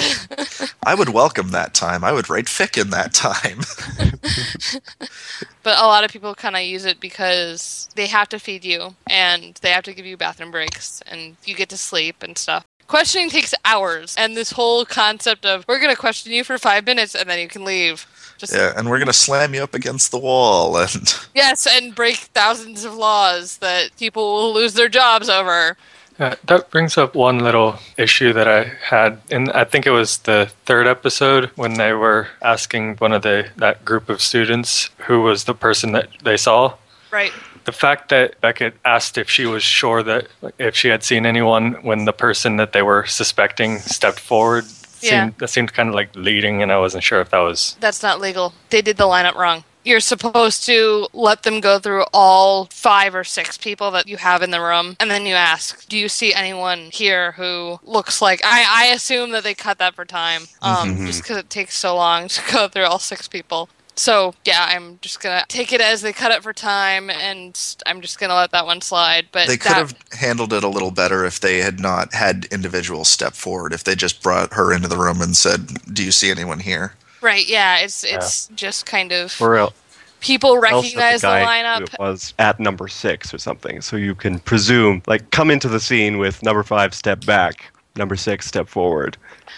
I 0.84 0.94
would 0.94 1.10
welcome 1.10 1.50
that 1.50 1.74
time. 1.74 2.04
I 2.04 2.12
would 2.12 2.28
write 2.28 2.46
fic 2.46 2.80
in 2.80 2.90
that 2.90 3.14
time. 3.14 3.60
But 5.66 5.78
a 5.78 5.86
lot 5.88 6.04
of 6.04 6.12
people 6.12 6.32
kind 6.36 6.54
of 6.54 6.62
use 6.62 6.84
it 6.84 7.00
because 7.00 7.88
they 7.96 8.06
have 8.06 8.28
to 8.28 8.38
feed 8.38 8.64
you 8.64 8.94
and 9.10 9.58
they 9.62 9.70
have 9.70 9.82
to 9.82 9.92
give 9.92 10.06
you 10.06 10.16
bathroom 10.16 10.52
breaks 10.52 11.02
and 11.08 11.36
you 11.44 11.56
get 11.56 11.68
to 11.70 11.76
sleep 11.76 12.22
and 12.22 12.38
stuff. 12.38 12.64
Questioning 12.86 13.30
takes 13.30 13.52
hours, 13.64 14.14
and 14.16 14.36
this 14.36 14.52
whole 14.52 14.84
concept 14.84 15.44
of 15.44 15.64
we're 15.66 15.80
going 15.80 15.94
to 15.94 16.00
question 16.00 16.32
you 16.32 16.44
for 16.44 16.56
five 16.56 16.86
minutes 16.86 17.14
and 17.14 17.28
then 17.28 17.40
you 17.40 17.48
can 17.48 17.64
leave. 17.64 18.06
Just 18.38 18.54
yeah, 18.54 18.72
and 18.76 18.88
we're 18.88 18.98
going 18.98 19.06
to 19.06 19.12
slam 19.12 19.54
you 19.54 19.62
up 19.62 19.74
against 19.74 20.10
the 20.10 20.18
wall. 20.18 20.76
And 20.86 21.26
yes, 21.34 21.66
and 21.66 21.94
break 21.94 22.16
thousands 22.16 22.84
of 22.84 22.94
laws 22.94 23.58
that 23.58 23.96
people 23.96 24.34
will 24.34 24.54
lose 24.54 24.74
their 24.74 24.88
jobs 24.88 25.28
over. 25.28 25.76
Uh, 26.18 26.34
that 26.44 26.70
brings 26.70 26.96
up 26.96 27.14
one 27.14 27.40
little 27.40 27.78
issue 27.98 28.32
that 28.32 28.48
I 28.48 28.64
had 28.64 29.20
and 29.30 29.50
I 29.52 29.64
think 29.64 29.86
it 29.86 29.90
was 29.90 30.18
the 30.18 30.50
third 30.64 30.86
episode 30.86 31.50
when 31.56 31.74
they 31.74 31.92
were 31.92 32.28
asking 32.40 32.96
one 32.96 33.12
of 33.12 33.20
the 33.22 33.48
that 33.56 33.84
group 33.84 34.08
of 34.08 34.22
students 34.22 34.88
who 35.06 35.20
was 35.20 35.44
the 35.44 35.54
person 35.54 35.92
that 35.92 36.08
they 36.22 36.38
saw. 36.38 36.74
Right. 37.10 37.32
The 37.66 37.72
fact 37.72 38.08
that 38.10 38.40
Beckett 38.40 38.74
asked 38.84 39.18
if 39.18 39.28
she 39.28 39.44
was 39.44 39.62
sure 39.62 40.02
that 40.04 40.28
if 40.58 40.76
she 40.76 40.88
had 40.88 41.02
seen 41.02 41.26
anyone 41.26 41.72
when 41.82 42.04
the 42.04 42.12
person 42.12 42.56
that 42.56 42.72
they 42.72 42.82
were 42.82 43.04
suspecting 43.06 43.78
stepped 43.80 44.20
forward 44.20 44.64
Yeah. 45.02 45.10
seemed 45.10 45.34
that 45.38 45.48
seemed 45.48 45.72
kind 45.74 45.88
of 45.90 45.94
like 45.94 46.10
leading 46.14 46.62
and 46.62 46.72
I 46.72 46.78
wasn't 46.78 47.02
sure 47.04 47.20
if 47.20 47.30
that 47.30 47.38
was 47.40 47.76
That's 47.80 48.02
not 48.02 48.20
legal. 48.20 48.54
They 48.70 48.82
did 48.82 48.96
the 48.96 49.04
lineup 49.04 49.34
wrong. 49.34 49.64
You're 49.84 50.00
supposed 50.00 50.64
to 50.66 51.06
let 51.12 51.44
them 51.44 51.60
go 51.60 51.78
through 51.78 52.04
all 52.12 52.66
five 52.72 53.14
or 53.14 53.22
six 53.22 53.56
people 53.56 53.92
that 53.92 54.08
you 54.08 54.16
have 54.16 54.42
in 54.42 54.50
the 54.50 54.60
room, 54.60 54.96
and 54.98 55.08
then 55.08 55.26
you 55.26 55.34
ask, 55.36 55.86
"Do 55.88 55.96
you 55.96 56.08
see 56.08 56.34
anyone 56.34 56.90
here 56.92 57.32
who 57.32 57.78
looks 57.84 58.20
like?" 58.20 58.40
I, 58.44 58.64
I 58.68 58.86
assume 58.86 59.30
that 59.30 59.44
they 59.44 59.54
cut 59.54 59.78
that 59.78 59.94
for 59.94 60.04
time, 60.04 60.48
um, 60.60 61.06
just 61.06 61.22
because 61.22 61.36
it 61.36 61.50
takes 61.50 61.76
so 61.76 61.94
long 61.94 62.26
to 62.36 62.42
go 62.52 62.66
through 62.66 62.86
all 62.86 62.98
six 62.98 63.28
people. 63.28 63.68
So 63.98 64.34
yeah, 64.44 64.66
I'm 64.68 64.98
just 65.00 65.20
gonna 65.20 65.44
take 65.48 65.72
it 65.72 65.80
as 65.80 66.02
they 66.02 66.12
cut 66.12 66.30
it 66.30 66.42
for 66.42 66.52
time, 66.52 67.08
and 67.10 67.58
I'm 67.86 68.00
just 68.02 68.18
gonna 68.20 68.34
let 68.34 68.50
that 68.52 68.66
one 68.66 68.80
slide. 68.82 69.28
But 69.32 69.48
they 69.48 69.56
could 69.56 69.70
that- 69.72 69.76
have 69.76 69.94
handled 70.12 70.52
it 70.52 70.62
a 70.62 70.68
little 70.68 70.90
better 70.90 71.24
if 71.24 71.40
they 71.40 71.58
had 71.58 71.80
not 71.80 72.12
had 72.12 72.44
individuals 72.50 73.08
step 73.08 73.34
forward. 73.34 73.72
If 73.72 73.84
they 73.84 73.94
just 73.94 74.22
brought 74.22 74.52
her 74.52 74.72
into 74.72 74.86
the 74.88 74.98
room 74.98 75.20
and 75.22 75.36
said, 75.36 75.94
"Do 75.94 76.04
you 76.04 76.12
see 76.12 76.30
anyone 76.30 76.60
here?" 76.60 76.94
right, 77.22 77.48
yeah, 77.48 77.78
it's 77.78 78.04
it's 78.04 78.48
just 78.54 78.84
kind 78.86 79.12
of 79.12 79.34
Or 79.40 79.56
el- 79.56 79.72
people 80.20 80.58
recognize 80.58 81.22
the, 81.22 81.28
guy 81.28 81.40
who 81.40 81.84
lineup. 81.84 81.92
it 81.94 81.98
was 81.98 82.34
at 82.38 82.60
number 82.60 82.88
six 82.88 83.32
or 83.32 83.38
something. 83.38 83.80
So 83.80 83.96
you 83.96 84.14
can 84.14 84.38
presume, 84.40 85.02
like, 85.06 85.30
come 85.30 85.50
into 85.50 85.68
the 85.68 85.80
scene 85.80 86.18
with 86.18 86.42
number 86.42 86.62
five 86.62 86.94
step 86.94 87.24
back, 87.24 87.64
number 87.96 88.14
six 88.16 88.46
step 88.46 88.68
forward. 88.68 89.16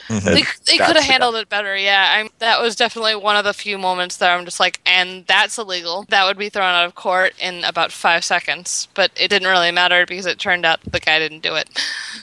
They, 0.09 0.14
And 0.16 0.36
they 0.36 0.78
that's 0.78 0.86
could 0.86 0.96
have 0.96 1.04
handled 1.04 1.34
it 1.36 1.48
better, 1.48 1.76
yeah. 1.76 2.14
I'm, 2.16 2.30
that 2.38 2.61
was 2.61 2.76
definitely 2.76 3.14
one 3.14 3.36
of 3.36 3.44
the 3.44 3.52
few 3.52 3.78
moments 3.78 4.16
that 4.18 4.36
I'm 4.36 4.44
just 4.44 4.61
like, 4.61 4.80
and 4.86 5.26
that's 5.26 5.59
illegal. 5.59 6.06
That 6.09 6.24
would 6.24 6.38
be 6.38 6.48
thrown 6.48 6.74
out 6.74 6.86
of 6.86 6.94
court 6.94 7.34
in 7.38 7.64
about 7.64 7.92
five 7.92 8.24
seconds. 8.24 8.88
But 8.94 9.11
it 9.16 9.28
didn't 9.28 9.48
really 9.48 9.70
matter 9.70 10.06
because 10.06 10.26
it 10.26 10.38
turned 10.38 10.64
out 10.64 10.80
the 10.82 11.00
guy 11.00 11.18
didn't 11.18 11.42
do 11.42 11.54
it. 11.54 11.68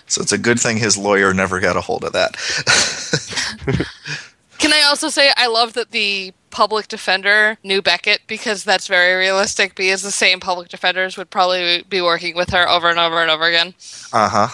So 0.07 0.21
it's 0.21 0.31
a 0.31 0.38
good 0.38 0.59
thing 0.59 0.77
his 0.77 0.97
lawyer 0.97 1.33
never 1.33 1.59
got 1.59 1.77
a 1.77 1.81
hold 1.81 2.03
of 2.03 2.13
that. 2.13 2.36
Can 4.57 4.73
I 4.73 4.83
also 4.83 5.09
say 5.09 5.31
I 5.38 5.47
love 5.47 5.73
that 5.73 5.91
the 5.91 6.33
public 6.49 6.88
defender 6.88 7.57
knew 7.63 7.81
Beckett 7.81 8.21
because 8.27 8.63
that's 8.63 8.88
very 8.88 9.13
realistic 9.13 9.75
because 9.75 10.01
the 10.01 10.11
same 10.11 10.39
public 10.39 10.69
defenders 10.69 11.17
would 11.17 11.29
probably 11.29 11.83
be 11.89 12.01
working 12.01 12.36
with 12.36 12.49
her 12.51 12.67
over 12.67 12.89
and 12.89 12.97
over 12.97 13.21
and 13.21 13.29
over 13.29 13.43
again. 13.43 13.73
uh 14.13 14.29
huh. 14.29 14.47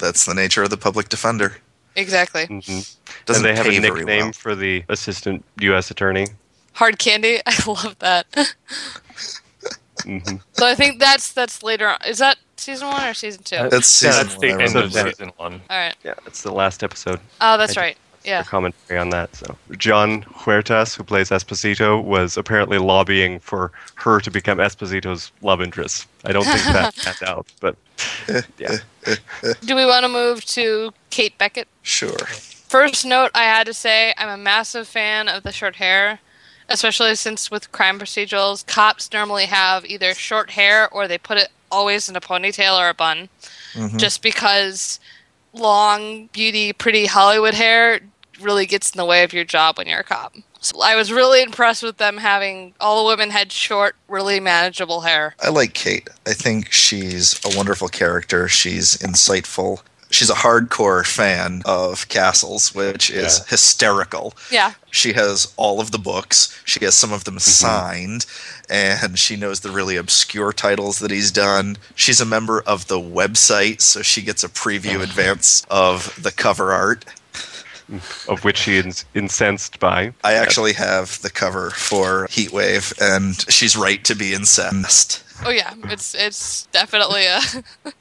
That's 0.00 0.26
the 0.26 0.34
nature 0.34 0.62
of 0.62 0.70
the 0.70 0.76
public 0.76 1.08
defender. 1.08 1.56
Exactly. 1.96 2.46
Mhm. 2.46 2.96
Doesn't 3.24 3.44
and 3.44 3.44
they 3.44 3.56
have 3.56 3.66
a 3.66 3.80
nickname 3.80 4.24
well. 4.26 4.32
for 4.32 4.54
the 4.54 4.84
assistant 4.88 5.44
U.S. 5.60 5.90
attorney. 5.90 6.26
Hard 6.74 6.98
candy. 6.98 7.40
I 7.46 7.62
love 7.66 7.96
that. 8.00 8.26
hmm 10.04 10.36
so 10.52 10.66
I 10.66 10.74
think 10.74 11.00
that's 11.00 11.32
that's 11.32 11.62
later 11.62 11.88
on. 11.88 11.98
Is 12.06 12.18
that 12.18 12.36
season 12.56 12.88
one 12.88 13.08
or 13.08 13.14
season 13.14 13.42
two? 13.42 13.56
That's 13.56 14.02
yeah, 14.02 14.10
season 14.12 14.26
that's 14.26 14.40
the 14.40 14.50
one, 14.52 14.60
I 14.60 14.64
end 14.64 14.76
of 14.76 14.92
season 14.92 15.32
one. 15.36 15.60
All 15.70 15.76
right. 15.78 15.96
Yeah, 16.04 16.14
it's 16.26 16.42
the 16.42 16.52
last 16.52 16.82
episode. 16.84 17.18
Oh, 17.40 17.56
that's 17.56 17.76
I 17.76 17.80
right. 17.80 17.96
Yeah. 18.26 18.42
for 18.42 18.50
commentary 18.50 18.98
on 18.98 19.10
that. 19.10 19.34
So 19.36 19.56
Jon 19.78 20.22
Huertas, 20.24 20.96
who 20.96 21.04
plays 21.04 21.30
Esposito, 21.30 22.02
was 22.02 22.36
apparently 22.36 22.78
lobbying 22.78 23.38
for 23.38 23.70
her 23.94 24.20
to 24.20 24.30
become 24.30 24.58
Esposito's 24.58 25.30
love 25.42 25.62
interest. 25.62 26.06
I 26.24 26.32
don't 26.32 26.44
think 26.44 26.62
that 26.64 26.96
panned 27.02 27.22
out, 27.22 27.46
but 27.60 27.76
yeah. 28.58 28.78
Do 29.64 29.76
we 29.76 29.86
want 29.86 30.02
to 30.04 30.08
move 30.08 30.44
to 30.46 30.92
Kate 31.10 31.38
Beckett? 31.38 31.68
Sure. 31.82 32.18
First 32.68 33.06
note 33.06 33.30
I 33.34 33.44
had 33.44 33.66
to 33.68 33.72
say 33.74 34.12
I'm 34.18 34.28
a 34.28 34.36
massive 34.36 34.88
fan 34.88 35.28
of 35.28 35.44
the 35.44 35.52
short 35.52 35.76
hair, 35.76 36.18
especially 36.68 37.14
since 37.14 37.48
with 37.48 37.70
crime 37.70 37.98
procedurals, 38.00 38.66
cops 38.66 39.12
normally 39.12 39.46
have 39.46 39.84
either 39.86 40.14
short 40.14 40.50
hair 40.50 40.88
or 40.92 41.06
they 41.06 41.16
put 41.18 41.38
it 41.38 41.48
always 41.70 42.08
in 42.08 42.16
a 42.16 42.20
ponytail 42.20 42.76
or 42.78 42.88
a 42.88 42.94
bun, 42.94 43.28
Mhm. 43.74 43.98
just 43.98 44.20
because 44.20 44.98
long, 45.52 46.26
beauty, 46.32 46.72
pretty 46.72 47.06
Hollywood 47.06 47.54
hair 47.54 48.00
really 48.40 48.66
gets 48.66 48.90
in 48.90 48.98
the 48.98 49.04
way 49.04 49.22
of 49.22 49.32
your 49.32 49.44
job 49.44 49.78
when 49.78 49.86
you're 49.86 50.00
a 50.00 50.04
cop. 50.04 50.34
So 50.60 50.80
I 50.82 50.96
was 50.96 51.12
really 51.12 51.42
impressed 51.42 51.82
with 51.82 51.98
them 51.98 52.16
having 52.16 52.74
all 52.80 53.02
the 53.02 53.08
women 53.08 53.30
had 53.30 53.52
short, 53.52 53.94
really 54.08 54.40
manageable 54.40 55.02
hair. 55.02 55.34
I 55.40 55.50
like 55.50 55.74
Kate. 55.74 56.08
I 56.26 56.32
think 56.32 56.72
she's 56.72 57.40
a 57.44 57.56
wonderful 57.56 57.88
character. 57.88 58.48
She's 58.48 58.96
insightful. 58.96 59.82
She's 60.08 60.30
a 60.30 60.34
hardcore 60.34 61.04
fan 61.04 61.62
of 61.64 62.08
Castles, 62.08 62.74
which 62.74 63.10
is 63.10 63.38
Yeah. 63.38 63.44
hysterical. 63.48 64.34
Yeah. 64.50 64.72
She 64.90 65.12
has 65.14 65.48
all 65.56 65.80
of 65.80 65.90
the 65.90 65.98
books. 65.98 66.56
She 66.64 66.84
has 66.84 66.96
some 66.96 67.12
of 67.12 67.24
them 67.24 67.36
mm-hmm. 67.36 67.66
signed, 67.66 68.26
and 68.68 69.18
she 69.18 69.36
knows 69.36 69.60
the 69.60 69.70
really 69.70 69.96
obscure 69.96 70.52
titles 70.52 71.00
that 71.00 71.10
he's 71.10 71.32
done. 71.32 71.76
She's 71.96 72.20
a 72.20 72.24
member 72.24 72.60
of 72.60 72.86
the 72.86 73.00
website, 73.00 73.80
so 73.82 74.00
she 74.02 74.22
gets 74.22 74.44
a 74.44 74.48
preview 74.48 74.92
mm-hmm. 74.92 75.02
advance 75.02 75.66
of 75.68 76.22
the 76.22 76.32
cover 76.32 76.72
art. 76.72 77.04
Of 78.28 78.44
which 78.44 78.58
she 78.58 78.76
is 78.76 79.04
incensed 79.14 79.78
by. 79.78 80.12
I 80.24 80.34
actually 80.34 80.72
have 80.72 81.20
the 81.22 81.30
cover 81.30 81.70
for 81.70 82.26
Heatwave, 82.28 82.92
and 83.00 83.34
she's 83.52 83.76
right 83.76 84.02
to 84.04 84.14
be 84.16 84.34
incensed. 84.34 85.22
Oh 85.44 85.50
yeah, 85.50 85.74
it's 85.84 86.14
it's 86.14 86.66
definitely 86.72 87.26
a. 87.26 87.40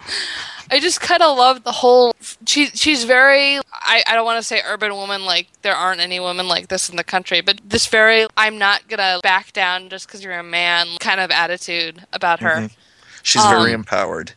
I 0.71 0.79
just 0.79 1.01
kind 1.01 1.21
of 1.21 1.37
love 1.37 1.63
the 1.63 1.71
whole. 1.71 2.15
She 2.47 2.67
she's 2.67 3.03
very. 3.03 3.57
I 3.73 4.03
I 4.07 4.15
don't 4.15 4.25
want 4.25 4.39
to 4.39 4.43
say 4.43 4.61
urban 4.65 4.93
woman 4.95 5.25
like 5.25 5.47
there 5.61 5.75
aren't 5.75 6.01
any 6.01 6.19
women 6.19 6.47
like 6.47 6.69
this 6.69 6.89
in 6.89 6.95
the 6.95 7.03
country, 7.03 7.41
but 7.41 7.59
this 7.63 7.85
very 7.87 8.25
I'm 8.37 8.57
not 8.57 8.87
gonna 8.87 9.19
back 9.21 9.53
down 9.53 9.89
just 9.89 10.07
because 10.07 10.23
you're 10.23 10.33
a 10.39 10.43
man 10.43 10.87
kind 10.99 11.19
of 11.19 11.29
attitude 11.29 12.03
about 12.13 12.39
her. 12.39 12.55
Mhm. 12.55 12.71
She's 13.21 13.45
very 13.45 13.73
Um, 13.73 13.81
empowered. 13.81 14.33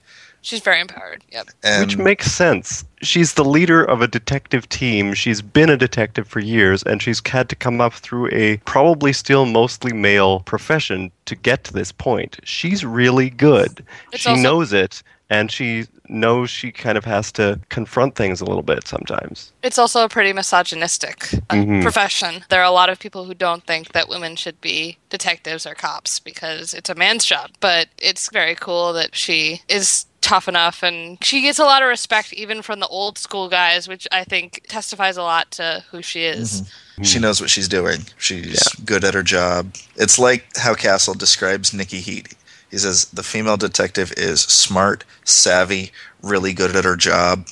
She's 0.49 0.61
very 0.61 0.81
empowered. 0.81 1.23
Yep. 1.31 1.49
And 1.63 1.85
Which 1.87 1.99
makes 1.99 2.33
sense. 2.33 2.83
She's 3.03 3.35
the 3.35 3.45
leader 3.45 3.85
of 3.85 4.01
a 4.01 4.09
detective 4.09 4.67
team. 4.71 5.13
She's 5.13 5.43
been 5.43 5.69
a 5.69 5.77
detective 5.77 6.27
for 6.27 6.41
years, 6.41 6.83
and 6.85 7.03
she's 7.03 7.21
had 7.27 7.51
to 7.51 7.55
come 7.57 7.83
up 7.83 7.93
through 7.93 8.31
a 8.33 8.57
probably 8.65 9.13
still 9.13 9.45
mostly 9.45 9.93
male 9.93 10.41
profession 10.41 11.11
to 11.27 11.37
get 11.37 11.65
to 11.65 11.73
this 11.75 11.93
point. 11.93 12.39
She's 12.45 12.83
really 12.83 13.29
good. 13.29 13.85
It's 14.11 14.23
she 14.23 14.31
also- 14.31 14.43
knows 14.43 14.73
it, 14.73 15.03
and 15.29 15.53
she 15.53 15.85
knows 16.09 16.49
she 16.49 16.73
kind 16.73 16.97
of 16.97 17.05
has 17.05 17.31
to 17.33 17.61
confront 17.69 18.15
things 18.15 18.41
a 18.41 18.47
little 18.47 18.63
bit 18.63 18.89
sometimes. 18.89 19.53
It's 19.63 19.79
also 19.79 20.03
a 20.03 20.09
pretty 20.09 20.33
misogynistic 20.33 21.29
uh, 21.51 21.57
Mhm. 21.57 21.83
profession. 21.83 22.43
There 22.49 22.61
are 22.63 22.65
a 22.65 22.71
lot 22.71 22.89
of 22.89 22.99
people 22.99 23.27
who 23.27 23.35
don't 23.35 23.67
think 23.67 23.93
that 23.93 24.09
women 24.09 24.35
should 24.37 24.59
be 24.63 24.97
detectives 25.11 25.67
or 25.67 25.75
cops 25.75 26.19
because 26.19 26.73
it's 26.73 26.89
a 26.89 26.95
man's 26.95 27.27
job. 27.27 27.51
But 27.61 27.89
it's 27.99 28.31
very 28.33 28.55
cool 28.55 28.95
that 28.95 29.15
she 29.15 29.61
is 29.69 30.07
tough 30.29 30.47
enough 30.47 30.83
and 30.83 31.23
she 31.25 31.41
gets 31.41 31.59
a 31.59 31.65
lot 31.65 31.83
of 31.83 31.89
respect 31.89 32.35
even 32.35 32.61
from 32.61 32.81
the 32.81 32.87
old 32.89 33.17
school 33.17 33.49
guys, 33.49 33.89
which 33.89 34.07
I 34.13 34.25
think 34.25 34.63
testifies 34.69 35.17
a 35.17 35.23
lot 35.23 35.51
to 35.53 35.83
who 35.91 36.03
she 36.03 36.25
is. 36.25 36.63
Mm-hmm. 36.63 37.03
she 37.03 37.15
mm-hmm. 37.15 37.23
knows 37.23 37.41
what 37.41 37.49
she's 37.49 37.69
doing. 37.69 38.01
She's 38.19 38.69
good 38.85 39.05
at 39.05 39.15
her 39.15 39.23
job. 39.23 39.75
It's 39.97 40.19
like 40.19 40.45
how 40.57 40.75
Castle 40.75 41.15
describes 41.15 41.73
Nikki 41.73 42.01
Heat. 42.01 42.35
He 42.71 42.77
says 42.77 43.07
the 43.07 43.23
female 43.23 43.57
detective 43.57 44.13
is 44.19 44.43
smart, 44.43 45.05
savvy, 45.25 45.93
really 46.23 46.53
good 46.53 46.77
at 46.77 46.85
her 46.85 46.97
job, 46.97 47.47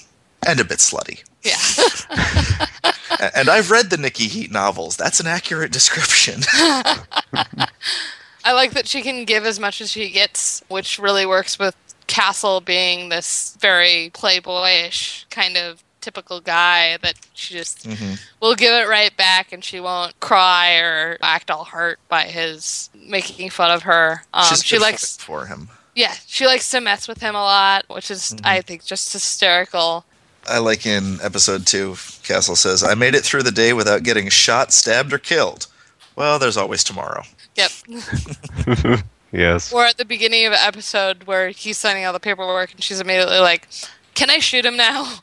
and 0.46 0.60
a 0.60 0.64
bit 0.64 0.78
slutty. 0.78 1.24
Yeah. 1.42 2.66
And 3.34 3.48
I've 3.48 3.70
read 3.70 3.88
the 3.88 3.96
Nikki 3.96 4.26
Heat 4.26 4.52
novels. 4.52 4.96
That's 4.96 5.20
an 5.20 5.26
accurate 5.26 5.72
description. 5.72 6.42
I 8.44 8.52
like 8.52 8.72
that 8.72 8.86
she 8.86 9.02
can 9.02 9.24
give 9.24 9.44
as 9.44 9.58
much 9.58 9.80
as 9.80 9.90
she 9.90 10.10
gets, 10.10 10.62
which 10.68 10.98
really 10.98 11.24
works 11.24 11.58
with 11.58 11.74
Castle 12.06 12.60
being 12.60 13.08
this 13.08 13.56
very 13.60 14.10
playboyish 14.14 15.24
kind 15.30 15.56
of 15.56 15.82
typical 16.00 16.40
guy 16.40 16.96
that 16.98 17.14
she 17.34 17.54
just 17.54 17.84
Mhm. 17.88 18.20
will 18.40 18.54
give 18.54 18.72
it 18.72 18.86
right 18.88 19.16
back 19.16 19.50
and 19.52 19.64
she 19.64 19.80
won't 19.80 20.18
cry 20.20 20.74
or 20.76 21.18
act 21.20 21.50
all 21.50 21.64
hurt 21.64 21.98
by 22.08 22.24
his 22.24 22.90
making 22.94 23.50
fun 23.50 23.72
of 23.72 23.82
her. 23.82 24.22
Um, 24.32 24.54
she 24.56 24.78
likes, 24.78 25.16
for 25.16 25.46
him. 25.46 25.68
yeah, 25.96 26.14
she 26.28 26.46
likes 26.46 26.70
to 26.70 26.80
mess 26.80 27.08
with 27.08 27.20
him 27.20 27.34
a 27.34 27.42
lot, 27.42 27.86
which 27.88 28.08
is, 28.10 28.36
I 28.44 28.60
think, 28.60 28.84
just 28.84 29.12
hysterical. 29.12 30.04
I 30.48 30.58
like 30.58 30.86
in 30.86 31.18
episode 31.24 31.66
two, 31.66 31.96
Castle 32.22 32.54
says, 32.54 32.84
I 32.84 32.94
made 32.94 33.16
it 33.16 33.24
through 33.24 33.42
the 33.42 33.50
day 33.50 33.72
without 33.72 34.04
getting 34.04 34.28
shot, 34.28 34.72
stabbed, 34.72 35.12
or 35.12 35.18
killed. 35.18 35.66
Well, 36.14 36.38
there's 36.38 36.56
always 36.56 36.84
tomorrow. 36.84 37.24
Yep. 37.56 37.72
Yes. 39.36 39.72
or 39.72 39.84
at 39.84 39.98
the 39.98 40.04
beginning 40.04 40.46
of 40.46 40.52
an 40.52 40.58
episode 40.62 41.24
where 41.24 41.50
he's 41.50 41.76
signing 41.78 42.04
all 42.06 42.12
the 42.12 42.20
paperwork 42.20 42.72
and 42.72 42.82
she's 42.82 43.00
immediately 43.00 43.38
like, 43.38 43.68
"Can 44.14 44.30
I 44.30 44.38
shoot 44.38 44.64
him 44.64 44.76
now?" 44.76 45.18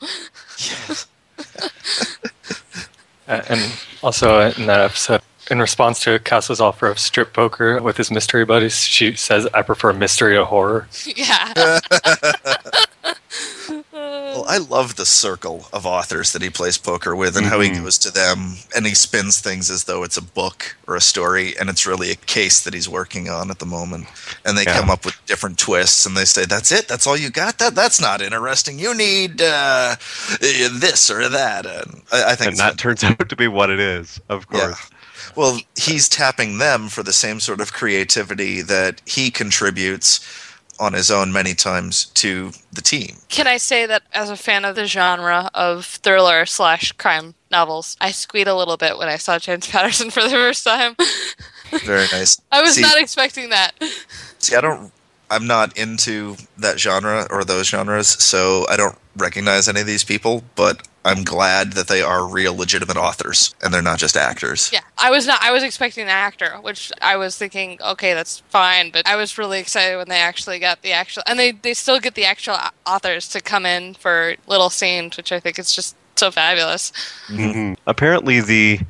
Uh, 3.26 3.40
and 3.48 3.72
also 4.02 4.50
in 4.50 4.66
that 4.66 4.80
episode, 4.80 5.22
in 5.50 5.58
response 5.58 5.98
to 6.00 6.18
Castle's 6.18 6.60
offer 6.60 6.86
of 6.86 6.98
strip 6.98 7.32
poker 7.32 7.80
with 7.80 7.96
his 7.96 8.10
mystery 8.10 8.44
buddies, 8.44 8.80
she 8.82 9.14
says, 9.14 9.46
"I 9.54 9.62
prefer 9.62 9.92
mystery 9.94 10.34
to 10.34 10.44
horror." 10.44 10.88
yeah. 11.16 11.80
Well, 14.34 14.46
I 14.48 14.58
love 14.58 14.96
the 14.96 15.06
circle 15.06 15.68
of 15.72 15.86
authors 15.86 16.32
that 16.32 16.42
he 16.42 16.50
plays 16.50 16.76
poker 16.76 17.14
with 17.14 17.36
and 17.36 17.46
how 17.46 17.60
he 17.60 17.70
Mhm. 17.70 17.84
goes 17.84 17.98
to 17.98 18.10
them 18.10 18.56
and 18.74 18.84
he 18.86 18.94
spins 18.94 19.38
things 19.38 19.70
as 19.70 19.84
though 19.84 20.02
it's 20.02 20.16
a 20.16 20.22
book 20.22 20.76
or 20.88 20.96
a 20.96 21.00
story 21.00 21.56
and 21.56 21.70
it's 21.70 21.86
really 21.86 22.10
a 22.10 22.16
case 22.16 22.60
that 22.60 22.74
he's 22.74 22.88
working 22.88 23.28
on 23.28 23.50
at 23.50 23.60
the 23.60 23.66
moment. 23.66 24.08
And 24.44 24.58
they 24.58 24.64
Yeah. 24.64 24.80
come 24.80 24.90
up 24.90 25.04
with 25.04 25.14
different 25.26 25.58
twists 25.58 26.04
and 26.04 26.16
they 26.16 26.24
say, 26.24 26.44
That's 26.46 26.72
it? 26.72 26.88
That's 26.88 27.06
all 27.06 27.16
you 27.16 27.30
got? 27.30 27.58
That 27.58 27.74
That's 27.76 28.00
not 28.00 28.20
interesting. 28.20 28.78
You 28.78 28.92
need 28.94 29.40
uh, 29.40 29.96
eh, 30.42 30.68
this 30.72 31.10
or 31.10 31.28
that. 31.28 31.64
And 31.66 32.02
I, 32.10 32.32
I 32.32 32.34
think 32.34 32.50
And 32.52 32.58
that 32.58 32.76
turns 32.78 33.04
out 33.04 33.28
to 33.28 33.36
be 33.36 33.46
what 33.48 33.70
it 33.70 33.78
is, 33.80 34.20
of 34.28 34.46
Yeah. 34.52 34.66
course. 34.66 34.78
Well, 35.36 35.60
he's 35.76 36.08
tapping 36.08 36.58
them 36.58 36.88
for 36.88 37.02
the 37.02 37.12
same 37.12 37.40
sort 37.40 37.60
of 37.60 37.72
creativity 37.72 38.60
that 38.62 39.00
he 39.06 39.30
contributes 39.30 40.20
on 40.80 40.92
his 40.92 41.10
own 41.10 41.32
many 41.32 41.54
times 41.54 42.06
to 42.06 42.50
the 42.72 42.80
team. 42.82 43.16
Can 43.28 43.46
I 43.46 43.56
say 43.58 43.86
that 43.86 44.02
as 44.12 44.30
a 44.30 44.36
fan 44.36 44.64
of 44.64 44.74
the 44.74 44.86
genre 44.86 45.50
of 45.54 45.84
thriller 45.86 46.46
slash 46.46 46.92
crime 46.92 47.34
novels, 47.50 47.96
I 48.00 48.10
squeed 48.10 48.48
a 48.48 48.54
little 48.56 48.76
bit 48.76 48.98
when 48.98 49.08
I 49.08 49.16
saw 49.16 49.38
James 49.38 49.66
Patterson 49.70 50.10
for 50.10 50.22
the 50.22 50.30
first 50.30 50.64
time. 50.64 50.96
Very 51.84 52.06
nice. 52.12 52.40
I 52.52 52.60
was 52.62 52.74
See- 52.74 52.82
not 52.82 52.98
expecting 53.00 53.50
that. 53.50 53.72
See, 54.38 54.56
I 54.56 54.60
don't. 54.60 54.92
I'm 55.30 55.46
not 55.46 55.76
into 55.76 56.36
that 56.58 56.78
genre 56.78 57.26
or 57.30 57.44
those 57.44 57.68
genres, 57.68 58.08
so 58.08 58.66
I 58.68 58.76
don't 58.76 58.96
recognize 59.16 59.68
any 59.68 59.80
of 59.80 59.86
these 59.86 60.04
people. 60.04 60.44
But 60.54 60.86
I'm 61.04 61.22
glad 61.22 61.72
that 61.74 61.88
they 61.88 62.02
are 62.02 62.26
real, 62.26 62.56
legitimate 62.56 62.96
authors, 62.96 63.54
and 63.62 63.72
they're 63.72 63.82
not 63.82 63.98
just 63.98 64.16
actors. 64.16 64.70
Yeah, 64.72 64.80
I 64.98 65.10
was 65.10 65.26
not. 65.26 65.42
I 65.42 65.50
was 65.50 65.62
expecting 65.62 66.04
an 66.04 66.10
actor, 66.10 66.58
which 66.62 66.92
I 67.02 67.16
was 67.16 67.36
thinking, 67.36 67.78
okay, 67.82 68.14
that's 68.14 68.40
fine. 68.48 68.90
But 68.90 69.06
I 69.06 69.16
was 69.16 69.36
really 69.36 69.60
excited 69.60 69.96
when 69.96 70.08
they 70.08 70.20
actually 70.20 70.58
got 70.58 70.82
the 70.82 70.92
actual, 70.92 71.22
and 71.26 71.38
they 71.38 71.52
they 71.52 71.74
still 71.74 72.00
get 72.00 72.14
the 72.14 72.24
actual 72.24 72.56
authors 72.86 73.28
to 73.30 73.40
come 73.40 73.66
in 73.66 73.94
for 73.94 74.36
little 74.46 74.70
scenes, 74.70 75.16
which 75.16 75.32
I 75.32 75.40
think 75.40 75.58
is 75.58 75.74
just 75.74 75.96
so 76.16 76.30
fabulous. 76.30 76.92
Mhm. 77.28 77.76
Apparently, 77.86 78.40
the 78.40 78.80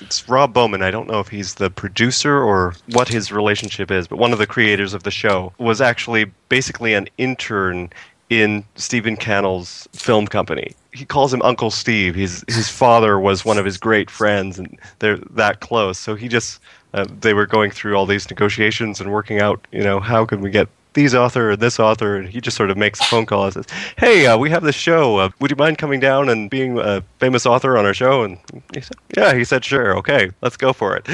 it's 0.00 0.28
Rob 0.28 0.52
Bowman. 0.52 0.82
I 0.82 0.90
don't 0.90 1.08
know 1.08 1.20
if 1.20 1.28
he's 1.28 1.54
the 1.54 1.70
producer 1.70 2.42
or 2.42 2.74
what 2.92 3.08
his 3.08 3.32
relationship 3.32 3.90
is, 3.90 4.06
but 4.06 4.18
one 4.18 4.32
of 4.32 4.38
the 4.38 4.46
creators 4.46 4.94
of 4.94 5.02
the 5.02 5.10
show 5.10 5.52
was 5.58 5.80
actually 5.80 6.26
basically 6.48 6.94
an 6.94 7.08
intern 7.18 7.90
in 8.28 8.64
Stephen 8.74 9.16
Cannell's 9.16 9.88
film 9.92 10.26
company. 10.26 10.74
He 10.92 11.04
calls 11.04 11.32
him 11.32 11.42
Uncle 11.42 11.70
Steve. 11.70 12.14
His 12.14 12.44
his 12.48 12.68
father 12.68 13.20
was 13.20 13.44
one 13.44 13.58
of 13.58 13.64
his 13.64 13.76
great 13.76 14.10
friends, 14.10 14.58
and 14.58 14.78
they're 14.98 15.18
that 15.30 15.60
close. 15.60 15.98
So 15.98 16.14
he 16.14 16.28
just 16.28 16.60
uh, 16.94 17.06
they 17.20 17.34
were 17.34 17.46
going 17.46 17.70
through 17.70 17.94
all 17.94 18.06
these 18.06 18.28
negotiations 18.30 19.00
and 19.00 19.12
working 19.12 19.40
out, 19.40 19.66
you 19.70 19.82
know, 19.82 20.00
how 20.00 20.24
can 20.24 20.40
we 20.40 20.50
get 20.50 20.68
these 20.96 21.14
author 21.14 21.52
and 21.52 21.60
this 21.62 21.78
author, 21.78 22.16
and 22.16 22.28
he 22.28 22.40
just 22.40 22.56
sort 22.56 22.70
of 22.70 22.76
makes 22.76 22.98
a 23.00 23.04
phone 23.04 23.26
call 23.26 23.44
and 23.44 23.54
says, 23.54 23.66
"Hey, 23.96 24.26
uh, 24.26 24.36
we 24.36 24.50
have 24.50 24.64
this 24.64 24.74
show. 24.74 25.18
Uh, 25.18 25.28
would 25.38 25.50
you 25.52 25.56
mind 25.56 25.78
coming 25.78 26.00
down 26.00 26.28
and 26.28 26.50
being 26.50 26.78
a 26.80 27.02
famous 27.20 27.46
author 27.46 27.78
on 27.78 27.86
our 27.86 27.94
show?" 27.94 28.24
And 28.24 28.38
he 28.74 28.80
said, 28.80 28.96
"Yeah." 29.16 29.34
He 29.34 29.44
said, 29.44 29.64
"Sure. 29.64 29.96
Okay, 29.98 30.30
let's 30.42 30.56
go 30.56 30.72
for 30.72 30.96
it." 30.96 31.04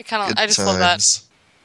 It 0.00 0.06
kind 0.06 0.32
of, 0.32 0.38
I 0.38 0.46
just 0.46 0.58
love 0.58 0.78
that. 0.78 1.00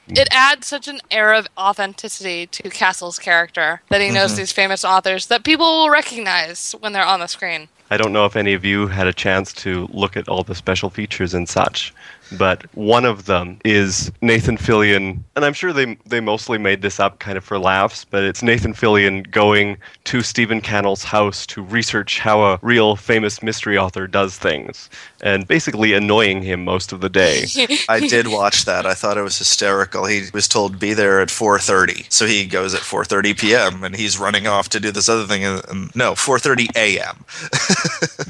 It 0.10 0.28
adds 0.32 0.68
such 0.68 0.90
an 0.90 1.00
air 1.10 1.34
of 1.34 1.48
authenticity 1.58 2.46
to 2.48 2.70
Castle's 2.70 3.18
character 3.18 3.82
that 3.90 4.02
he 4.02 4.10
knows 4.10 4.34
Mhm. 4.34 4.38
these 4.38 4.52
famous 4.52 4.84
authors 4.84 5.28
that 5.28 5.46
people 5.46 5.66
will 5.66 5.90
recognize 5.90 6.76
when 6.82 6.92
they're 6.92 7.06
on 7.06 7.22
the 7.22 7.28
screen. 7.28 7.70
I 7.90 7.96
don't 7.96 8.12
know 8.12 8.26
if 8.26 8.36
any 8.36 8.54
of 8.54 8.66
you 8.66 8.88
had 8.88 9.08
a 9.08 9.14
chance 9.14 9.54
to 9.64 9.88
look 9.94 10.18
at 10.18 10.28
all 10.28 10.44
the 10.44 10.56
special 10.56 10.90
features 10.90 11.34
and 11.34 11.48
such, 11.48 11.94
but 12.38 12.66
one 12.76 13.06
of 13.06 13.26
them 13.26 13.60
is 13.64 14.12
Nathan 14.22 14.58
Fillion, 14.58 15.24
and 15.36 15.46
I'm 15.46 15.54
sure 15.54 15.74
they 15.74 15.98
they 16.06 16.20
mostly 16.20 16.58
made 16.58 16.82
this 16.82 17.00
up 17.00 17.20
kind 17.20 17.38
of 17.38 17.44
for 17.44 17.60
laughs, 17.60 18.06
but 18.06 18.24
it's 18.24 18.44
Nathan 18.44 18.74
Fillion 18.74 19.30
going 19.30 19.78
to 20.06 20.22
Stephen 20.22 20.62
Cannell's 20.62 21.04
house 21.04 21.46
to 21.48 21.62
research 21.62 22.20
how 22.20 22.44
a 22.44 22.60
real 22.62 22.96
famous 22.96 23.42
mystery 23.42 23.78
author 23.78 24.08
does 24.08 24.38
things, 24.38 24.90
and 25.22 25.48
basically 25.48 25.94
annoying 25.94 26.42
him 26.42 26.64
most 26.64 26.92
of 26.92 27.02
the 27.02 27.10
day. 27.10 27.46
I 27.90 28.00
did 28.00 28.28
watch 28.28 28.66
that. 28.66 28.86
I 28.86 28.94
thought 28.94 29.18
it 29.18 29.24
was 29.24 29.38
hysterical. 29.38 30.06
He 30.06 30.24
was 30.34 30.48
told 30.48 30.80
be 30.80 30.94
there 30.94 31.22
at 31.22 31.30
4:30, 31.30 32.12
so 32.12 32.26
he 32.26 32.46
goes 32.46 32.74
at 32.74 32.82
4:30 32.82 33.38
p.m. 33.40 33.84
and 33.84 33.96
he's 33.96 34.20
running 34.20 34.48
off 34.48 34.70
to 34.70 34.80
do 34.80 34.92
this 34.92 35.10
other 35.10 35.26
thing. 35.26 35.44
And, 35.44 35.62
and 35.70 35.96
no, 35.96 36.14
4:30 36.14 36.76
a.m. 36.76 37.26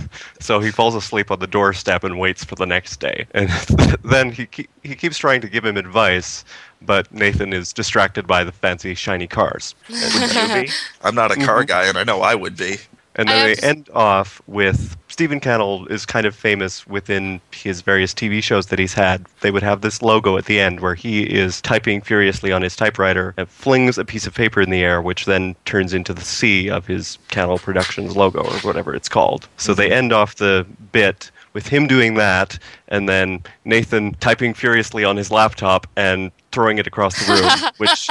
So 0.44 0.60
he 0.60 0.72
falls 0.72 0.94
asleep 0.94 1.32
on 1.32 1.39
the 1.39 1.48
doorstep 1.48 2.04
and 2.04 2.20
waits 2.20 2.44
for 2.44 2.56
the 2.56 2.66
next 2.66 3.00
day. 3.00 3.28
And 3.32 3.50
then 4.04 4.30
he 4.30 4.46
ke- 4.46 4.70
he 4.84 4.94
keeps 4.94 5.18
trying 5.18 5.39
to 5.39 5.48
give 5.48 5.64
him 5.64 5.78
advice, 5.78 6.44
but 6.82 7.10
Nathan 7.14 7.54
is 7.54 7.72
distracted 7.72 8.28
by 8.28 8.44
the 8.44 8.52
fancy 8.52 8.94
shiny 8.94 9.26
cars. 9.26 9.74
Wouldn't 9.89 10.36
you 10.36 10.66
be? 10.66 10.72
I'm 11.02 11.16
not 11.16 11.32
a 11.32 11.38
car 11.38 11.60
mm-hmm. 11.60 11.68
guy, 11.68 11.86
and 11.86 11.98
I 11.98 12.04
know 12.04 12.20
I 12.20 12.36
would 12.36 12.58
be. 12.58 12.76
And 13.16 13.28
then 13.28 13.45
they 13.45 13.68
end 13.68 13.89
off 13.93 14.41
with 14.47 14.97
Stephen 15.07 15.39
Cannell 15.39 15.86
is 15.88 16.05
kind 16.05 16.26
of 16.26 16.36
famous 16.36 16.88
within 16.88 17.39
his 17.51 17.82
various 17.82 18.14
TV 18.14 18.41
shows 18.41 18.68
that 18.68 18.80
he's 18.80 18.93
had. 18.93 19.28
They 19.41 19.51
would 19.51 19.61
have 19.61 19.82
this 19.82 20.01
logo 20.01 20.38
at 20.38 20.45
the 20.45 20.59
end 20.59 20.80
where 20.80 20.95
he 20.95 21.22
is 21.24 21.61
typing 21.61 22.01
furiously 22.01 22.51
on 22.51 22.64
his 22.64 22.76
typewriter 22.76 23.36
and 23.38 23.47
flings 23.47 23.99
a 23.99 24.05
piece 24.05 24.26
of 24.26 24.34
paper 24.34 24.61
in 24.61 24.72
the 24.72 24.82
air, 24.82 25.01
which 25.01 25.26
then 25.26 25.55
turns 25.66 25.93
into 25.93 26.14
the 26.14 26.22
C 26.26 26.70
of 26.70 26.88
his 26.88 27.20
Cannell 27.28 27.59
Productions 27.59 28.16
logo 28.16 28.41
or 28.41 28.57
whatever 28.61 28.95
it's 28.95 29.09
called. 29.09 29.47
So 29.57 29.76
they 29.76 29.91
end 29.91 30.11
off 30.11 30.36
the 30.36 30.66
bit 30.91 31.30
with 31.53 31.68
him 31.68 31.86
doing 31.86 32.16
that, 32.16 32.57
and 32.88 33.07
then 33.07 33.43
Nathan 33.64 34.16
typing 34.16 34.55
furiously 34.55 35.03
on 35.03 35.18
his 35.18 35.30
laptop 35.30 35.86
and 35.95 36.32
throwing 36.51 36.80
it 36.80 36.88
across 36.88 37.14
the 37.24 37.34
room, 37.34 37.72
which 37.78 38.09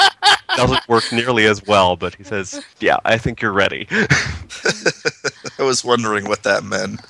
doesn't 0.57 0.87
work 0.89 1.11
nearly 1.13 1.47
as 1.47 1.65
well, 1.67 1.97
but 1.97 2.15
he 2.15 2.23
says, 2.25 2.65
Yeah, 2.81 2.99
I 3.05 3.19
think 3.19 3.41
you're 3.43 3.53
ready. 3.53 3.89
I 5.59 5.63
was 5.63 5.85
wondering 5.85 6.27
what 6.29 6.43
that 6.45 6.65
meant. 6.65 7.01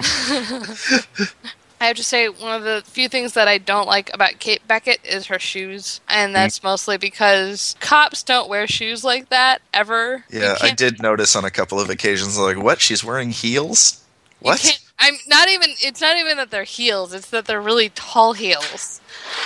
I 1.82 1.86
have 1.86 1.96
to 1.96 2.04
say, 2.04 2.28
one 2.28 2.54
of 2.54 2.62
the 2.62 2.82
few 2.84 3.08
things 3.08 3.32
that 3.32 3.48
I 3.48 3.56
don't 3.56 3.86
like 3.86 4.12
about 4.12 4.38
Kate 4.38 4.66
Beckett 4.68 5.00
is 5.02 5.26
her 5.26 5.38
shoes. 5.38 6.02
And 6.08 6.28
mm-hmm. 6.28 6.34
that's 6.34 6.62
mostly 6.62 6.98
because 6.98 7.74
cops 7.80 8.22
don't 8.22 8.50
wear 8.50 8.66
shoes 8.66 9.02
like 9.02 9.30
that 9.30 9.62
ever. 9.72 10.24
Yeah, 10.30 10.56
I 10.60 10.72
did 10.72 11.00
notice 11.00 11.34
on 11.34 11.46
a 11.46 11.50
couple 11.50 11.80
of 11.80 11.88
occasions, 11.88 12.38
like, 12.38 12.58
what? 12.58 12.80
She's 12.80 13.02
wearing 13.02 13.30
heels? 13.30 14.04
What? 14.40 14.78
I'm 15.00 15.14
not 15.26 15.48
even. 15.48 15.70
It's 15.80 16.00
not 16.00 16.18
even 16.18 16.36
that 16.36 16.50
they're 16.50 16.64
heels. 16.64 17.14
It's 17.14 17.30
that 17.30 17.46
they're 17.46 17.60
really 17.60 17.88
tall 17.90 18.34
heels. 18.34 19.00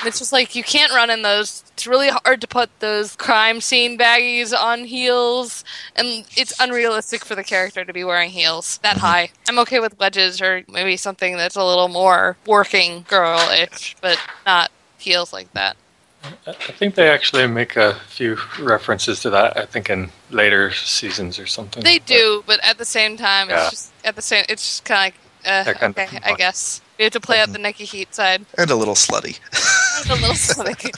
It's 0.05 0.19
just 0.19 0.33
like 0.33 0.57
you 0.57 0.65
can't 0.65 0.93
run 0.93 1.11
in 1.11 1.23
those. 1.23 1.65
It's 1.75 1.87
really 1.87 2.09
hard 2.09 2.41
to 2.41 2.49
put 2.49 2.71
those 2.81 3.15
crime 3.17 3.61
scene 3.61 3.97
baggies 3.97 4.53
on 4.53 4.85
heels, 4.85 5.65
and 5.95 6.25
it's 6.37 6.53
unrealistic 6.59 7.25
for 7.25 7.35
the 7.35 7.45
character 7.45 7.85
to 7.85 7.93
be 7.93 8.03
wearing 8.03 8.31
heels 8.31 8.79
that 8.79 8.97
mm-hmm. 8.97 9.07
high. 9.07 9.31
I'm 9.49 9.59
okay 9.61 9.81
with 9.81 9.99
wedges 9.99 10.43
or 10.43 10.65
maybe 10.69 10.97
something 10.97 11.37
that's 11.37 11.57
a 11.57 11.65
little 11.65 11.89
more 11.89 12.37
working 12.47 13.05
girl-ish, 13.09 13.97
but 14.01 14.19
not 14.45 14.71
heels 14.99 15.33
like 15.33 15.53
that. 15.53 15.77
I 16.47 16.53
think 16.53 16.95
they 16.95 17.09
actually 17.11 17.47
make 17.47 17.77
a 17.77 17.95
few 18.09 18.39
references 18.59 19.21
to 19.21 19.31
that. 19.31 19.57
I 19.57 19.67
think 19.67 19.91
in 19.91 20.11
later 20.31 20.73
seasons 20.73 21.39
or 21.39 21.47
something. 21.47 21.85
They 21.85 21.99
do, 21.99 22.43
but 22.47 22.61
at 22.65 22.79
the 22.79 22.85
same 22.85 23.17
time, 23.17 23.51
Yeah. 23.51 23.63
it's 23.63 23.71
just 23.71 23.93
at 24.05 24.17
the 24.17 24.23
same. 24.23 24.45
It's 24.49 24.63
just 24.63 24.85
kind 24.85 24.99
of 24.99 25.05
like, 25.05 25.15
uh, 25.47 25.65
kind 25.75 25.97
of 25.97 25.99
okay, 25.99 26.21
I 26.25 26.35
guess 26.35 26.81
we 26.99 27.05
have 27.05 27.13
to 27.13 27.21
play 27.21 27.41
out 27.41 27.53
the 27.53 27.59
Nikki 27.59 27.85
Heat 27.85 28.15
side. 28.15 28.45
And 28.59 28.71
a 28.71 28.77
little 28.77 28.95
slutty. 28.95 29.39
a 30.11 30.15
little 30.15 30.35
silly. 30.35 30.75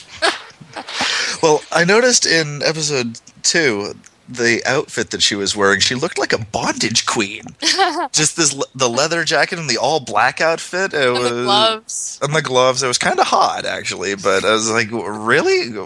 Well, 1.43 1.63
I 1.73 1.85
noticed 1.85 2.27
in 2.27 2.63
episode 2.63 3.21
two 3.43 3.95
the 4.29 4.63
outfit 4.67 5.11
that 5.11 5.23
she 5.23 5.35
was 5.35 5.55
wearing. 5.55 5.81
She 5.81 5.95
looked 5.95 6.19
like 6.19 6.33
a 6.33 6.39
bondage 6.39 7.07
queen. 7.07 7.43
Just 8.13 8.37
this 8.37 8.55
the 8.75 8.89
leather 8.89 9.23
jacket 9.25 9.59
and 9.59 9.69
the 9.71 9.79
all 9.79 10.01
black 10.01 10.41
outfit. 10.41 10.93
It 10.95 11.03
and 11.07 11.13
was 11.13 11.31
the 11.31 11.43
gloves. 11.45 12.19
and 12.23 12.35
the 12.35 12.43
gloves. 12.43 12.83
It 12.83 12.89
was 12.89 12.99
kind 12.99 13.21
of 13.21 13.27
hot 13.27 13.65
actually, 13.65 14.15
but 14.17 14.45
I 14.45 14.53
was 14.53 14.71
like, 14.71 14.91
really? 14.91 15.77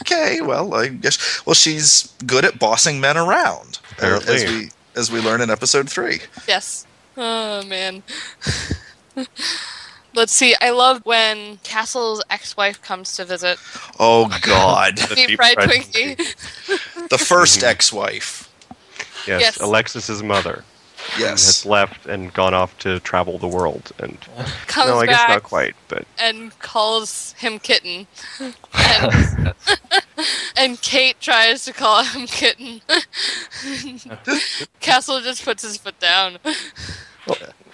Okay, 0.00 0.40
well, 0.42 0.74
I 0.74 0.88
guess. 0.88 1.44
Well, 1.46 1.54
she's 1.54 2.12
good 2.26 2.44
at 2.44 2.58
bossing 2.58 3.00
men 3.00 3.16
around, 3.16 3.78
uh, 3.92 3.92
Apparently. 3.96 4.34
as 4.34 4.44
we 4.44 4.70
as 4.96 5.12
we 5.12 5.20
learn 5.20 5.40
in 5.40 5.50
episode 5.50 5.88
three. 5.88 6.20
Yes. 6.48 6.86
Oh 7.16 7.62
man. 7.66 8.02
Let's 10.14 10.32
see. 10.32 10.54
I 10.62 10.70
love 10.70 11.04
when 11.04 11.58
Castle's 11.58 12.22
ex-wife 12.30 12.80
comes 12.80 13.12
to 13.16 13.24
visit. 13.24 13.58
Oh 13.98 14.34
God, 14.40 14.96
The 15.08 15.14
Deep 15.14 15.28
deep 15.28 15.36
fried 15.36 15.54
fried 15.54 15.68
Twinkie. 15.68 17.08
the 17.10 17.18
first 17.18 17.58
mm-hmm. 17.58 17.68
ex-wife. 17.68 18.50
Yes, 19.26 19.40
Yes. 19.40 19.60
Alexis's 19.60 20.22
mother 20.22 20.64
Yes. 21.18 21.46
has 21.46 21.66
left 21.66 22.06
and 22.06 22.32
gone 22.32 22.54
off 22.54 22.76
to 22.78 22.98
travel 23.00 23.38
the 23.38 23.46
world. 23.46 23.92
And 23.98 24.18
Comes 24.66 24.88
no, 24.88 24.98
I 24.98 25.06
guess 25.06 25.18
back 25.18 25.28
not 25.28 25.42
quite, 25.42 25.74
but 25.88 26.06
and 26.18 26.58
calls 26.60 27.34
him 27.38 27.58
kitten. 27.58 28.06
And, 28.40 29.54
and 30.56 30.80
Kate 30.80 31.20
tries 31.20 31.64
to 31.66 31.72
call 31.72 32.04
him 32.04 32.26
kitten. 32.26 32.80
Castle 34.80 35.20
just 35.20 35.44
puts 35.44 35.62
his 35.62 35.76
foot 35.76 35.98
down. 36.00 36.38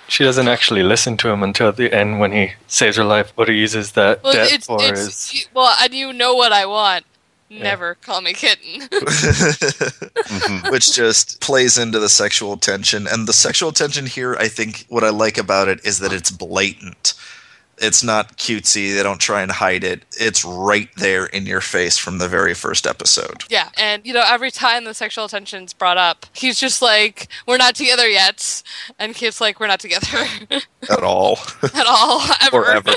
She 0.09 0.25
doesn't 0.25 0.49
actually 0.49 0.83
listen 0.83 1.17
to 1.19 1.29
him 1.29 1.43
until 1.43 1.73
the 1.73 1.93
end 1.93 2.21
when 2.21 2.33
he 2.33 2.53
saves 2.67 2.97
her 2.97 3.05
life. 3.05 3.33
What 3.35 3.49
he 3.49 3.55
uses 3.55 3.93
that 3.93 4.23
Well, 4.23 4.33
death 4.35 4.53
it's, 4.53 4.67
for 4.67 4.79
it's 4.81 5.35
is 5.35 5.49
well, 5.55 5.75
and 5.81 5.95
you 5.95 6.13
know 6.13 6.35
what 6.35 6.53
I 6.53 6.67
want. 6.67 7.07
Never 7.49 7.97
call 7.97 8.23
me 8.23 8.33
kitten. 8.33 8.89
which 10.71 10.93
just 10.95 11.41
plays 11.41 11.77
into 11.77 11.99
the 11.99 12.09
sexual 12.09 12.57
tension. 12.57 13.07
And 13.07 13.29
the 13.29 13.33
sexual 13.33 13.73
tension 13.73 14.07
here, 14.07 14.37
I 14.37 14.49
think 14.49 14.87
what 14.89 15.05
I 15.05 15.11
like 15.11 15.39
about 15.39 15.69
it 15.69 15.85
is 15.85 15.99
that 15.99 16.13
it's 16.13 16.31
blatant. 16.31 17.15
It's 17.79 18.03
not 18.03 18.37
cutesy. 18.37 18.95
They 18.95 19.03
don't 19.03 19.21
try 19.21 19.43
and 19.43 19.51
hide 19.51 19.83
it. 19.83 20.05
It's 20.13 20.45
right 20.45 20.89
there 20.97 21.27
in 21.27 21.47
your 21.47 21.61
face 21.61 21.99
from 21.99 22.19
the 22.19 22.29
very 22.29 22.55
first 22.55 22.87
episode. 22.87 23.45
Yeah, 23.49 23.71
and 23.77 24.05
you 24.07 24.13
know, 24.13 24.25
every 24.27 24.51
time 24.51 24.85
the 24.85 24.95
sexual 24.95 25.29
tension's 25.29 25.73
brought 25.73 25.97
up, 25.97 26.27
he's 26.33 26.61
just 26.61 26.83
like, 26.83 27.29
"We're 27.47 27.57
not 27.57 27.75
together 27.75 28.09
yet," 28.09 28.63
and 28.99 29.15
Kate's 29.15 29.41
like, 29.41 29.59
"We're 29.59 29.67
not 29.67 29.81
together 29.81 30.27
At 30.91 31.03
all. 31.03 31.39
at 31.63 31.87
all, 31.87 32.23
ever." 32.43 32.57
or 32.57 32.71
ever. 32.71 32.95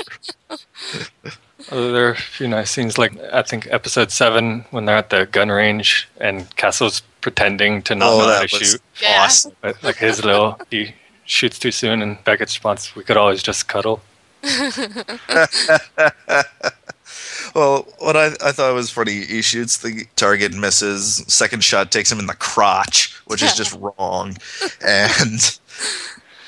There 1.70 2.08
are 2.08 2.12
a 2.12 2.16
few 2.16 2.46
nice 2.46 2.70
scenes, 2.70 2.98
like 2.98 3.18
I 3.32 3.42
think 3.42 3.66
episode 3.70 4.12
seven 4.12 4.66
when 4.70 4.84
they're 4.84 4.96
at 4.96 5.10
the 5.10 5.26
gun 5.26 5.48
range 5.48 6.08
and 6.20 6.54
Castle's 6.56 7.02
pretending 7.22 7.82
to 7.82 7.94
not 7.96 8.12
oh, 8.12 8.18
know 8.18 8.26
how 8.26 8.42
to 8.42 8.48
was 8.56 8.70
shoot. 8.70 8.82
Yeah. 9.02 9.28
But 9.62 9.82
like 9.82 9.96
his 9.96 10.24
little, 10.24 10.60
he 10.70 10.94
shoots 11.24 11.58
too 11.58 11.72
soon, 11.72 12.02
and 12.02 12.22
Beckett's 12.22 12.54
response, 12.54 12.94
"We 12.94 13.02
could 13.02 13.16
always 13.16 13.42
just 13.42 13.66
cuddle." 13.66 14.00
Well, 17.54 17.86
what 18.00 18.16
I, 18.16 18.26
I 18.44 18.52
thought 18.52 18.74
was 18.74 18.90
funny, 18.90 19.24
he 19.24 19.40
shoots 19.40 19.78
the 19.78 20.04
target, 20.16 20.52
misses. 20.52 21.24
Second 21.26 21.64
shot 21.64 21.90
takes 21.90 22.12
him 22.12 22.18
in 22.18 22.26
the 22.26 22.34
crotch, 22.34 23.14
which 23.26 23.42
is 23.42 23.54
just 23.56 23.74
wrong. 23.98 24.36
And 24.86 25.58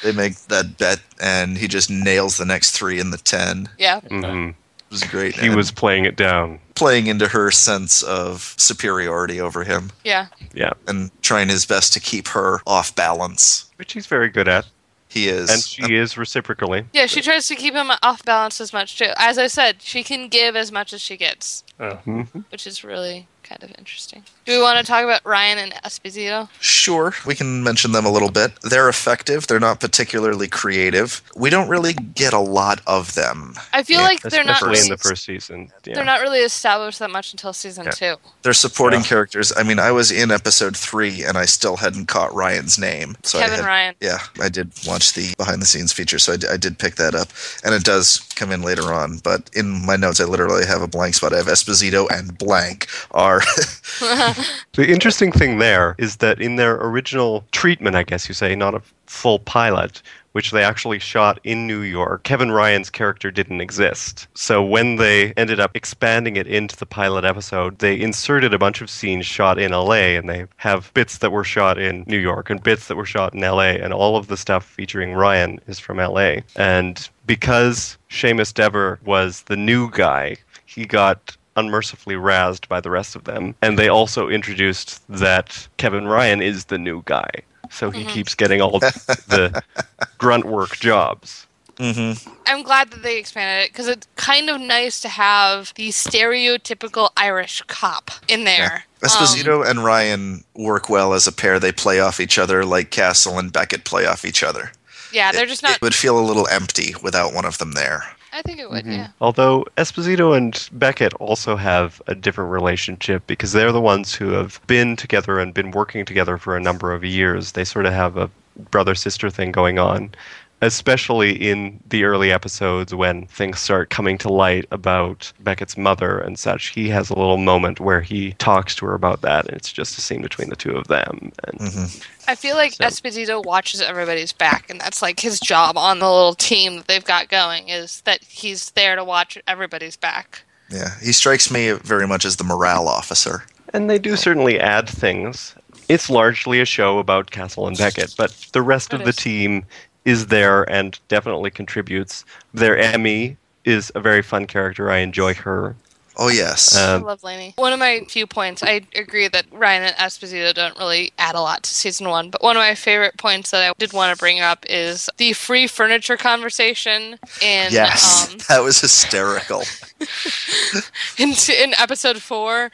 they 0.02 0.12
make 0.12 0.34
that 0.48 0.76
bet, 0.76 1.00
and 1.18 1.56
he 1.56 1.66
just 1.66 1.88
nails 1.88 2.36
the 2.36 2.44
next 2.44 2.72
three 2.72 3.00
in 3.00 3.10
the 3.10 3.16
10. 3.16 3.70
Yeah, 3.78 4.00
Mhm. 4.00 4.50
It 4.50 4.54
was 4.90 5.02
great. 5.04 5.34
He 5.36 5.46
And 5.46 5.56
was 5.56 5.70
playing 5.70 6.04
it 6.04 6.16
down. 6.16 6.58
playing 6.74 7.06
into 7.06 7.28
her 7.28 7.50
sense 7.50 8.02
of 8.02 8.52
superiority 8.58 9.40
over 9.40 9.64
him 9.64 9.90
yeah, 10.04 10.26
Yeah, 10.52 10.72
and 10.86 11.10
trying 11.22 11.48
his 11.48 11.64
best 11.64 11.94
to 11.94 12.00
keep 12.00 12.28
her 12.28 12.60
off 12.66 12.94
balance. 12.94 13.64
which 13.76 13.94
he's 13.94 14.06
very 14.06 14.28
good 14.28 14.48
at. 14.48 14.66
He 15.08 15.28
is. 15.28 15.48
And 15.50 15.62
she 15.62 15.94
is 15.96 16.18
reciprocally. 16.18 16.84
yeah. 16.92 17.06
She 17.06 17.20
tries 17.22 17.46
to 17.48 17.54
keep 17.54 17.74
him 17.74 17.90
off 18.02 18.24
balance 18.24 18.60
as 18.60 18.72
much 18.72 18.98
too. 18.98 19.10
As 19.16 19.38
I 19.38 19.46
said, 19.46 19.80
she 19.80 20.02
can 20.04 20.28
give 20.28 20.54
as 20.54 20.70
much 20.70 20.92
as 20.92 21.00
she 21.00 21.16
gets. 21.16 21.64
Mhm. 21.80 22.44
which 22.50 22.66
is 22.66 22.82
really 22.84 23.26
kind 23.48 23.62
of 23.62 23.70
interesting. 23.78 24.22
Do 24.44 24.52
we 24.56 24.62
want 24.62 24.78
to 24.78 24.84
talk 24.84 25.04
about 25.04 25.24
Ryan 25.24 25.58
and 25.58 25.72
Esposito? 25.84 26.48
Sure, 26.60 27.14
we 27.26 27.34
can 27.34 27.62
mention 27.62 27.92
them 27.92 28.04
a 28.06 28.10
little 28.10 28.30
bit. 28.30 28.52
They're 28.62 28.88
effective. 28.88 29.46
They're 29.46 29.60
not 29.60 29.80
particularly 29.80 30.48
creative. 30.48 31.22
We 31.36 31.50
don't 31.50 31.68
really 31.68 31.92
get 31.92 32.32
a 32.32 32.38
lot 32.38 32.80
of 32.86 33.14
them. 33.14 33.54
I 33.72 33.82
feel 33.82 34.00
Yeah, 34.00 34.06
like 34.06 34.20
they're 34.22 34.44
not. 34.44 34.56
especially 34.56 34.78
in 34.78 34.84
Really, 34.84 34.88
the 34.90 34.96
first 34.98 35.24
season. 35.24 35.72
Yeah. 35.84 35.94
They're 35.94 36.04
not 36.04 36.20
really 36.20 36.40
established 36.40 36.98
that 36.98 37.10
much 37.10 37.32
until 37.32 37.52
season 37.52 37.84
Yeah. 37.86 37.90
two. 37.92 38.16
They're 38.42 38.52
supporting 38.52 39.00
Yeah. 39.00 39.06
characters. 39.06 39.52
I 39.56 39.62
mean, 39.62 39.78
I 39.78 39.92
was 39.92 40.10
in 40.10 40.30
episode 40.30 40.76
three 40.76 41.24
and 41.24 41.36
I 41.38 41.44
still 41.46 41.76
hadn't 41.76 42.06
caught 42.06 42.34
Ryan's 42.34 42.78
name. 42.78 43.16
So 43.22 43.38
I 43.38 43.42
Kevin 43.42 43.58
had, 43.60 43.66
Ryan. 43.66 43.94
Yeah, 44.00 44.18
I 44.42 44.48
did 44.48 44.72
watch 44.86 45.12
the 45.14 45.34
behind 45.36 45.62
the 45.62 45.66
scenes 45.66 45.92
feature, 45.92 46.18
so 46.18 46.32
I 46.34 46.36
d- 46.36 46.48
I 46.48 46.56
did 46.56 46.78
pick 46.78 46.96
that 46.96 47.14
up. 47.14 47.28
And 47.64 47.74
it 47.74 47.84
does 47.84 48.20
come 48.34 48.52
in 48.52 48.62
later 48.62 48.92
on. 48.92 49.18
But 49.18 49.50
in 49.54 49.84
my 49.86 49.96
notes, 49.96 50.20
I 50.20 50.24
literally 50.24 50.66
have 50.66 50.82
a 50.82 50.86
blank 50.86 51.14
spot. 51.14 51.32
I 51.32 51.36
have 51.38 51.46
Esposito 51.46 52.06
and 52.10 52.36
blank 52.36 52.86
are. 53.12 53.37
The 54.78 54.88
interesting 54.88 55.32
thing 55.32 55.58
there 55.58 55.96
is 55.98 56.18
that 56.18 56.40
in 56.40 56.54
their 56.54 56.76
original 56.76 57.44
treatment, 57.50 57.96
I 57.96 58.04
guess 58.04 58.28
you 58.28 58.34
say, 58.34 58.54
not 58.54 58.74
a 58.74 58.82
full 59.06 59.40
pilot, 59.40 60.02
which 60.32 60.52
they 60.52 60.62
actually 60.62 61.00
shot 61.00 61.40
in 61.42 61.66
New 61.66 61.80
York, 61.80 62.22
Kevin 62.22 62.52
Ryan's 62.52 62.90
character 62.90 63.32
didn't 63.32 63.60
exist. 63.60 64.28
So 64.34 64.62
when 64.62 64.96
they 64.96 65.32
ended 65.32 65.58
up 65.58 65.72
expanding 65.74 66.36
it 66.36 66.46
into 66.46 66.76
the 66.76 66.86
pilot 66.86 67.24
episode, 67.24 67.80
they 67.80 68.00
inserted 68.00 68.54
a 68.54 68.58
bunch 68.58 68.80
of 68.80 68.88
scenes 68.88 69.26
shot 69.26 69.58
in 69.58 69.72
LA, 69.72 70.14
and 70.14 70.28
they 70.28 70.46
have 70.58 70.92
bits 70.94 71.18
that 71.18 71.32
were 71.32 71.42
shot 71.42 71.78
in 71.78 72.04
New 72.06 72.18
York 72.18 72.50
and 72.50 72.62
bits 72.62 72.86
that 72.86 72.96
were 72.96 73.06
shot 73.06 73.34
in 73.34 73.40
LA, 73.40 73.72
and 73.82 73.92
all 73.92 74.16
of 74.16 74.28
the 74.28 74.36
stuff 74.36 74.64
featuring 74.64 75.14
Ryan 75.14 75.60
is 75.66 75.80
from 75.80 75.96
LA. 75.96 76.36
And 76.54 77.08
because 77.26 77.98
Seamus 78.10 78.54
Dever 78.54 79.00
was 79.04 79.42
the 79.42 79.56
new 79.56 79.90
guy, 79.90 80.36
he 80.66 80.84
got 80.84 81.36
unmercifully 81.58 82.14
razzed 82.14 82.68
by 82.68 82.80
the 82.80 82.90
rest 82.90 83.16
of 83.16 83.24
them. 83.24 83.54
And 83.62 83.78
they 83.78 83.88
also 83.88 84.28
introduced 84.28 85.00
that 85.08 85.68
Kevin 85.76 86.06
Ryan 86.06 86.40
is 86.42 86.66
the 86.66 86.78
new 86.78 87.02
guy. 87.04 87.30
So 87.70 87.90
he 87.90 88.04
keeps 88.04 88.34
getting 88.34 88.60
all 88.62 88.78
the 88.78 89.62
grunt 90.18 90.46
work 90.46 90.76
jobs. 90.78 91.46
hmm 91.78 92.12
I'm 92.46 92.62
glad 92.62 92.90
that 92.92 93.02
they 93.02 93.18
expanded 93.18 93.66
it 93.66 93.72
because 93.72 93.88
it's 93.88 94.08
kind 94.16 94.48
of 94.48 94.58
nice 94.58 95.00
to 95.02 95.08
have 95.08 95.74
the 95.74 95.90
stereotypical 95.90 97.10
Irish 97.16 97.62
cop 97.66 98.10
in 98.26 98.44
there. 98.44 98.84
Um, 99.02 99.08
Esposito 99.08 99.68
and 99.68 99.84
Ryan 99.84 100.44
work 100.54 100.88
well 100.88 101.12
as 101.12 101.26
a 101.26 101.32
pair. 101.32 101.60
They 101.60 101.72
play 101.72 102.00
off 102.00 102.20
each 102.20 102.38
other 102.38 102.64
like 102.64 102.90
Castle 102.90 103.38
and 103.38 103.52
Beckett 103.52 103.84
play 103.84 104.06
off 104.06 104.24
each 104.24 104.42
other. 104.42 104.72
yeah, 105.12 105.30
they're 105.32 105.46
just 105.46 105.62
not. 105.62 105.76
It 105.76 105.82
would 105.82 105.94
feel 105.94 106.18
a 106.18 106.24
little 106.24 106.48
empty 106.48 106.94
without 107.02 107.34
one 107.34 107.44
of 107.44 107.58
them 107.58 107.72
there. 107.72 108.04
I 108.38 108.42
think 108.42 108.60
it 108.60 108.70
would. 108.70 108.84
Mm-hmm. 108.84 108.92
Yeah. 108.92 109.08
Although 109.20 109.66
Esposito 109.76 110.36
and 110.36 110.68
Beckett 110.70 111.12
also 111.14 111.56
have 111.56 112.00
a 112.06 112.14
different 112.14 112.52
relationship 112.52 113.26
because 113.26 113.50
they're 113.50 113.72
the 113.72 113.80
ones 113.80 114.14
who 114.14 114.30
have 114.30 114.60
been 114.68 114.94
together 114.94 115.40
and 115.40 115.52
been 115.52 115.72
working 115.72 116.04
together 116.04 116.38
for 116.38 116.56
a 116.56 116.60
number 116.60 116.92
of 116.92 117.04
years. 117.04 117.52
They 117.52 117.64
sort 117.64 117.84
of 117.84 117.92
have 117.92 118.16
a 118.16 118.30
brother 118.70 118.94
sister 118.94 119.28
thing 119.28 119.50
going 119.50 119.80
on. 119.80 120.12
Especially 120.60 121.32
in 121.32 121.80
the 121.88 122.04
early 122.04 122.32
episodes 122.32 122.94
when 122.94 123.26
things 123.26 123.60
start 123.60 123.90
coming 123.90 124.18
to 124.18 124.32
light 124.32 124.66
about 124.70 125.32
Beckett's 125.40 125.76
mother 125.76 126.18
and 126.18 126.38
such. 126.38 126.68
He 126.68 126.88
has 126.88 127.10
a 127.10 127.14
little 127.18 127.38
moment 127.38 127.80
where 127.80 128.00
he 128.00 128.32
talks 128.34 128.74
to 128.76 128.86
her 128.86 128.94
about 128.94 129.20
that, 129.22 129.46
and 129.46 129.56
it's 129.56 129.72
just 129.72 129.96
a 129.98 130.00
scene 130.00 130.22
between 130.22 130.48
the 130.50 130.56
two 130.56 130.76
of 130.76 130.88
them. 130.88 131.32
And 131.44 131.60
Mhm. 131.60 132.02
I 132.26 132.34
feel 132.34 132.56
like 132.56 132.74
So- 132.74 132.84
Esposito 132.84 133.44
watches 133.44 133.80
everybody's 133.80 134.32
back, 134.32 134.68
and 134.68 134.80
that's 134.80 135.00
like 135.00 135.20
his 135.20 135.38
job 135.40 135.78
on 135.78 136.00
the 136.00 136.10
little 136.10 136.34
team 136.34 136.76
that 136.78 136.88
they've 136.88 137.04
got 137.04 137.28
going 137.28 137.68
is 137.68 138.00
that 138.02 138.20
he's 138.26 138.70
there 138.70 138.96
to 138.96 139.04
watch 139.04 139.38
everybody's 139.46 139.96
back. 139.96 140.42
Yeah, 140.70 140.90
he 141.02 141.12
strikes 141.12 141.50
me 141.50 141.70
very 141.72 142.06
much 142.06 142.24
as 142.24 142.36
the 142.36 142.44
morale 142.44 142.88
officer. 142.88 143.44
And 143.72 143.88
they 143.88 143.98
do 143.98 144.16
certainly 144.16 144.58
add 144.58 144.88
things. 144.88 145.54
It's 145.88 146.10
largely 146.10 146.60
a 146.60 146.66
show 146.66 146.98
about 146.98 147.30
Castle 147.30 147.66
and 147.66 147.76
Beckett, 147.76 148.14
but 148.18 148.34
the 148.52 148.60
rest 148.60 148.92
of 148.92 149.04
the 149.04 149.12
team 149.12 149.64
is 150.08 150.28
there 150.28 150.62
and 150.70 150.98
definitely 151.08 151.50
contributes. 151.50 152.24
Their 152.54 152.98
ME 152.98 153.36
is 153.66 153.92
a 153.94 154.00
very 154.00 154.22
fun 154.22 154.46
character. 154.46 154.90
I 154.90 154.98
enjoy 154.98 155.34
her. 155.34 155.76
Oh 156.16 156.28
yes, 156.30 156.74
I 156.74 156.94
Um, 156.94 157.02
love 157.02 157.22
Lainey. 157.22 157.52
One 157.56 157.74
of 157.74 157.78
my 157.78 158.00
few 158.08 158.26
points, 158.26 158.62
I 158.62 158.80
agree 158.96 159.28
that 159.28 159.44
Ryan 159.52 159.84
and 159.84 159.96
Esposito 159.96 160.52
don't 160.54 160.76
really 160.78 161.12
add 161.18 161.34
a 161.36 161.40
lot 161.40 161.62
to 161.62 161.70
season 161.70 162.08
one, 162.08 162.30
but 162.30 162.42
one 162.42 162.56
of 162.56 162.60
my 162.60 162.74
favorite 162.74 163.18
points 163.18 163.50
that 163.50 163.70
I 163.70 163.72
did 163.78 163.92
want 163.92 164.16
to 164.16 164.18
bring 164.18 164.40
up 164.40 164.64
is 164.68 165.10
the 165.18 165.34
free 165.34 165.66
furniture 165.68 166.16
conversation 166.16 167.18
in 167.42 167.70
yes, 167.70 168.32
um, 168.32 168.38
that 168.48 168.60
was 168.64 168.80
hysterical. 168.80 169.62
in, 171.18 171.34
in 171.62 171.74
episode 171.78 172.20
four. 172.22 172.72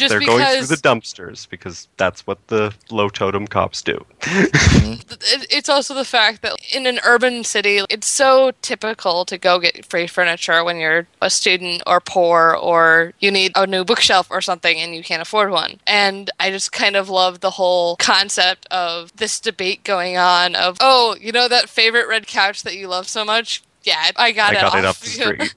Just 0.00 0.12
They're 0.12 0.18
because 0.18 0.40
going 0.40 0.64
through 0.64 0.76
the 0.76 0.82
dumpsters 0.82 1.46
because 1.46 1.86
that's 1.98 2.26
what 2.26 2.38
the 2.46 2.74
low 2.90 3.10
totem 3.10 3.46
cops 3.46 3.82
do. 3.82 4.02
Mm-hmm. 4.20 5.42
it's 5.50 5.68
also 5.68 5.92
the 5.92 6.06
fact 6.06 6.40
that 6.40 6.56
in 6.74 6.86
an 6.86 7.00
urban 7.04 7.44
city, 7.44 7.82
it's 7.90 8.06
so 8.06 8.52
typical 8.62 9.26
to 9.26 9.36
go 9.36 9.58
get 9.58 9.84
free 9.84 10.06
furniture 10.06 10.64
when 10.64 10.78
you're 10.78 11.06
a 11.20 11.28
student 11.28 11.82
or 11.86 12.00
poor 12.00 12.56
or 12.58 13.12
you 13.20 13.30
need 13.30 13.52
a 13.56 13.66
new 13.66 13.84
bookshelf 13.84 14.26
or 14.30 14.40
something 14.40 14.78
and 14.78 14.94
you 14.94 15.02
can't 15.02 15.20
afford 15.20 15.50
one. 15.50 15.78
And 15.86 16.30
I 16.40 16.50
just 16.50 16.72
kind 16.72 16.96
of 16.96 17.10
love 17.10 17.40
the 17.40 17.50
whole 17.50 17.96
concept 17.96 18.66
of 18.70 19.14
this 19.14 19.38
debate 19.38 19.84
going 19.84 20.16
on 20.16 20.54
of, 20.54 20.78
oh, 20.80 21.14
you 21.20 21.30
know 21.30 21.46
that 21.46 21.68
favorite 21.68 22.08
red 22.08 22.26
couch 22.26 22.62
that 22.62 22.74
you 22.74 22.88
love 22.88 23.06
so 23.06 23.22
much? 23.22 23.62
Yeah, 23.82 24.10
I 24.16 24.32
got 24.32 24.50
I 24.54 24.58
it 24.58 24.60
got 24.60 24.74
off 24.74 24.74
it 24.78 24.84
off 24.84 25.00
the 25.00 25.06
street. 25.06 25.54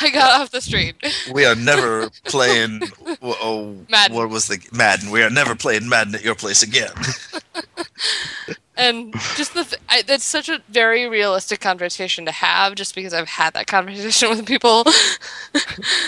I 0.00 0.10
got 0.10 0.40
off 0.40 0.50
the 0.50 0.60
street. 0.60 0.94
We 1.32 1.44
are 1.44 1.54
never 1.54 2.10
playing. 2.24 2.82
Oh, 3.22 3.76
Madden. 3.90 4.16
what 4.16 4.28
was 4.30 4.48
the 4.48 4.58
Madden? 4.72 5.10
We 5.10 5.22
are 5.22 5.30
never 5.30 5.54
playing 5.54 5.88
Madden 5.88 6.14
at 6.14 6.22
your 6.24 6.34
place 6.34 6.62
again. 6.62 6.90
and 8.76 9.12
just 9.36 9.54
the 9.54 9.64
th- 9.64 9.80
I, 9.88 10.02
that's 10.02 10.24
such 10.24 10.48
a 10.48 10.60
very 10.68 11.08
realistic 11.08 11.60
conversation 11.60 12.24
to 12.26 12.30
have 12.32 12.74
just 12.74 12.94
because 12.94 13.14
i've 13.14 13.28
had 13.28 13.54
that 13.54 13.66
conversation 13.66 14.28
with 14.28 14.44
people 14.46 14.84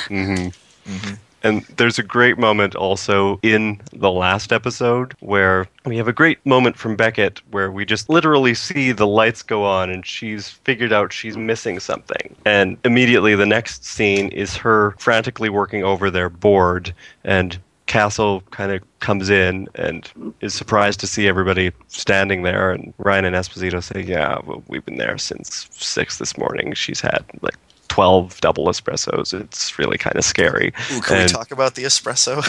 Mm-hmm. 0.09 0.49
hmm 0.93 1.15
And 1.43 1.63
there's 1.77 1.99
a 1.99 2.03
great 2.03 2.39
moment 2.39 2.75
also 2.75 3.39
in 3.43 3.81
the 3.93 4.11
last 4.11 4.53
episode 4.53 5.15
where 5.21 5.69
we 5.85 5.97
have 5.97 6.09
a 6.09 6.13
great 6.13 6.45
moment 6.45 6.77
from 6.77 6.97
Beckett 6.97 7.41
where 7.51 7.71
we 7.71 7.85
just 7.85 8.09
literally 8.09 8.55
see 8.55 8.93
the 8.93 9.07
lights 9.07 9.43
go 9.43 9.65
on 9.65 9.91
and 9.91 10.05
she's 10.05 10.49
figured 10.49 10.93
out 10.93 11.13
she's 11.13 11.37
missing 11.37 11.79
something. 11.79 12.35
And 12.45 12.77
immediately 12.85 13.35
the 13.35 13.47
next 13.47 13.85
scene 13.85 14.29
is 14.29 14.57
her 14.57 14.93
frantically 14.99 15.49
working 15.49 15.85
over 15.85 16.11
their 16.11 16.29
board 16.29 16.95
and 17.25 17.59
Castle 17.89 18.43
kind 18.51 18.71
of 18.71 18.83
comes 19.01 19.31
in 19.31 19.67
and 19.75 20.35
is 20.43 20.55
surprised 20.55 21.01
to 21.01 21.07
see 21.07 21.27
everybody 21.27 21.73
standing 21.89 22.43
there. 22.43 22.71
And 22.71 22.93
Ryan 22.99 23.25
and 23.25 23.35
Esposito 23.35 23.83
say, 23.83 24.03
Yeah, 24.03 24.39
well, 24.45 24.63
we've 24.69 24.85
been 24.85 24.99
there 24.99 25.17
since 25.17 25.69
six 25.73 26.19
this 26.19 26.37
morning. 26.37 26.75
She's 26.75 27.01
had 27.01 27.25
like 27.41 27.57
12 27.99 28.41
double 28.41 28.67
espressos. 28.69 29.35
It's 29.35 29.77
really 29.77 29.99
kind 29.99 30.15
of 30.15 30.25
scary. 30.25 30.73
Ooh, 30.93 31.01
can 31.01 31.19
we 31.19 31.27
talk 31.27 31.51
about 31.51 31.75
the 31.75 31.83
espresso? 31.83 32.41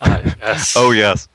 Ah, 0.00 0.20
yes. 0.40 0.76
Oh 0.76 0.92
yes. 0.92 1.26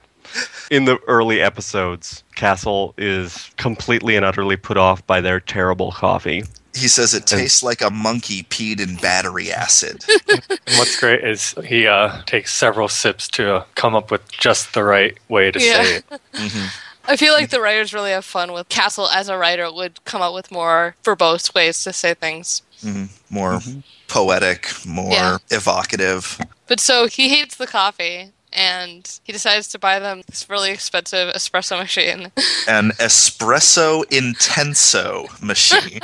In 0.71 0.85
the 0.85 0.97
early 1.07 1.41
episodes, 1.41 2.23
Castle 2.35 2.93
is 2.97 3.51
completely 3.57 4.15
and 4.15 4.23
utterly 4.23 4.55
put 4.55 4.77
off 4.77 5.05
by 5.05 5.19
their 5.19 5.41
terrible 5.41 5.91
coffee. 5.91 6.43
He 6.73 6.87
says 6.87 7.13
it 7.13 7.27
tastes 7.27 7.61
like 7.61 7.81
a 7.81 7.89
monkey 7.89 8.43
peed 8.43 8.79
in 8.79 8.95
battery 8.95 9.51
acid. 9.51 10.05
What's 10.77 10.97
great 10.97 11.21
is 11.25 11.53
he 11.65 11.85
uh, 11.85 12.21
takes 12.27 12.53
several 12.55 12.87
sips 12.87 13.27
to 13.29 13.55
uh, 13.55 13.65
come 13.75 13.93
up 13.93 14.09
with 14.09 14.25
just 14.31 14.73
the 14.73 14.85
right 14.85 15.17
way 15.27 15.51
to 15.51 15.59
Yeah. 15.59 15.83
say 15.83 15.95
it. 15.97 16.21
hmm 16.33 16.65
i 17.05 17.15
feel 17.15 17.33
like 17.33 17.49
the 17.49 17.59
writers 17.61 17.91
really 17.91 18.11
have 18.11 18.23
fun 18.25 18.51
with 18.51 18.69
castle 18.69 19.07
as 19.07 19.29
a 19.29 19.37
writer 19.37 19.71
would 19.73 20.03
come 20.05 20.21
up 20.21 20.31
with 20.31 20.51
more 20.51 20.95
verbose 21.03 21.51
ways 21.55 21.81
to 21.83 21.91
say 21.91 22.13
things 22.13 22.61
hmm 22.81 23.05
More 23.29 23.61
poetic, 24.07 24.71
more 24.85 25.11
Yeah. 25.13 25.37
evocative. 25.51 26.39
but 26.67 26.79
so 26.79 27.07
he 27.07 27.29
hates 27.29 27.55
the 27.57 27.67
coffee 27.67 28.31
and 28.51 29.19
he 29.23 29.31
decides 29.31 29.67
to 29.67 29.77
buy 29.79 29.99
them 29.99 30.23
this 30.27 30.49
really 30.49 30.71
expensive 30.71 31.31
espresso 31.35 31.77
machine 31.77 32.31
An 32.67 32.91
espresso 32.99 34.03
intenso 34.05 35.27
machine. 35.41 35.99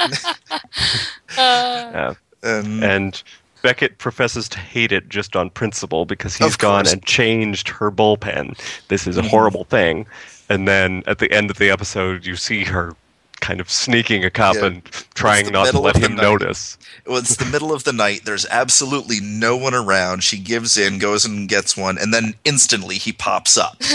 uh, 1.37 1.41
Uh, 1.41 2.13
and 2.43 2.83
and 2.83 3.23
Beckett 3.63 3.97
professes 3.97 4.47
to 4.49 4.59
hate 4.59 4.91
it 4.91 5.09
just 5.09 5.35
on 5.35 5.49
principle 5.49 6.05
because 6.05 6.35
he's 6.35 6.55
gone 6.55 6.83
course. 6.83 6.93
and 6.93 7.03
changed 7.03 7.67
her 7.69 7.89
bullpen. 7.89 8.55
This 8.89 9.07
is 9.07 9.17
a 9.17 9.23
Mhm. 9.23 9.29
horrible 9.29 9.63
thing. 9.63 10.05
And 10.49 10.67
then 10.67 11.01
at 11.07 11.17
the 11.17 11.31
end 11.31 11.49
of 11.49 11.57
the 11.57 11.71
episode, 11.71 12.27
you 12.27 12.35
see 12.35 12.63
her 12.65 12.95
kind 13.41 13.59
of 13.59 13.69
sneaking 13.69 14.23
a 14.23 14.29
cup 14.29 14.55
Yeah. 14.55 14.65
and 14.65 14.85
trying 15.13 15.51
not 15.51 15.67
to 15.71 15.79
let 15.79 15.95
him 15.97 16.15
night. 16.15 16.23
notice. 16.23 16.77
well, 17.05 17.17
it's 17.17 17.35
the 17.35 17.45
middle 17.45 17.71
of 17.73 17.83
the 17.83 17.93
night. 17.93 18.21
There's 18.25 18.45
absolutely 18.47 19.19
no 19.21 19.55
one 19.55 19.73
around. 19.73 20.23
She 20.23 20.37
gives 20.37 20.77
in, 20.77 20.97
goes 20.99 21.25
and 21.25 21.47
gets 21.47 21.77
one, 21.77 21.97
and 21.97 22.13
then 22.13 22.35
instantly 22.43 22.95
he 22.95 23.11
pops 23.11 23.57
up. 23.57 23.81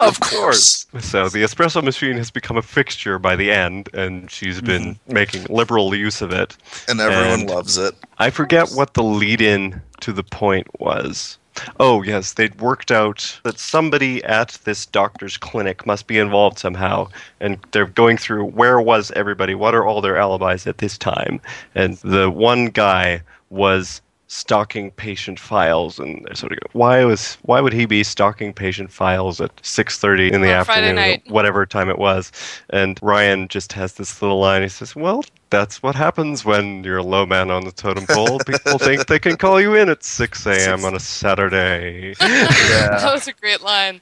Of 0.00 0.20
course. 0.20 0.86
So 1.00 1.28
the 1.28 1.42
espresso 1.42 1.82
machine 1.82 2.16
has 2.16 2.30
become 2.30 2.56
a 2.56 2.62
fixture 2.62 3.18
by 3.18 3.36
the 3.36 3.50
end, 3.50 3.88
and 3.94 4.30
she's 4.30 4.60
been 4.60 4.94
mm-hmm. 4.96 5.12
making 5.12 5.44
liberal 5.48 5.94
use 5.94 6.20
of 6.20 6.32
it. 6.32 6.56
And 6.88 7.00
everyone 7.00 7.40
And- 7.40 7.50
loves 7.50 7.78
it. 7.78 7.94
I 8.18 8.30
forget 8.30 8.70
what 8.70 8.94
the 8.94 9.02
lead 9.02 9.40
in 9.40 9.80
to 10.00 10.12
the 10.12 10.22
point 10.24 10.66
was. 10.80 11.38
Oh, 11.78 12.02
yes, 12.02 12.34
they'd 12.34 12.60
worked 12.60 12.90
out 12.90 13.38
that 13.44 13.58
somebody 13.58 14.22
at 14.24 14.58
this 14.64 14.86
doctor's 14.86 15.36
clinic 15.36 15.86
must 15.86 16.06
be 16.06 16.18
involved 16.18 16.58
somehow. 16.58 17.08
And 17.40 17.58
they're 17.72 17.86
going 17.86 18.16
through 18.16 18.44
where 18.46 18.80
was 18.80 19.10
everybody? 19.12 19.54
What 19.54 19.74
are 19.74 19.86
all 19.86 20.00
their 20.00 20.18
alibis 20.18 20.66
at 20.66 20.78
this 20.78 20.98
time? 20.98 21.40
And 21.74 21.96
the 21.98 22.30
one 22.30 22.66
guy 22.66 23.22
was 23.50 24.00
stalking 24.28 24.90
patient 24.92 25.38
files 25.38 26.00
and 26.00 26.24
they're 26.24 26.34
sort 26.34 26.52
of 26.52 26.58
why 26.72 27.04
was 27.04 27.38
why 27.42 27.60
would 27.60 27.72
he 27.72 27.86
be 27.86 28.02
stalking 28.02 28.52
patient 28.52 28.90
files 28.90 29.40
at 29.40 29.54
6:30 29.62 30.32
in 30.32 30.40
the 30.40 30.52
On 30.52 30.54
afternoon 30.54 31.22
whatever 31.28 31.64
time 31.64 31.88
it 31.88 31.98
was 31.98 32.32
and 32.70 32.98
Ryan 33.02 33.46
just 33.46 33.72
has 33.74 33.92
this 33.92 34.20
little 34.20 34.40
line 34.40 34.62
he 34.62 34.68
says 34.68 34.96
well 34.96 35.22
that's 35.50 35.82
what 35.82 35.94
happens 35.94 36.44
when 36.44 36.84
you're 36.84 36.98
a 36.98 37.02
low 37.02 37.26
man 37.26 37.50
on 37.50 37.64
the 37.64 37.72
totem 37.72 38.06
pole. 38.06 38.38
People 38.46 38.78
think 38.78 39.06
they 39.06 39.18
can 39.18 39.36
call 39.36 39.60
you 39.60 39.74
in 39.74 39.88
at 39.88 40.02
6 40.04 40.46
a.m 40.46 40.84
on 40.84 40.94
a 40.94 41.00
saturday. 41.00 42.14
That 42.96 43.12
was 43.12 43.28
a 43.28 43.32
great 43.32 43.62
line. 43.62 44.00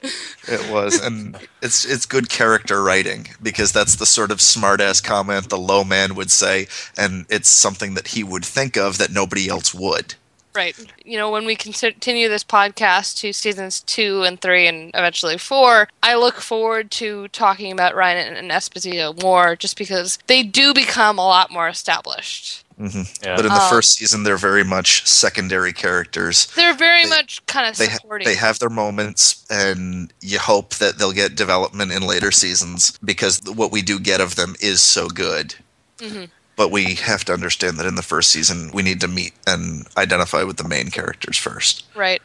It 0.48 0.70
was, 0.72 1.00
and 1.00 1.36
it's 1.62 1.84
it's 1.84 2.06
good 2.06 2.28
character 2.28 2.82
writing 2.82 3.28
because 3.42 3.72
that's 3.72 3.96
the 3.96 4.06
sort 4.06 4.30
of 4.30 4.38
smartass 4.38 5.02
comment 5.02 5.48
the 5.48 5.58
low 5.58 5.84
man 5.84 6.14
would 6.14 6.30
say, 6.30 6.66
and 6.96 7.26
it's 7.28 7.48
something 7.48 7.94
that 7.94 8.08
he 8.08 8.24
would 8.24 8.44
think 8.44 8.76
of 8.76 8.98
that 8.98 9.10
nobody 9.10 9.48
else 9.48 9.74
would. 9.74 10.14
Right. 10.54 10.76
You 11.04 11.16
know, 11.18 11.30
when 11.30 11.46
we 11.46 11.56
continue 11.56 12.28
this 12.28 12.44
podcast 12.44 13.18
to 13.18 13.32
seasons 13.32 13.80
two 13.80 14.22
and 14.22 14.40
three 14.40 14.68
and 14.68 14.90
eventually 14.94 15.36
four, 15.36 15.88
I 16.02 16.14
look 16.14 16.36
forward 16.36 16.92
to 16.92 17.26
talking 17.28 17.72
about 17.72 17.96
Ryan 17.96 18.36
and 18.36 18.50
Esposito 18.52 19.20
more 19.20 19.56
just 19.56 19.76
because 19.76 20.18
they 20.28 20.44
do 20.44 20.72
become 20.72 21.18
a 21.18 21.26
lot 21.26 21.50
more 21.50 21.66
established. 21.68 22.64
hmm 22.78 23.02
Yeah. 23.22 23.34
But 23.36 23.46
in 23.46 23.52
the 23.52 23.62
Um, 23.62 23.68
first 23.70 23.96
season, 23.96 24.22
they're 24.22 24.36
very 24.36 24.62
much 24.64 25.04
secondary 25.06 25.72
characters. 25.72 26.46
They're 26.54 26.74
very 26.74 27.02
They- 27.04 27.08
much 27.10 27.44
kind 27.46 27.68
of 27.68 27.76
They 27.76 27.86
ha- 27.88 27.96
supporting. 27.96 28.26
they 28.26 28.34
have 28.36 28.58
their 28.60 28.68
moments, 28.70 29.44
and 29.50 30.12
you 30.20 30.38
hope 30.38 30.76
that 30.76 30.98
they'll 30.98 31.12
get 31.12 31.34
development 31.36 31.90
in 31.92 32.02
later 32.02 32.30
seasons 32.30 32.92
because 33.04 33.40
what 33.44 33.72
we 33.72 33.82
do 33.82 33.98
get 33.98 34.20
of 34.20 34.34
them 34.36 34.54
is 34.60 34.82
so 34.82 35.08
good. 35.08 35.54
Mhm. 35.98 36.30
But 36.56 36.70
we 36.70 36.94
have 36.94 37.24
to 37.24 37.32
understand 37.32 37.78
that 37.78 37.86
in 37.86 37.96
the 37.96 38.02
first 38.02 38.30
season, 38.30 38.70
we 38.72 38.82
need 38.82 39.00
to 39.00 39.08
meet 39.08 39.32
and 39.46 39.86
identify 39.96 40.44
with 40.44 40.56
the 40.56 40.68
main 40.68 40.90
characters 40.90 41.36
first. 41.36 41.84
Right. 41.94 42.22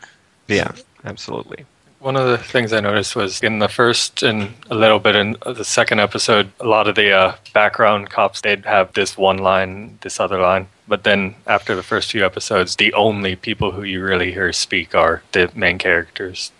yeah 0.47 0.71
absolutely 1.05 1.65
One 1.99 2.15
of 2.15 2.27
the 2.27 2.37
things 2.37 2.71
I 2.71 2.79
noticed 2.79 3.13
was 3.15 3.41
in 3.43 3.59
the 3.59 3.67
first 3.67 4.23
and 4.23 4.53
a 4.69 4.75
little 4.75 4.99
bit 4.99 5.15
in 5.17 5.35
the 5.45 5.65
second 5.65 5.99
episode, 5.99 6.49
a 6.61 6.65
lot 6.65 6.87
of 6.87 6.95
the 6.95 7.11
uh, 7.11 7.35
background 7.53 8.09
cops 8.09 8.39
they'd 8.39 8.65
have 8.65 8.93
this 8.93 9.17
one 9.17 9.37
line, 9.39 9.97
this 10.01 10.17
other 10.17 10.39
line. 10.39 10.67
But 10.87 11.03
then 11.03 11.35
after 11.45 11.75
the 11.75 11.83
first 11.83 12.09
few 12.11 12.25
episodes, 12.25 12.77
the 12.77 12.93
only 12.93 13.35
people 13.35 13.71
who 13.71 13.83
you 13.83 14.01
really 14.01 14.31
hear 14.31 14.53
speak 14.53 14.95
are 14.95 15.21
the 15.33 15.51
main 15.53 15.77
characters, 15.77 16.51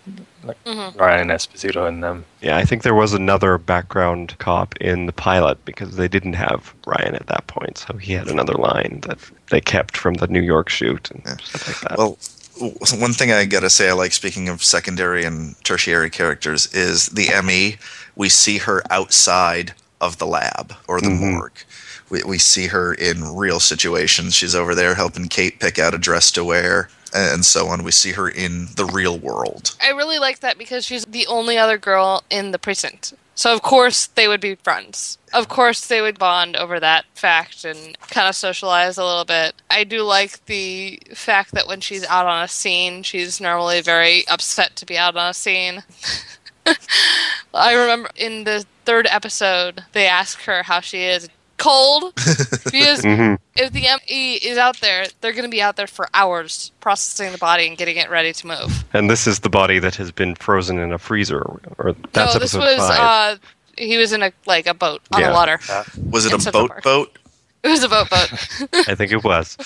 like 0.44 0.62
Mhm. 0.64 0.98
Ryan 1.00 1.28
Esposito 1.28 1.88
and 1.88 2.02
them. 2.04 2.26
Yeah, 2.42 2.58
I 2.58 2.64
think 2.66 2.82
there 2.82 2.94
was 2.94 3.14
another 3.14 3.56
background 3.56 4.34
cop 4.38 4.76
in 4.76 5.06
the 5.06 5.12
pilot 5.12 5.64
because 5.64 5.96
they 5.96 6.06
didn't 6.06 6.34
have 6.34 6.74
Ryan 6.86 7.14
at 7.14 7.26
that 7.28 7.46
point, 7.46 7.78
so 7.78 7.96
he 7.96 8.12
had 8.12 8.28
another 8.28 8.54
line 8.54 9.00
that 9.06 9.18
they 9.48 9.62
kept 9.62 9.96
from 9.96 10.14
the 10.14 10.26
New 10.28 10.42
York 10.42 10.68
shoot 10.68 11.10
and 11.10 11.22
stuff 11.40 11.66
like 11.66 11.80
that. 11.88 11.98
Well, 11.98 12.10
w- 12.10 12.18
one 12.60 13.12
thing 13.12 13.32
I 13.32 13.44
gotta 13.46 13.70
say, 13.70 13.88
I 13.88 13.92
like 13.92 14.12
speaking 14.12 14.48
of 14.48 14.62
secondary 14.62 15.24
and 15.24 15.54
tertiary 15.64 16.10
characters 16.10 16.66
is 16.74 17.06
the 17.08 17.28
ME. 17.42 17.76
We 18.16 18.28
see 18.28 18.58
her 18.58 18.82
outside 18.90 19.74
of 20.00 20.18
the 20.18 20.26
lab 20.26 20.74
or 20.88 21.00
the 21.00 21.08
Mhm. 21.08 21.20
morgue. 21.32 21.64
We, 22.08 22.22
we 22.24 22.38
see 22.38 22.66
her 22.68 22.92
in 22.92 23.34
real 23.36 23.60
situations. 23.60 24.34
She's 24.34 24.54
over 24.54 24.74
there 24.74 24.94
helping 24.94 25.28
Kate 25.28 25.60
pick 25.60 25.78
out 25.78 25.94
a 25.94 25.98
dress 25.98 26.30
to 26.32 26.44
wear 26.44 26.88
and 27.14 27.44
so 27.44 27.68
on. 27.68 27.82
We 27.82 27.90
see 27.92 28.12
her 28.12 28.28
in 28.28 28.68
the 28.76 28.84
real 28.84 29.18
world. 29.18 29.76
I 29.82 29.90
really 29.90 30.18
like 30.18 30.40
that 30.40 30.58
because 30.58 30.84
she's 30.84 31.04
the 31.04 31.26
only 31.26 31.58
other 31.58 31.78
girl 31.78 32.24
in 32.30 32.52
the 32.52 32.58
precinct. 32.58 33.14
So 33.34 33.54
of 33.54 33.62
course 33.62 34.06
they 34.06 34.28
would 34.28 34.42
be 34.42 34.56
friends. 34.56 35.16
Of 35.32 35.48
course 35.48 35.86
they 35.86 36.02
would 36.02 36.18
bond 36.18 36.56
over 36.56 36.78
that 36.78 37.06
fact 37.14 37.64
and 37.64 37.98
kind 38.08 38.28
of 38.28 38.34
socialize 38.34 38.98
a 38.98 39.04
little 39.04 39.24
bit. 39.24 39.54
I 39.70 39.84
do 39.84 40.02
like 40.02 40.44
the 40.44 41.00
fact 41.14 41.52
that 41.52 41.66
when 41.66 41.80
she's 41.80 42.04
out 42.04 42.26
on 42.26 42.44
a 42.44 42.48
scene, 42.48 43.02
she's 43.02 43.40
normally 43.40 43.80
very 43.80 44.28
upset 44.28 44.76
to 44.76 44.84
be 44.84 44.98
out 44.98 45.16
on 45.16 45.30
a 45.30 45.34
scene. 45.34 45.82
I 47.54 47.72
remember 47.72 48.10
in 48.14 48.44
the 48.44 48.66
third 48.84 49.06
episode, 49.10 49.84
they 49.92 50.06
ask 50.06 50.42
her 50.42 50.62
how 50.62 50.80
she 50.80 51.04
is. 51.04 51.30
Cold, 51.60 52.14
because 52.16 53.02
Mhm. 53.02 53.38
if 53.54 53.72
the 53.72 53.86
ME 53.86 54.34
is 54.34 54.58
out 54.58 54.80
there, 54.80 55.06
they're 55.20 55.32
going 55.32 55.44
to 55.44 55.50
be 55.50 55.62
out 55.62 55.76
there 55.76 55.86
for 55.86 56.08
hours 56.14 56.72
processing 56.80 57.30
the 57.32 57.38
body 57.38 57.66
and 57.68 57.76
getting 57.78 57.96
it 57.96 58.10
ready 58.10 58.32
to 58.32 58.46
move. 58.46 58.84
And 58.92 59.08
this 59.08 59.26
is 59.26 59.40
the 59.40 59.50
body 59.50 59.78
that 59.78 59.94
has 59.96 60.10
been 60.10 60.34
frozen 60.34 60.78
in 60.78 60.92
a 60.92 60.98
freezer, 60.98 61.40
or 61.78 61.94
that's 62.12 62.34
no, 62.34 62.40
this 62.40 62.54
episode 62.54 62.60
was 62.78 62.88
five. 62.88 62.98
uh 62.98 63.36
he 63.78 63.96
was 63.96 64.12
in 64.12 64.22
a 64.22 64.32
like 64.46 64.66
a 64.66 64.74
boat 64.74 65.00
on 65.12 65.20
Yeah. 65.20 65.28
the 65.28 65.32
water. 65.34 65.60
Was 66.10 66.26
it 66.26 66.32
a 66.32 66.50
boat 66.50 66.68
Park. 66.70 66.82
boat? 66.82 67.16
It 67.62 67.68
was 67.68 67.82
a 67.82 67.90
boat 67.90 68.08
boat. 68.08 68.32
I 68.88 68.94
think 68.94 69.12
it 69.12 69.22
was. 69.22 69.56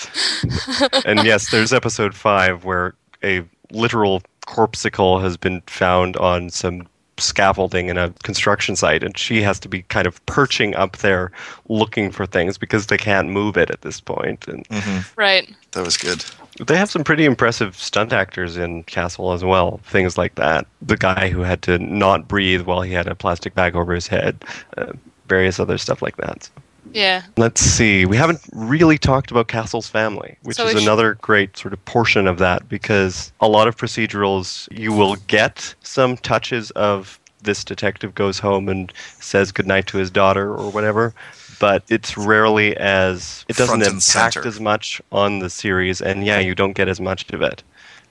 and 1.05 1.23
yes, 1.23 1.49
there's 1.49 1.71
episode 1.71 2.13
five 2.13 2.65
where 2.65 2.93
a 3.23 3.41
literal 3.71 4.21
corpsicle 4.45 5.19
has 5.21 5.37
been 5.37 5.61
found 5.67 6.17
on 6.17 6.49
some 6.49 6.87
scaffolding 7.17 7.87
in 7.89 7.97
a 7.97 8.11
construction 8.23 8.75
site, 8.75 9.03
and 9.03 9.17
she 9.17 9.41
has 9.41 9.59
to 9.59 9.69
be 9.69 9.83
kind 9.83 10.05
of 10.07 10.23
perching 10.25 10.75
up 10.75 10.97
there 10.97 11.31
looking 11.69 12.11
for 12.11 12.25
things 12.25 12.57
because 12.57 12.87
they 12.87 12.97
can't 12.97 13.29
move 13.29 13.57
it 13.57 13.69
at 13.69 13.81
this 13.81 13.99
point. 14.01 14.47
And 14.47 14.65
hmm 14.69 14.99
right. 15.15 15.49
That 15.71 15.83
was 15.85 15.97
good. 15.97 16.23
they 16.65 16.77
have 16.77 16.89
some 16.89 17.03
pretty 17.03 17.25
impressive 17.25 17.75
stunt 17.77 18.13
actors 18.13 18.55
in 18.57 18.83
Castle 18.83 19.33
as 19.33 19.43
well. 19.43 19.79
Things 19.83 20.17
like 20.17 20.35
that. 20.35 20.65
The 20.81 20.97
guy 20.97 21.29
who 21.29 21.41
had 21.41 21.61
to 21.63 21.77
not 21.79 22.27
breathe 22.27 22.61
while 22.61 22.81
he 22.81 22.93
had 22.93 23.07
a 23.07 23.15
plastic 23.15 23.55
bag 23.55 23.75
over 23.75 23.93
his 23.93 24.07
head. 24.07 24.43
Uh, 24.77 24.93
various 25.27 25.59
other 25.59 25.77
stuff 25.77 26.01
like 26.01 26.17
that. 26.17 26.49
Yeah. 26.95 27.23
Let's 27.37 27.59
see. 27.61 28.05
We 28.05 28.15
haven't 28.17 28.39
really 28.53 28.97
talked 28.97 29.29
about 29.29 29.47
Castle's 29.49 29.87
family, 29.89 30.37
which 30.43 30.55
So 30.57 30.65
is 30.67 30.75
we 30.75 30.79
sh- 30.79 30.83
another 30.83 31.15
great 31.15 31.57
sort 31.57 31.73
of 31.73 31.83
portion 31.85 32.25
of 32.27 32.37
that 32.39 32.69
because 32.69 33.33
a 33.41 33.47
lot 33.49 33.67
of 33.67 33.75
procedurals 33.75 34.67
you 34.71 34.93
will 34.93 35.15
get 35.27 35.75
some 35.83 36.15
touches 36.17 36.71
of 36.71 37.19
this 37.43 37.63
detective 37.63 38.15
goes 38.15 38.39
home 38.39 38.69
and 38.69 38.91
says 39.19 39.51
goodnight 39.51 39.87
to 39.87 39.97
his 39.97 40.09
daughter 40.09 40.55
or 40.55 40.71
whatever, 40.71 41.13
but 41.59 41.83
it's 41.89 42.17
rarely 42.17 42.75
as 42.77 43.45
it 43.49 43.55
doesn't 43.57 43.81
impact 43.83 44.01
center. 44.03 44.47
as 44.47 44.59
much 44.59 45.01
on 45.11 45.39
the 45.39 45.49
series 45.49 46.01
and 46.01 46.25
yeah, 46.25 46.39
you 46.39 46.55
don't 46.55 46.73
get 46.73 46.87
as 46.87 46.99
much 47.01 47.31
of 47.33 47.41
it. 47.41 47.61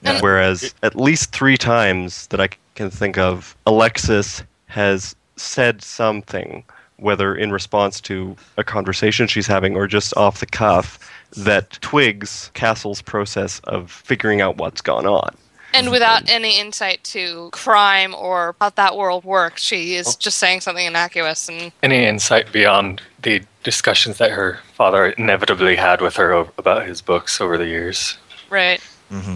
And- 0.03 0.21
Whereas 0.21 0.73
at 0.83 0.95
least 0.95 1.31
3 1.31 1.57
times 1.57 2.27
that 2.27 2.39
I 2.39 2.49
can 2.75 2.89
think 2.91 3.17
of 3.17 3.57
Alexis 3.65 4.43
has 4.67 5.15
said 5.37 5.81
something 5.81 6.63
whether 6.97 7.35
in 7.35 7.51
response 7.51 7.99
to 8.01 8.35
a 8.57 8.63
conversation 8.63 9.27
she's 9.27 9.47
having 9.47 9.75
or 9.75 9.87
just 9.87 10.15
off 10.15 10.39
the 10.39 10.45
cuff, 10.45 10.99
that 11.37 11.71
twigs 11.81 12.51
Castle's 12.53 13.01
process 13.01 13.59
of 13.65 13.91
figuring 13.91 14.41
out 14.41 14.57
what's 14.57 14.81
gone 14.81 15.05
on. 15.05 15.35
And 15.73 15.91
without 15.91 16.29
any 16.29 16.57
insight 16.57 17.03
to 17.05 17.49
crime 17.51 18.15
or 18.15 18.55
how 18.61 18.69
that 18.69 18.95
world 18.95 19.25
works, 19.25 19.61
she 19.61 19.95
is 19.95 20.07
oh. 20.07 20.13
just 20.17 20.37
saying 20.37 20.61
something 20.61 20.85
innocuous 20.85 21.49
and 21.49 21.71
Any 21.83 22.05
insight 22.05 22.51
beyond 22.53 23.01
the 23.21 23.43
discussions 23.63 24.17
that 24.19 24.31
her 24.31 24.59
father 24.73 25.07
inevitably 25.07 25.75
had 25.75 25.99
with 25.99 26.15
her 26.15 26.31
about 26.31 26.87
his 26.87 27.01
books 27.01 27.41
over 27.41 27.57
the 27.57 27.67
years? 27.67 28.17
right. 28.49 28.81
Hmm 29.09 29.35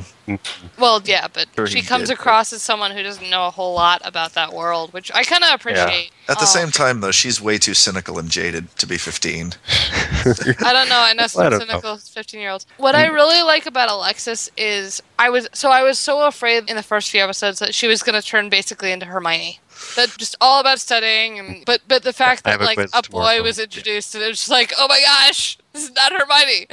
Well, 0.77 1.01
yeah, 1.05 1.27
but 1.31 1.47
Sure 1.55 1.67
she 1.67 1.81
comes 1.81 2.09
did, 2.09 2.15
but- 2.15 2.21
across 2.21 2.53
as 2.53 2.61
someone 2.61 2.91
who 2.91 3.01
doesn't 3.03 3.29
know 3.29 3.47
a 3.47 3.51
whole 3.51 3.73
lot 3.73 4.01
about 4.03 4.33
that 4.33 4.53
world, 4.53 4.93
which 4.93 5.11
I 5.13 5.23
kind 5.23 5.43
of 5.43 5.51
appreciate. 5.53 6.11
At 6.27 6.35
the 6.37 6.41
Um, 6.45 6.47
same 6.47 6.71
time, 6.71 7.01
though, 7.01 7.11
she's 7.11 7.39
way 7.41 7.57
too 7.57 7.73
cynical 7.73 8.19
and 8.19 8.29
jaded 8.29 8.75
to 8.77 8.85
be 8.87 8.97
15. 8.97 9.53
I 9.69 10.73
don't 10.73 10.89
know. 10.89 10.99
I 10.99 11.13
know 11.13 11.27
some 11.27 11.49
don't 11.49 11.59
cynical 11.67 11.97
fifteen-year-olds. 11.97 12.65
What 12.77 12.93
I 12.95 13.05
really 13.07 13.41
like 13.41 13.65
about 13.65 13.89
Alexis 13.89 14.49
is 14.57 15.01
I 15.17 15.29
was 15.29 15.47
so 15.53 15.71
I 15.71 15.81
was 15.83 15.97
so 15.97 16.25
afraid 16.27 16.69
in 16.69 16.75
the 16.75 16.83
first 16.83 17.09
few 17.09 17.23
episodes 17.23 17.59
that 17.59 17.73
she 17.73 17.87
was 17.87 18.03
going 18.03 18.19
to 18.19 18.27
turn 18.27 18.49
basically 18.49 18.91
into 18.91 19.05
Hermione. 19.07 19.59
That 19.95 20.15
just 20.17 20.35
all 20.41 20.59
about 20.59 20.79
studying, 20.79 21.39
and 21.39 21.65
but 21.65 21.81
but 21.87 22.03
the 22.03 22.11
fact 22.13 22.43
that 22.43 22.59
a 22.59 22.63
like 22.63 22.75
quiz 22.77 22.91
a 22.93 23.01
tomorrow. 23.01 23.37
boy 23.37 23.43
was 23.43 23.59
introduced 23.59 24.13
and 24.13 24.23
it 24.23 24.27
was 24.27 24.39
just 24.39 24.49
like, 24.49 24.73
oh 24.77 24.87
my 24.89 24.99
gosh, 25.01 25.57
this 25.73 25.83
is 25.85 25.91
not 25.93 26.11
Hermione. 26.11 26.67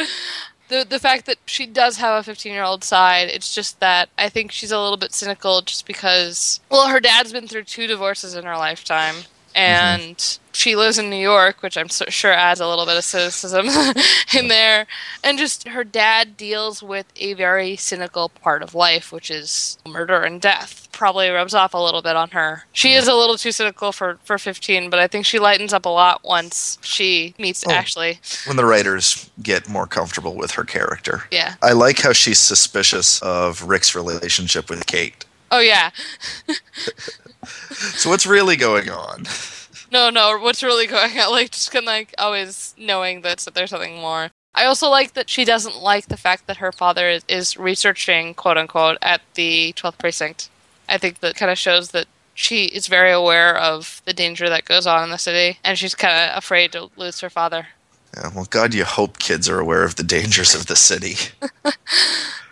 The 0.69 0.85
the 0.89 0.99
fact 0.99 1.27
that 1.27 1.39
she 1.47 1.67
does 1.67 1.99
have 1.99 2.21
a 2.21 2.23
fifteen-year-old 2.23 2.83
side, 2.83 3.29
it's 3.29 3.55
just 3.55 3.81
that 3.81 4.09
I 4.19 4.29
think 4.29 4.51
she's 4.53 4.73
a 4.73 4.81
little 4.81 4.97
bit 4.97 5.12
cynical 5.14 5.62
just 5.62 5.87
because 5.87 6.61
well, 6.69 6.89
her 6.89 7.01
dad's 7.01 7.33
been 7.33 7.47
through 7.47 7.64
two 7.64 7.87
divorces 7.87 8.35
in 8.35 8.45
her 8.45 8.57
lifetime 8.57 9.25
Mm-hmm. 9.57 10.02
and 10.02 10.38
she 10.52 10.76
lives 10.76 10.98
in 10.98 11.09
New 11.11 11.16
York, 11.16 11.62
which 11.62 11.76
I'm 11.78 11.88
sure 11.88 12.32
adds 12.32 12.61
a 12.61 12.68
little 12.68 12.86
bit 12.86 12.96
of 12.96 13.04
cynicism 13.04 13.66
in 14.38 14.48
there. 14.48 14.86
And 15.24 15.38
just 15.38 15.68
her 15.68 15.82
dad 15.84 16.36
deals 16.36 16.82
with 16.82 17.07
a 17.16 17.34
very 17.34 17.76
cynical 17.76 18.28
part 18.30 18.62
of 18.62 18.74
life, 18.74 19.12
which 19.12 19.30
is 19.30 19.76
murder 19.86 20.22
and 20.22 20.40
death. 20.40 20.88
Probably 20.92 21.28
rubs 21.28 21.52
off 21.54 21.74
a 21.74 21.78
little 21.78 22.00
bit 22.00 22.16
on 22.16 22.30
her. 22.30 22.64
She 22.72 22.92
is 22.94 23.07
a 23.07 23.14
little 23.14 23.36
too 23.36 23.52
cynical 23.52 23.92
for, 23.92 24.18
for 24.24 24.38
15, 24.38 24.88
but 24.88 24.98
I 24.98 25.07
think 25.07 25.26
she 25.26 25.38
lightens 25.38 25.74
up 25.74 25.84
a 25.84 25.90
lot 25.90 26.22
once 26.24 26.78
she 26.80 27.34
meets 27.38 27.62
Oh. 27.66 27.70
Ashley. 27.70 28.20
When 28.46 28.57
the 28.57 28.64
writers 28.64 29.30
get 29.42 29.68
more 29.68 29.86
comfortable 29.86 30.34
with 30.34 30.52
her 30.52 30.64
character. 30.64 31.24
Yeah. 31.30 31.57
I 31.62 31.72
like 31.72 32.00
how 32.00 32.12
she's 32.14 32.40
suspicious 32.40 33.20
of 33.22 33.62
Rick's 33.64 33.94
relationship 33.94 34.70
with 34.70 34.86
Kate. 34.86 35.24
Oh, 35.50 35.61
yeah. 35.61 35.90
So 37.97 38.11
what's 38.11 38.26
really 38.26 38.57
going 38.57 38.90
on? 38.90 39.24
No, 39.90 40.11
no, 40.11 40.38
what's 40.38 40.62
really 40.62 40.86
going 40.86 41.18
on? 41.18 41.30
Like, 41.30 41.51
just 41.51 41.70
kind 41.70 41.84
of 41.84 41.86
like 41.86 42.14
always 42.18 42.74
knowing 42.78 43.22
that 43.22 43.40
so- 43.40 43.51
there's 43.51 43.70
something 43.70 43.97
more. 43.97 44.30
I 44.55 44.64
also 44.64 44.88
like 44.88 45.12
that 45.14 45.28
she 45.28 45.44
doesn't 45.44 45.76
like 45.76 46.07
the 46.09 46.16
fact 46.16 46.47
that 46.47 46.57
her 46.59 46.72
father 46.72 47.18
is 47.28 47.57
researching, 47.59 48.32
quote 48.34 48.57
unquote, 48.57 48.97
at 49.03 49.20
the 49.34 49.74
12th 49.76 49.99
precinct. 49.99 50.49
I 50.88 50.97
think 50.99 51.20
that 51.20 51.36
kind 51.36 51.51
of 51.51 51.59
shows 51.59 51.90
that 51.90 52.07
she 52.34 52.64
is 52.66 52.86
very 52.86 53.12
aware 53.12 53.57
of 53.57 54.01
the 54.07 54.12
danger 54.12 54.49
that 54.49 54.64
goes 54.64 54.86
on 54.86 55.05
in 55.05 55.11
the 55.11 55.18
city, 55.18 55.59
and 55.64 55.78
she's 55.78 55.94
kind 55.94 56.30
of 56.30 56.38
afraid 56.38 56.72
to 56.72 56.90
lose 56.97 57.20
her 57.20 57.30
father. 57.30 57.68
Yeah, 58.17 58.31
well, 58.35 58.47
God, 58.49 58.73
you 58.75 58.85
hope 58.85 59.19
kids 59.19 59.49
are 59.49 59.61
aware 59.61 59.85
of 59.85 59.97
the 59.97 60.03
dangers 60.03 60.55
of 60.55 60.67
the 60.67 60.77
city. 60.77 61.17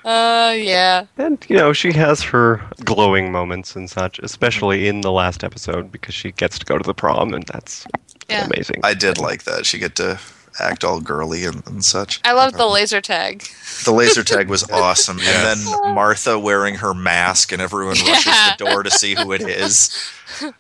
Uh, 0.05 0.53
yeah. 0.59 1.07
And, 1.17 1.45
you 1.49 1.57
know, 1.57 1.73
she 1.73 1.93
has 1.93 2.23
her 2.23 2.61
glowing 2.85 3.33
moments 3.33 3.75
and 3.75 3.89
such, 3.89 4.19
especially 4.19 4.89
in 4.89 5.01
the 5.01 5.13
last 5.13 5.43
episode 5.43 5.91
because 5.91 6.15
she 6.15 6.33
gets 6.33 6.59
to 6.59 6.67
go 6.67 6.77
to 6.77 6.85
the 6.85 6.95
prom, 6.95 7.33
and 7.33 7.45
that's 7.47 7.87
Yeah. 8.29 8.45
amazing. 8.47 8.81
I 8.85 8.93
did 8.95 9.19
like 9.19 9.45
that. 9.45 9.65
She 9.65 9.79
get 9.79 9.97
to 9.97 10.19
act 10.61 10.85
all 10.85 11.01
girly 11.01 11.45
and, 11.45 11.67
and 11.67 11.85
such. 11.85 12.21
I 12.25 12.33
love 12.33 12.53
the 12.53 12.67
laser 12.67 13.01
tag. 13.01 13.45
The 13.85 13.93
laser 13.93 14.23
tag 14.23 14.49
was 14.49 14.63
awesome. 14.71 15.19
And 15.19 15.27
then 15.65 15.95
Martha 15.95 16.39
wearing 16.39 16.77
her 16.77 16.95
mask 16.95 17.53
and 17.53 17.61
everyone 17.61 17.97
rushes 17.97 18.27
Yeah. 18.27 18.55
the 18.57 18.65
door 18.65 18.83
to 18.83 18.91
see 18.91 19.15
who 19.15 19.33
it 19.33 19.43
is. 19.43 19.91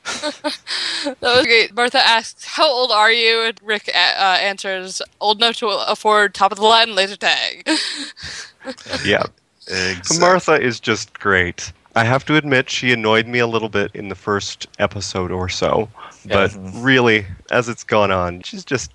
That 1.05 1.21
was 1.23 1.47
great. 1.47 1.75
Martha 1.75 1.99
asks, 1.99 2.45
"How 2.45 2.69
old 2.69 2.93
are 2.93 3.11
you?" 3.11 3.43
And 3.43 3.59
Rick 3.63 3.91
uh, 3.93 3.99
uh, 3.99 4.39
answers, 4.41 5.03
"Old 5.21 5.39
enough 5.39 5.57
to 5.57 5.67
afford 5.69 6.33
top 6.33 6.53
of 6.53 6.59
the 6.59 6.65
line 6.65 6.95
laser 6.95 7.17
tag." 7.17 7.69
yeah. 9.05 9.25
Exactly. 9.67 10.19
Martha 10.19 10.61
is 10.61 10.79
just 10.79 11.19
great. 11.19 11.73
I 11.97 12.05
have 12.05 12.25
to 12.27 12.37
admit, 12.37 12.71
she 12.71 12.93
annoyed 12.93 13.27
me 13.27 13.39
a 13.39 13.47
little 13.47 13.69
bit 13.69 13.91
in 13.95 14.09
the 14.09 14.15
first 14.15 14.67
episode 14.79 15.31
or 15.31 15.49
so, 15.49 15.89
but 16.27 16.55
really, 16.75 17.27
as 17.51 17.69
it's 17.69 17.85
gone 17.85 18.11
on, 18.11 18.43
she's 18.43 18.65
just 18.65 18.91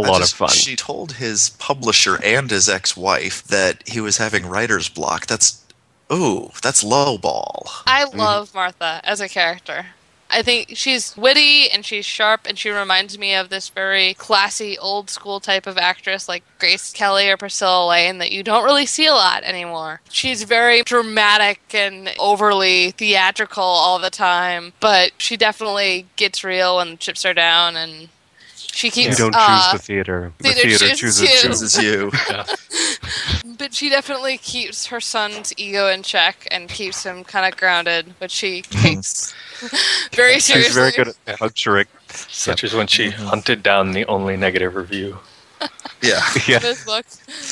a 0.00 0.06
I 0.06 0.10
lot 0.10 0.18
just- 0.20 0.32
of 0.32 0.38
fun. 0.38 0.48
She 0.50 0.76
told 0.76 1.12
his 1.12 1.50
publisher 1.50 2.18
and 2.22 2.50
his 2.50 2.68
ex-wife 2.68 3.44
that 3.44 3.88
he 3.88 4.00
was 4.00 4.18
having 4.18 4.46
writer's 4.46 4.88
block. 4.88 5.26
That's 5.26 5.60
Ooh, 6.12 6.50
that's 6.60 6.82
low 6.82 7.18
ball. 7.18 7.68
I 7.86 8.04
mm-hmm. 8.04 8.18
love 8.18 8.54
Martha 8.54 9.00
as 9.04 9.20
a 9.20 9.28
character. 9.28 9.86
I 10.32 10.42
think 10.42 10.72
she's 10.74 11.16
witty 11.16 11.68
and 11.70 11.84
she's 11.84 12.06
sharp 12.06 12.42
and 12.46 12.56
she 12.56 12.70
reminds 12.70 13.18
me 13.18 13.34
of 13.34 13.48
this 13.48 13.68
very 13.68 14.14
classy 14.14 14.78
old 14.78 15.10
school 15.10 15.40
type 15.40 15.66
of 15.66 15.76
actress 15.76 16.28
like 16.28 16.44
Grace 16.60 16.92
Kelly 16.92 17.28
or 17.28 17.36
Priscilla 17.36 17.88
Lane 17.88 18.18
that 18.18 18.30
you 18.30 18.44
don't 18.44 18.64
really 18.64 18.86
see 18.86 19.06
a 19.06 19.12
lot 19.12 19.42
anymore. 19.42 20.00
She's 20.08 20.44
very 20.44 20.82
dramatic 20.82 21.60
and 21.74 22.14
overly 22.18 22.92
theatrical 22.92 23.62
all 23.62 23.98
the 23.98 24.10
time, 24.10 24.72
but 24.78 25.12
she 25.18 25.36
definitely 25.36 26.06
gets 26.14 26.44
real 26.44 26.76
when 26.76 26.92
the 26.92 26.96
chips 26.96 27.24
are 27.24 27.34
down 27.34 27.76
and 27.76 28.08
she 28.72 28.90
keeps. 28.90 29.18
You 29.18 29.24
don't 29.24 29.34
uh, 29.36 29.70
choose 29.72 29.80
the 29.80 29.86
theater. 29.86 30.32
The 30.38 30.52
theater 30.52 30.78
theater 30.78 30.94
chooses 30.96 31.42
chooses 31.42 31.76
you. 31.82 31.90
you. 32.04 32.10
Chooses 32.10 33.42
you. 33.44 33.54
but 33.58 33.74
she 33.74 33.88
definitely 33.88 34.38
keeps 34.38 34.86
her 34.86 35.00
son's 35.00 35.52
ego 35.56 35.88
in 35.88 36.02
check 36.02 36.46
and 36.50 36.68
keeps 36.68 37.04
him 37.04 37.24
kind 37.24 37.50
of 37.52 37.58
grounded, 37.58 38.14
which 38.18 38.30
she 38.32 38.62
takes 38.62 39.34
very 40.12 40.40
seriously. 40.40 40.62
She's 40.62 40.74
very 40.74 40.92
good 40.92 41.14
at 41.26 41.38
puncturing. 41.38 41.86
Such 42.08 42.64
as 42.64 42.74
when 42.74 42.86
she 42.88 43.10
hunted 43.10 43.62
down 43.62 43.92
the 43.92 44.04
only 44.06 44.36
negative 44.36 44.74
review. 44.74 45.18
Yeah. 46.02 46.22
Yeah. 46.48 46.58
this 46.58 46.84
book. 46.84 47.04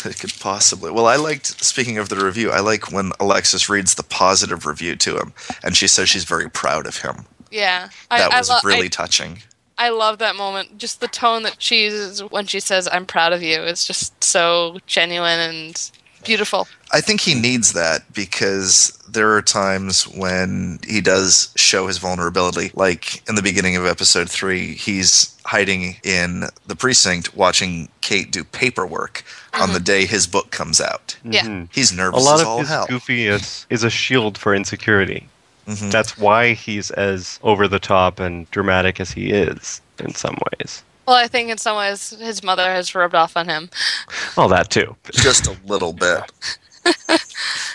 It 0.05 0.19
could 0.19 0.33
possibly. 0.41 0.91
Well, 0.91 1.07
I 1.07 1.16
liked, 1.16 1.62
speaking 1.62 1.99
of 1.99 2.09
the 2.09 2.16
review, 2.16 2.51
I 2.51 2.61
like 2.61 2.91
when 2.91 3.12
Alexis 3.21 3.69
reads 3.69 3.95
the 3.95 4.03
positive 4.03 4.64
review 4.66 4.97
to 4.97 5.16
him 5.19 5.33
and 5.62 5.77
she 5.77 5.87
says 5.87 6.09
she's 6.09 6.25
very 6.25 6.49
proud 6.51 6.87
of 6.87 6.97
him. 6.99 7.27
Yeah, 7.51 7.89
That 8.11 8.33
I, 8.33 8.39
was 8.39 8.49
I, 8.51 8.55
lo- 8.55 8.61
really 8.64 8.87
I, 8.87 8.89
touching. 8.89 9.43
I 9.79 9.91
love 9.91 10.18
that 10.18 10.37
moment. 10.37 10.76
Just 10.79 11.01
the 11.01 11.09
tone 11.09 11.43
that 11.45 11.57
she 11.62 11.85
uses 11.85 12.20
when 12.24 12.47
she 12.47 12.61
says, 12.61 12.89
"I'm 12.91 13.07
proud 13.07 13.33
of 13.33 13.43
you." 13.43 13.62
It's 13.62 13.87
just 13.87 14.22
so 14.22 14.79
genuine 14.87 15.39
and 15.39 15.91
beautiful. 16.24 16.66
I 16.93 17.01
think 17.01 17.20
he 17.20 17.35
needs 17.35 17.74
that 17.74 18.12
because 18.12 18.93
there 19.09 19.33
are 19.35 19.43
times 19.43 20.09
when 20.09 20.81
he 20.87 21.01
does 21.01 21.51
show 21.57 21.87
his 21.87 21.99
vulnerability. 21.99 22.70
Like 22.74 23.22
in 23.29 23.35
the 23.37 23.43
beginning 23.43 23.76
of 23.76 23.87
episode 23.87 24.29
three, 24.29 24.74
he's 24.74 25.35
hiding 25.47 25.97
in 26.03 26.45
the 26.66 26.74
precinct 26.76 27.35
watching 27.37 27.89
Kate 28.01 28.31
do 28.31 28.43
paperwork 28.45 29.22
on 29.55 29.72
the 29.72 29.81
day 29.81 30.07
his 30.07 30.26
book 30.26 30.51
comes 30.51 30.81
out. 30.81 31.16
Yeah. 31.24 31.45
Mhm. 31.45 31.68
He's 31.72 31.93
A 31.93 32.11
lot 32.11 32.35
as 32.35 32.41
of 32.43 32.47
all 32.47 32.59
his 32.61 32.68
hell. 32.68 32.87
goofiness 32.89 33.64
is 33.70 33.83
a 33.85 33.91
shield 33.91 34.37
for 34.37 34.55
insecurity. 34.55 35.29
Mhm. 35.69 35.91
That's 35.91 36.16
why 36.16 36.55
he's 36.55 36.91
as 36.93 37.39
over 37.43 37.69
the 37.69 37.79
top 37.79 38.19
and 38.21 38.51
dramatic 38.51 38.99
as 39.01 39.11
he 39.12 39.31
is 39.33 39.81
in 39.99 40.14
some 40.14 40.37
ways. 40.59 40.83
Well, 41.07 41.16
I 41.16 41.29
think 41.29 41.51
in 41.51 41.59
some 41.59 41.77
ways 41.77 42.11
his 42.19 42.43
mother 42.43 42.64
has 42.71 42.95
rubbed 42.95 43.14
off 43.14 43.37
on 43.37 43.49
him. 43.49 43.71
Well, 44.37 44.49
that 44.49 44.71
too. 44.71 44.97
Just 45.12 45.47
a 45.47 45.57
little 45.66 45.93
bit. 45.93 46.23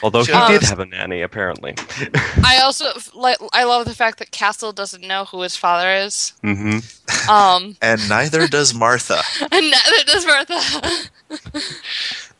Although 0.04 0.24
he 0.24 0.32
Just- 0.32 0.52
did 0.52 0.64
have 0.64 0.80
a 0.80 0.86
nanny, 0.86 1.22
apparently. 1.22 1.76
I 2.44 2.60
also 2.64 2.86
like. 3.14 3.38
I 3.54 3.64
love 3.64 3.86
the 3.86 3.94
fact 3.96 4.20
that 4.20 4.32
Castle 4.32 4.74
doesn't 4.74 5.06
know 5.06 5.26
who 5.26 5.41
his 5.41 5.56
father 5.56 5.89
is. 5.94 6.34
Mm-hmm. 6.44 7.30
Um, 7.30 7.76
And 7.82 8.08
neither 8.10 8.48
does 8.48 8.74
Martha. 8.74 9.22
and 9.52 9.70
neither 9.72 10.04
does 10.06 10.26
Martha. 10.26 11.10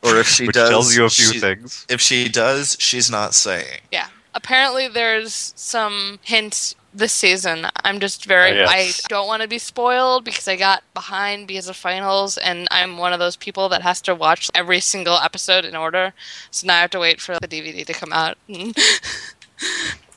Or 0.04 0.18
if 0.18 0.28
she 0.28 0.48
Which 0.48 0.56
does, 0.56 0.70
tells 0.70 0.96
you 0.96 1.06
a 1.06 1.10
few 1.10 1.34
she- 1.34 1.40
things. 1.40 1.86
if 1.90 2.02
she 2.02 2.28
does, 2.28 2.76
she's 2.80 3.10
not 3.10 3.34
saying. 3.34 3.80
yeah. 3.92 4.08
Apparently, 4.34 4.88
there's 4.88 5.54
some 5.56 6.20
hints 6.24 6.76
this 6.94 7.14
season. 7.14 7.68
I'm 7.84 8.00
just 8.00 8.26
very. 8.26 8.52
Oh, 8.52 8.66
yes. 8.66 9.02
I 9.06 9.08
don't 9.08 9.28
want 9.28 9.42
to 9.42 9.48
be 9.48 9.60
spoiled 9.60 10.24
because 10.24 10.48
I 10.48 10.56
got 10.56 10.84
behind 10.94 11.48
because 11.48 11.68
of 11.68 11.76
finals, 11.76 12.38
and 12.38 12.68
I'm 12.72 12.98
one 12.98 13.14
of 13.14 13.20
those 13.20 13.36
people 13.36 13.70
that 13.70 13.82
has 13.82 14.02
to 14.02 14.16
watch 14.16 14.50
every 14.54 14.80
single 14.80 15.18
episode 15.18 15.66
in 15.66 15.76
order. 15.76 16.14
So 16.52 16.68
now 16.68 16.78
I 16.78 16.82
have 16.82 16.92
to 16.92 17.00
wait 17.00 17.20
for 17.20 17.38
the 17.40 17.48
DVD 17.48 17.86
to 17.86 17.94
come 17.94 18.14
out. 18.14 18.38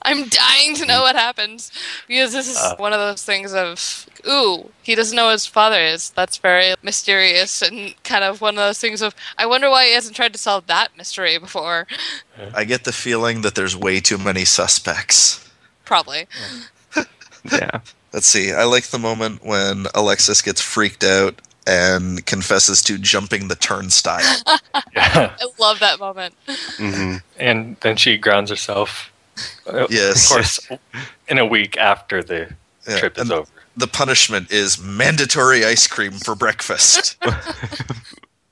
I'm 0.06 0.28
dying 0.28 0.74
to 0.76 0.86
know 0.86 1.02
what 1.02 1.16
happens 1.16 1.70
because 2.08 2.32
this 2.32 2.48
is 2.48 2.56
Uh. 2.56 2.76
one 2.76 2.92
of 2.94 2.98
those 3.00 3.22
things 3.24 3.52
of 3.52 4.06
ooh, 4.26 4.70
he 4.82 4.94
doesn't 4.94 5.14
know 5.16 5.26
who 5.26 5.32
his 5.32 5.46
father 5.46 5.80
is. 5.80 6.10
That's 6.10 6.36
very 6.38 6.74
mysterious 6.82 7.60
and 7.60 7.94
kind 8.04 8.24
of 8.24 8.40
one 8.40 8.54
of 8.54 8.64
those 8.64 8.78
things 8.78 9.02
of 9.02 9.14
I 9.36 9.46
wonder 9.46 9.68
why 9.68 9.86
he 9.86 9.92
hasn't 9.94 10.16
tried 10.16 10.32
to 10.32 10.38
solve 10.38 10.66
that 10.68 10.96
mystery 10.96 11.36
before. 11.38 11.86
I 12.54 12.64
get 12.64 12.84
the 12.84 12.92
feeling 12.92 13.42
that 13.42 13.54
there's 13.56 13.76
way 13.76 14.00
too 14.00 14.16
many 14.18 14.44
suspects. 14.44 15.44
Probably. 15.84 16.26
Yeah. 17.52 17.80
Let's 18.12 18.26
see. 18.26 18.52
I 18.52 18.64
like 18.64 18.86
the 18.86 18.98
moment 18.98 19.44
when 19.44 19.86
Alexis 19.94 20.42
gets 20.42 20.60
freaked 20.60 21.04
out 21.04 21.40
and 21.66 22.24
confesses 22.26 22.82
to 22.82 22.98
jumping 22.98 23.48
the 23.48 23.54
turnstile. 23.56 24.42
Yeah. 24.94 25.32
I 25.40 25.46
love 25.58 25.78
that 25.80 25.98
moment. 26.00 26.34
hmm 26.76 27.16
And 27.38 27.76
then 27.82 27.96
she 27.96 28.16
grounds 28.16 28.50
herself. 28.50 29.12
Uh, 29.66 29.86
Yes. 29.90 30.30
Of 30.30 30.36
course, 30.36 30.68
in 31.28 31.38
a 31.38 31.46
week 31.46 31.76
after 31.76 32.22
the 32.22 32.48
Yeah, 32.88 32.98
trip 32.98 33.16
is 33.16 33.22
and 33.22 33.32
over. 33.32 33.50
The 33.76 33.86
punishment 33.86 34.50
is 34.50 34.80
mandatory 34.80 35.64
ice 35.64 35.86
cream 35.86 36.12
for 36.12 36.34
breakfast. 36.34 37.16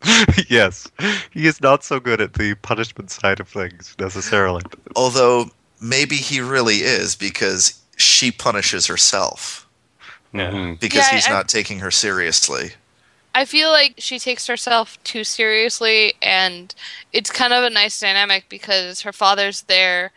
yes. 0.50 0.86
He 1.30 1.46
is 1.46 1.60
not 1.60 1.82
so 1.82 1.98
good 2.00 2.20
at 2.20 2.34
the 2.34 2.54
punishment 2.56 3.10
side 3.10 3.40
of 3.40 3.48
things 3.48 3.94
necessarily. 3.98 4.62
Although 4.96 5.46
maybe 5.80 6.16
he 6.16 6.40
really 6.40 6.76
is 6.82 7.16
because 7.16 7.80
she 7.96 8.30
punishes 8.30 8.86
herself 8.86 9.66
Yeah. 10.32 10.50
Mhm. 10.50 10.80
because 10.80 11.06
Yeah, 11.06 11.14
he's 11.14 11.26
I- 11.28 11.30
not 11.30 11.48
taking 11.48 11.78
her 11.78 11.90
seriously. 11.90 12.72
I 13.36 13.44
feel 13.46 13.70
like 13.70 13.94
she 13.98 14.20
takes 14.20 14.46
herself 14.46 15.02
too 15.02 15.24
seriously, 15.24 16.14
and 16.22 16.72
it's 17.12 17.30
kind 17.32 17.52
of 17.52 17.64
a 17.64 17.70
nice 17.70 17.98
dynamic 17.98 18.48
because 18.48 19.00
her 19.00 19.12
father's 19.12 19.62
there 19.62 20.12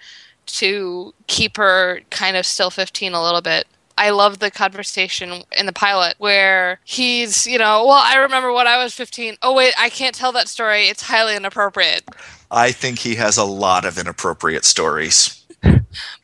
to 0.47 1.13
keep 1.27 1.57
her 1.57 2.01
kind 2.09 2.37
of 2.37 2.45
still 2.45 2.69
15 2.69 3.13
a 3.13 3.23
little 3.23 3.41
bit. 3.41 3.67
I 3.97 4.11
love 4.11 4.39
the 4.39 4.51
conversation 4.51 5.43
in 5.57 5.65
the 5.65 5.73
pilot 5.73 6.15
where 6.19 6.79
he's, 6.83 7.47
you 7.47 7.57
know, 7.57 7.85
well, 7.85 8.03
I 8.03 8.17
remember 8.17 8.53
when 8.53 8.67
I 8.67 8.81
was 8.81 8.93
15. 8.93 9.37
Oh, 9.41 9.53
wait, 9.53 9.73
I 9.77 9.89
can't 9.89 10.13
tell 10.13 10.31
that 10.33 10.47
story. 10.47 10.83
It's 10.83 11.01
highly 11.01 11.35
inappropriate. 11.35 12.03
I 12.51 12.71
think 12.71 12.99
he 12.99 13.15
has 13.15 13.37
a 13.37 13.43
lot 13.43 13.85
of 13.85 13.97
inappropriate 13.97 14.65
stories. 14.65 15.43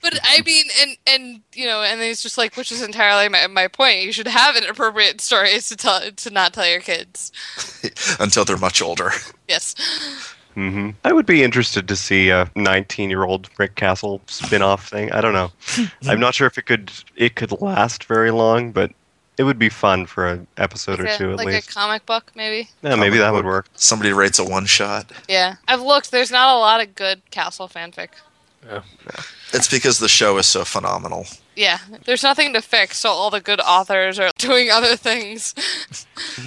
But 0.01 0.19
I 0.24 0.41
mean, 0.45 0.65
and, 0.80 0.97
and, 1.07 1.41
you 1.55 1.65
know, 1.65 1.82
and 1.82 1.99
he's 1.99 2.21
just 2.21 2.38
like, 2.38 2.55
which 2.55 2.71
is 2.71 2.84
entirely 2.84 3.28
my, 3.30 3.47
my 3.47 3.67
point. 3.67 4.03
You 4.03 4.11
should 4.11 4.28
have 4.28 4.55
inappropriate 4.55 5.21
stories 5.21 5.69
to 5.69 5.76
tell, 5.76 6.11
to 6.11 6.30
not 6.30 6.53
tell 6.53 6.67
your 6.67 6.82
kids. 6.82 7.32
until 8.19 8.45
they're 8.45 8.57
much 8.57 8.82
older. 8.82 9.11
Yes. 9.47 9.76
Hmm 10.54 10.91
I 11.04 11.12
would 11.14 11.26
be 11.26 11.43
interested 11.43 11.88
to 11.88 11.95
see 11.95 12.30
a 12.30 12.45
19-year-old 12.56 13.49
Rick 13.58 13.76
Castle 13.76 14.22
spin-off 14.28 14.88
thing. 14.89 15.12
I 15.12 15.22
don't 15.22 15.34
know. 15.34 15.51
I'm 16.08 16.20
not 16.20 16.34
sure 16.36 16.47
if 16.47 16.58
it 16.58 16.66
could 16.66 16.91
it 17.16 17.36
could 17.36 17.51
last 17.62 18.04
very 18.06 18.32
long, 18.32 18.72
but 18.72 18.91
it 19.38 19.43
would 19.43 19.58
be 19.58 19.70
fun 19.70 20.06
for 20.06 20.28
an 20.28 20.47
episode 20.58 20.99
or 20.99 21.04
Like, 21.06 21.16
a, 21.16 21.18
two 21.18 21.32
at 21.32 21.38
least. 21.39 21.45
like 21.54 21.64
a 21.64 21.68
comic 21.68 22.06
book, 22.06 22.32
maybe. 22.36 22.70
yeah, 22.84 22.95
maybe 22.95 23.18
comic 23.18 23.20
that 23.22 23.34
would 23.34 23.45
work. 23.45 23.68
Somebody 23.76 24.14
writes 24.14 24.38
a 24.38 24.43
one 24.43 24.66
shot. 24.68 25.12
Yeah, 25.28 25.56
I've 25.68 25.82
looked. 25.82 26.12
There's 26.12 26.32
not 26.32 26.56
a 26.56 26.60
lot 26.60 26.82
of 26.82 26.93
good 26.95 27.22
Castle 27.32 27.68
fanfic. 27.68 28.10
Yeah. 28.66 28.82
It's 29.54 29.68
because 29.70 29.99
the 29.99 30.08
show 30.08 30.38
is 30.38 30.45
so 30.45 30.64
phenomenal. 30.64 31.26
Yeah, 31.56 31.80
there's 32.06 32.24
nothing 32.24 32.54
to 32.54 32.62
fix, 32.62 32.97
so 32.99 33.10
all 33.10 33.30
the 33.30 33.41
good 33.41 33.60
authors 33.60 34.18
are 34.20 34.32
doing 34.38 34.70
other 34.72 34.95
things. 34.95 35.54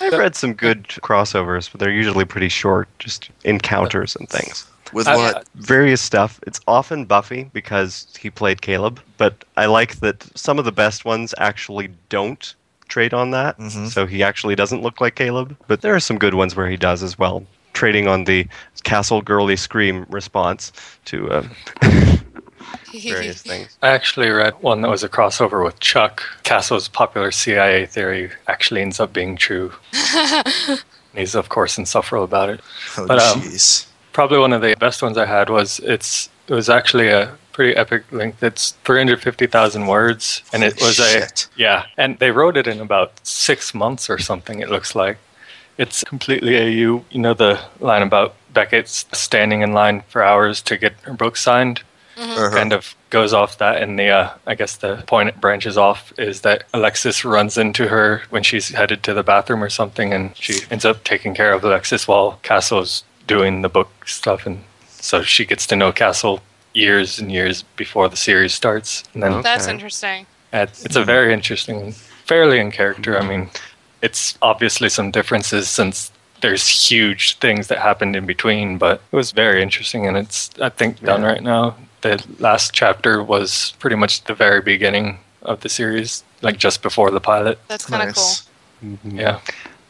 I've 0.00 0.12
read 0.18 0.34
some 0.34 0.54
good 0.54 0.84
crossovers, 0.88 1.70
but 1.70 1.80
they're 1.80 1.90
usually 1.90 2.24
pretty 2.24 2.48
short, 2.48 2.88
just 2.98 3.30
encounters 3.44 4.16
and 4.16 4.28
things. 4.28 4.66
With 4.92 5.06
I- 5.08 5.16
what? 5.16 5.48
Various 5.54 6.00
stuff. 6.00 6.40
It's 6.46 6.60
often 6.66 7.04
Buffy 7.04 7.50
because 7.52 8.06
he 8.18 8.30
played 8.30 8.62
Caleb, 8.62 9.00
but 9.18 9.44
I 9.56 9.66
like 9.66 9.96
that 10.00 10.26
some 10.38 10.58
of 10.58 10.64
the 10.64 10.72
best 10.72 11.04
ones 11.04 11.34
actually 11.38 11.90
don't 12.08 12.54
trade 12.88 13.12
on 13.12 13.30
that. 13.32 13.58
Mhm. 13.58 13.88
So 13.88 14.06
he 14.06 14.22
actually 14.22 14.54
doesn't 14.54 14.80
look 14.82 15.00
like 15.00 15.14
Caleb, 15.14 15.56
but 15.66 15.82
there 15.82 15.94
are 15.94 16.00
some 16.00 16.18
good 16.18 16.34
ones 16.34 16.56
where 16.56 16.68
he 16.68 16.76
does 16.78 17.02
as 17.02 17.18
well, 17.18 17.44
trading 17.74 18.08
on 18.08 18.24
the 18.24 18.46
castle 18.82 19.20
girly 19.20 19.56
scream 19.56 20.06
response 20.08 20.72
to 21.04 21.30
uh, 21.30 21.42
various 22.92 23.42
things. 23.50 23.76
I 23.82 23.88
actually 23.88 24.28
read 24.30 24.54
one 24.62 24.80
that 24.82 24.88
was 24.90 25.02
a 25.04 25.08
crossover 25.08 25.64
with 25.64 25.78
Chuck. 25.80 26.22
Castle's 26.42 26.88
popular 26.88 27.30
CIA 27.30 27.86
theory 27.86 28.30
actually 28.46 28.82
ends 28.82 29.00
up 29.00 29.12
being 29.12 29.36
true. 29.36 29.72
He's, 31.14 31.34
of 31.34 31.48
course, 31.48 31.78
insufferable 31.78 32.24
about 32.24 32.48
it. 32.50 32.60
Oh, 32.96 33.06
But, 33.06 33.18
um, 33.20 33.40
jeez. 33.40 33.86
Probably 34.12 34.38
one 34.38 34.52
of 34.52 34.62
the 34.62 34.74
best 34.78 35.02
ones 35.02 35.16
I 35.16 35.26
had 35.26 35.48
was 35.48 35.78
it's 35.80 36.28
it 36.48 36.54
was 36.54 36.68
actually 36.68 37.08
a 37.08 37.36
pretty 37.52 37.76
epic 37.76 38.10
length. 38.10 38.42
It's 38.42 38.72
350,000 38.84 39.86
words, 39.86 40.42
and 40.52 40.64
it 40.64 40.78
Holy 40.78 40.88
was 40.88 40.98
a 40.98 41.02
shit. 41.10 41.48
yeah, 41.56 41.86
and 41.96 42.18
they 42.18 42.30
wrote 42.30 42.56
it 42.56 42.66
in 42.66 42.80
about 42.80 43.12
six 43.26 43.74
months 43.74 44.08
or 44.10 44.18
something. 44.18 44.60
It 44.60 44.70
looks 44.70 44.94
like 44.94 45.18
it's 45.76 46.02
completely 46.04 46.56
AU. 46.58 47.04
You 47.10 47.20
know 47.20 47.34
the 47.34 47.60
line 47.80 48.02
about 48.02 48.34
Beckett's 48.52 49.06
standing 49.12 49.62
in 49.62 49.72
line 49.72 50.02
for 50.08 50.22
hours 50.22 50.62
to 50.62 50.76
get 50.76 50.94
her 51.02 51.12
book 51.12 51.36
signed 51.36 51.82
Uh-huh. 52.18 52.50
kind 52.50 52.72
of 52.72 52.94
goes 53.10 53.32
off 53.32 53.58
that 53.58 53.80
and 53.82 53.98
the 53.98 54.08
uh, 54.08 54.30
i 54.46 54.54
guess 54.54 54.76
the 54.76 54.96
point 55.06 55.28
it 55.28 55.40
branches 55.40 55.76
off 55.78 56.12
is 56.18 56.40
that 56.40 56.64
alexis 56.74 57.24
runs 57.24 57.56
into 57.56 57.86
her 57.88 58.22
when 58.30 58.42
she's 58.42 58.68
headed 58.70 59.02
to 59.04 59.14
the 59.14 59.22
bathroom 59.22 59.62
or 59.62 59.70
something 59.70 60.12
and 60.12 60.36
she 60.36 60.60
ends 60.70 60.84
up 60.84 61.04
taking 61.04 61.32
care 61.34 61.52
of 61.52 61.62
alexis 61.64 62.08
while 62.08 62.38
castle's 62.42 63.04
doing 63.28 63.62
the 63.62 63.68
book 63.68 63.90
stuff 64.06 64.46
and 64.46 64.64
So 65.00 65.22
she 65.22 65.44
gets 65.44 65.64
to 65.68 65.76
know 65.76 65.92
Castle 65.92 66.40
years 66.74 67.18
and 67.20 67.30
years 67.30 67.62
before 67.76 68.08
the 68.08 68.16
series 68.16 68.52
starts. 68.52 69.04
And 69.14 69.22
then 69.22 69.42
That's 69.42 69.64
Okay. 69.64 69.72
interesting. 69.74 70.26
it's 70.52 70.84
it's 70.84 70.96
a 70.96 71.04
very 71.04 71.32
interesting, 71.32 71.92
fairly 72.26 72.58
in 72.58 72.70
character. 72.72 73.12
I 73.18 73.24
mean, 73.30 73.48
it's 74.02 74.36
obviously 74.42 74.88
some 74.88 75.10
differences 75.10 75.68
since 75.70 76.10
there's 76.40 76.66
huge 76.90 77.38
things 77.38 77.66
that 77.68 77.78
happened 77.78 78.16
in 78.16 78.26
between, 78.26 78.78
but 78.78 79.00
it 79.12 79.16
was 79.16 79.30
very 79.32 79.62
interesting 79.62 80.06
and 80.08 80.16
it's 80.16 80.50
I 80.60 80.68
think 80.70 81.00
done 81.04 81.22
right 81.22 81.42
now. 81.42 81.76
The 82.00 82.24
last 82.38 82.72
chapter 82.72 83.22
was 83.22 83.74
pretty 83.78 83.96
much 83.96 84.24
the 84.24 84.34
very 84.34 84.60
beginning 84.60 85.18
of 85.42 85.60
the 85.60 85.68
series, 85.68 86.22
like 86.42 86.56
just 86.56 86.82
before 86.82 87.10
the 87.10 87.20
pilot. 87.20 87.58
That's 87.68 87.86
kind 87.86 88.02
of 88.02 88.16
Nice. 88.16 88.48
Mm-hmm. 88.84 89.18
Yeah. 89.18 89.40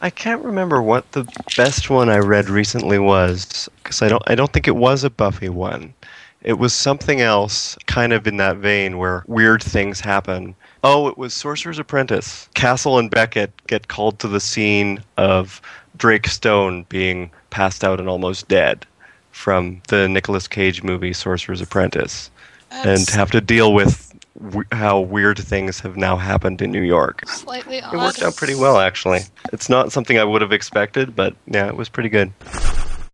I 0.01 0.09
can't 0.09 0.43
remember 0.43 0.81
what 0.81 1.11
the 1.11 1.27
best 1.57 1.89
one 1.89 2.09
I 2.09 2.19
read 2.19 2.49
recently 2.49 2.99
was 2.99 3.67
because 3.83 4.01
I 4.01 4.07
don't 4.07 4.23
I 4.27 4.35
don't 4.35 4.51
think 4.51 4.67
it 4.67 4.75
was 4.75 5.03
a 5.03 5.09
Buffy 5.09 5.49
one. 5.49 5.93
It 6.41 6.53
was 6.53 6.73
something 6.73 7.19
else, 7.19 7.77
kind 7.85 8.13
of 8.13 8.25
in 8.25 8.37
that 8.37 8.57
vein 8.57 8.97
where 8.97 9.25
weird 9.27 9.61
things 9.61 9.99
happen. 9.99 10.55
Oh, 10.85 11.09
it 11.09 11.17
was 11.17 11.33
Sorcerer's 11.33 11.79
Apprentice. 11.79 12.47
Castle 12.53 12.97
and 12.97 13.11
Beckett 13.11 13.51
get 13.67 13.89
called 13.89 14.19
to 14.19 14.29
the 14.29 14.39
scene 14.39 15.03
of 15.17 15.61
Drake 15.97 16.27
Stone 16.27 16.85
being 16.87 17.29
passed 17.49 17.83
out 17.83 17.99
and 17.99 18.07
almost 18.07 18.47
dead 18.47 18.85
from 19.31 19.81
the 19.87 20.07
Nicolas 20.09 20.47
Cage 20.47 20.83
movie 20.83 21.13
Sorcerer's 21.13 21.61
Apprentice, 21.61 22.29
cool. 22.71 22.81
and 22.91 23.09
have 23.09 23.31
to 23.31 23.41
deal 23.41 23.73
with 23.73 24.13
w- 24.41 24.65
how 24.71 24.99
weird 24.99 25.37
things 25.39 25.79
have 25.81 25.95
now 25.97 26.15
happened 26.17 26.61
in 26.61 26.71
New 26.71 26.81
York. 26.81 27.27
slightly 27.27 27.81
odd. 27.81 27.93
It 27.93 27.97
worked 27.97 28.21
out 28.23 28.35
pretty 28.35 28.55
well, 28.55 28.77
actually. 28.79 29.21
It's 29.53 29.69
not 29.69 29.91
something 29.91 30.17
I 30.17 30.23
would 30.23 30.41
have 30.41 30.51
expected, 30.51 31.15
but 31.15 31.35
yeah, 31.47 31.67
it 31.67 31.75
was 31.75 31.89
pretty 31.89 32.09
good. 32.09 32.31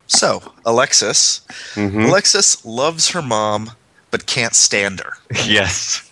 So, 0.08 0.42
Alexis. 0.66 1.42
hmm 1.74 2.02
Alexis 2.02 2.64
loves 2.66 3.10
her 3.12 3.22
mom, 3.22 3.72
but 4.12 4.26
can't 4.28 4.54
stand 4.54 5.00
her. 5.00 5.14
yes. 5.46 6.05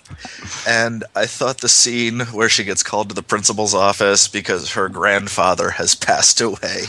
And 0.67 1.03
I 1.15 1.25
thought 1.25 1.59
the 1.59 1.69
scene 1.69 2.21
where 2.31 2.49
she 2.49 2.63
gets 2.63 2.83
called 2.83 3.09
to 3.09 3.15
the 3.15 3.23
principal's 3.23 3.73
office 3.73 4.27
because 4.27 4.73
her 4.73 4.89
grandfather 4.89 5.71
has 5.71 5.95
passed 6.03 6.41
away 6.41 6.83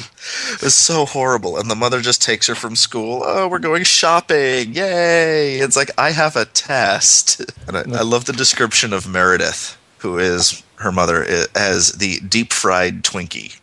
was 0.63 0.75
so 0.75 1.07
horrible. 1.07 1.57
And 1.59 1.71
the 1.71 1.75
mother 1.75 2.01
just 2.01 2.23
takes 2.23 2.47
her 2.47 2.55
from 2.55 2.77
school. 2.77 3.23
Oh, 3.25 3.49
we're 3.49 3.59
going 3.59 3.85
shopping. 3.85 4.75
Yay. 4.75 5.59
It's 5.59 5.77
like, 5.77 5.91
I 5.99 6.11
have 6.13 6.37
a 6.37 6.45
test. 6.45 7.43
And 7.67 7.79
I, 7.79 7.99
I 7.99 8.03
love 8.03 8.27
the 8.27 8.35
description 8.35 8.93
of 8.93 9.09
Meredith, 9.09 9.79
who 9.99 10.19
is 10.19 10.63
her 10.77 10.93
mother, 10.93 11.25
as 11.55 11.93
the 11.93 12.21
deep 12.21 12.53
fried 12.53 13.03
Twinkie. 13.03 13.59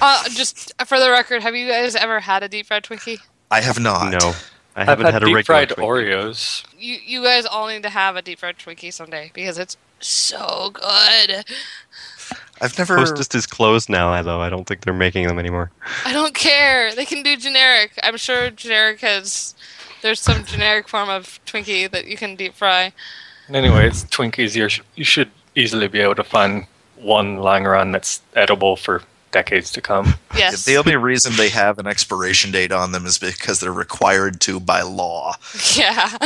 Uh, 0.00 0.28
just 0.30 0.72
for 0.86 0.98
the 0.98 1.08
record, 1.08 1.42
have 1.42 1.54
you 1.54 1.68
guys 1.68 1.94
ever 1.94 2.18
had 2.18 2.42
a 2.42 2.48
deep 2.48 2.66
fried 2.66 2.82
Twinkie? 2.82 3.20
I 3.50 3.60
have 3.60 3.78
not. 3.78 4.10
No, 4.10 4.34
I 4.78 4.82
I've 4.82 4.86
haven't 4.86 5.06
had, 5.06 5.14
had, 5.14 5.22
a 5.24 5.26
deep 5.26 5.34
regular 5.34 5.66
fried 5.66 5.68
Twinkie. 5.70 5.84
Oreos. 5.84 6.64
You 6.78 6.98
you 7.04 7.22
guys 7.24 7.44
all 7.46 7.66
need 7.66 7.82
to 7.82 7.88
have 7.88 8.14
a 8.14 8.22
deep 8.22 8.38
fried 8.38 8.58
Twinkie 8.58 8.92
someday 8.92 9.32
because 9.34 9.58
it's 9.58 9.76
so 9.98 10.70
good. 10.72 11.44
I've 12.60 12.78
never. 12.78 12.96
Hostess 12.96 13.34
is 13.34 13.44
closed 13.44 13.88
now, 13.88 14.22
though. 14.22 14.40
I 14.40 14.48
don't 14.48 14.68
think 14.68 14.82
they're 14.82 14.94
making 14.94 15.26
them 15.26 15.40
anymore. 15.40 15.72
I 16.04 16.12
don't 16.12 16.32
care. 16.32 16.94
They 16.94 17.04
can 17.04 17.24
do 17.24 17.36
generic. 17.36 17.90
I'm 18.04 18.16
sure 18.16 18.50
generic 18.50 19.00
has. 19.00 19.56
There's 20.02 20.20
some 20.20 20.44
generic 20.44 20.88
form 20.88 21.08
of 21.08 21.40
Twinkie 21.44 21.90
that 21.90 22.06
you 22.06 22.16
can 22.16 22.36
deep 22.36 22.54
fry. 22.54 22.92
Anyway, 23.48 23.78
anyways, 23.78 24.04
Twinkies, 24.04 24.54
you 24.54 24.68
sh- 24.68 24.82
you 24.94 25.02
should 25.02 25.32
easily 25.56 25.88
be 25.88 25.98
able 25.98 26.14
to 26.14 26.22
find 26.22 26.68
one 26.94 27.38
lying 27.38 27.66
around 27.66 27.90
that's 27.90 28.22
edible 28.36 28.76
for 28.76 29.02
decades 29.30 29.70
to 29.72 29.80
come. 29.80 30.14
Yes. 30.36 30.64
The 30.64 30.76
only 30.76 30.94
reason 30.94 31.32
they 31.36 31.48
have 31.48 31.78
an 31.80 31.88
expiration 31.88 32.52
date 32.52 32.70
on 32.70 32.92
them 32.92 33.06
is 33.06 33.18
because 33.18 33.58
they're 33.58 33.72
required 33.72 34.40
to 34.42 34.60
by 34.60 34.82
law. 34.82 35.34
yeah. 35.74 36.16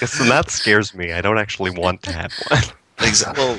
Yes, 0.00 0.20
and 0.20 0.30
that 0.30 0.50
scares 0.52 0.94
me. 0.94 1.12
I 1.12 1.20
don't 1.20 1.38
actually 1.38 1.70
want 1.70 2.02
to 2.04 2.12
have 2.12 2.32
one. 2.48 2.62
Exactly. 3.00 3.42
Well, 3.44 3.58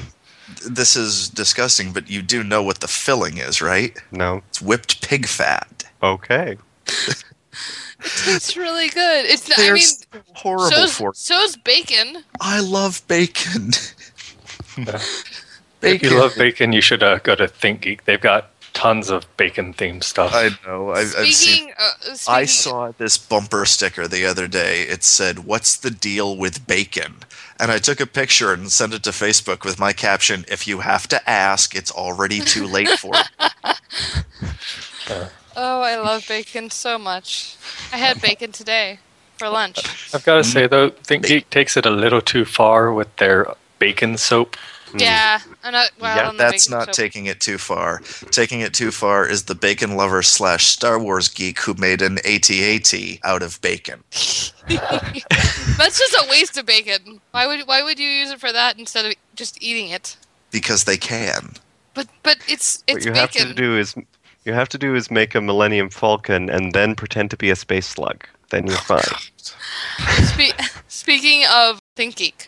this 0.70 0.96
is 0.96 1.28
disgusting, 1.30 1.92
but 1.92 2.10
you 2.10 2.22
do 2.22 2.42
know 2.42 2.64
what 2.64 2.80
the 2.80 2.88
filling 2.88 3.38
is, 3.38 3.62
right? 3.62 3.98
No. 4.12 4.42
It's 4.48 4.62
whipped 4.62 5.02
pig 5.06 5.26
fat. 5.28 5.84
Okay. 6.02 6.58
It's 8.00 8.56
really 8.56 8.88
good. 8.90 9.26
It's 9.26 9.50
not, 9.50 9.60
I 9.60 9.74
mean, 9.74 10.24
horrible 10.34 10.72
so's, 10.72 10.96
for. 10.96 11.14
so's 11.14 11.58
bacon. 11.58 12.24
I 12.40 12.60
love 12.62 13.06
bacon. 13.08 13.72
Bacon. 14.76 15.00
If 15.82 16.02
you 16.02 16.18
love 16.18 16.34
bacon, 16.36 16.74
you 16.74 16.82
should 16.82 17.04
uh, 17.04 17.20
go 17.20 17.36
to 17.36 17.46
ThinkGeek. 17.48 18.06
They've 18.06 18.20
got 18.20 18.55
tons 18.76 19.10
of 19.10 19.26
bacon 19.38 19.74
themed 19.74 20.04
stuff. 20.04 20.32
I 20.36 20.50
know. 20.68 20.92
I've, 20.92 21.16
I've 21.18 21.34
seen. 21.34 21.72
Speaking, 21.72 21.74
uh, 21.80 22.16
I 22.28 22.46
saw 22.46 22.92
this 22.92 23.18
bumper 23.18 23.66
sticker 23.66 24.08
the 24.08 24.26
other 24.26 24.48
day. 24.48 24.84
It 24.84 25.04
said, 25.04 25.40
"What's 25.40 25.76
the 25.76 25.90
deal 25.90 26.38
with 26.38 26.68
bacon?" 26.68 27.16
And 27.60 27.72
I 27.72 27.80
took 27.80 28.00
a 28.00 28.06
picture 28.06 28.54
and 28.54 28.72
sent 28.72 28.94
it 28.94 29.02
to 29.04 29.10
Facebook 29.12 29.66
with 29.66 29.80
my 29.80 29.94
caption, 29.94 30.46
"If 30.48 30.68
you 30.68 30.82
have 30.82 31.08
to 31.08 31.28
ask, 31.28 31.74
it's 31.74 31.92
already 31.92 32.42
too 32.42 32.68
late 32.68 32.90
for 32.90 33.14
it." 33.16 33.80
Oh, 35.58 35.82
I 35.82 35.96
love 35.96 36.28
bacon 36.28 36.70
so 36.70 36.98
much. 36.98 37.56
I 37.94 37.98
had 37.98 38.22
bacon 38.22 38.52
today 38.52 39.00
for 39.38 39.48
lunch. 39.48 40.14
I've 40.14 40.26
got 40.26 40.36
to 40.36 40.44
say 40.44 40.68
though, 40.68 40.90
Think 40.90 41.28
Geek 41.28 41.50
takes 41.50 41.78
it 41.78 41.86
a 41.86 41.90
little 41.90 42.22
too 42.22 42.44
far 42.44 42.92
with 42.92 43.16
their 43.16 43.48
bacon 43.80 44.18
soap. 44.18 44.58
Mm. 44.96 45.02
Yeah, 45.02 45.40
I'm 45.64 45.74
not 45.74 45.92
wild 46.00 46.18
yeah, 46.18 46.30
on 46.30 46.38
the 46.38 46.44
that's 46.44 46.70
not 46.70 46.86
soap. 46.86 46.96
taking 46.96 47.26
it 47.26 47.42
too 47.42 47.58
far. 47.58 48.00
Taking 48.32 48.62
it 48.62 48.74
too 48.74 48.92
far 48.92 49.28
is 49.28 49.44
the 49.44 49.56
bacon 49.56 49.96
lover 49.96 50.24
slash 50.24 50.68
Star 50.68 50.98
Wars 50.98 51.28
geek 51.28 51.60
who 51.60 51.74
made 51.74 52.02
an 52.02 52.20
AT-AT 52.20 52.94
out 53.24 53.44
of 53.44 53.60
bacon. 53.62 54.04
That's 54.68 56.00
just 56.00 56.14
a 56.14 56.28
waste 56.30 56.58
of 56.58 56.66
bacon. 56.66 57.20
Why 57.32 57.46
would 57.46 57.68
why 57.68 57.84
would 57.84 58.00
you 58.00 58.08
use 58.08 58.32
it 58.32 58.40
for 58.40 58.54
that 58.54 58.80
instead 58.80 59.06
of 59.06 59.14
just 59.36 59.62
eating 59.62 59.90
it? 59.90 60.16
Because 60.52 60.86
they 60.86 60.98
can. 60.98 61.52
But 61.94 62.08
but 62.24 62.38
it's 62.48 62.84
it's 62.88 62.94
what 62.94 63.06
you 63.06 63.12
bacon. 63.12 63.48
have 63.48 63.50
to 63.50 63.54
do 63.54 63.78
is 63.78 63.96
you 64.46 64.54
have 64.54 64.70
to 64.70 64.78
do 64.78 64.96
is 64.96 65.12
make 65.12 65.36
a 65.36 65.42
Millennium 65.42 65.90
Falcon 65.90 66.50
and 66.50 66.72
then 66.74 66.96
pretend 66.96 67.32
to 67.32 67.38
be 67.38 67.50
a 67.50 67.56
space 67.56 67.88
slug. 67.88 68.26
Then 68.52 68.68
you're 68.68 68.78
oh, 68.90 69.00
fine. 69.00 69.04
Spe- 69.38 70.62
speaking 70.88 71.46
of 71.52 71.80
ThinkGeek, 71.98 72.48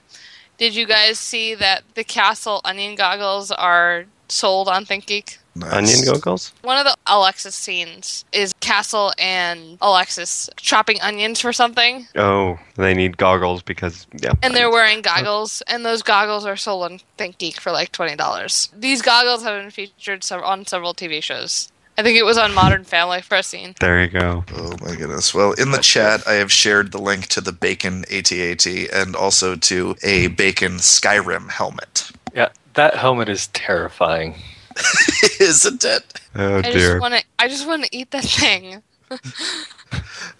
did 0.57 0.75
you 0.75 0.85
guys 0.85 1.19
see 1.19 1.55
that 1.55 1.83
the 1.95 2.03
Castle 2.03 2.61
onion 2.65 2.95
goggles 2.95 3.51
are 3.51 4.05
sold 4.29 4.67
on 4.67 4.85
ThinkGeek? 4.85 5.37
Nice. 5.55 5.73
Onion 5.73 6.13
goggles? 6.13 6.53
One 6.61 6.77
of 6.77 6.85
the 6.85 6.95
Alexis 7.07 7.55
scenes 7.55 8.25
is 8.31 8.53
Castle 8.59 9.11
and 9.17 9.77
Alexis 9.81 10.49
chopping 10.57 11.01
onions 11.01 11.41
for 11.41 11.51
something, 11.51 12.07
Oh, 12.15 12.59
they 12.75 12.93
need 12.93 13.17
goggles 13.17 13.63
because 13.63 14.05
yeah. 14.21 14.33
and 14.43 14.53
they're 14.55 14.69
wearing 14.69 15.01
goggles, 15.01 15.63
and 15.67 15.83
those 15.83 16.03
goggles 16.03 16.45
are 16.45 16.55
sold 16.57 16.83
on 16.91 16.99
ThinkGeek 17.17 17.59
for 17.59 17.71
like 17.71 17.91
twenty 17.91 18.15
dollars. 18.15 18.69
These 18.77 19.01
goggles 19.01 19.43
have 19.43 19.59
been 19.61 19.71
featured 19.71 20.23
on 20.31 20.65
several 20.67 20.93
TV 20.93 21.23
shows. 21.23 21.71
I 21.97 22.03
think 22.03 22.17
it 22.17 22.23
was 22.25 22.37
on 22.37 22.53
Modern 22.53 22.83
Family 22.83 23.21
for 23.21 23.35
a 23.37 23.43
scene. 23.43 23.73
There 23.79 24.01
you 24.03 24.09
go. 24.09 24.43
Oh 24.53 24.75
my 24.81 24.95
goodness. 24.95 25.33
Well, 25.33 25.53
in 25.53 25.71
the 25.71 25.79
chat, 25.79 26.27
I 26.27 26.33
have 26.33 26.51
shared 26.51 26.91
the 26.91 26.99
link 26.99 27.25
to 27.27 27.41
the 27.41 27.51
Bacon 27.51 28.05
AT-AT 28.11 28.65
and 28.67 29.15
also 29.15 29.55
to 29.55 29.95
a 30.03 30.27
Bacon 30.27 30.73
Skyrim 30.73 31.49
helmet. 31.49 32.11
Yeah, 32.35 32.49
that 32.75 32.95
helmet 32.95 33.29
is 33.29 33.47
terrifying. 33.47 34.35
Isn't 35.39 35.83
it? 35.83 36.21
Oh 36.35 36.59
I 36.59 36.61
dear. 36.61 36.73
just 36.73 37.01
want 37.01 37.13
to. 37.15 37.23
I 37.39 37.47
just 37.47 37.67
want 37.67 37.83
to 37.85 37.89
eat 37.95 38.11
that 38.11 38.25
thing. 38.25 38.83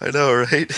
I 0.00 0.10
know, 0.12 0.32
right? 0.34 0.70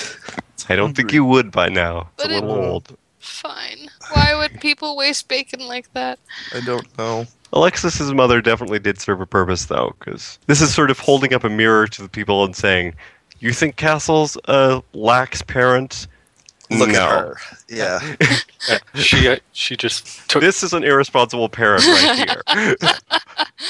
I 0.70 0.76
don't 0.76 0.94
think 0.96 1.12
you 1.12 1.24
would 1.26 1.50
by 1.50 1.68
now. 1.68 2.08
It's 2.14 2.22
But 2.24 2.30
a 2.30 2.36
it- 2.38 2.44
little 2.44 2.64
old. 2.64 2.96
Fine. 3.18 3.90
Why 4.14 4.34
would 4.34 4.62
people 4.62 4.96
waste 4.96 5.28
bacon 5.28 5.60
like 5.66 5.92
that? 5.92 6.18
I 6.54 6.60
don't 6.60 6.86
know. 6.96 7.26
Alexis's 7.52 8.12
mother 8.12 8.40
definitely 8.40 8.78
did 8.78 9.00
serve 9.00 9.20
a 9.20 9.26
purpose, 9.26 9.66
though, 9.66 9.94
because 9.98 10.38
this 10.46 10.60
is 10.60 10.72
sort 10.72 10.90
of 10.90 10.98
holding 10.98 11.34
up 11.34 11.44
a 11.44 11.48
mirror 11.48 11.86
to 11.88 12.02
the 12.02 12.08
people 12.08 12.44
and 12.44 12.54
saying, 12.54 12.94
"You 13.40 13.52
think 13.52 13.76
Castle's 13.76 14.36
a 14.44 14.82
lax 14.92 15.42
parent? 15.42 16.06
Look 16.70 16.90
no. 16.90 17.00
at 17.00 17.10
her. 17.10 17.36
Yeah. 17.68 18.16
Yeah, 18.68 18.78
she 18.94 19.28
uh, 19.28 19.36
she 19.52 19.76
just 19.76 20.28
took 20.28 20.40
This 20.40 20.62
is 20.62 20.72
an 20.72 20.84
irresponsible 20.84 21.48
parent 21.48 21.84
right 21.86 22.28
here." 22.78 22.92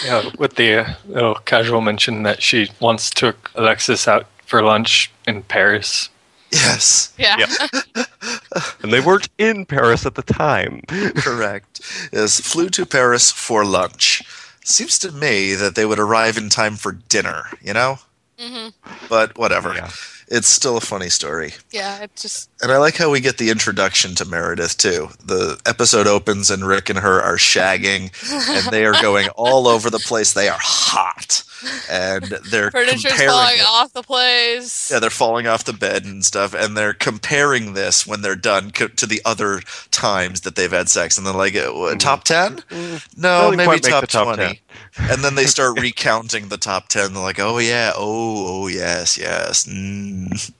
yeah, 0.05 0.31
with 0.39 0.57
the 0.57 0.87
uh, 0.87 0.95
little 1.07 1.35
casual 1.37 1.81
mention 1.81 2.23
that 2.25 2.43
she 2.43 2.71
once 2.81 3.09
took 3.09 3.51
Alexis 3.55 4.07
out 4.07 4.27
for 4.45 4.63
lunch 4.63 5.11
in 5.27 5.43
Paris. 5.45 6.11
Yes. 6.53 7.13
Yeah. 7.19 7.37
Yeah. 7.39 8.05
and 8.83 8.93
they 8.93 9.01
weren't 9.01 9.29
in 9.39 9.65
Paris 9.67 10.05
at 10.07 10.15
the 10.15 10.23
time. 10.23 10.83
Correct. 11.17 11.81
Yes. 12.13 12.41
Flew 12.41 12.69
to 12.71 12.85
Paris 12.87 13.31
for 13.31 13.65
lunch. 13.65 14.23
Seems 14.65 14.99
to 15.01 15.13
me 15.13 15.55
that 15.55 15.75
they 15.75 15.87
would 15.87 15.99
arrive 15.99 16.37
in 16.37 16.49
time 16.49 16.77
for 16.77 16.93
dinner, 16.93 17.45
you 17.63 17.73
know? 17.73 17.99
hmm 18.39 18.69
But 19.09 19.37
whatever. 19.39 19.75
Yeah. 19.75 19.91
It's 20.33 20.47
still 20.49 20.77
a 20.77 20.81
funny 20.81 21.09
story. 21.09 21.55
Yeah. 21.73 22.03
It 22.03 22.15
just. 22.17 22.51
And 22.63 22.71
I 22.71 22.77
like 22.79 22.97
how 22.97 23.11
we 23.11 23.21
get 23.21 23.39
the 23.39 23.51
introduction 23.51 24.15
to 24.17 24.25
Meredith 24.25 24.77
too. 24.77 25.09
The 25.25 25.61
episode 25.67 26.07
opens 26.07 26.51
and 26.51 26.65
Rick 26.65 26.89
and 26.89 26.99
her 27.01 27.21
are 27.21 27.37
shagging 27.37 28.11
and 28.49 28.71
they 28.73 28.85
are 28.85 29.01
going 29.03 29.29
all 29.37 29.67
over 29.67 29.91
the 29.91 29.99
place. 29.99 30.33
They 30.33 30.49
are 30.49 30.59
hot. 30.61 31.43
And 31.91 32.25
they're 32.51 32.71
Furniture's 32.71 33.13
falling 33.23 33.59
it. 33.59 33.67
off 33.69 33.93
the 33.93 34.03
place. 34.03 34.91
Yeah, 34.91 34.99
they're 34.99 35.11
falling 35.11 35.47
off 35.47 35.65
the 35.65 35.73
bed 35.73 36.05
and 36.05 36.25
stuff, 36.25 36.55
and 36.55 36.77
they're 36.77 36.93
comparing 36.95 37.75
this 37.75 38.07
when 38.07 38.23
they're 38.23 38.35
done 38.37 38.71
co- 38.71 38.89
to 38.89 39.07
the 39.07 39.21
other 39.25 39.61
times 39.91 40.43
that 40.43 40.57
they've 40.57 40.71
had 40.71 40.89
sex, 40.89 41.17
and 41.19 41.27
they're 41.27 41.35
like, 41.35 41.55
uh, 41.57 41.71
what, 41.73 42.01
"Top 42.01 42.25
ten? 42.25 42.63
No, 42.71 43.51
Doesn't 43.53 43.57
maybe 43.57 43.81
top 43.81 44.07
top 44.09 44.35
twenty. 44.37 44.61
and 44.99 45.23
then 45.23 45.35
they 45.35 45.45
start 45.47 45.79
recounting 45.81 46.49
the 46.49 46.57
top 46.59 46.89
ten. 46.89 47.13
They're 47.15 47.23
like, 47.23 47.41
"Oh 47.41 47.59
yeah, 47.59 47.93
oh 47.97 48.63
oh 48.65 48.67
yes, 48.69 49.17
yes." 49.19 49.67
Mm. 49.67 50.51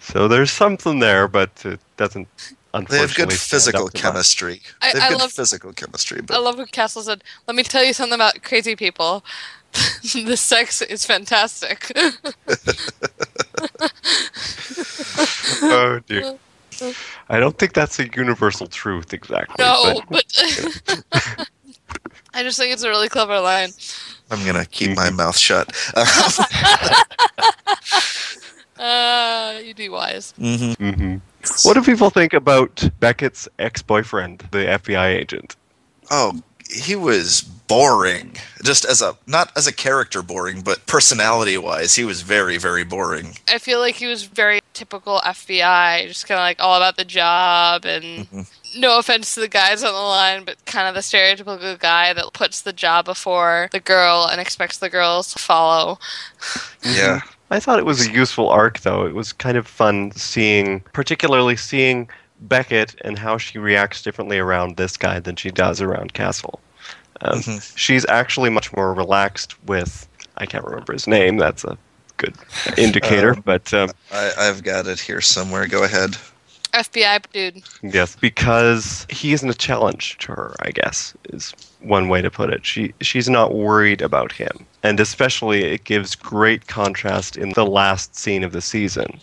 So 0.00 0.28
there's 0.28 0.50
something 0.50 0.98
there, 0.98 1.28
but 1.28 1.50
it 1.64 1.80
doesn't. 1.96 2.28
They 2.88 2.98
have 2.98 3.14
good 3.14 3.30
physical 3.32 3.86
up 3.86 3.92
to 3.92 4.02
that. 4.02 4.02
chemistry. 4.12 4.62
I- 4.80 4.94
they 4.94 5.00
have 5.00 5.08
I 5.10 5.12
good 5.12 5.20
love- 5.22 5.32
physical 5.32 5.72
chemistry, 5.74 6.22
But. 6.22 6.36
I 6.36 6.40
love 6.40 6.56
what 6.56 6.72
Castle 6.72 7.02
said. 7.02 7.22
Let 7.46 7.54
me 7.54 7.62
tell 7.62 7.84
you 7.84 7.92
something 7.92 8.14
about 8.14 8.42
crazy 8.42 8.74
people. 8.76 9.22
the 10.24 10.36
sex 10.36 10.82
is 10.82 11.04
fantastic. 11.04 11.90
Oh 15.64 16.00
dear. 16.06 16.36
I 17.28 17.38
don't 17.38 17.56
think 17.58 17.72
that's 17.74 17.98
a 18.00 18.08
universal 18.16 18.66
truth 18.66 19.12
exactly. 19.14 19.54
no, 19.64 20.00
but- 20.10 20.24
but 20.86 21.48
I 22.34 22.42
just 22.42 22.58
think 22.58 22.72
it's 22.72 22.82
a 22.82 22.88
really 22.88 23.08
clever 23.08 23.38
line. 23.40 23.70
I'm 24.30 24.44
gonna 24.44 24.64
keep 24.64 24.96
my 24.96 25.10
mouth 25.10 25.36
shut. 25.36 25.70
Uh, 28.78 29.60
you 29.62 29.74
do 29.74 29.92
wise. 29.92 30.34
Mm-hmm. 30.40 30.84
Mm-hmm. 30.84 31.68
What 31.68 31.74
do 31.74 31.82
people 31.82 32.10
think 32.10 32.32
about 32.32 32.74
Beckett's 33.00 33.48
ex-boyfriend, 33.58 34.48
the 34.50 34.58
FBI 34.58 35.06
agent? 35.18 35.54
Oh, 36.10 36.40
he 36.70 36.96
was 36.96 37.42
boring. 37.68 38.36
Just 38.64 38.84
as 38.84 39.00
a 39.02 39.16
not 39.26 39.50
as 39.56 39.66
a 39.66 39.72
character 39.72 40.22
boring, 40.22 40.60
but 40.62 40.84
personality 40.86 41.56
wise, 41.58 41.94
he 41.94 42.04
was 42.04 42.22
very 42.22 42.58
very 42.58 42.84
boring. 42.84 43.36
I 43.48 43.58
feel 43.58 43.78
like 43.80 43.96
he 43.96 44.06
was 44.06 44.24
very 44.24 44.60
typical 44.74 45.20
FBI, 45.24 46.06
just 46.08 46.26
kind 46.26 46.38
of 46.38 46.42
like 46.42 46.60
all 46.60 46.76
about 46.76 46.96
the 46.96 47.04
job 47.04 47.84
and 47.84 48.28
Mhm. 48.30 48.46
no 48.76 48.98
offense 48.98 49.34
to 49.34 49.40
the 49.40 49.48
guys 49.48 49.82
on 49.82 49.92
the 49.92 49.98
line, 50.00 50.44
but 50.44 50.64
kind 50.66 50.88
of 50.88 50.94
the 50.94 51.00
stereotypical 51.00 51.78
guy 51.78 52.12
that 52.12 52.32
puts 52.32 52.60
the 52.62 52.72
job 52.72 53.04
before 53.04 53.68
the 53.72 53.80
girl 53.80 54.26
and 54.30 54.40
expects 54.40 54.78
the 54.78 54.88
girls 54.90 55.32
to 55.32 55.38
follow. 55.38 55.98
Yeah. 56.82 57.20
I 57.50 57.60
thought 57.60 57.78
it 57.78 57.84
was 57.84 58.06
a 58.06 58.10
useful 58.10 58.48
arc, 58.48 58.80
though. 58.80 59.04
It 59.04 59.14
was 59.14 59.34
kind 59.34 59.58
of 59.58 59.66
fun 59.66 60.12
seeing, 60.12 60.80
particularly 60.94 61.54
seeing 61.56 62.08
Beckett 62.40 62.94
and 63.04 63.18
how 63.18 63.36
she 63.36 63.58
reacts 63.58 64.00
differently 64.00 64.38
around 64.38 64.78
this 64.78 64.96
guy 64.96 65.20
than 65.20 65.36
she 65.36 65.50
does 65.50 65.82
around 65.82 66.14
Castle. 66.14 66.60
Um, 67.22 67.40
Mhm. 67.40 67.72
She's 67.76 68.04
actually 68.06 68.50
much 68.50 68.72
more 68.76 68.92
relaxed 68.94 69.54
with. 69.66 70.06
I 70.38 70.46
can't 70.46 70.64
remember 70.64 70.92
his 70.92 71.06
name. 71.06 71.36
That's 71.38 71.64
a 71.64 71.76
good 72.16 72.34
indicator, 72.76 73.34
Um, 73.34 73.42
but 73.44 73.72
um, 73.74 73.90
I, 74.12 74.30
I've 74.38 74.62
got 74.62 74.86
it 74.86 74.98
here 75.00 75.20
somewhere. 75.20 75.66
Go 75.66 75.84
ahead. 75.84 76.16
FBI 76.72 77.20
dude. 77.32 77.62
Yes, 77.82 78.16
because 78.16 79.06
he 79.10 79.34
isn't 79.34 79.48
a 79.50 79.54
challenge 79.54 80.16
to 80.20 80.32
her, 80.32 80.54
I 80.60 80.70
guess, 80.70 81.12
is 81.28 81.52
one 81.80 82.08
way 82.08 82.22
to 82.22 82.30
put 82.30 82.50
it. 82.50 82.64
She 82.64 82.94
she's 83.02 83.28
not 83.28 83.54
worried 83.54 84.00
about 84.00 84.32
him. 84.32 84.64
And 84.82 84.98
especially 84.98 85.64
it 85.64 85.84
gives 85.84 86.14
great 86.14 86.66
contrast 86.68 87.36
in 87.36 87.50
the 87.50 87.66
last 87.66 88.16
scene 88.16 88.42
of 88.42 88.52
the 88.52 88.62
season. 88.62 89.20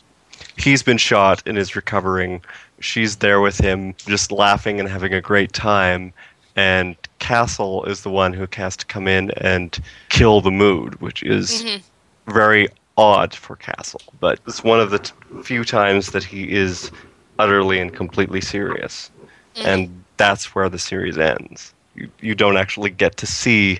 He's 0.57 0.83
been 0.83 0.97
shot 0.99 1.41
and 1.47 1.57
is 1.57 1.75
recovering. 1.75 2.41
She's 2.81 3.17
there 3.17 3.41
with 3.41 3.57
him, 3.57 3.95
just 4.05 4.31
laughing 4.31 4.79
and 4.79 4.87
having 4.87 5.13
a 5.13 5.19
great 5.21 5.51
time. 5.51 6.13
And 6.59 6.97
Castle 7.19 7.85
is 7.85 8.01
the 8.01 8.09
one 8.09 8.33
who 8.33 8.45
has 8.57 8.75
to 8.75 8.85
come 8.85 9.07
in 9.07 9.31
and 9.37 9.79
kill 10.09 10.41
the 10.41 10.51
mood, 10.51 10.99
which 10.99 11.23
is 11.23 11.63
Mhm. 11.63 11.81
very 12.27 12.67
odd 12.97 13.33
for 13.33 13.55
Castle. 13.55 14.01
But 14.19 14.39
it's 14.45 14.61
one 14.61 14.81
of 14.81 14.89
the 14.91 14.99
t- 14.99 15.13
few 15.41 15.63
times 15.63 16.07
that 16.11 16.25
he 16.25 16.51
is 16.51 16.91
utterly 17.37 17.79
and 17.79 17.95
completely 17.95 18.41
serious. 18.41 19.09
And 19.55 20.03
that's 20.17 20.53
where 20.53 20.67
the 20.67 20.77
series 20.79 21.17
ends. 21.17 21.73
You, 21.95 22.09
you 22.19 22.35
don't 22.35 22.57
actually 22.57 22.89
get 22.89 23.15
to 23.17 23.25
see 23.25 23.79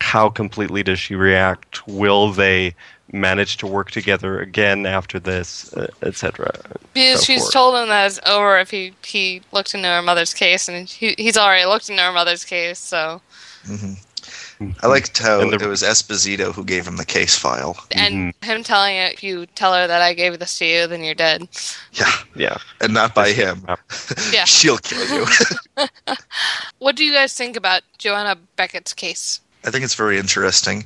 how 0.00 0.30
completely 0.30 0.82
does 0.82 0.98
she 0.98 1.14
react. 1.14 1.86
Will 1.86 2.32
they 2.32 2.74
manage 3.12 3.56
to 3.58 3.66
work 3.66 3.90
together 3.90 4.38
again 4.40 4.84
after 4.86 5.18
this, 5.18 5.72
uh, 5.74 5.86
etc. 6.02 6.50
Because 6.94 7.20
so 7.20 7.24
she's 7.24 7.42
forth. 7.42 7.52
told 7.52 7.74
him 7.76 7.88
that 7.88 8.06
it's 8.06 8.20
over 8.26 8.58
if 8.58 8.70
he, 8.70 8.92
he 9.04 9.42
looked 9.52 9.74
into 9.74 9.88
her 9.88 10.02
mother's 10.02 10.34
case, 10.34 10.68
and 10.68 10.88
he, 10.88 11.14
he's 11.18 11.36
already 11.36 11.64
looked 11.66 11.88
into 11.88 12.02
her 12.02 12.12
mother's 12.12 12.44
case, 12.44 12.78
so. 12.78 13.20
hmm 13.66 13.94
I 14.82 14.88
liked 14.88 15.16
how 15.18 15.38
the- 15.48 15.54
it 15.54 15.68
was 15.68 15.82
Esposito 15.84 16.52
who 16.52 16.64
gave 16.64 16.84
him 16.84 16.96
the 16.96 17.04
case 17.04 17.38
file. 17.38 17.76
And 17.92 18.34
him 18.42 18.64
telling 18.64 18.96
it, 18.96 19.12
if 19.14 19.22
you 19.22 19.46
tell 19.46 19.72
her 19.72 19.86
that 19.86 20.02
I 20.02 20.14
gave 20.14 20.36
this 20.40 20.58
to 20.58 20.66
you, 20.66 20.86
then 20.88 21.04
you're 21.04 21.14
dead. 21.14 21.46
Yeah, 21.92 22.10
Yeah. 22.34 22.56
and 22.80 22.92
not 22.92 23.14
by 23.14 23.30
him. 23.30 23.64
Yeah. 24.32 24.44
She'll 24.46 24.78
kill 24.78 25.06
you. 25.08 25.26
What 26.80 26.96
do 26.96 27.04
you 27.04 27.12
guys 27.12 27.34
think 27.34 27.56
about 27.56 27.82
Joanna 27.98 28.36
Beckett's 28.56 28.94
case? 28.94 29.40
I 29.64 29.70
think 29.70 29.84
it's 29.84 29.94
very 29.94 30.18
interesting. 30.18 30.84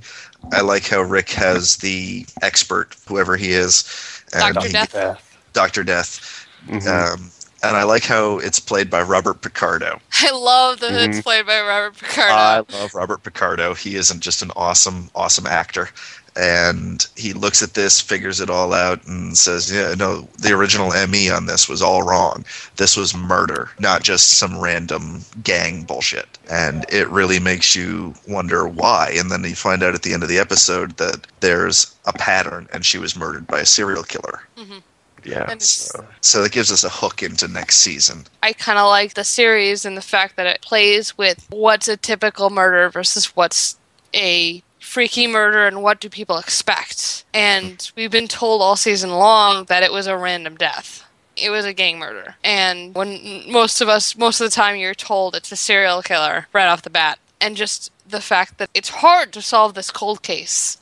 I 0.50 0.60
like 0.60 0.86
how 0.88 1.00
Rick 1.02 1.30
has 1.30 1.76
the 1.76 2.26
expert, 2.42 2.96
whoever 3.06 3.36
he 3.36 3.52
is, 3.52 3.84
and 4.32 4.54
Dr. 4.54 4.66
he- 4.66 4.72
Death? 4.72 5.38
Dr. 5.52 5.84
Death. 5.84 6.46
Mhm. 6.68 6.86
Um, 6.86 7.30
and 7.62 7.76
I 7.76 7.84
like 7.84 8.04
how 8.04 8.38
it's 8.38 8.58
played 8.58 8.90
by 8.90 9.02
Robert 9.02 9.40
Picardo. 9.40 10.00
I 10.20 10.30
love 10.32 10.80
that 10.80 10.92
it's 10.92 11.18
Mhm. 11.18 11.22
played 11.22 11.46
by 11.46 11.60
Robert 11.60 11.96
Picardo. 11.98 12.34
I 12.34 12.78
love 12.80 12.94
Robert 12.94 13.22
Picardo. 13.22 13.74
He 13.74 13.94
isn't 13.96 14.20
just 14.20 14.42
an 14.42 14.50
awesome, 14.56 15.10
awesome 15.14 15.46
actor. 15.46 15.90
And 16.36 17.06
he 17.16 17.32
looks 17.34 17.62
at 17.62 17.74
this, 17.74 18.00
figures 18.00 18.40
it 18.40 18.48
all 18.48 18.72
out, 18.72 19.06
and 19.06 19.36
says, 19.36 19.70
Yeah, 19.70 19.94
no, 19.98 20.26
the 20.38 20.52
original 20.52 20.90
ME 21.06 21.30
on 21.30 21.46
this 21.46 21.68
was 21.68 21.82
all 21.82 22.02
wrong. 22.02 22.44
This 22.76 22.96
was 22.96 23.14
murder, 23.14 23.70
not 23.78 24.02
just 24.02 24.38
some 24.38 24.58
random 24.58 25.20
gang 25.44 25.82
bullshit. 25.84 26.38
And 26.50 26.86
it 26.88 27.08
really 27.08 27.38
makes 27.38 27.76
you 27.76 28.14
wonder 28.26 28.66
why. 28.66 29.12
And 29.14 29.30
then 29.30 29.44
you 29.44 29.54
find 29.54 29.82
out 29.82 29.94
at 29.94 30.02
the 30.02 30.14
end 30.14 30.22
of 30.22 30.28
the 30.30 30.38
episode 30.38 30.96
that 30.96 31.26
there's 31.40 31.94
a 32.06 32.12
pattern 32.14 32.66
and 32.72 32.84
she 32.84 32.98
was 32.98 33.14
murdered 33.16 33.46
by 33.46 33.60
a 33.60 33.66
serial 33.66 34.02
killer. 34.02 34.42
Mm-hmm. 34.56 34.78
Yeah. 35.24 35.42
And 35.42 35.52
it's- 35.52 35.68
so- 35.92 36.04
So 36.22 36.42
that 36.42 36.52
gives 36.52 36.72
us 36.72 36.82
a 36.82 36.88
hook 36.88 37.22
into 37.22 37.46
next 37.46 37.76
season. 37.76 38.24
I 38.42 38.54
kind 38.54 38.78
of 38.78 38.86
like 38.88 39.14
the 39.14 39.24
series 39.24 39.84
and 39.84 39.96
the 39.96 40.02
fact 40.02 40.36
that 40.36 40.46
it 40.46 40.62
plays 40.62 41.16
with 41.18 41.46
what's 41.50 41.88
a 41.88 41.96
typical 41.96 42.48
murder 42.48 42.88
versus 42.88 43.26
what's 43.36 43.76
a 44.14 44.62
freaky 44.92 45.26
murder 45.26 45.66
and 45.66 45.82
what 45.82 46.00
do 46.00 46.08
people 46.10 46.36
expect. 46.36 47.24
And 47.32 47.90
we've 47.96 48.10
been 48.10 48.28
told 48.28 48.60
all 48.60 48.76
season 48.76 49.10
long 49.10 49.64
that 49.64 49.82
it 49.82 49.90
was 49.90 50.06
a 50.06 50.16
random 50.18 50.56
death. 50.56 51.08
It 51.34 51.48
was 51.48 51.64
a 51.64 51.72
gang 51.72 51.98
murder. 51.98 52.34
And 52.44 52.94
when 52.94 53.50
most 53.50 53.80
of 53.80 53.88
us, 53.88 54.16
most 54.18 54.40
of 54.40 54.44
the 54.50 54.54
time, 54.54 54.76
you're 54.76 54.94
told 54.94 55.34
it's 55.34 55.50
a 55.50 55.56
serial 55.56 56.02
killer 56.02 56.46
right 56.52 56.66
off 56.66 56.82
the 56.82 56.90
bat. 56.90 57.18
And 57.40 57.56
just 57.56 57.90
the 58.06 58.20
fact 58.20 58.58
that 58.58 58.68
it's 58.74 58.90
hard 58.90 59.32
to 59.32 59.40
solve 59.40 59.72
this 59.72 59.90
cold 59.90 60.22
case 60.22 60.76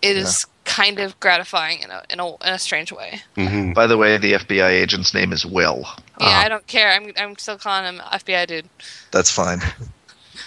is 0.00 0.46
kind 0.64 1.00
of 1.00 1.18
gratifying 1.18 1.80
in 1.80 1.90
a, 1.90 2.02
in 2.10 2.20
a, 2.20 2.28
in 2.28 2.52
a 2.54 2.58
strange 2.60 2.92
way. 2.92 3.22
Mhm. 3.36 3.74
By 3.74 3.88
the 3.88 3.96
way, 3.96 4.18
the 4.18 4.34
FBI 4.34 4.68
agent's 4.70 5.12
name 5.14 5.32
is 5.32 5.44
Will. 5.44 5.80
Yeah, 6.20 6.28
Ah. 6.28 6.44
I 6.44 6.48
don't 6.48 6.66
care. 6.68 6.92
I'm, 6.92 7.10
I'm 7.16 7.36
still 7.36 7.58
calling 7.58 7.84
him 7.92 8.00
FBI 8.12 8.46
dude. 8.46 8.68
That's 9.10 9.30
fine. 9.32 9.60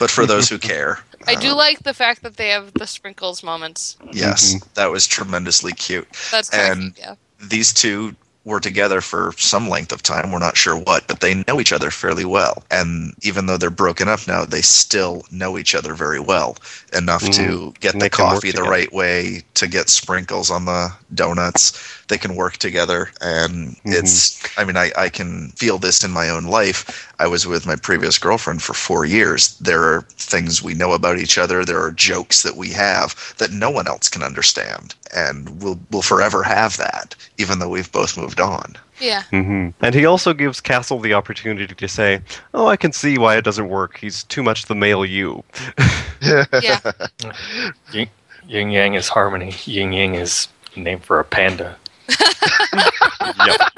But 0.01 0.09
for 0.09 0.25
those 0.25 0.49
who 0.49 0.57
care, 0.73 0.97
I 1.27 1.35
do 1.35 1.51
uh, 1.51 1.55
like 1.55 1.83
the 1.83 1.93
fact 1.93 2.23
that 2.23 2.37
they 2.37 2.49
have 2.49 2.73
the 2.73 2.87
sprinkles 2.87 3.43
moments. 3.43 3.97
Yes, 4.11 4.55
Mhm. 4.55 4.73
that 4.73 4.89
was 4.91 5.05
tremendously 5.05 5.73
cute. 5.73 6.07
That's 6.31 6.49
kind 6.49 6.71
And- 6.71 6.93
yeah. 6.97 7.15
These 7.39 7.71
two 7.71 8.15
were 8.43 8.59
together 8.59 9.01
for 9.01 9.33
some 9.37 9.69
length 9.69 9.91
of 9.91 10.01
time. 10.01 10.31
We're 10.31 10.39
not 10.39 10.57
sure 10.57 10.75
what, 10.75 11.07
but 11.07 11.19
they 11.19 11.43
know 11.47 11.59
each 11.61 11.71
other 11.71 11.91
fairly 11.91 12.25
well. 12.25 12.63
And 12.71 13.13
even 13.21 13.45
though 13.45 13.57
they're 13.57 13.69
broken 13.69 14.07
up 14.07 14.27
now, 14.27 14.43
they 14.45 14.61
still 14.63 15.23
know 15.29 15.59
each 15.59 15.75
other 15.75 15.93
very 15.93 16.19
well 16.19 16.57
enough 16.93 17.29
to 17.31 17.73
get 17.79 17.93
the 17.99 17.99
they 17.99 18.09
can 18.09 18.29
work 18.29 18.43
coffee 18.43 18.51
the 18.51 18.63
right 18.63 18.91
way, 18.91 19.43
to 19.55 19.67
get 19.67 19.89
sprinkles 19.89 20.49
on 20.51 20.65
the 20.65 20.91
donuts. 21.13 21.73
They 22.07 22.17
can 22.17 22.35
work 22.35 22.57
together. 22.57 23.11
And 23.21 23.77
Mhm. 23.85 23.93
it's, 23.93 24.37
I 24.57 24.63
mean, 24.65 24.77
I, 24.77 24.91
I 24.97 25.09
can 25.09 25.51
feel 25.55 25.77
this 25.77 26.03
in 26.03 26.11
my 26.11 26.29
own 26.29 26.45
life. 26.45 27.07
I 27.19 27.27
was 27.27 27.47
with 27.47 27.65
my 27.65 27.75
previous 27.75 28.17
girlfriend 28.17 28.61
for 28.61 28.73
four 28.73 29.05
years. 29.05 29.55
There 29.59 29.83
are 29.83 30.05
things 30.17 30.61
we 30.61 30.73
know 30.73 30.93
about 30.93 31.19
each 31.19 31.37
other. 31.37 31.63
There 31.63 31.81
are 31.81 31.91
jokes 31.91 32.43
that 32.43 32.57
we 32.57 32.69
have 32.71 33.15
that 33.37 33.51
no 33.51 33.69
one 33.69 33.87
else 33.87 34.09
can 34.09 34.23
understand. 34.23 34.95
And 35.15 35.61
we'll, 35.61 35.79
we'll 35.91 36.01
forever 36.01 36.43
have 36.43 36.77
that, 36.77 37.15
even 37.37 37.59
though 37.59 37.69
we've 37.69 37.91
both 37.91 38.17
moved 38.17 38.39
on. 38.39 38.77
Yeah. 39.01 39.23
hmm 39.23 39.69
And 39.81 39.95
he 39.95 40.05
also 40.05 40.33
gives 40.33 40.61
Castle 40.61 40.99
the 40.99 41.13
opportunity 41.13 41.73
to 41.73 41.87
say, 41.87 42.21
"Oh, 42.53 42.67
I 42.67 42.77
can 42.77 42.91
see 42.93 43.17
why 43.17 43.35
it 43.35 43.43
doesn't 43.43 43.67
work. 43.67 43.97
He's 43.97 44.23
too 44.23 44.43
much 44.43 44.65
the 44.65 44.75
male 44.75 45.05
you." 45.05 45.43
Yeah. 46.61 46.77
Yin, 47.93 48.07
yin 48.47 48.69
Yang 48.69 48.93
is 48.93 49.07
harmony. 49.09 49.55
Yin 49.65 49.91
Yang 49.91 50.15
is 50.15 50.47
name 50.75 50.99
for 50.99 51.19
a 51.19 51.23
panda. 51.23 51.75
yep. 52.09 53.71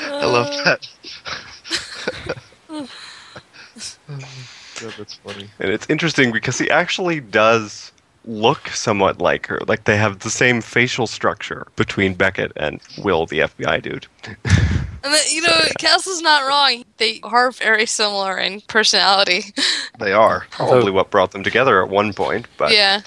I 0.00 0.24
love 0.24 0.48
that. 0.64 0.88
that's 4.96 5.14
funny. 5.16 5.50
And 5.58 5.70
it's 5.70 5.90
interesting 5.90 6.32
because 6.32 6.56
he 6.58 6.70
actually 6.70 7.20
does 7.20 7.92
look 8.26 8.68
somewhat 8.68 9.20
like 9.20 9.46
her. 9.46 9.60
Like 9.66 9.84
they 9.84 9.96
have 9.96 10.20
the 10.20 10.30
same 10.30 10.60
facial 10.60 11.06
structure 11.06 11.66
between 11.76 12.14
Beckett 12.14 12.52
and 12.56 12.80
Will, 12.98 13.26
the 13.26 13.40
FBI 13.40 13.82
dude. 13.82 14.06
And 15.06 15.14
then, 15.14 15.22
you 15.30 15.40
know, 15.40 15.60
Castle's 15.78 16.20
not 16.20 16.48
wrong. 16.48 16.84
They 16.96 17.20
are 17.22 17.52
very 17.52 17.86
similar 17.86 18.36
in 18.38 18.60
personality. 18.62 19.44
They 19.98 20.12
are. 20.12 20.46
Probably 20.50 20.90
what 20.90 21.10
brought 21.10 21.30
them 21.30 21.42
together 21.42 21.82
at 21.82 21.88
one 21.88 22.12
point, 22.12 22.48
but 22.58 22.70
yeah. 22.70 23.00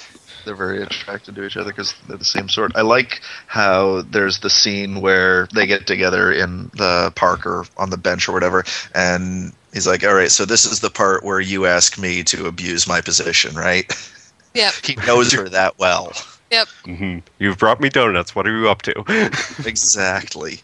They're 0.44 0.56
very 0.56 0.82
attracted 0.82 1.36
to 1.36 1.46
each 1.46 1.56
other 1.56 1.70
because 1.70 1.94
they're 2.08 2.18
the 2.18 2.26
same 2.26 2.50
sort. 2.50 2.72
I 2.76 2.82
like 2.82 3.22
how 3.46 4.02
there's 4.02 4.40
the 4.40 4.50
scene 4.50 5.00
where 5.00 5.48
they 5.54 5.68
get 5.68 5.86
together 5.86 6.32
in 6.32 6.72
the 6.74 7.12
park 7.16 7.46
or 7.46 7.66
on 7.78 7.92
the 7.92 7.98
bench 7.98 8.28
or 8.28 8.32
whatever, 8.32 8.64
and 8.96 9.54
he's 9.72 9.86
like, 9.86 10.04
"All 10.04 10.16
right, 10.16 10.32
so 10.32 10.46
this 10.46 10.66
is 10.66 10.80
the 10.80 10.90
part 10.90 11.24
where 11.24 11.40
you 11.40 11.68
ask 11.68 12.00
me 12.00 12.24
to 12.24 12.48
abuse 12.48 12.88
my 12.88 13.02
position, 13.02 13.56
right?" 13.56 13.86
Yep. 14.54 14.74
He 14.84 14.96
knows 15.08 15.32
her 15.34 15.48
that 15.50 15.78
well. 15.80 16.12
Yep. 16.52 16.68
Mhm. 16.86 17.22
you've 17.38 17.58
brought 17.60 17.80
me 17.80 17.90
donuts. 17.90 18.36
What 18.36 18.48
are 18.48 18.58
you 18.58 18.70
up 18.70 18.82
to? 18.84 18.94
exactly. 19.68 20.62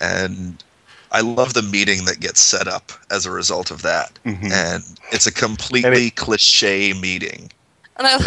And 0.00 0.62
I 1.12 1.20
love 1.22 1.54
the 1.54 1.62
meeting 1.62 2.04
that 2.04 2.20
gets 2.20 2.40
set 2.40 2.68
up 2.68 2.92
as 3.10 3.24
a 3.24 3.30
result 3.30 3.70
of 3.70 3.82
that. 3.82 4.18
Mhm. 4.26 4.52
And 4.52 4.84
it's 5.12 5.26
a 5.26 5.32
completely 5.32 6.10
cliche 6.10 6.92
meeting. 6.92 7.50
And 7.96 8.08
I, 8.08 8.18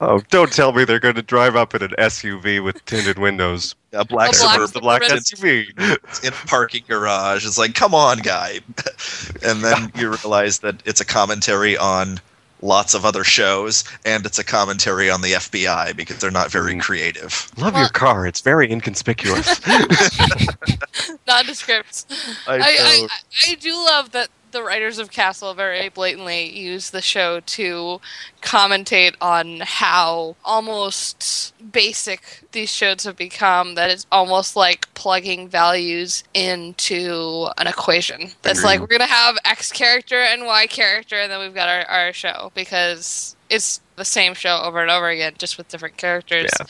oh, 0.00 0.20
don't 0.30 0.52
tell 0.52 0.70
me 0.72 0.84
they're 0.84 1.00
going 1.00 1.16
to 1.16 1.22
drive 1.22 1.56
up 1.56 1.74
in 1.74 1.82
an 1.82 1.92
SUV 1.98 2.62
with 2.62 2.84
tinted 2.86 3.18
windows. 3.18 3.74
A 3.92 4.04
black 4.04 4.28
A 4.28 4.32
black 4.32 4.34
suburban 4.34 4.72
The 4.72 4.80
black 4.80 5.02
SUV. 5.02 6.24
in 6.24 6.32
a 6.32 6.46
parking 6.46 6.84
garage. 6.88 7.44
It's 7.44 7.58
like, 7.58 7.74
come 7.74 7.94
on, 7.94 8.18
guy. 8.18 8.60
and 9.44 9.64
then 9.64 9.90
you 9.96 10.08
realize 10.22 10.60
that 10.60 10.76
it's 10.86 11.00
a 11.00 11.04
commentary 11.04 11.76
on 11.76 12.20
lots 12.62 12.94
of 12.94 13.04
other 13.04 13.24
shows, 13.24 13.84
and 14.04 14.24
it's 14.26 14.38
a 14.38 14.44
commentary 14.44 15.10
on 15.10 15.20
the 15.22 15.32
FBI 15.32 15.96
because 15.96 16.18
they're 16.18 16.30
not 16.30 16.50
very 16.50 16.76
creative. 16.78 17.50
Love 17.56 17.74
Well- 17.74 17.82
your 17.82 17.90
car. 17.90 18.26
It's 18.26 18.40
very 18.40 18.70
inconspicuous. 18.70 19.60
nondescript. 21.26 22.06
I 22.46 22.54
I, 22.56 22.60
I. 22.60 23.08
I 23.50 23.54
do 23.56 23.72
love 23.74 24.12
that 24.12 24.28
the 24.50 24.62
writers 24.62 24.98
of 24.98 25.10
Castle 25.10 25.54
very 25.54 25.88
blatantly 25.88 26.48
use 26.56 26.90
the 26.90 27.02
show 27.02 27.40
to 27.40 28.00
commentate 28.42 29.14
on 29.20 29.60
how 29.60 30.36
almost 30.44 31.54
basic 31.72 32.44
these 32.52 32.70
shows 32.70 33.04
have 33.04 33.16
become. 33.16 33.74
That 33.74 33.90
it's 33.90 34.06
almost 34.10 34.56
like 34.56 34.92
plugging 34.94 35.48
values 35.48 36.24
into 36.34 37.48
an 37.58 37.66
equation. 37.66 38.30
It's 38.44 38.64
like 38.64 38.80
we're 38.80 38.86
gonna 38.86 39.06
have 39.06 39.36
X 39.44 39.72
character 39.72 40.20
and 40.20 40.46
Y 40.46 40.66
character, 40.66 41.16
and 41.16 41.30
then 41.30 41.40
we've 41.40 41.54
got 41.54 41.68
our, 41.68 41.84
our 41.86 42.12
show 42.12 42.52
because 42.54 43.36
it's 43.50 43.80
the 43.96 44.04
same 44.04 44.34
show 44.34 44.60
over 44.62 44.80
and 44.80 44.90
over 44.90 45.08
again, 45.08 45.34
just 45.38 45.58
with 45.58 45.68
different 45.68 45.96
characters. 45.96 46.50
Yeah. 46.58 46.66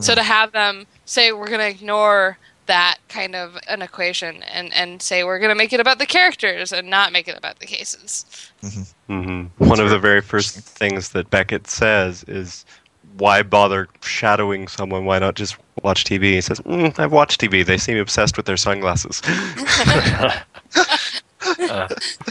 So 0.00 0.14
to 0.14 0.22
have 0.22 0.52
them 0.52 0.86
say 1.04 1.32
we're 1.32 1.50
gonna 1.50 1.64
ignore 1.64 2.38
that 2.66 2.98
kind 3.08 3.34
of 3.34 3.58
an 3.68 3.82
equation 3.82 4.42
and 4.44 4.72
and 4.72 5.02
say 5.02 5.24
we're 5.24 5.38
gonna 5.38 5.54
make 5.54 5.72
it 5.72 5.80
about 5.80 5.98
the 5.98 6.06
characters 6.06 6.72
and 6.72 6.88
not 6.88 7.12
make 7.12 7.28
it 7.28 7.36
about 7.36 7.58
the 7.58 7.66
cases. 7.66 8.24
hmm 9.08 9.44
One 9.58 9.80
of 9.80 9.90
the 9.90 9.98
very 9.98 10.20
first 10.20 10.56
things 10.58 11.10
that 11.10 11.30
Beckett 11.30 11.66
says 11.66 12.24
is, 12.28 12.64
"Why 13.18 13.42
bother 13.42 13.88
shadowing 14.02 14.68
someone? 14.68 15.04
Why 15.04 15.18
not 15.18 15.34
just 15.34 15.56
watch 15.82 16.04
TV?" 16.04 16.34
He 16.34 16.40
says, 16.40 16.60
mm, 16.60 16.96
"I've 16.98 17.12
watched 17.12 17.40
TV. 17.40 17.64
They 17.64 17.78
seem 17.78 17.98
obsessed 17.98 18.36
with 18.36 18.46
their 18.46 18.56
sunglasses." 18.56 19.20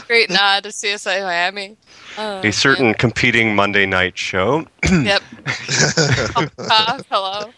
Great 0.06 0.30
nod 0.30 0.62
to 0.64 0.70
CSI 0.70 1.22
Miami. 1.22 1.76
Oh, 2.18 2.40
A 2.42 2.50
certain 2.50 2.94
competing 2.94 3.54
Monday 3.54 3.86
night 3.86 4.16
show. 4.18 4.66
Yep. 4.90 5.22
Uh, 6.58 7.02
hello. 7.10 7.52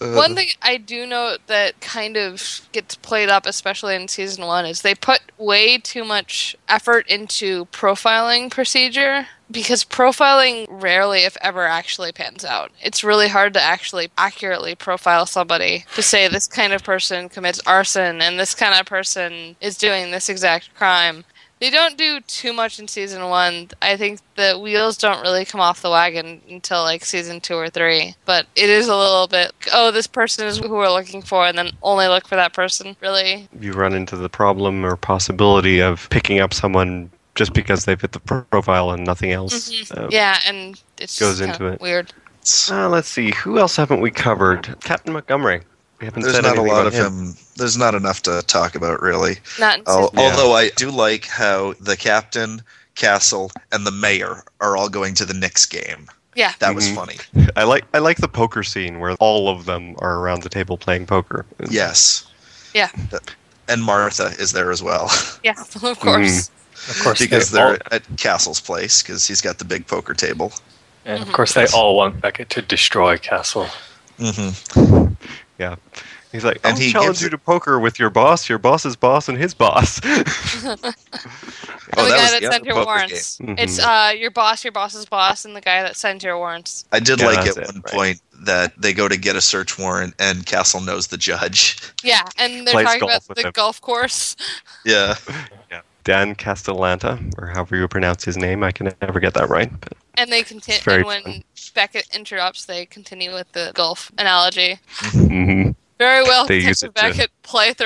Uh, 0.00 0.14
one 0.14 0.34
thing 0.34 0.48
I 0.62 0.78
do 0.78 1.06
note 1.06 1.40
that 1.46 1.80
kind 1.80 2.16
of 2.16 2.68
gets 2.72 2.96
played 2.96 3.28
up, 3.28 3.44
especially 3.46 3.94
in 3.94 4.08
season 4.08 4.46
one, 4.46 4.64
is 4.64 4.80
they 4.80 4.94
put 4.94 5.20
way 5.36 5.76
too 5.78 6.04
much 6.04 6.56
effort 6.68 7.06
into 7.08 7.66
profiling 7.66 8.50
procedure 8.50 9.26
because 9.50 9.84
profiling 9.84 10.66
rarely, 10.70 11.20
if 11.20 11.36
ever, 11.40 11.66
actually 11.66 12.12
pans 12.12 12.44
out. 12.44 12.70
It's 12.82 13.04
really 13.04 13.28
hard 13.28 13.52
to 13.54 13.60
actually 13.60 14.10
accurately 14.16 14.74
profile 14.74 15.26
somebody 15.26 15.84
to 15.94 16.02
say 16.02 16.28
this 16.28 16.46
kind 16.46 16.72
of 16.72 16.84
person 16.84 17.28
commits 17.28 17.60
arson 17.66 18.22
and 18.22 18.38
this 18.38 18.54
kind 18.54 18.78
of 18.78 18.86
person 18.86 19.56
is 19.60 19.76
doing 19.76 20.12
this 20.12 20.28
exact 20.28 20.74
crime. 20.74 21.24
They 21.60 21.68
don't 21.68 21.98
do 21.98 22.20
too 22.22 22.54
much 22.54 22.78
in 22.78 22.88
season 22.88 23.28
one. 23.28 23.68
I 23.82 23.96
think 23.98 24.20
the 24.34 24.58
wheels 24.58 24.96
don't 24.96 25.20
really 25.20 25.44
come 25.44 25.60
off 25.60 25.82
the 25.82 25.90
wagon 25.90 26.40
until 26.48 26.82
like 26.82 27.04
season 27.04 27.40
two 27.40 27.54
or 27.54 27.68
three. 27.68 28.14
But 28.24 28.46
it 28.56 28.70
is 28.70 28.88
a 28.88 28.96
little 28.96 29.26
bit, 29.28 29.52
oh, 29.72 29.90
this 29.90 30.06
person 30.06 30.46
is 30.46 30.58
who 30.58 30.70
we're 30.70 30.90
looking 30.90 31.20
for, 31.20 31.44
and 31.44 31.58
then 31.58 31.72
only 31.82 32.08
look 32.08 32.26
for 32.26 32.36
that 32.36 32.54
person. 32.54 32.96
Really? 33.00 33.46
you 33.60 33.72
run 33.72 33.92
into 33.92 34.16
the 34.16 34.30
problem 34.30 34.84
or 34.84 34.96
possibility 34.96 35.80
of 35.80 36.08
picking 36.10 36.40
up 36.40 36.54
someone 36.54 37.10
just 37.34 37.52
because 37.52 37.84
they 37.84 37.94
fit 37.94 38.12
the 38.12 38.20
profile 38.20 38.90
and 38.90 39.04
nothing 39.04 39.30
else. 39.30 39.90
Uh, 39.92 40.08
Yeah, 40.10 40.38
and 40.46 40.80
it 40.98 41.14
Goes 41.20 41.38
just 41.38 41.42
into 41.42 41.66
it. 41.66 41.80
Weird. 41.80 42.12
uh, 42.70 42.88
let's 42.88 43.08
see, 43.08 43.32
who 43.32 43.58
else 43.58 43.76
haven't 43.76 44.00
we 44.00 44.10
covered? 44.10 44.76
Captain 44.80 45.12
Montgomery. 45.12 45.60
We 46.00 46.06
haven't 46.06 46.22
There's 46.22 46.34
said 46.34 46.44
not 46.44 46.56
a 46.56 46.62
lot 46.62 46.86
of 46.86 46.94
him. 46.94 47.34
There's 47.56 47.76
not 47.76 47.94
enough 47.94 48.22
to 48.22 48.42
talk 48.46 48.74
about, 48.74 49.02
really. 49.02 49.36
Not 49.58 49.78
in 49.78 49.84
Yeah. 49.86 50.08
Although 50.16 50.54
I 50.54 50.70
do 50.70 50.90
like 50.90 51.26
how 51.26 51.74
the 51.78 51.96
captain, 51.96 52.62
Castle, 52.94 53.52
and 53.70 53.86
the 53.86 53.90
mayor 53.90 54.42
are 54.60 54.76
all 54.76 54.88
going 54.88 55.14
to 55.14 55.24
the 55.26 55.34
Knicks 55.34 55.66
game. 55.66 56.08
Yeah. 56.34 56.52
That 56.60 56.74
was 56.74 56.86
Mhm. 56.88 56.94
funny. 56.94 57.16
I 57.56 57.64
like 57.64 57.84
I 57.92 57.98
like 57.98 58.16
the 58.18 58.28
poker 58.28 58.62
scene 58.62 58.98
where 58.98 59.12
all 59.20 59.48
of 59.48 59.66
them 59.66 59.94
are 59.98 60.16
around 60.18 60.42
the 60.42 60.48
table 60.48 60.78
playing 60.78 61.06
poker. 61.06 61.44
Yes. 61.68 62.24
Yeah. 62.72 62.88
And 63.68 63.82
Martha 63.82 64.32
is 64.38 64.52
there 64.52 64.70
as 64.70 64.82
well 64.82 65.10
Yeah, 65.44 65.54
of 65.60 65.70
course. 66.00 66.50
Of 66.88 67.00
course, 67.02 67.18
because 67.18 67.50
they 67.50 67.58
they're 67.58 67.72
all, 67.72 67.76
at 67.92 68.02
Castle's 68.16 68.60
place 68.60 69.02
because 69.02 69.26
he's 69.26 69.42
got 69.42 69.58
the 69.58 69.64
big 69.66 69.86
poker 69.86 70.14
table. 70.14 70.52
and 71.04 71.22
of 71.22 71.30
course 71.32 71.52
they 71.52 71.66
all 71.74 71.94
want 71.96 72.20
Beckett 72.22 72.48
to 72.50 72.62
destroy 72.62 73.18
Castle. 73.18 73.68
hmm 74.18 75.09
Yeah. 75.60 75.76
He's 76.32 76.44
like, 76.44 76.58
And 76.64 76.74
I'll 76.74 76.80
he 76.80 76.90
challenge 76.92 77.08
gives 77.08 77.20
you 77.22 77.26
it- 77.26 77.30
to 77.30 77.38
poker 77.38 77.78
with 77.80 77.98
your 77.98 78.08
boss, 78.10 78.48
your 78.48 78.58
boss's 78.58 78.96
boss, 78.96 79.28
and 79.28 79.36
his 79.36 79.52
boss. 79.54 80.00
Oh, 81.96 82.04
the 82.04 82.10
that 82.10 82.16
guy 82.18 82.22
was 82.22 82.40
that 82.42 82.52
sent 82.52 82.64
your 82.64 82.74
poker 82.74 82.86
warrants. 82.86 83.38
game. 83.38 83.56
It's 83.58 83.80
uh 83.80 84.12
your 84.16 84.30
boss, 84.30 84.62
your 84.62 84.70
boss's 84.70 85.06
boss, 85.06 85.44
and 85.44 85.56
the 85.56 85.60
guy 85.60 85.82
that 85.82 85.96
sends 85.96 86.22
your 86.22 86.38
warrants. 86.38 86.84
I 86.92 87.00
did 87.00 87.18
Yeah, 87.20 87.26
like 87.26 87.38
at 87.40 87.56
it, 87.56 87.66
one 87.66 87.82
right. 87.84 87.84
point 87.92 88.20
that 88.44 88.80
they 88.80 88.92
go 88.92 89.08
to 89.08 89.16
get 89.16 89.34
a 89.34 89.40
search 89.40 89.76
warrant 89.76 90.14
and 90.20 90.46
Castle 90.46 90.80
knows 90.80 91.08
the 91.08 91.16
judge. 91.16 91.78
Yeah, 92.04 92.22
and 92.38 92.64
they're 92.64 92.74
Plays 92.74 92.86
talking 92.86 93.02
about 93.02 93.22
the 93.34 93.42
him. 93.48 93.50
golf 93.52 93.80
course. 93.80 94.36
Yeah. 94.84 95.16
yeah. 95.70 95.80
Dan 96.04 96.34
Castellaneta, 96.34 97.32
or 97.38 97.48
however 97.48 97.76
you 97.76 97.86
pronounce 97.88 98.24
his 98.24 98.36
name, 98.36 98.62
I 98.62 98.72
can 98.72 98.90
never 99.02 99.20
get 99.20 99.34
that 99.34 99.48
right. 99.48 99.70
But 99.80 99.92
And 100.14 100.30
they 100.32 100.42
continue. 100.42 100.80
Very 100.80 100.98
And 100.98 101.06
when 101.06 101.22
fun. 101.22 101.44
Beckett 101.74 102.08
interrupts, 102.14 102.64
they 102.64 102.86
continue 102.86 103.32
with 103.34 103.50
the 103.52 103.72
golf 103.74 104.10
analogy. 104.18 104.78
Mhm. 104.98 105.74
Very 105.98 106.22
well, 106.22 106.46
They 106.46 106.58
use 106.60 106.80
Detective 106.80 106.90
it 106.90 106.94
to- 106.94 107.18
Beckett 107.18 107.76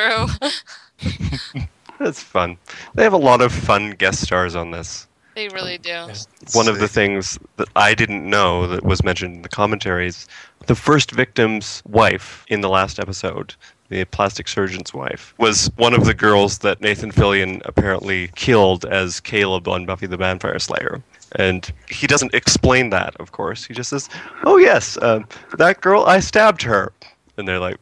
playthrough. 1.03 1.69
that's 1.99 2.23
fun. 2.23 2.57
They 2.95 3.03
have 3.03 3.13
a 3.13 3.17
lot 3.19 3.41
of 3.41 3.53
fun 3.53 3.91
guest 3.93 4.21
stars 4.23 4.55
on 4.55 4.71
this. 4.71 5.07
they 5.35 5.49
really 5.49 5.79
do. 5.79 6.07
One 6.53 6.69
of 6.69 6.79
the 6.79 6.87
things 6.87 7.37
that 7.57 7.67
I 7.75 7.95
didn't 7.95 8.29
know 8.29 8.69
that 8.69 8.85
was 8.85 9.03
mentioned 9.03 9.35
in 9.35 9.43
the 9.43 9.49
commentaries, 9.49 10.29
the 10.67 10.77
first 10.77 11.11
victim's 11.11 11.83
wife 11.89 12.45
in 12.47 12.61
the 12.61 12.69
last 12.69 13.01
episode, 13.01 13.55
the 13.89 14.05
plastic 14.07 14.49
surgeon's 14.49 14.95
wife, 14.95 15.35
was 15.39 15.71
one 15.77 15.95
of 15.95 16.05
the 16.05 16.15
girls 16.15 16.59
that 16.59 16.81
Nathan 16.81 17.13
Fillion 17.13 17.61
apparently 17.65 18.29
killed 18.35 18.85
as 18.85 19.21
Caleb 19.21 19.69
on 19.69 19.85
Buffy 19.87 20.07
the 20.07 20.17
Vampire 20.17 20.59
Slayer. 20.59 21.03
And 21.37 21.71
he 21.89 22.07
doesn't 22.07 22.35
explain 22.35 22.91
that, 22.91 23.17
of 23.17 23.33
course. 23.33 23.65
He 23.65 23.75
just 23.75 23.91
says, 23.91 24.09
"Oh 24.45 24.57
yes, 24.57 24.97
um, 25.03 25.27
that 25.59 25.81
girl, 25.81 26.05
I 26.05 26.21
stabbed 26.21 26.63
her," 26.63 26.93
and 27.37 27.47
they're 27.47 27.59
like, 27.59 27.77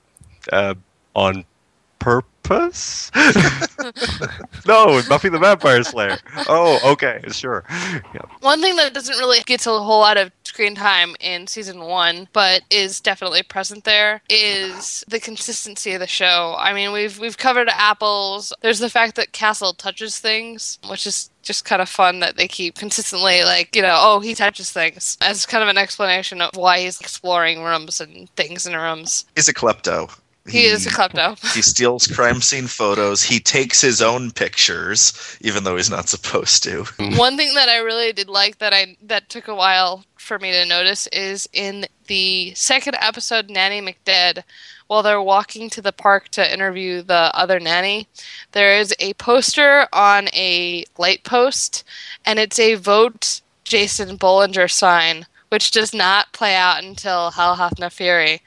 uh, 0.52 0.74
"On 1.14 1.44
purpose?" 1.98 3.10
no, 4.66 5.02
Buffy 5.08 5.28
the 5.28 5.38
Vampire 5.38 5.82
Slayer. 5.82 6.18
Oh, 6.48 6.80
okay, 6.92 7.20
sure. 7.30 7.64
Yeah. 7.70 8.22
One 8.40 8.60
thing 8.60 8.76
that 8.76 8.94
doesn't 8.94 9.18
really 9.18 9.40
get 9.44 9.66
a 9.66 9.70
whole 9.70 10.00
lot 10.00 10.16
of 10.16 10.30
screen 10.52 10.74
time 10.74 11.16
in 11.18 11.46
season 11.46 11.80
one, 11.80 12.28
but 12.34 12.62
is 12.70 13.00
definitely 13.00 13.42
present 13.42 13.84
there, 13.84 14.20
is 14.28 15.02
the 15.08 15.18
consistency 15.18 15.92
of 15.94 16.00
the 16.00 16.06
show. 16.06 16.56
I 16.58 16.74
mean, 16.74 16.92
we've 16.92 17.18
we've 17.18 17.38
covered 17.38 17.68
apples. 17.70 18.52
There's 18.60 18.78
the 18.78 18.90
fact 18.90 19.16
that 19.16 19.32
Castle 19.32 19.72
touches 19.72 20.18
things, 20.18 20.78
which 20.88 21.06
is 21.06 21.30
just 21.42 21.64
kind 21.64 21.80
of 21.80 21.88
fun 21.88 22.20
that 22.20 22.36
they 22.36 22.46
keep 22.46 22.76
consistently 22.76 23.42
like 23.42 23.74
you 23.74 23.82
know 23.82 23.96
oh 23.98 24.20
he 24.20 24.32
touches 24.32 24.70
things 24.70 25.18
as 25.20 25.44
kind 25.44 25.60
of 25.60 25.68
an 25.68 25.76
explanation 25.76 26.40
of 26.40 26.54
why 26.54 26.78
he's 26.78 27.00
exploring 27.00 27.64
rooms 27.64 28.00
and 28.00 28.30
things 28.36 28.64
in 28.64 28.76
rooms 28.76 29.24
He's 29.34 29.48
a 29.48 29.54
klepto. 29.54 30.08
He 30.48 30.64
is 30.64 30.86
a 30.86 30.90
klepto. 30.90 31.39
He 31.55 31.62
steals 31.62 32.09
crime 32.09 32.40
scene 32.40 32.66
photos. 32.66 33.23
He 33.23 33.39
takes 33.39 33.81
his 33.81 34.02
own 34.02 34.32
pictures, 34.32 35.39
even 35.40 35.62
though 35.62 35.77
he's 35.77 35.90
not 35.90 36.09
supposed 36.09 36.64
to. 36.64 36.82
Mm. 36.98 37.16
One 37.16 37.36
thing 37.36 37.55
that 37.55 37.69
I 37.69 37.78
really 37.78 38.12
did 38.12 38.28
like 38.28 38.59
that 38.59 38.73
I 38.73 38.97
that 39.02 39.28
took 39.28 39.47
a 39.47 39.55
while 39.55 40.05
for 40.16 40.39
me 40.39 40.51
to 40.52 40.66
notice 40.66 41.06
is 41.09 41.48
in 41.52 41.86
the 42.06 42.52
second 42.55 42.97
episode, 43.01 43.51
Nanny 43.51 43.81
McDead, 43.81 44.43
while 44.89 45.02
they're 45.02 45.23
walking 45.23 45.70
to 45.70 45.81
the 45.81 45.93
park 45.93 46.28
to 46.31 46.52
interview 46.52 47.02
the 47.02 47.31
other 47.35 47.59
nanny, 47.59 48.06
there 48.52 48.78
is 48.78 48.94
a 48.98 49.14
poster 49.14 49.86
on 49.93 50.28
a 50.35 50.85
light 50.98 51.24
post, 51.24 51.85
and 52.27 52.39
it's 52.39 52.59
a 52.59 52.74
vote 52.74 53.40
Jason 53.64 54.19
Bollinger 54.19 54.70
sign, 54.70 55.27
which 55.48 55.70
does 55.70 55.94
not 55.94 56.32
play 56.32 56.55
out 56.55 56.82
until 56.82 57.31
Hell 57.31 57.56
Hath 57.56 57.78
No 57.78 57.89
Fury. 57.89 58.43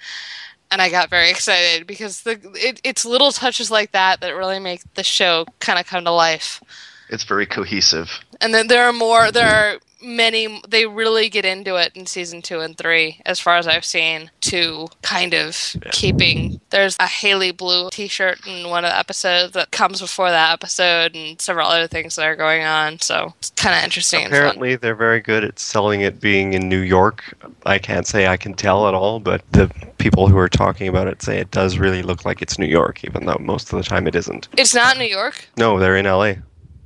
And 0.76 0.82
I 0.82 0.90
got 0.90 1.10
very 1.10 1.30
excited 1.30 1.88
because 1.88 2.24
the 2.24 2.38
it, 2.54 2.82
it's 2.84 3.06
little 3.06 3.32
touches 3.32 3.72
like 3.72 3.94
that 3.94 4.20
that 4.20 4.36
really 4.36 4.60
make 4.60 4.82
the 4.96 5.04
show 5.06 5.46
kind 5.62 5.80
of 5.80 5.86
come 5.88 6.04
to 6.04 6.12
life 6.12 6.62
It's 7.10 7.24
very 7.24 7.46
cohesive. 7.46 8.10
and 8.42 8.54
then 8.54 8.68
there 8.68 8.84
are 8.84 8.92
more 8.92 9.32
there 9.32 9.48
are 9.48 9.80
many 10.06 10.61
they 10.68 10.86
really 10.86 11.27
get 11.30 11.44
into 11.45 11.76
it 11.76 11.91
in 11.95 12.06
season 12.06 12.41
two 12.41 12.60
and 12.60 12.77
three 12.77 13.19
as 13.26 13.40
far 13.40 13.57
as 13.57 13.68
i've 13.68 13.84
seen 13.86 14.30
to 14.41 14.88
kind 15.02 15.34
of 15.34 15.76
keeping 15.91 16.60
there's 16.69 16.95
a 16.99 17.07
haley 17.07 17.52
blue 17.52 17.90
t-shirt 17.90 18.45
in 18.48 18.69
one 18.69 18.86
of 18.86 18.91
the 18.91 18.98
episodes 18.98 19.53
that 19.53 19.72
comes 19.72 19.99
before 19.99 20.30
that 20.30 20.53
episode 20.53 21.15
and 21.15 21.41
several 21.41 21.68
other 21.68 21.88
things 21.88 22.15
that 22.15 22.26
are 22.26 22.36
going 22.36 22.64
on 22.64 22.99
so 22.99 23.34
it's 23.40 23.49
kind 23.52 23.76
of 23.77 23.84
interesting. 23.84 24.26
Apparently, 24.26 24.76
they're 24.76 24.95
very 24.95 25.19
good 25.19 25.44
at 25.44 25.57
selling 25.60 26.02
it 26.02 26.19
being 26.19 26.53
in 26.53 26.69
New 26.69 26.80
York. 26.80 27.23
I 27.65 27.80
can't 27.80 28.06
say 28.06 28.27
I 28.27 28.38
can 28.38 28.53
tell 28.53 28.88
at 28.88 28.94
all, 28.94 29.19
but 29.19 29.41
the 29.52 29.72
people 29.98 30.27
who 30.27 30.38
are 30.38 30.49
talking 30.49 30.88
about 30.88 31.07
it 31.07 31.22
say 31.22 31.38
it 31.40 31.49
does 31.52 31.77
really 31.80 32.03
look 32.03 32.26
like 32.26 32.41
it's 32.41 32.60
New 32.60 32.68
York, 32.68 33.03
even 33.03 33.26
though 33.26 33.38
most 33.40 33.72
of 33.73 33.77
the 33.77 33.84
time 33.84 34.07
it 34.07 34.15
isn't. 34.15 34.48
it's 34.57 34.76
not 34.76 34.98
new 34.98 35.06
york 35.06 35.48
No, 35.57 35.80
they're 35.80 35.98
in 35.98 36.06
LA. 36.06 36.34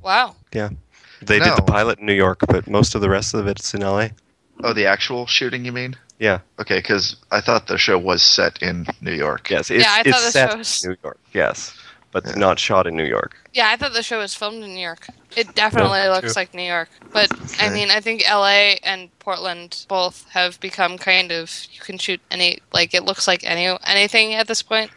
wow 0.02 0.34
Yeah. 0.54 0.70
They 1.22 1.38
did 1.38 1.56
the 1.56 1.62
pilot 1.62 1.98
in 1.98 2.06
New 2.06 2.14
York, 2.14 2.40
but 2.48 2.68
most 2.68 2.94
of 2.94 3.00
the 3.00 3.10
rest 3.10 3.34
of 3.34 3.46
it's 3.46 3.74
in 3.74 3.80
LA. 3.82 4.08
Oh, 4.62 4.72
the 4.72 4.86
actual 4.86 5.26
shooting, 5.26 5.64
you 5.64 5.72
mean? 5.72 5.96
Yeah. 6.18 6.40
Okay, 6.58 6.78
because 6.78 7.16
I 7.30 7.40
thought 7.40 7.66
the 7.66 7.78
show 7.78 7.98
was 7.98 8.22
set 8.22 8.60
in 8.62 8.86
New 9.00 9.12
York. 9.14 9.48
Yes, 9.50 9.70
it's, 9.70 9.84
Yeah, 9.84 9.92
I 9.92 10.00
it's 10.00 10.10
thought 10.10 10.24
the 10.26 10.30
set 10.32 10.50
show 10.52 10.56
was- 10.58 10.84
in 10.84 10.90
New 10.90 10.96
York. 11.02 11.18
Yes, 11.32 11.74
but 12.12 12.24
Yeah. 12.26 12.34
not 12.34 12.58
shot 12.58 12.86
in 12.86 12.96
New 12.96 13.04
York. 13.06 13.36
yeah 13.52 13.68
i 13.72 13.76
thought 13.76 13.92
the 13.94 14.02
show 14.02 14.18
was 14.18 14.32
filmed 14.32 14.62
in 14.62 14.72
new 14.74 14.80
york 14.80 15.08
it 15.36 15.52
definitely 15.56 15.98
Yeah, 15.98 16.12
looks 16.14 16.34
too. 16.34 16.40
like 16.40 16.54
new 16.54 16.62
york 16.76 16.88
but 17.12 17.28
i 17.60 17.68
mean 17.68 17.90
i 17.90 18.00
think 18.00 18.22
la 18.30 18.46
and 18.84 19.08
portland 19.18 19.84
both 19.88 20.24
have 20.30 20.52
become 20.60 20.96
kind 20.98 21.32
of 21.32 21.50
you 21.72 21.80
can 21.80 21.98
shoot 21.98 22.20
any 22.30 22.58
like 22.72 22.94
it 22.94 23.02
looks 23.04 23.26
like 23.26 23.42
any 23.42 23.66
anything 23.84 24.34
at 24.34 24.46
this 24.46 24.62
point 24.62 24.90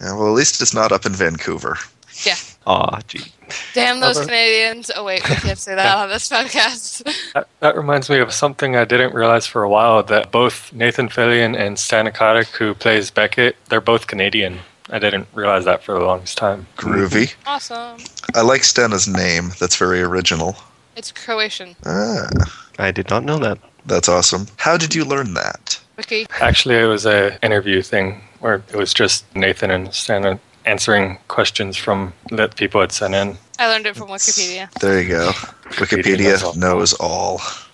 Yeah, 0.00 0.14
well, 0.16 0.26
at 0.26 0.34
least 0.34 0.60
it's 0.62 0.74
not 0.74 0.90
up 0.92 1.04
in 1.06 1.12
Vancouver. 1.12 1.76
Yeah. 2.24 2.34
Aw, 2.66 2.98
gee. 3.06 3.30
Damn 3.74 4.00
those 4.00 4.16
Although- 4.16 4.26
Canadians. 4.28 4.90
Oh, 4.94 5.04
wait, 5.04 5.28
we 5.28 5.34
can't 5.36 5.58
say 5.58 5.74
that 5.74 5.96
on 5.98 6.08
this 6.08 6.28
podcast. 6.28 7.02
That, 7.34 7.48
that 7.60 7.76
reminds 7.76 8.10
me 8.10 8.18
of 8.18 8.32
something 8.32 8.76
I 8.76 8.84
didn't 8.84 9.14
realize 9.14 9.46
for 9.46 9.62
a 9.62 9.68
while 9.68 10.02
that 10.04 10.30
both 10.30 10.72
Nathan 10.72 11.08
Fillion 11.08 11.56
and 11.58 11.76
Stana 11.76 12.12
Katic, 12.14 12.48
who 12.56 12.74
plays 12.74 13.10
Beckett, 13.10 13.56
they're 13.68 13.80
both 13.80 14.06
Canadian. 14.06 14.58
I 14.90 14.98
didn't 14.98 15.28
realize 15.34 15.64
that 15.66 15.84
for 15.84 15.94
the 15.96 16.04
longest 16.04 16.36
time. 16.36 16.66
Groovy. 16.76 17.34
awesome. 17.46 17.98
I 18.34 18.40
like 18.42 18.62
Stana's 18.62 19.06
name. 19.06 19.50
That's 19.60 19.76
very 19.76 20.02
original. 20.02 20.56
It's 20.96 21.12
Croatian. 21.12 21.76
Ah, 21.86 22.28
I 22.78 22.90
did 22.90 23.08
not 23.10 23.22
know 23.24 23.38
that. 23.38 23.58
that's 23.86 24.08
awesome. 24.08 24.46
How 24.56 24.76
did 24.76 24.94
you 24.94 25.04
learn 25.04 25.34
that? 25.34 25.80
Wiki. 25.96 26.26
Actually, 26.40 26.76
it 26.76 26.86
was 26.86 27.06
a 27.06 27.38
interview 27.44 27.82
thing 27.82 28.20
where 28.40 28.62
it 28.72 28.74
was 28.74 28.92
just 28.92 29.24
Nathan 29.36 29.70
and 29.70 29.88
Stana 29.88 30.40
answering 30.64 31.18
questions 31.28 31.76
from 31.76 32.12
that 32.30 32.56
people 32.56 32.80
had 32.80 32.92
sent 32.92 33.14
in. 33.14 33.36
I 33.58 33.68
learned 33.68 33.86
it 33.86 33.96
from 33.96 34.08
Wikipedia. 34.08 34.70
There 34.80 35.00
you 35.00 35.08
go. 35.08 35.30
Wikipedia 35.70 36.36
Wikipedia 36.36 36.56
knows 36.56 36.92
all. 36.94 37.40
Yep. 37.40 37.69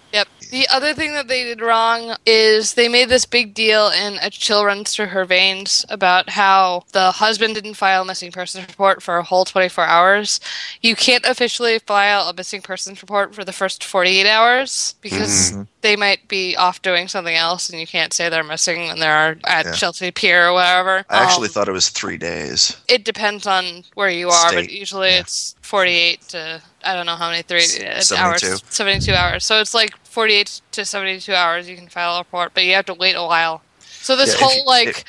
The 0.50 0.66
other 0.68 0.94
thing 0.94 1.12
that 1.14 1.28
they 1.28 1.44
did 1.44 1.60
wrong 1.60 2.16
is 2.24 2.74
they 2.74 2.88
made 2.88 3.08
this 3.08 3.24
big 3.26 3.54
deal 3.54 3.88
in 3.88 4.14
A 4.22 4.30
Chill 4.30 4.64
Runs 4.64 4.92
Through 4.92 5.06
Her 5.06 5.24
Veins 5.24 5.84
about 5.88 6.30
how 6.30 6.84
the 6.92 7.10
husband 7.12 7.54
didn't 7.54 7.74
file 7.74 8.02
a 8.02 8.04
missing 8.04 8.32
persons 8.32 8.66
report 8.66 9.02
for 9.02 9.16
a 9.18 9.22
whole 9.22 9.44
24 9.44 9.84
hours. 9.84 10.40
You 10.82 10.94
can't 10.96 11.24
officially 11.24 11.78
file 11.80 12.28
a 12.28 12.34
missing 12.34 12.62
persons 12.62 13.02
report 13.02 13.34
for 13.34 13.44
the 13.44 13.52
first 13.52 13.82
48 13.84 14.26
hours 14.26 14.94
because 15.00 15.52
Mhm. 15.52 15.66
they 15.82 15.96
might 15.96 16.28
be 16.28 16.56
off 16.56 16.82
doing 16.82 17.08
something 17.08 17.34
else 17.34 17.68
and 17.68 17.78
you 17.80 17.86
can't 17.86 18.12
say 18.12 18.28
they're 18.28 18.44
missing 18.44 18.86
when 18.88 18.98
they're 19.00 19.38
at 19.44 19.66
Yeah. 19.66 19.72
Chelsea 19.72 20.10
Pier 20.10 20.48
or 20.48 20.52
whatever. 20.54 21.04
I 21.10 21.18
actually 21.24 21.48
Um, 21.48 21.52
thought 21.54 21.68
it 21.68 21.72
was 21.72 21.88
three 21.88 22.16
days. 22.16 22.76
it 22.88 23.04
depends 23.04 23.46
on 23.46 23.84
where 23.94 24.10
you 24.10 24.30
are, 24.30 24.52
but 24.52 24.70
usually 24.70 25.10
yeah. 25.10 25.20
it's 25.20 25.54
48 25.62 26.26
to 26.28 26.60
I 26.86 26.94
don't 26.94 27.06
know 27.06 27.16
how 27.16 27.30
many 27.30 27.42
three 27.42 27.64
uh, 27.84 27.94
hours, 28.16 28.40
72. 28.42 28.56
72 28.70 29.12
hours. 29.12 29.44
So 29.44 29.60
it's 29.60 29.74
like 29.74 29.96
48 30.04 30.60
to 30.72 30.84
72 30.84 31.32
hours 31.34 31.68
you 31.68 31.76
can 31.76 31.88
file 31.88 32.16
a 32.16 32.18
report, 32.20 32.52
but 32.54 32.64
you 32.64 32.74
have 32.74 32.86
to 32.86 32.94
wait 32.94 33.14
a 33.14 33.22
while. 33.24 33.62
So 33.80 34.16
this 34.16 34.34
Yeah, 34.38 34.46
whole 34.46 34.56
you- 34.56 34.64
like 34.66 34.88
if- 34.88 35.04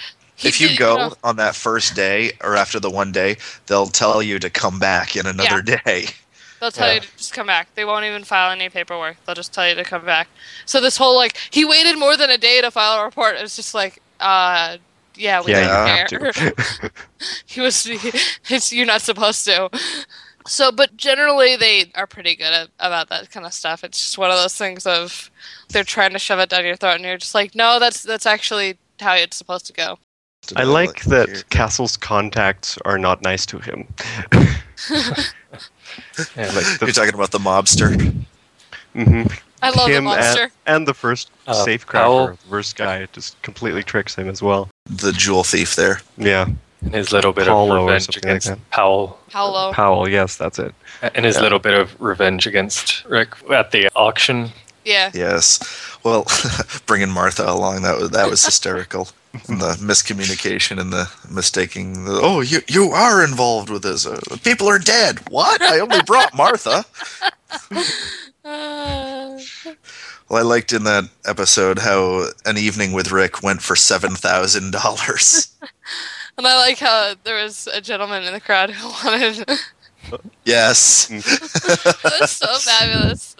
if 0.46 0.62
you 0.62 0.70
did- 0.70 0.78
go 0.78 0.96
know, 0.98 1.14
on 1.24 1.36
that 1.38 1.56
first 1.56 1.96
day 1.96 2.32
or 2.44 2.56
after 2.56 2.80
the 2.80 2.90
one 2.90 3.12
day, 3.12 3.38
they'll 3.68 3.88
tell 3.88 4.22
you 4.22 4.40
to 4.40 4.50
come 4.50 4.80
back 4.80 5.16
in 5.16 5.26
another 5.26 5.62
day. 5.62 6.10
they'll 6.60 6.72
tell 6.72 6.88
Yeah. 6.88 6.94
you 6.96 7.00
to 7.02 7.08
just 7.18 7.34
come 7.34 7.48
back. 7.48 7.68
They 7.76 7.86
won't 7.86 8.06
even 8.06 8.24
file 8.24 8.52
any 8.52 8.70
paperwork. 8.70 9.18
They'll 9.26 9.36
just 9.36 9.54
tell 9.54 9.68
you 9.68 9.76
to 9.76 9.84
come 9.84 10.04
back. 10.06 10.28
So 10.66 10.82
this 10.82 10.98
whole 10.98 11.16
like 11.16 11.38
he 11.52 11.64
waited 11.66 11.98
more 11.98 12.18
than 12.18 12.30
a 12.30 12.38
day 12.38 12.62
to 12.62 12.72
file 12.72 13.00
a 13.00 13.04
report. 13.06 13.36
It's 13.38 13.56
just 13.56 13.74
like 13.74 14.02
uh 14.20 14.78
yeah, 15.16 15.42
we 15.42 15.52
Yeah, 15.52 16.06
you 16.12 16.20
don't 16.20 16.34
care. 16.34 16.92
he 17.48 17.62
was 17.62 17.88
it's, 18.50 18.72
you're 18.72 18.86
not 18.86 19.02
supposed 19.02 19.46
to 19.46 19.70
so 20.48 20.72
but 20.72 20.96
generally 20.98 21.56
they 21.56 21.92
are 21.96 22.08
pretty 22.08 22.36
good 22.36 22.54
at, 22.54 22.70
about 22.80 23.10
that 23.10 23.30
kind 23.32 23.46
of 23.46 23.54
stuff 23.54 23.84
it's 23.84 24.00
just 24.00 24.18
one 24.18 24.32
of 24.32 24.38
those 24.38 24.56
things 24.56 24.86
of 24.86 25.30
they're 25.70 25.84
trying 25.84 26.12
to 26.12 26.20
shove 26.20 26.40
it 26.40 26.50
down 26.50 26.66
your 26.66 26.76
throat 26.76 26.96
and 26.96 27.04
you're 27.04 27.18
just 27.18 27.36
like 27.36 27.54
no 27.54 27.80
that's 27.80 28.02
that's 28.04 28.26
actually 28.26 28.78
how 29.00 29.14
it's 29.14 29.38
supposed 29.38 29.66
to 29.68 29.74
go 29.74 29.98
I 30.56 30.64
like 30.64 31.04
that 31.06 31.44
Castle's 31.50 31.98
contacts 31.98 32.78
are 32.86 32.98
not 32.98 33.22
nice 33.22 33.46
to 33.48 33.60
him. 33.60 33.86
Yeah, 36.36 36.52
like 36.52 36.82
You're 36.82 36.92
talking 36.92 37.14
about 37.14 37.32
the 37.32 37.40
mobster. 37.40 37.96
mm-hmm. 38.96 39.24
i 39.62 39.70
love 39.70 39.88
the 39.88 39.98
him 39.98 40.04
monster 40.06 40.44
and, 40.44 40.52
and 40.78 40.88
the 40.88 40.94
first 40.94 41.32
Uh, 41.48 41.66
safecracker, 41.66 41.92
Powell. 41.92 42.28
the 42.28 42.38
first 42.50 42.76
guy, 42.76 43.08
just 43.14 43.42
completely 43.42 43.84
tricks 43.84 44.16
him 44.16 44.30
as 44.30 44.42
well. 44.42 44.70
The 44.86 45.12
jewel 45.12 45.44
thief 45.44 45.76
there. 45.76 46.02
Yeah, 46.18 46.48
and 46.82 46.94
his 46.94 47.12
little 47.12 47.34
bit 47.34 47.48
Paulo 47.48 47.76
of 47.78 47.86
revenge 47.86 48.06
something 48.06 48.22
like 48.24 48.32
against 48.32 48.48
that. 48.48 48.70
Powell, 48.70 49.20
Paolo. 49.30 49.74
Powell. 49.74 50.08
Yes, 50.10 50.38
that's 50.38 50.60
it. 50.60 50.74
and 51.02 51.26
his 51.26 51.36
Yeah. 51.36 51.42
little 51.44 51.60
bit 51.60 51.74
of 51.74 52.00
revenge 52.02 52.48
against 52.48 53.04
Rick 53.06 53.30
at 53.52 53.72
the 53.72 53.90
auction. 53.96 54.52
yeah 54.86 55.12
Yes. 55.14 55.60
Well, 56.04 56.26
bringing 56.86 57.10
Martha 57.12 57.44
along 57.50 57.82
that 57.82 57.98
was 57.98 58.10
that 58.12 58.30
was 58.30 58.44
hysterical. 58.46 59.10
And 59.50 59.62
the 59.62 59.74
miscommunication 59.80 60.80
and 60.80 60.92
the 60.92 61.12
mistaking. 61.30 62.06
The, 62.06 62.20
oh, 62.24 62.40
you 62.42 62.62
you 62.68 62.90
are 62.90 63.24
involved 63.24 63.70
with 63.70 63.84
this. 63.84 64.08
Uh, 64.08 64.20
people 64.44 64.68
are 64.68 64.80
dead. 64.80 65.20
What? 65.30 65.62
I 65.62 65.80
only 65.80 66.02
brought 66.02 66.34
Martha. 66.34 66.86
Uh, 68.44 69.38
Well, 70.30 70.40
I 70.40 70.42
liked 70.42 70.74
in 70.74 70.84
that 70.84 71.06
episode 71.26 71.80
how 71.80 72.28
an 72.46 72.58
evening 72.58 72.92
with 72.92 73.12
Rick 73.14 73.42
went 73.44 73.62
for 73.62 73.76
seven 73.78 74.14
thousand 74.16 74.72
dollars. 74.72 75.48
And 76.38 76.46
i 76.48 76.56
like 76.56 76.78
how 76.80 77.14
there 77.24 77.42
was 77.44 77.68
a 77.74 77.82
gentleman 77.82 78.24
in 78.24 78.34
the 78.34 78.42
crowd 78.42 78.70
who 78.72 78.88
wanted 79.08 79.50
Yes. 80.46 81.08
that's 82.02 82.32
so 82.32 82.48
fabulous 82.60 83.36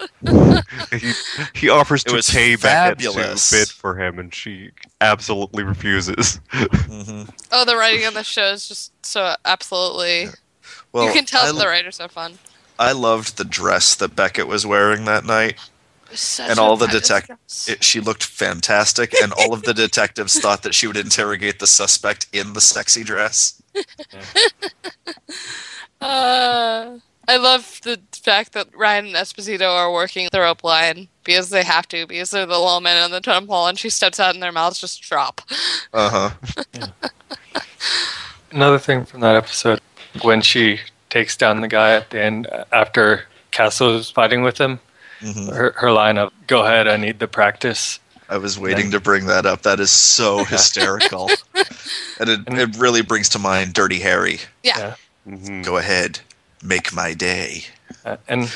he, 0.92 1.12
he 1.54 1.68
offers 1.70 2.02
It 2.04 2.10
to 2.10 2.14
was 2.16 2.28
pay 2.28 2.56
Beckett 2.56 2.98
to 2.98 3.04
fabulous. 3.12 3.50
bid 3.50 3.68
for 3.68 3.98
him, 3.98 4.18
and 4.18 4.34
she 4.34 4.72
absolutely 5.00 5.62
refuses. 5.64 6.40
hmm 6.52 7.22
oh 7.52 7.64
the 7.64 7.74
writing 7.74 8.04
on 8.04 8.12
the 8.12 8.22
show 8.22 8.48
is 8.52 8.68
just 8.68 8.92
so 9.06 9.34
absolutely 9.46 10.26
Well, 10.92 11.06
you 11.06 11.12
can 11.14 11.24
tell 11.24 11.46
I, 11.56 11.58
the 11.58 11.66
writers 11.66 12.00
are 12.00 12.08
fun 12.08 12.38
I 12.78 12.92
loved 12.92 13.38
the 13.38 13.44
dress 13.44 13.94
that 13.94 14.14
Beckett 14.14 14.46
was 14.46 14.66
wearing 14.66 15.06
that 15.06 15.24
night. 15.24 15.54
Such 16.12 16.50
And 16.50 16.58
all 16.58 16.76
the 16.76 16.86
fabulous 16.86 17.08
detect- 17.08 17.26
dress. 17.26 17.68
It, 17.68 17.84
she 17.84 18.00
looked 18.00 18.24
fantastic, 18.24 19.12
and 19.22 19.32
all 19.32 19.52
of 19.52 19.62
the 19.62 19.74
detectives 19.74 20.38
thought 20.38 20.62
that 20.62 20.74
she 20.74 20.86
would 20.86 20.96
interrogate 20.96 21.58
the 21.58 21.66
suspect 21.66 22.26
in 22.32 22.52
the 22.54 22.60
sexy 22.60 23.04
dress. 23.04 23.62
Uh, 26.00 26.98
I 27.26 27.36
love 27.38 27.80
the 27.82 28.00
fact 28.12 28.52
that 28.52 28.68
Ryan 28.74 29.06
and 29.06 29.14
Esposito 29.16 29.68
are 29.68 29.92
working 29.92 30.28
the 30.30 30.40
rope 30.40 30.62
line 30.62 31.08
because 31.24 31.50
they 31.50 31.64
have 31.64 31.88
to, 31.88 32.06
because 32.06 32.30
they're 32.30 32.46
the 32.46 32.56
low 32.58 32.78
men 32.80 33.02
on 33.02 33.10
the 33.10 33.20
totem 33.20 33.48
pole, 33.48 33.66
and 33.66 33.78
she 33.78 33.90
steps 33.90 34.20
out 34.20 34.32
and 34.34 34.42
their 34.42 34.52
mouths 34.52 34.80
just 34.80 35.02
drop. 35.02 35.40
Uh 35.92 36.30
huh. 36.40 36.80
Another 38.52 38.78
thing 38.78 39.04
from 39.04 39.20
that 39.20 39.36
episode, 39.36 39.80
when 40.22 40.40
she 40.40 40.78
takes 41.10 41.36
down 41.36 41.60
the 41.60 41.68
guy 41.68 41.94
at 41.94 42.10
the 42.10 42.22
end 42.22 42.46
uh, 42.46 42.64
after 42.72 43.24
Castle 43.50 43.96
is 43.96 44.08
fighting 44.08 44.42
with 44.42 44.58
him, 44.58 44.78
hmm 45.20 45.48
her, 45.48 45.72
her 45.76 45.92
line 45.92 46.18
of 46.18 46.32
"Go 46.46 46.64
ahead, 46.64 46.88
I 46.88 46.96
need 46.96 47.18
the 47.18 47.28
practice." 47.28 47.98
I 48.30 48.36
was 48.36 48.58
waiting 48.58 48.90
to 48.90 49.00
bring 49.00 49.26
that 49.26 49.46
up. 49.46 49.62
That 49.62 49.80
is 49.80 49.90
so 49.90 50.44
hysterical. 50.44 51.30
and 52.20 52.28
it, 52.28 52.40
it 52.46 52.76
really 52.76 53.00
brings 53.02 53.28
to 53.30 53.38
mind 53.38 53.72
Dirty 53.72 54.00
Harry. 54.00 54.40
Yeah. 54.62 54.96
Mhm. 55.26 55.64
Go 55.64 55.78
ahead, 55.78 56.20
make 56.62 56.92
my 56.92 57.14
day. 57.14 57.64
Uh, 58.04 58.16
and, 58.28 58.54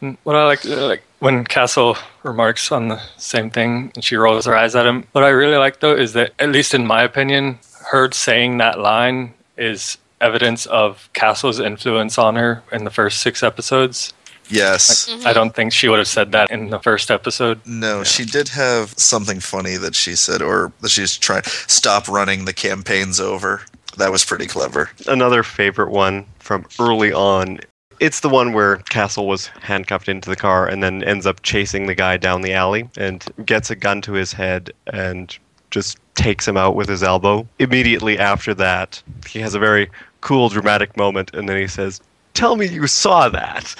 and 0.00 0.16
what 0.22 0.36
I 0.36 0.44
like, 0.46 0.64
uh, 0.64 0.86
like 0.86 1.02
when 1.18 1.44
Castle 1.44 1.96
remarks 2.22 2.70
on 2.70 2.88
the 2.88 3.00
same 3.16 3.50
thing 3.50 3.90
and 3.94 4.04
she 4.04 4.14
rolls 4.16 4.46
her 4.46 4.54
eyes 4.56 4.74
at 4.76 4.86
him. 4.86 5.06
What 5.12 5.24
I 5.24 5.28
really 5.30 5.56
like 5.56 5.80
though 5.80 5.96
is 5.96 6.12
that, 6.12 6.32
at 6.38 6.50
least 6.50 6.72
in 6.74 6.86
my 6.86 7.02
opinion, 7.02 7.58
her 7.90 8.10
saying 8.12 8.58
that 8.58 8.78
line 8.78 9.34
is 9.56 9.98
evidence 10.20 10.66
of 10.66 11.08
Castle's 11.12 11.58
influence 11.58 12.18
on 12.18 12.36
her 12.36 12.62
in 12.70 12.84
the 12.84 12.90
first 12.90 13.20
six 13.20 13.42
episodes. 13.42 14.12
Yes. 14.48 15.08
Mm-hmm. 15.08 15.26
I 15.26 15.32
don't 15.32 15.54
think 15.54 15.72
she 15.72 15.88
would 15.88 15.98
have 15.98 16.08
said 16.08 16.32
that 16.32 16.50
in 16.50 16.70
the 16.70 16.78
first 16.78 17.10
episode. 17.10 17.60
No, 17.66 18.04
she 18.04 18.24
did 18.24 18.48
have 18.48 18.90
something 18.98 19.40
funny 19.40 19.76
that 19.76 19.94
she 19.94 20.14
said, 20.14 20.42
or 20.42 20.72
that 20.80 20.90
she's 20.90 21.16
trying 21.16 21.42
stop 21.44 22.08
running 22.08 22.44
the 22.44 22.52
campaigns 22.52 23.20
over. 23.20 23.62
That 23.98 24.10
was 24.10 24.24
pretty 24.24 24.46
clever. 24.46 24.90
Another 25.06 25.42
favorite 25.42 25.90
one 25.90 26.26
from 26.38 26.66
early 26.80 27.12
on. 27.12 27.60
It's 28.00 28.20
the 28.20 28.28
one 28.28 28.52
where 28.52 28.76
Castle 28.76 29.28
was 29.28 29.46
handcuffed 29.46 30.08
into 30.08 30.28
the 30.28 30.36
car 30.36 30.66
and 30.66 30.82
then 30.82 31.04
ends 31.04 31.26
up 31.26 31.42
chasing 31.42 31.86
the 31.86 31.94
guy 31.94 32.16
down 32.16 32.42
the 32.42 32.52
alley 32.52 32.88
and 32.96 33.24
gets 33.44 33.70
a 33.70 33.76
gun 33.76 34.00
to 34.02 34.12
his 34.12 34.32
head 34.32 34.72
and 34.88 35.38
just 35.70 35.98
takes 36.14 36.46
him 36.46 36.56
out 36.56 36.74
with 36.74 36.88
his 36.88 37.02
elbow. 37.02 37.46
Immediately 37.58 38.18
after 38.18 38.54
that, 38.54 39.02
he 39.26 39.38
has 39.40 39.54
a 39.54 39.58
very 39.58 39.90
cool, 40.20 40.48
dramatic 40.48 40.96
moment 40.96 41.32
and 41.34 41.48
then 41.48 41.58
he 41.58 41.68
says, 41.68 42.00
Tell 42.34 42.56
me 42.56 42.66
you 42.66 42.86
saw 42.86 43.28
that. 43.28 43.74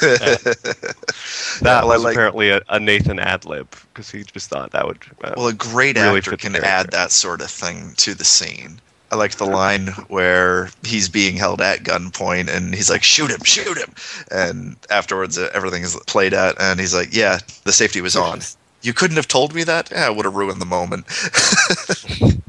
that 0.00 1.82
I 1.82 1.84
was 1.84 2.02
like- 2.02 2.14
apparently 2.14 2.50
a, 2.50 2.60
a 2.68 2.80
Nathan 2.80 3.18
ad 3.18 3.44
lib 3.44 3.68
because 3.92 4.10
he 4.10 4.24
just 4.24 4.48
thought 4.50 4.70
that 4.72 4.86
would. 4.86 4.98
Uh, 5.22 5.34
Well, 5.36 5.48
a 5.48 5.52
great 5.52 5.96
really 5.96 6.18
actor 6.18 6.36
can 6.36 6.56
add 6.56 6.90
that 6.92 7.10
sort 7.12 7.40
of 7.42 7.50
thing 7.50 7.92
to 7.98 8.14
the 8.14 8.24
scene. 8.24 8.80
I 9.10 9.16
like 9.16 9.32
the 9.32 9.44
line 9.44 9.88
where 10.08 10.70
he's 10.84 11.10
being 11.10 11.36
held 11.36 11.60
at 11.60 11.80
gunpoint 11.82 12.48
and 12.48 12.74
he's 12.74 12.88
like, 12.88 13.02
shoot 13.02 13.30
him, 13.30 13.44
shoot 13.44 13.76
him. 13.76 13.92
And 14.30 14.76
afterwards, 14.90 15.36
uh, 15.36 15.50
everything 15.52 15.82
is 15.82 15.94
played 16.06 16.32
out 16.32 16.56
and 16.58 16.80
he's 16.80 16.94
like, 16.94 17.14
yeah, 17.14 17.38
the 17.64 17.72
safety 17.72 18.00
was 18.00 18.16
on. 18.16 18.40
You 18.84 18.92
couldn't 18.92 19.14
have 19.16 19.28
told 19.28 19.54
me 19.54 19.62
that? 19.62 19.92
Yeah, 19.92 20.10
it 20.10 20.16
would 20.16 20.24
have 20.24 20.34
ruined 20.34 20.60
the 20.60 20.66
moment. 20.66 21.06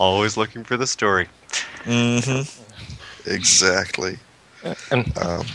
always 0.00 0.36
looking 0.36 0.64
for 0.64 0.76
the 0.76 0.86
story. 0.88 1.28
hmm 1.84 2.40
Exactly. 3.26 4.18
And 4.90 5.16
Um, 5.18 5.46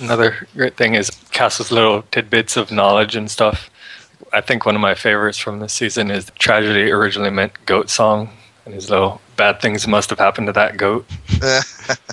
Another 0.00 0.46
great 0.54 0.76
thing 0.76 0.94
is 0.94 1.10
Castle's 1.30 1.70
little 1.70 2.02
tidbits 2.10 2.56
of 2.56 2.70
knowledge 2.72 3.16
and 3.16 3.30
stuff. 3.30 3.68
I 4.32 4.40
think 4.40 4.64
one 4.64 4.74
of 4.74 4.80
my 4.80 4.94
favorites 4.94 5.36
from 5.38 5.60
this 5.60 5.74
season 5.74 6.10
is 6.10 6.30
Tragedy 6.38 6.90
Originally 6.90 7.30
Meant 7.30 7.52
Goat 7.66 7.90
Song 7.90 8.30
and 8.64 8.74
his 8.74 8.88
little 8.88 9.20
bad 9.36 9.60
things 9.60 9.86
must 9.86 10.08
have 10.10 10.18
happened 10.18 10.46
to 10.46 10.52
that 10.54 10.76
goat. 10.76 11.04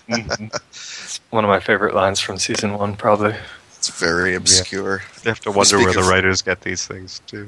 It's 0.09 1.19
one 1.29 1.43
of 1.43 1.49
my 1.49 1.59
favorite 1.59 1.93
lines 1.93 2.19
from 2.19 2.37
season 2.37 2.73
one, 2.73 2.95
probably. 2.95 3.35
it's 3.77 3.89
very 3.89 4.35
obscure. 4.35 5.03
You 5.23 5.29
have 5.29 5.39
to 5.41 5.51
wonder 5.51 5.77
where 5.77 5.93
the 5.93 6.01
writers 6.03 6.41
get 6.41 6.61
these 6.61 6.85
things 6.87 7.21
too. 7.27 7.45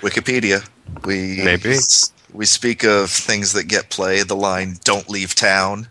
Wikipedia. 0.00 0.68
We 1.04 1.40
Maybe. 1.42 1.76
We 2.32 2.46
speak 2.46 2.84
of 2.84 3.10
things 3.10 3.52
that 3.52 3.64
get 3.64 3.90
play. 3.90 4.22
The 4.22 4.36
line 4.36 4.78
"Don't 4.84 5.08
leave 5.08 5.34
town." 5.34 5.88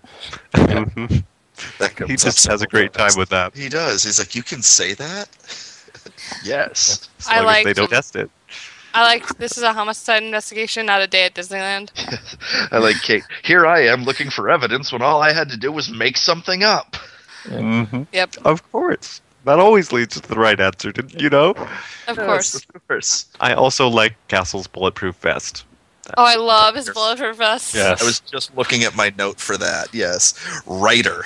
Mhm. 0.53 1.23
That 1.79 1.97
he 2.07 2.15
just 2.15 2.47
has 2.47 2.61
a 2.61 2.67
great 2.67 2.93
time 2.93 3.13
with 3.17 3.29
that. 3.29 3.55
He 3.55 3.69
does. 3.69 4.03
He's 4.03 4.19
like, 4.19 4.35
you 4.35 4.43
can 4.43 4.61
say 4.61 4.93
that. 4.95 5.29
yes. 6.43 7.09
As 7.19 7.27
I 7.27 7.41
long 7.41 7.55
as 7.55 7.63
they 7.63 7.73
don't 7.73 7.89
test 7.89 8.15
it. 8.15 8.29
I 8.93 9.03
like 9.03 9.37
this 9.37 9.57
is 9.57 9.63
a 9.63 9.71
homicide 9.71 10.23
investigation, 10.23 10.85
not 10.85 11.01
a 11.01 11.07
day 11.07 11.25
at 11.25 11.33
Disneyland. 11.33 11.91
I 12.71 12.79
like 12.79 13.01
Kate. 13.01 13.23
Here 13.43 13.65
I 13.65 13.85
am 13.85 14.03
looking 14.03 14.29
for 14.29 14.49
evidence 14.49 14.91
when 14.91 15.01
all 15.01 15.21
I 15.21 15.31
had 15.31 15.49
to 15.49 15.57
do 15.57 15.71
was 15.71 15.89
make 15.89 16.17
something 16.17 16.63
up. 16.63 16.97
Mm-hmm. 17.45 18.03
Yep, 18.11 18.35
Of 18.43 18.69
course. 18.71 19.21
That 19.45 19.59
always 19.59 19.91
leads 19.91 20.19
to 20.21 20.27
the 20.27 20.35
right 20.35 20.59
answer, 20.59 20.91
didn't 20.91 21.19
you 21.19 21.29
know? 21.29 21.55
of 22.07 22.17
course. 22.17 22.53
Of 22.75 22.87
course. 22.87 23.25
I 23.39 23.53
also 23.53 23.87
like 23.87 24.15
Castle's 24.27 24.67
bulletproof 24.67 25.15
vest. 25.15 25.65
Oh, 26.17 26.23
I 26.23 26.35
love 26.35 26.75
his 26.75 26.89
bulletproof 26.89 27.37
vest. 27.37 27.75
Yes. 27.75 28.01
I 28.01 28.05
was 28.05 28.19
just 28.19 28.55
looking 28.55 28.83
at 28.83 28.95
my 28.95 29.11
note 29.17 29.39
for 29.39 29.57
that. 29.57 29.93
Yes, 29.93 30.33
writer. 30.65 31.25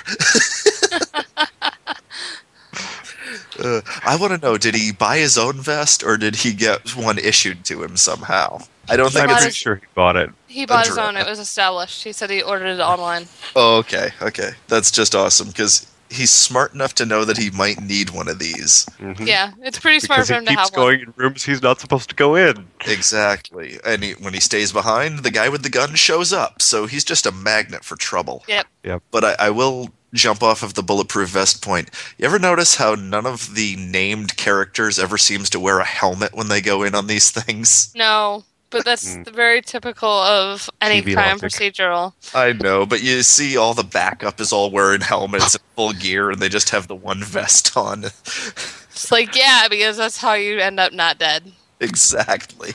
uh, 3.58 3.80
I 4.04 4.16
want 4.20 4.32
to 4.32 4.38
know: 4.38 4.58
Did 4.58 4.74
he 4.74 4.92
buy 4.92 5.18
his 5.18 5.36
own 5.38 5.60
vest, 5.60 6.02
or 6.02 6.16
did 6.16 6.36
he 6.36 6.52
get 6.52 6.94
one 6.96 7.18
issued 7.18 7.64
to 7.66 7.82
him 7.82 7.96
somehow? 7.96 8.60
I 8.88 8.96
don't 8.96 9.12
think 9.12 9.24
I'm 9.24 9.30
pretty 9.30 9.46
his- 9.46 9.56
sure 9.56 9.76
he 9.76 9.86
bought 9.94 10.16
it. 10.16 10.30
He 10.46 10.64
bought 10.64 10.86
his 10.86 10.96
own. 10.96 11.16
It 11.16 11.26
was 11.26 11.38
established. 11.38 12.04
He 12.04 12.12
said 12.12 12.30
he 12.30 12.40
ordered 12.40 12.66
it 12.66 12.80
online. 12.80 13.26
Oh, 13.54 13.78
okay, 13.78 14.10
okay. 14.22 14.50
That's 14.68 14.90
just 14.90 15.14
awesome 15.14 15.48
because 15.48 15.86
he's 16.10 16.30
smart 16.30 16.72
enough 16.74 16.94
to 16.94 17.06
know 17.06 17.24
that 17.24 17.36
he 17.36 17.50
might 17.50 17.80
need 17.80 18.10
one 18.10 18.28
of 18.28 18.38
these. 18.38 18.86
Mhm. 19.00 19.26
Yeah, 19.26 19.52
it's 19.62 19.78
pretty 19.78 20.00
smart 20.00 20.18
Because 20.18 20.28
for 20.28 20.34
he 20.34 20.38
him 20.38 20.44
to 20.46 20.50
keeps 20.50 20.60
have 20.62 20.70
one. 20.76 20.80
going 20.86 21.00
in 21.00 21.12
rooms 21.16 21.44
he's 21.44 21.62
not 21.62 21.80
supposed 21.80 22.08
to 22.10 22.14
go 22.14 22.34
in. 22.36 22.66
Exactly. 22.86 23.78
And 23.84 24.02
he, 24.02 24.12
when 24.12 24.34
he 24.34 24.40
stays 24.40 24.72
behind, 24.72 25.20
the 25.20 25.30
guy 25.30 25.48
with 25.48 25.62
the 25.62 25.70
gun 25.70 25.94
shows 25.94 26.32
up. 26.32 26.60
So 26.62 26.86
he's 26.86 27.04
just 27.04 27.26
a 27.26 27.32
magnet 27.32 27.84
for 27.84 27.96
trouble. 27.96 28.44
Yep. 28.48 28.66
Yep. 28.84 29.02
But 29.10 29.24
I, 29.24 29.36
I 29.38 29.50
will 29.50 29.90
jump 30.14 30.42
off 30.42 30.62
of 30.62 30.74
the 30.74 30.82
bulletproof 30.82 31.28
vest 31.30 31.62
point. 31.62 31.90
You 32.18 32.24
ever 32.26 32.38
notice 32.38 32.76
how 32.76 32.94
none 32.94 33.26
of 33.26 33.54
the 33.54 33.76
named 33.76 34.36
characters 34.36 34.98
ever 34.98 35.18
seems 35.18 35.50
to 35.50 35.60
wear 35.60 35.78
a 35.80 35.84
helmet 35.84 36.34
when 36.34 36.48
they 36.48 36.60
go 36.60 36.82
in 36.84 36.94
on 36.94 37.06
these 37.06 37.30
things? 37.30 37.92
No, 37.94 38.44
but 38.76 38.84
that's 38.84 39.16
Mm. 39.16 39.28
very 39.34 39.62
typical 39.62 40.08
of 40.10 40.68
any 40.80 41.00
TV 41.02 41.14
crime 41.14 41.38
logic. 41.38 41.50
procedural. 41.50 42.12
I 42.34 42.52
know, 42.52 42.84
but 42.86 43.02
you 43.02 43.22
see 43.22 43.56
all 43.56 43.74
the 43.74 43.84
backup 43.84 44.40
is 44.40 44.52
all 44.52 44.70
wearing 44.70 45.00
helmets 45.00 45.54
and 45.54 45.62
full 45.74 45.92
gear, 45.92 46.30
and 46.30 46.40
they 46.40 46.48
just 46.48 46.70
have 46.70 46.86
the 46.88 46.94
one 46.94 47.22
vest 47.24 47.76
on. 47.76 48.04
It's 48.04 49.10
like, 49.12 49.34
yeah, 49.36 49.68
because 49.68 49.96
that's 49.96 50.18
how 50.18 50.34
you 50.34 50.58
end 50.58 50.78
up 50.80 50.92
not 50.92 51.18
dead. 51.18 51.52
exactly. 51.80 52.74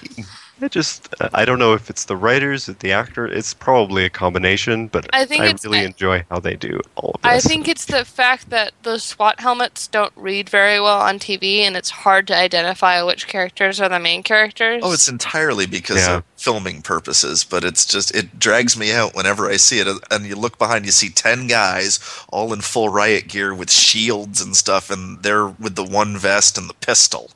It 0.62 0.72
just, 0.72 1.14
uh, 1.20 1.30
I 1.34 1.44
don't 1.46 1.58
know 1.60 1.74
if 1.74 1.90
it's 1.90 2.06
the 2.06 2.16
writers, 2.16 2.70
or 2.70 2.74
the 2.74 2.92
actor. 2.92 3.26
It's 3.26 3.54
probably 3.54 4.06
a 4.06 4.10
combination, 4.10 4.88
but 4.88 5.08
I 5.12 5.26
think 5.26 5.44
it's- 5.44 5.64
really 5.66 5.84
enjoy 5.84 6.24
how 6.30 6.40
they 6.40 6.56
do 6.56 6.80
all 6.96 7.12
of 7.16 7.22
this. 7.22 7.32
I 7.32 7.40
think 7.48 7.68
it's 7.68 7.86
the 7.86 8.06
fact 8.06 8.50
that 8.52 8.74
those 8.84 9.04
SWAT 9.04 9.40
helmets 9.40 9.88
don't 9.88 10.14
read 10.16 10.50
very 10.50 10.80
well 10.80 11.00
on 11.02 11.18
TV, 11.20 11.62
and 11.62 11.76
it's 11.76 11.90
hard 11.90 12.28
to 12.28 12.38
identify 12.38 13.02
which 13.02 13.28
characters 13.28 13.80
are 13.82 13.90
the 13.90 14.00
main 14.00 14.22
characters. 14.24 14.82
Oh, 14.86 14.92
it's 14.94 15.08
entirely 15.08 15.66
because 15.66 15.98
Yeah. 15.98 16.16
of 16.18 16.24
filming 16.38 16.82
purposes, 16.82 17.44
but 17.44 17.64
it's 17.64 17.86
just 17.86 18.14
it 18.16 18.40
drags 18.40 18.76
me 18.78 18.92
out 18.92 19.14
whenever 19.16 19.50
I 19.50 19.58
see 19.58 19.80
it. 19.80 19.88
And 20.10 20.26
you 20.26 20.36
look 20.36 20.58
behind, 20.58 20.86
you 20.86 20.92
see 20.92 21.10
ten 21.10 21.48
guys 21.48 22.00
all 22.30 22.54
in 22.54 22.62
full 22.62 22.90
riot 22.90 23.28
gear 23.28 23.54
with 23.54 23.72
shields 23.72 24.42
and 24.42 24.56
stuff, 24.56 24.90
and 24.90 25.22
they're 25.24 25.48
with 25.48 25.76
the 25.76 25.84
one 25.84 26.18
vest 26.18 26.58
and 26.58 26.70
the 26.70 26.74
pistol, 26.76 27.32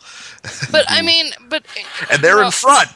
but 0.71 0.85
I 0.87 1.01
mean, 1.01 1.31
but 1.49 1.65
and 2.11 2.21
they're 2.21 2.35
you 2.35 2.41
know, 2.41 2.45
in 2.47 2.51
front. 2.51 2.89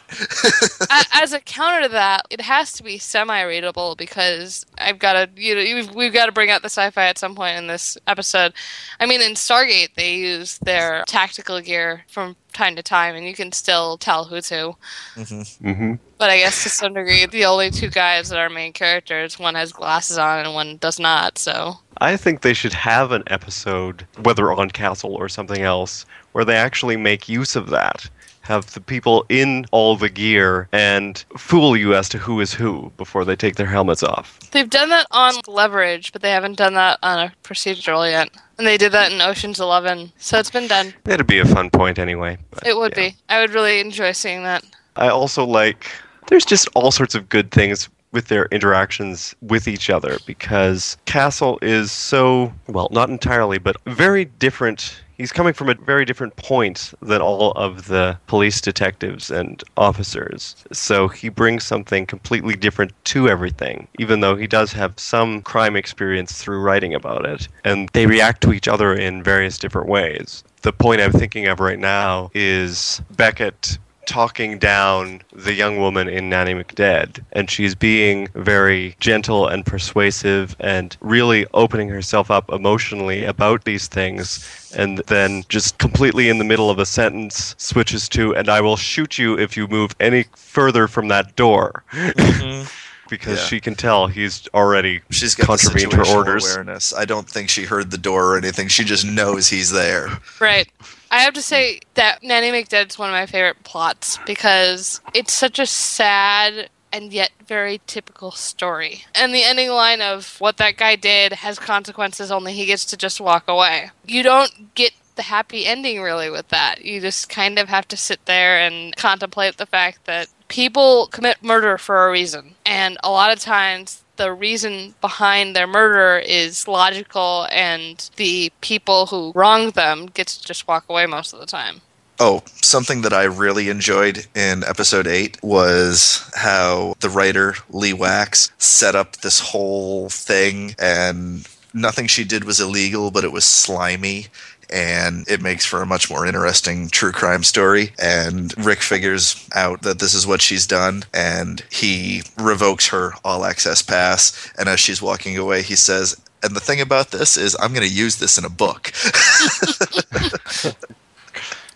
as 1.14 1.34
a 1.34 1.40
counter 1.40 1.84
to 1.84 1.90
that, 1.90 2.26
it 2.30 2.42
has 2.42 2.74
to 2.74 2.84
be 2.84 2.98
semi-readable 2.98 3.96
because 3.96 4.66
I've 4.78 5.00
got 5.00 5.14
to, 5.14 5.42
you 5.42 5.56
know, 5.56 5.62
we've, 5.62 5.96
we've 5.96 6.14
got 6.14 6.28
to 6.28 6.32
bring 6.32 6.50
out 6.50 6.62
the 6.62 6.70
sci-fi 6.70 7.06
at 7.06 7.18
some 7.18 7.36
point 7.36 7.58
in 7.58 7.68
this 7.68 7.98
episode. 8.08 8.54
I 9.00 9.06
mean, 9.06 9.22
in 9.22 9.34
Stargate, 9.34 9.96
they 9.96 10.16
use 10.16 10.58
their 10.60 11.04
tactical 11.08 11.62
gear 11.62 12.06
from 12.08 12.36
time 12.54 12.76
to 12.76 12.84
time, 12.84 13.16
and 13.16 13.26
you 13.26 13.34
can 13.34 13.52
still 13.52 13.98
tell 13.98 14.26
who's 14.26 14.50
who. 14.50 14.76
hmm 15.16 15.94
But 16.18 16.30
I 16.30 16.38
guess 16.38 16.64
to 16.64 16.70
some 16.70 16.94
degree, 16.94 17.26
the 17.26 17.46
only 17.46 17.72
two 17.72 17.90
guys 17.90 18.30
that 18.30 18.40
are 18.40 18.50
main 18.50 18.74
characters, 18.74 19.40
one 19.40 19.56
has 19.56 19.72
glasses 19.72 20.18
on 20.18 20.46
and 20.46 20.54
one 20.54 20.78
does 20.78 21.00
not. 21.00 21.38
So 21.38 21.78
I 22.00 22.18
think 22.18 22.42
they 22.42 22.54
should 22.54 22.74
have 22.74 23.12
an 23.12 23.24
episode, 23.28 24.06
whether 24.22 24.52
on 24.52 24.70
Castle 24.72 25.16
or 25.16 25.30
something 25.30 25.62
else, 25.62 26.06
where 26.32 26.46
they 26.46 26.56
actually 26.56 26.98
make 26.98 27.30
use 27.30 27.56
of 27.56 27.70
that. 27.70 28.10
Have 28.42 28.74
the 28.74 28.82
people 28.82 29.26
in 29.30 29.68
all 29.72 29.96
the 29.96 30.10
gear 30.10 30.68
and 30.72 31.24
fool 31.38 31.78
you 31.78 31.94
as 31.94 32.10
to 32.10 32.18
who 32.18 32.40
is 32.40 32.52
who 32.52 32.92
before 32.98 33.24
they 33.24 33.36
take 33.36 33.58
their 33.58 33.68
helmets 33.68 34.02
off. 34.02 34.40
they've 34.52 34.70
done 34.70 34.90
that 34.90 35.06
on 35.12 35.36
Leverage, 35.48 36.12
but 36.12 36.24
they 36.24 36.32
haven't 36.32 36.58
done 36.58 36.74
that 36.74 36.98
on 37.04 37.20
a 37.20 37.34
procedural 37.44 38.10
yet. 38.10 38.30
And 38.58 38.66
they 38.66 38.78
did 38.78 38.92
that 38.94 39.12
in 39.12 39.22
Ocean's 39.22 39.60
Eleven, 39.60 40.12
so 40.18 40.40
it's 40.40 40.50
been 40.50 40.68
done. 40.68 40.94
That'd 41.04 41.28
be 41.28 41.40
a 41.40 41.46
fun 41.46 41.70
point 41.70 42.00
anyway. 42.00 42.38
It 42.66 42.76
would 42.76 42.94
yeah. 42.98 43.10
be. 43.10 43.16
I 43.30 43.40
would 43.40 43.52
really 43.52 43.80
enjoy 43.80 44.14
seeing 44.14 44.44
that. 44.44 44.64
I 44.96 45.10
also 45.10 45.46
like 45.46 45.86
there's 46.28 46.46
just 46.46 46.68
all 46.74 46.92
sorts 46.92 47.16
of 47.16 47.30
good 47.30 47.52
things 47.52 47.88
with 48.12 48.28
their 48.28 48.46
interactions 48.46 49.36
with 49.42 49.68
each 49.68 49.90
other 49.90 50.18
because 50.26 50.98
Castle 51.06 51.60
is 51.62 51.92
so 51.92 52.54
well, 52.68 52.90
not 52.92 53.10
entirely, 53.10 53.60
but 53.60 53.78
very 53.86 54.26
different. 54.26 55.02
He's 55.20 55.34
coming 55.34 55.52
from 55.52 55.68
a 55.68 55.76
very 55.76 56.06
different 56.06 56.38
point 56.38 56.94
than 57.02 57.22
all 57.22 57.52
of 57.52 57.88
the 57.88 58.18
police 58.28 58.62
detectives 58.62 59.30
and 59.30 59.62
officers. 59.76 60.56
So 60.72 61.10
he 61.10 61.28
brings 61.28 61.66
something 61.66 62.06
completely 62.06 62.56
different 62.56 62.94
to 63.06 63.28
everything, 63.28 63.90
even 64.00 64.22
though 64.22 64.38
he 64.38 64.48
does 64.48 64.72
have 64.72 64.94
some 64.98 65.42
crime 65.42 65.76
experience 65.76 66.42
through 66.42 66.62
writing 66.62 66.94
about 66.94 67.26
it. 67.26 67.50
And 67.66 67.90
they 67.92 68.06
react 68.06 68.42
to 68.44 68.54
each 68.54 68.70
other 68.70 68.94
in 68.94 69.22
various 69.22 69.58
different 69.58 69.90
ways. 69.90 70.46
The 70.62 70.72
point 70.72 71.02
I'm 71.02 71.12
thinking 71.12 71.48
of 71.48 71.60
right 71.60 71.80
now 71.80 72.32
is 72.34 73.02
Beckett 73.18 73.78
talking 74.10 74.58
down 74.58 75.22
the 75.32 75.54
young 75.54 75.78
woman 75.78 76.10
in 76.10 76.30
Nanny 76.30 76.56
McDead, 76.56 77.24
and 77.32 77.50
she's 77.50 77.76
being 77.76 78.28
very 78.34 78.96
gentle 79.00 79.48
and 79.48 79.64
persuasive 79.64 80.56
and 80.60 80.98
really 81.00 81.46
opening 81.54 81.90
herself 81.90 82.32
up 82.32 82.52
emotionally 82.52 83.24
about 83.24 83.66
these 83.66 83.88
things. 83.88 84.74
And 84.76 84.98
then 85.08 85.44
just 85.48 85.78
completely 85.78 86.28
in 86.28 86.40
the 86.40 86.44
middle 86.44 86.72
of 86.72 86.80
a 86.80 86.88
sentence 86.88 87.54
switches 87.60 88.10
to, 88.10 88.36
and 88.36 88.50
I 88.50 88.62
will 88.62 88.78
shoot 88.78 89.20
you 89.20 89.38
if 89.38 89.56
you 89.56 89.68
move 89.68 89.96
any 90.00 90.26
further 90.36 90.88
from 90.88 91.08
that 91.10 91.36
door. 91.36 91.84
Mm-hmm. 91.92 92.68
because 93.10 93.40
Yeah. 93.40 93.46
she 93.46 93.60
can 93.60 93.76
tell 93.76 94.08
he's 94.08 94.48
already 94.54 95.02
She's 95.10 95.36
got 95.36 95.44
the 95.48 95.58
contravened 95.70 95.94
her 95.94 96.16
orders. 96.16 96.46
awareness. 96.46 96.94
I 96.94 97.06
don't 97.06 97.30
think 97.30 97.50
she 97.50 97.64
heard 97.64 97.92
the 97.92 97.98
door 97.98 98.34
or 98.34 98.38
anything. 98.38 98.68
She 98.68 98.84
just 98.84 99.06
knows 99.06 99.48
he's 99.50 99.72
there. 99.72 100.20
Right. 100.40 100.70
I 101.12 101.20
have 101.22 101.34
to 101.34 101.42
say 101.42 101.80
that 101.96 102.22
Nanny 102.24 102.52
McDead's 102.52 103.00
one 103.00 103.10
of 103.10 103.14
my 103.14 103.26
favorite 103.26 103.64
plots 103.64 104.20
because 104.26 105.02
it's 105.14 105.34
such 105.34 105.58
a 105.60 105.66
sad 105.66 106.70
and 106.92 107.12
yet 107.14 107.32
very 107.48 107.82
typical 107.88 108.32
story. 108.32 109.06
And 109.16 109.34
the 109.34 109.44
ending 109.44 109.70
line 109.70 110.02
of 110.02 110.36
what 110.40 110.58
that 110.58 110.78
guy 110.78 110.96
did 110.96 111.34
has 111.34 111.60
consequences, 111.60 112.32
only 112.32 112.54
he 112.54 112.66
gets 112.66 112.86
to 112.86 112.98
just 112.98 113.20
walk 113.22 113.48
away. 113.48 113.92
You 114.06 114.24
don't 114.24 114.74
get 114.76 114.94
the 115.16 115.22
happy 115.24 115.66
ending 115.66 116.02
really 116.02 116.30
with 116.30 116.48
that. 116.50 116.84
You 116.86 117.00
just 117.02 117.30
kind 117.30 117.60
of 117.60 117.70
have 117.70 117.88
to 117.90 117.98
sit 117.98 118.26
there 118.26 118.60
and 118.60 118.96
contemplate 118.96 119.58
the 119.58 119.66
fact 119.66 120.06
that 120.06 120.28
people 120.50 121.08
commit 121.08 121.42
murder 121.42 121.78
for 121.78 122.08
a 122.08 122.12
reason. 122.12 122.56
And 122.66 122.98
a 123.04 123.10
lot 123.10 123.32
of 123.32 123.40
times 123.40 124.04
the 124.18 124.34
reason 124.34 124.94
behind 125.00 125.56
their 125.56 125.68
murder 125.68 126.20
is 126.20 126.68
logical 126.68 127.48
and 127.52 128.10
the 128.18 128.52
people 128.60 129.06
who 129.06 129.32
wronged 129.34 129.76
them 129.76 130.08
get 130.08 130.28
to 130.28 130.44
just 130.44 130.68
walk 130.68 130.86
away 130.90 131.06
most 131.06 131.32
of 131.32 131.40
the 131.40 131.46
time. 131.46 131.82
Oh, 132.20 132.44
something 132.62 133.02
that 133.04 133.14
I 133.14 133.24
really 133.24 133.70
enjoyed 133.70 134.28
in 134.36 134.66
episode 134.66 135.08
8 135.08 135.42
was 135.42 136.30
how 136.36 136.96
the 137.00 137.10
writer, 137.10 137.56
Lee 137.70 137.94
Wax, 137.94 138.52
set 138.58 138.94
up 138.94 139.16
this 139.18 139.40
whole 139.40 140.10
thing, 140.10 140.76
and 140.78 141.48
nothing 141.74 142.08
she 142.08 142.26
did 142.26 142.44
was 142.44 142.60
illegal, 142.60 143.10
but 143.10 143.24
it 143.24 143.32
was 143.32 143.46
slimy. 143.46 144.28
And 144.72 145.28
it 145.28 145.42
makes 145.42 145.66
for 145.66 145.82
a 145.82 145.86
much 145.86 146.10
more 146.10 146.26
interesting 146.26 146.90
true 146.90 147.12
crime 147.12 147.44
story. 147.44 147.92
And 148.00 148.54
Rick 148.64 148.82
figures 148.82 149.48
out 149.56 149.82
that 149.82 150.00
this 150.00 150.14
is 150.14 150.28
what 150.28 150.42
she's 150.42 150.68
done, 150.68 151.04
and 151.14 151.64
he 151.72 152.22
revokes 152.38 152.88
her 152.90 153.14
all 153.24 153.46
access 153.46 153.82
pass. 153.82 154.52
And 154.58 154.70
as 154.70 154.80
she's 154.80 155.02
walking 155.02 155.38
away, 155.38 155.62
he 155.64 155.76
says, 155.76 156.20
and 156.44 156.56
the 156.56 156.60
thing 156.62 156.80
about 156.82 157.12
this 157.12 157.36
is, 157.38 157.56
I'm 157.60 157.74
going 157.74 157.88
to 157.88 157.94
use 157.94 158.18
this 158.18 158.38
in 158.38 158.46
a 158.46 158.50
book. 158.50 158.92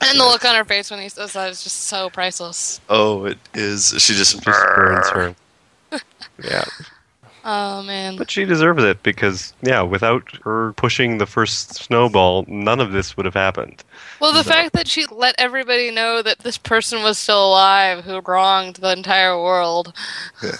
And 0.06 0.20
the 0.20 0.26
look 0.26 0.44
on 0.44 0.56
her 0.56 0.65
face 0.65 0.91
when 0.91 0.99
he 0.99 1.07
says 1.07 1.34
that 1.34 1.49
is 1.49 1.64
just 1.64 1.82
so 1.84 2.10
priceless. 2.10 2.82
Oh, 2.90 3.26
it 3.26 3.38
is. 3.53 3.95
She 3.99 4.14
just, 4.14 4.41
Just 4.44 4.65
burns 4.76 5.10
her. 5.10 5.36
Yeah. 6.44 6.65
Oh 7.45 7.84
man. 7.84 8.15
But 8.15 8.32
she 8.32 8.45
deserves 8.45 8.84
it 8.84 9.03
because, 9.03 9.53
yeah, 9.61 9.82
without 9.82 10.24
her 10.44 10.72
pushing 10.74 11.18
the 11.18 11.26
first 11.26 11.74
snowball, 11.74 12.45
none 12.48 12.80
of 12.80 12.94
this 12.94 13.18
would 13.18 13.26
have 13.26 13.34
happened. 13.34 13.84
Well, 14.22 14.32
the 14.32 14.45
fact 14.45 14.72
that 14.74 14.88
she 14.88 15.06
let 15.07 15.36
everybody 15.38 15.91
know 15.91 16.22
that 16.22 16.40
this 16.40 16.57
person 16.57 17.03
was 17.03 17.18
still 17.18 17.49
alive 17.49 18.06
who 18.06 18.22
wronged 18.22 18.78
the 18.78 18.94
entire 18.94 19.38
world. 19.38 19.94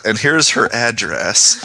And 0.04 0.18
here's 0.18 0.50
her 0.50 0.70
address. 0.74 1.64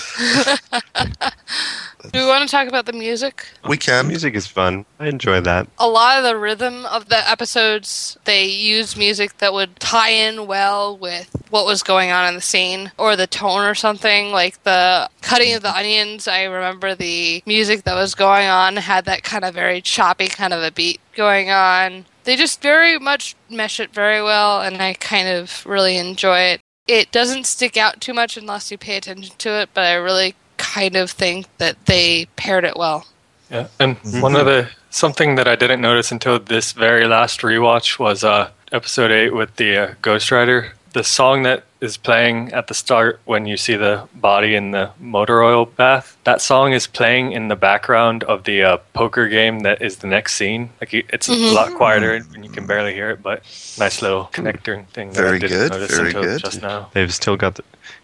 Do 2.13 2.21
we 2.21 2.27
want 2.27 2.49
to 2.49 2.51
talk 2.51 2.69
about 2.69 2.87
the 2.87 2.93
music? 2.93 3.47
We 3.69 3.77
can. 3.77 4.09
Music 4.09 4.35
is 4.35 4.47
fun. 4.47 4.87
I 4.99 5.09
enjoy 5.09 5.41
that. 5.43 5.69
a 5.79 5.89
lot 5.89 6.19
of 6.19 6.25
the 6.25 6.37
rhythm 6.37 6.87
of 6.87 7.09
the 7.09 7.29
episodes 7.31 8.17
they 8.25 8.45
used 8.47 8.97
music 8.97 9.39
that 9.39 9.53
would 9.53 9.79
tie 9.79 10.11
in 10.11 10.47
well 10.47 10.97
with 10.97 11.31
what 11.51 11.67
was 11.67 11.83
going 11.83 12.11
on 12.11 12.29
in 12.29 12.35
the 12.35 12.41
scene 12.41 12.93
or 12.99 13.15
the 13.17 13.27
tone 13.27 13.63
or 13.65 13.75
something 13.75 14.31
like 14.33 14.63
the 14.65 15.09
cutting 15.23 15.55
of 15.55 15.63
the 15.63 15.75
onions 15.75 16.29
i 16.29 16.43
remember 16.45 16.95
the 16.95 17.43
music 17.47 17.85
that 17.85 17.95
was 17.95 18.15
going 18.15 18.47
on 18.49 18.77
had 18.77 19.05
that 19.07 19.23
kind 19.23 19.45
of 19.45 19.55
very 19.55 19.81
choppy 19.81 20.29
kind 20.29 20.53
of 20.53 20.63
a 20.63 20.71
beat 20.71 21.01
going 21.15 21.51
on 21.51 22.05
they 22.25 22.37
just 22.37 22.61
very 22.63 22.99
much 22.99 23.35
mesh 23.51 23.81
it 23.81 23.93
very 23.93 24.23
well 24.23 24.61
and 24.61 24.81
i 24.83 24.93
kind 24.95 25.29
of 25.29 25.65
really 25.67 25.97
enjoy 25.97 26.39
it 26.41 26.61
it 26.87 27.11
doesn't 27.13 27.45
stick 27.45 27.77
out 27.77 28.01
too 28.01 28.13
much 28.15 28.37
unless 28.37 28.71
you 28.71 28.77
pay 28.79 28.97
attention 28.97 29.35
to 29.39 29.51
it 29.51 29.69
but 29.75 29.85
i 29.85 29.95
really 29.95 30.35
kind 30.59 30.97
of 30.97 31.11
think 31.11 31.47
that 31.59 31.77
they 31.87 32.27
paired 32.37 32.65
it 32.65 32.77
well 32.77 33.07
Yeah, 33.51 33.69
and 33.81 33.97
one 34.21 34.37
of 34.37 34.45
the 34.47 34.69
something 34.91 35.37
that 35.37 35.49
I 35.49 35.57
didn't 35.57 35.81
notice 35.81 36.13
until 36.13 36.39
this 36.39 36.73
very 36.73 37.07
last 37.07 37.41
rewatch 37.41 37.99
was 37.99 38.23
uh, 38.25 38.51
episode 38.73 39.11
eight 39.11 39.33
with 39.35 39.57
the 39.57 39.77
uh, 39.77 39.95
Ghost 40.03 40.31
Rider. 40.31 40.73
The 40.93 41.05
song 41.05 41.43
that 41.45 41.65
is 41.81 41.97
playing 41.97 42.53
at 42.53 42.67
the 42.67 42.75
start 42.75 43.21
when 43.25 43.47
you 43.47 43.57
see 43.57 43.77
the 43.77 44.09
body 44.15 44.55
in 44.57 44.73
the 44.73 44.91
motor 44.99 45.43
oil 45.43 45.65
bath. 45.67 46.17
That 46.25 46.41
song 46.43 46.73
is 46.73 46.87
playing 46.87 47.33
in 47.33 47.49
the 47.49 47.57
background 47.57 48.25
of 48.25 48.45
the 48.45 48.63
uh, 48.65 48.77
poker 48.95 49.29
game 49.29 49.61
that 49.61 49.81
is 49.81 49.97
the 49.99 50.07
next 50.09 50.35
scene. 50.35 50.71
Like 50.81 50.93
you- 50.93 51.05
it's 51.13 51.29
Mhm. 51.29 51.51
a 51.51 51.55
lot 51.55 51.75
quieter 51.75 52.15
and 52.35 52.45
you 52.45 52.51
can 52.51 52.67
barely 52.67 52.95
hear 52.95 53.11
it, 53.11 53.23
but 53.23 53.43
nice 53.79 54.03
little 54.03 54.29
connector 54.33 54.85
thing 54.89 55.09
that 55.13 55.21
Very 55.23 55.37
I 55.37 55.39
didn't 55.39 55.59
good, 55.59 55.71
notice 55.73 55.97
very 55.97 56.09
until 56.09 56.23
good. 56.23 56.41
just 56.41 56.63
now. 56.63 56.89
They've 56.95 57.15
still 57.15 57.37
got 57.37 57.55
the. 57.57 57.63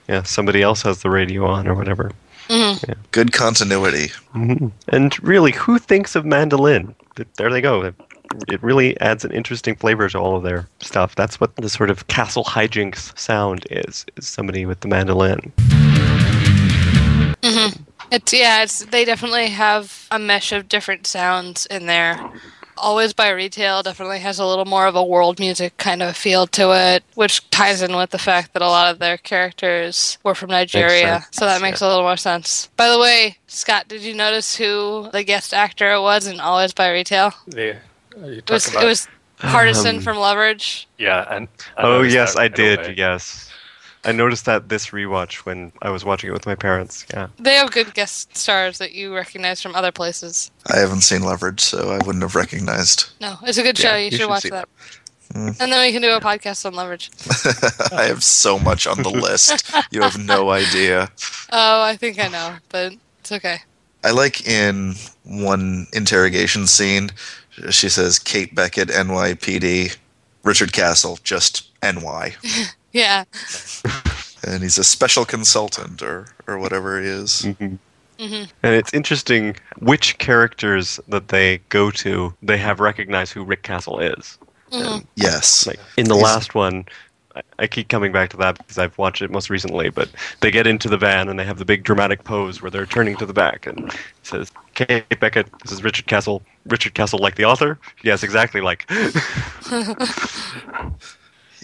Yeah, 0.09 0.22
somebody 0.22 0.60
else 0.62 0.82
has 0.82 0.98
the 1.02 1.10
radio 1.10 1.47
on 1.47 1.66
or 1.66 1.74
whatever. 1.74 2.12
Good 3.12 3.33
continuity. 3.33 4.09
hmm 4.33 4.69
And 4.89 5.23
really, 5.23 5.53
who 5.53 5.79
thinks 5.79 6.15
of 6.16 6.25
mandolin? 6.25 6.95
There 7.37 7.51
they 7.51 7.61
go. 7.61 7.83
It- 7.83 7.95
It 8.49 8.61
really 8.65 8.99
adds 9.01 9.25
an 9.25 9.31
interesting 9.31 9.77
flavor 9.77 10.09
to 10.09 10.19
all 10.19 10.35
of 10.37 10.43
their 10.43 10.66
stuff. 10.81 11.15
That's 11.15 11.39
what 11.41 11.55
the 11.55 11.69
sort 11.69 11.89
of 11.89 12.09
castle 12.09 12.43
hijinks 12.43 13.16
sound 13.16 13.65
is. 13.71 14.05
Is 14.16 14.27
somebody 14.27 14.66
with 14.66 14.81
the 14.81 14.89
mandolin. 14.89 15.53
hmm 17.45 17.69
It's 18.11 18.33
yeah, 18.33 18.62
it's 18.65 18.85
they 18.87 19.05
definitely 19.05 19.49
have 19.51 20.09
a 20.11 20.19
mesh 20.19 20.51
of 20.53 20.69
different 20.69 21.07
sounds 21.07 21.66
in 21.66 21.87
there. 21.87 22.19
Always 22.76 23.12
Buy 23.12 23.30
Retail 23.30 23.82
definitely 23.82 24.18
has 24.20 24.38
a 24.38 24.46
little 24.46 24.64
more 24.64 24.86
of 24.86 24.94
a 24.96 25.05
world 25.05 25.38
music 25.38 25.76
kind 25.76 26.02
of 26.02 26.16
feel 26.16 26.46
to 26.48 26.72
it, 26.72 27.05
which 27.14 27.48
ties 27.51 27.82
in 27.82 27.96
with 27.96 28.10
the 28.10 28.18
fact 28.18 28.52
that 28.52 28.62
a 28.62 28.66
lot 28.68 28.90
of 28.90 28.98
their 28.98 29.16
characters 29.16 30.18
were 30.22 30.34
from 30.34 30.51
Nigeria, 30.51 31.24
so 31.30 31.44
that 31.46 31.62
makes 31.62 31.80
a 31.80 31.86
little 31.88 32.02
more 32.02 32.16
sense. 32.16 32.68
By 32.76 32.88
the 32.90 32.98
way, 32.98 33.38
Scott, 33.46 33.88
did 33.88 34.02
you 34.02 34.14
notice 34.14 34.56
who 34.56 35.09
the 35.12 35.22
guest 35.22 35.55
actor 35.55 36.01
was 36.01 36.26
in 36.26 36.40
Always 36.40 36.72
Buy 36.74 36.90
Retail? 36.92 37.32
Yeah. 37.46 37.76
It 38.16 38.48
was 38.51 38.64
talking 38.66 38.82
it 38.82 38.86
was 38.86 39.09
Hardison 39.40 39.96
Um, 39.96 40.01
from 40.01 40.18
Leverage. 40.18 40.86
yeah, 40.98 41.26
and 41.34 41.48
I 41.76 41.82
Oh 41.82 42.02
yes, 42.02 42.34
that 42.34 42.40
I 42.40 42.48
did. 42.48 42.78
away. 42.80 42.94
Yes, 42.96 43.51
I 44.05 44.12
noticed 44.12 44.44
that 44.44 44.68
this 44.68 44.89
rewatch 44.89 45.36
when 45.47 45.72
I 45.81 45.90
was 45.90 46.05
watching 46.05 46.31
it 46.31 46.32
with 46.32 46.47
my 46.47 46.55
parents. 46.55 47.06
Yeah. 47.12 47.28
They 47.39 47.55
have 47.55 47.70
good 47.70 47.94
guest 47.94 48.36
stars 48.36 48.78
that 48.78 48.93
you 48.93 49.14
recognize 49.14 49.62
from 49.62 49.74
other 49.74 49.93
places. 49.93 50.51
I 50.72 50.78
haven't 50.78 51.01
seen 51.01 51.22
Leverage, 51.22 51.60
so 51.60 51.90
I 51.90 51.98
wouldn't 52.05 52.22
have 52.22 52.35
recognized. 52.35 53.10
No, 53.20 53.36
it's 53.43 53.59
a 53.59 53.62
good 53.62 53.78
show. 53.78 53.90
Yeah, 53.90 53.97
you, 53.97 54.05
you 54.05 54.10
should, 54.10 54.20
should 54.20 54.28
watch 54.28 54.43
see 54.43 54.51
that. 54.51 54.68
Mm. 55.32 55.60
And 55.60 55.72
then 55.72 55.81
we 55.81 55.93
can 55.93 56.02
do 56.02 56.14
a 56.14 56.20
podcast 56.20 56.66
on 56.66 56.74
Leverage. 56.74 57.10
I 57.93 58.05
have 58.05 58.22
so 58.22 58.59
much 58.59 58.86
on 58.86 59.02
the 59.02 59.10
list. 59.10 59.72
You 59.90 60.02
have 60.02 60.18
no 60.18 60.51
idea. 60.51 61.10
Oh, 61.51 61.82
I 61.82 61.97
think 61.97 62.18
I 62.18 62.28
know, 62.28 62.56
but 62.68 62.94
it's 63.20 63.32
okay. 63.32 63.59
I 64.05 64.10
like 64.10 64.47
in 64.47 64.94
one 65.24 65.86
interrogation 65.94 66.66
scene, 66.66 67.10
she 67.70 67.89
says 67.89 68.18
Kate 68.18 68.55
Beckett, 68.55 68.89
NYPD, 68.89 69.97
Richard 70.43 70.72
Castle, 70.72 71.18
just 71.24 71.70
NY. 71.82 72.35
Yeah. 72.95 73.25
And 74.47 74.62
he's 74.62 74.79
a 74.79 74.85
special 74.85 75.25
consultant 75.25 76.01
or, 76.03 76.27
or 76.47 76.59
whatever 76.59 77.01
he 77.03 77.09
is. 77.09 77.43
hmm 77.45 77.75
hmm 78.19 78.45
And 78.62 78.75
it's 78.75 78.95
interesting 78.95 79.57
which 79.81 80.16
characters 80.19 81.01
that 81.09 81.29
they 81.29 81.59
go 81.71 81.91
to, 81.91 82.33
they 82.43 82.57
have 82.59 82.79
recognized 82.81 83.33
who 83.33 83.43
Rick 83.45 83.62
Castle 83.65 83.99
is. 83.99 84.39
hmm 84.73 84.99
Yes. 85.16 85.66
Like 85.66 85.81
in 85.97 86.07
the 86.07 86.15
He's- 86.15 86.25
last 86.25 86.55
one, 86.55 86.87
I, 87.35 87.43
I 87.59 87.66
keep 87.66 87.89
coming 87.89 88.12
back 88.12 88.31
to 88.31 88.37
that 88.37 88.59
because 88.59 88.79
I've 88.79 88.97
watched 88.97 89.21
it 89.21 89.29
most 89.31 89.51
recently. 89.51 89.91
But 89.91 90.09
they 90.41 90.53
get 90.53 90.69
into 90.69 90.89
the 90.89 90.97
van 90.97 91.29
and 91.29 91.37
they 91.37 91.45
have 91.45 91.59
the 91.59 91.65
big 91.65 91.83
dramatic 91.83 92.23
pose 92.23 92.62
where 92.62 92.71
they're 92.71 92.87
turning 92.87 93.16
to 93.16 93.27
the 93.27 93.33
back 93.33 93.66
and 93.66 93.89
it 93.89 93.95
says, 94.23 94.53
"Kate 94.75 95.05
Beckett, 95.19 95.49
this 95.65 95.73
is 95.73 95.83
Richard 95.83 96.07
Castle. 96.07 96.43
Richard 96.66 96.95
Castle, 96.95 97.19
like 97.19 97.35
the 97.35 97.45
author? 97.45 97.77
Yes, 98.05 98.23
exactly. 98.23 98.61
Like, 98.61 98.89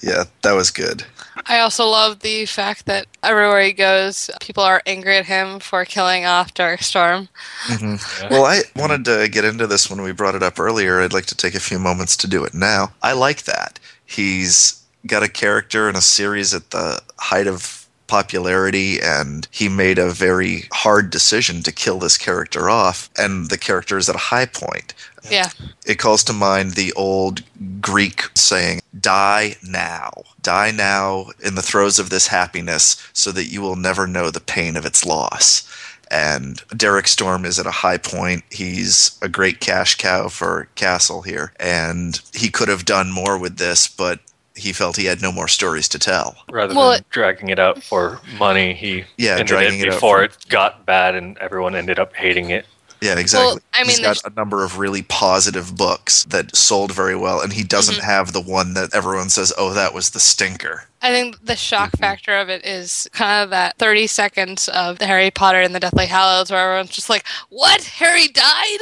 Yeah, 0.03 0.25
that 0.43 0.53
was 0.53 0.71
good. 0.71 1.05
I 1.47 1.61
also 1.61 1.87
love 1.87 2.21
the 2.21 2.47
fact 2.47 2.87
that 2.87 3.07
everywhere 3.23 3.63
he 3.63 3.73
goes, 3.73 4.31
people 4.41 4.63
are 4.63 4.83
angry 4.87 5.17
at 5.17 5.27
him 5.27 5.61
for 5.61 5.85
killing 5.85 6.25
off 6.25 6.55
Derek 6.55 6.83
Storm. 6.83 7.29
hmm 7.63 7.97
Yeah. 8.23 8.29
Well, 8.31 8.45
I 8.45 8.61
wanted 8.77 9.05
to 9.07 9.29
get 9.29 9.45
into 9.45 9.67
this 9.67 9.91
when 9.91 10.03
we 10.03 10.13
brought 10.13 10.35
it 10.35 10.43
up 10.43 10.59
earlier. 10.59 11.01
I'd 11.01 11.13
like 11.13 11.27
to 11.27 11.35
take 11.37 11.55
a 11.55 11.61
few 11.61 11.79
moments 11.79 12.17
to 12.19 12.27
do 12.27 12.45
it 12.45 12.55
now. 12.55 12.93
I 13.03 13.13
like 13.13 13.45
that. 13.45 13.79
He's 14.07 14.83
got 15.07 15.23
a 15.23 15.29
character 15.29 15.89
in 15.89 15.97
a 15.97 16.01
series 16.03 16.53
at 16.55 16.71
the 16.71 17.01
height 17.19 17.47
of 17.47 17.80
popularity 18.11 19.01
and 19.01 19.47
he 19.53 19.69
made 19.69 19.99
a 19.99 20.11
very 20.11 20.65
hard 20.73 21.11
decision 21.11 21.63
to 21.63 21.71
kill 21.73 21.99
this 22.01 22.19
character 22.19 22.69
off 22.69 23.09
and 23.17 23.49
the 23.51 23.57
character 23.59 23.97
is 23.99 24.09
at 24.09 24.17
a 24.17 24.27
high 24.33 24.47
point 24.47 24.93
Yeah. 25.31 25.51
it 25.87 25.99
calls 26.01 26.25
to 26.25 26.33
mind 26.33 26.73
the 26.73 26.93
old 26.95 27.43
Greek 27.81 28.23
saying, 28.35 28.81
Die 28.99 29.57
now. 29.63 30.11
Die 30.43 30.71
now 30.73 31.27
in 31.45 31.55
the 31.55 31.63
throes 31.71 31.99
of 31.99 32.11
this 32.11 32.27
happiness 32.29 32.97
so 33.13 33.31
that 33.33 33.47
you 33.53 33.61
will 33.63 33.77
never 33.77 34.07
know 34.07 34.31
the 34.31 34.41
pain 34.41 34.77
of 34.77 34.85
its 34.87 35.05
loss. 35.05 35.69
And 36.11 36.61
Derek 36.77 37.07
Storm 37.07 37.45
is 37.45 37.59
at 37.61 37.67
a 37.67 37.71
high 37.85 37.99
point. 37.99 38.43
He's 38.51 39.17
a 39.23 39.29
great 39.29 39.61
cash 39.61 39.95
cow 39.97 40.29
for 40.29 40.69
Castle 40.75 41.23
here. 41.23 41.53
And 41.61 42.21
he 42.35 42.49
could 42.51 42.69
have 42.69 42.85
done 42.85 43.13
more 43.13 43.39
with 43.39 43.59
this, 43.59 43.87
but 43.87 44.19
he 44.61 44.73
felt 44.73 44.97
he 44.97 45.07
had 45.07 45.21
no 45.21 45.33
more 45.33 45.49
stories 45.49 45.89
to 45.89 45.99
tell. 45.99 46.37
Rather 46.51 46.75
Well, 46.75 46.93
than 46.93 47.05
dragging 47.11 47.49
it 47.49 47.59
out 47.59 47.83
for 47.83 48.21
money, 48.39 48.75
he 48.75 49.05
Yeah, 49.19 49.33
ended 49.33 49.47
dragging 49.49 49.81
it 49.81 49.87
it 49.87 49.89
out 49.89 49.95
before 49.95 50.19
for- 50.19 50.25
it 50.25 50.37
got 50.49 50.87
bad 50.87 51.15
and 51.15 51.37
everyone 51.39 51.75
ended 51.75 51.99
up 51.99 52.15
hating 52.15 52.51
it. 52.51 52.67
Yeah, 53.01 53.19
exactly. 53.19 53.47
Well, 53.55 53.59
I 53.73 53.79
He's 53.79 53.87
mean, 53.97 53.97
got 54.05 54.17
there's- 54.23 54.25
a 54.25 54.31
number 54.39 54.63
of 54.63 54.79
really 54.79 55.03
positive 55.03 55.75
books 55.75 56.25
that 56.25 56.55
sold 56.55 56.93
very 56.93 57.17
well, 57.17 57.41
and 57.41 57.53
he 57.55 57.63
doesn't 57.65 57.95
Mm-hmm. 57.97 58.05
have 58.05 58.33
the 58.33 58.43
one 58.43 58.75
that 58.75 58.93
everyone 58.95 59.31
says, 59.31 59.53
"Oh, 59.57 59.73
that 59.73 59.95
was 59.95 60.11
the 60.11 60.21
stinker." 60.21 60.85
I 61.03 61.11
think 61.11 61.45
the 61.45 61.57
shock 61.57 61.91
Mm-hmm. 61.93 62.03
factor 62.03 62.37
of 62.37 62.49
it 62.49 62.65
is 62.65 63.09
kind 63.13 63.43
of 63.45 63.51
that 63.51 63.79
30 63.79 64.07
seconds 64.07 64.69
of 64.69 65.01
Harry 65.01 65.31
Potter 65.31 65.61
and 65.61 65.75
the 65.75 65.81
Deathly 65.81 66.07
Hallows 66.07 66.51
where 66.51 66.61
everyone's 66.61 66.91
just 66.91 67.09
like, 67.11 67.25
What? 67.49 67.83
Harry 67.85 68.29
died? 68.29 68.79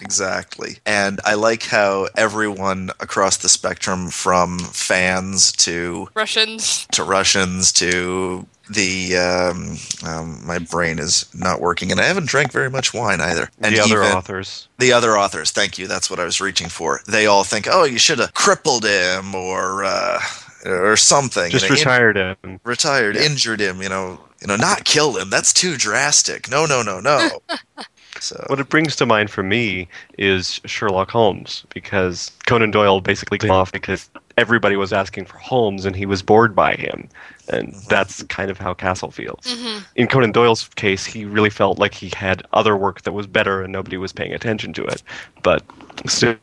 Exactly. 0.00 0.78
And 0.84 1.20
I 1.24 1.34
like 1.34 1.62
how 1.64 2.08
everyone 2.16 2.90
across 3.00 3.36
the 3.36 3.48
spectrum, 3.48 4.10
from 4.10 4.58
fans 4.58 5.52
to 5.52 6.08
Russians. 6.14 6.86
to 6.92 7.04
Russians 7.04 7.72
to 7.74 8.46
the 8.70 9.16
um, 9.16 9.76
um, 10.08 10.46
my 10.46 10.58
brain 10.58 10.98
is 10.98 11.26
not 11.34 11.60
working, 11.60 11.90
and 11.90 12.00
I 12.00 12.04
haven't 12.04 12.26
drank 12.26 12.52
very 12.52 12.70
much 12.70 12.94
wine 12.94 13.20
either. 13.20 13.50
And 13.60 13.74
the 13.74 13.80
other 13.80 14.02
authors. 14.02 14.68
the 14.78 14.92
other 14.92 15.16
authors, 15.18 15.50
thank 15.50 15.78
you. 15.78 15.86
That's 15.86 16.08
what 16.10 16.18
I 16.20 16.24
was 16.24 16.40
reaching 16.40 16.68
for. 16.68 17.00
They 17.06 17.26
all 17.26 17.44
think, 17.44 17.66
oh, 17.70 17.84
you 17.84 17.98
should 17.98 18.18
have 18.18 18.32
crippled 18.34 18.84
him 18.84 19.34
or 19.34 19.84
uh, 19.84 20.20
or 20.64 20.96
something. 20.96 21.50
Just 21.50 21.64
You 21.64 21.70
know, 21.70 21.74
in- 21.74 21.78
retired 21.80 22.16
him. 22.16 22.60
retired, 22.64 23.16
injured 23.16 23.60
him. 23.60 23.82
You 23.82 23.88
know, 23.88 24.20
you 24.40 24.46
know, 24.46 24.56
not 24.56 24.84
kill 24.84 25.16
him. 25.16 25.30
That's 25.30 25.52
too 25.52 25.76
drastic. 25.76 26.50
No, 26.50 26.66
no, 26.66 26.82
no, 26.82 27.00
no. 27.00 27.28
so 28.20 28.44
What 28.48 28.60
it 28.60 28.68
brings 28.68 28.96
to 28.96 29.06
mind 29.06 29.30
for 29.30 29.42
me 29.42 29.88
is 30.18 30.60
Sherlock 30.64 31.10
Holmes, 31.10 31.64
because 31.72 32.30
Conan 32.46 32.70
Doyle 32.70 33.00
basically 33.00 33.38
came 33.38 33.50
off 33.50 33.72
because 33.72 34.10
everybody 34.36 34.76
was 34.76 34.92
asking 34.92 35.26
for 35.26 35.38
Holmes 35.38 35.84
and 35.84 35.94
he 35.94 36.06
was 36.06 36.22
bored 36.22 36.54
by 36.54 36.74
him. 36.74 37.08
And 37.48 37.68
mm-hmm. 37.68 37.88
that's 37.88 38.22
kind 38.24 38.50
of 38.50 38.58
how 38.58 38.74
Castle 38.74 39.10
feels. 39.10 39.44
Mm-hmm. 39.44 39.78
In 39.96 40.06
Conan 40.06 40.32
Doyle's 40.32 40.68
case, 40.68 41.04
he 41.04 41.24
really 41.24 41.50
felt 41.50 41.78
like 41.78 41.94
he 41.94 42.10
had 42.14 42.42
other 42.52 42.76
work 42.76 43.02
that 43.02 43.12
was 43.12 43.26
better 43.26 43.62
and 43.62 43.72
nobody 43.72 43.96
was 43.96 44.12
paying 44.12 44.32
attention 44.32 44.72
to 44.74 44.84
it. 44.84 45.02
But 45.42 45.62
still, 46.06 46.38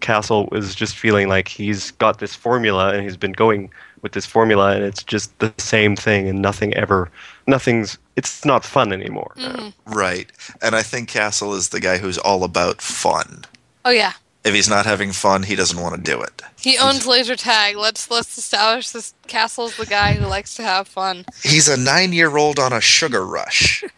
Castle 0.00 0.48
is 0.52 0.74
just 0.74 0.96
feeling 0.96 1.28
like 1.28 1.48
he's 1.48 1.90
got 1.92 2.18
this 2.18 2.34
formula 2.34 2.92
and 2.92 3.02
he's 3.02 3.16
been 3.16 3.32
going 3.32 3.70
with 4.02 4.12
this 4.12 4.26
formula 4.26 4.74
and 4.74 4.84
it's 4.84 5.02
just 5.02 5.36
the 5.38 5.52
same 5.58 5.96
thing 5.96 6.28
and 6.28 6.42
nothing 6.42 6.74
ever, 6.74 7.10
nothing's, 7.46 7.98
it's 8.16 8.44
not 8.44 8.64
fun 8.64 8.92
anymore. 8.92 9.32
Mm-hmm. 9.36 9.92
right, 9.92 10.30
and 10.60 10.74
I 10.74 10.82
think 10.82 11.08
Castle 11.08 11.54
is 11.54 11.70
the 11.70 11.80
guy 11.80 11.98
who's 11.98 12.18
all 12.18 12.44
about 12.44 12.82
fun. 12.82 13.44
Oh, 13.84 13.90
yeah. 13.90 14.12
If 14.44 14.54
he's 14.54 14.68
not 14.68 14.86
having 14.86 15.12
fun, 15.12 15.44
he 15.44 15.54
doesn't 15.54 15.80
want 15.80 15.94
to 15.94 16.00
do 16.00 16.20
it. 16.20 16.42
He 16.58 16.76
owns 16.76 17.06
laser 17.06 17.36
tag. 17.36 17.76
Let's 17.76 18.10
let's 18.10 18.36
establish 18.36 18.90
this 18.90 19.14
Castle's 19.28 19.76
the 19.76 19.86
guy 19.86 20.14
who 20.14 20.26
likes 20.26 20.56
to 20.56 20.62
have 20.62 20.88
fun. 20.88 21.24
He's 21.42 21.68
a 21.68 21.76
nine-year-old 21.76 22.58
on 22.58 22.72
a 22.72 22.80
sugar 22.80 23.24
rush. 23.26 23.84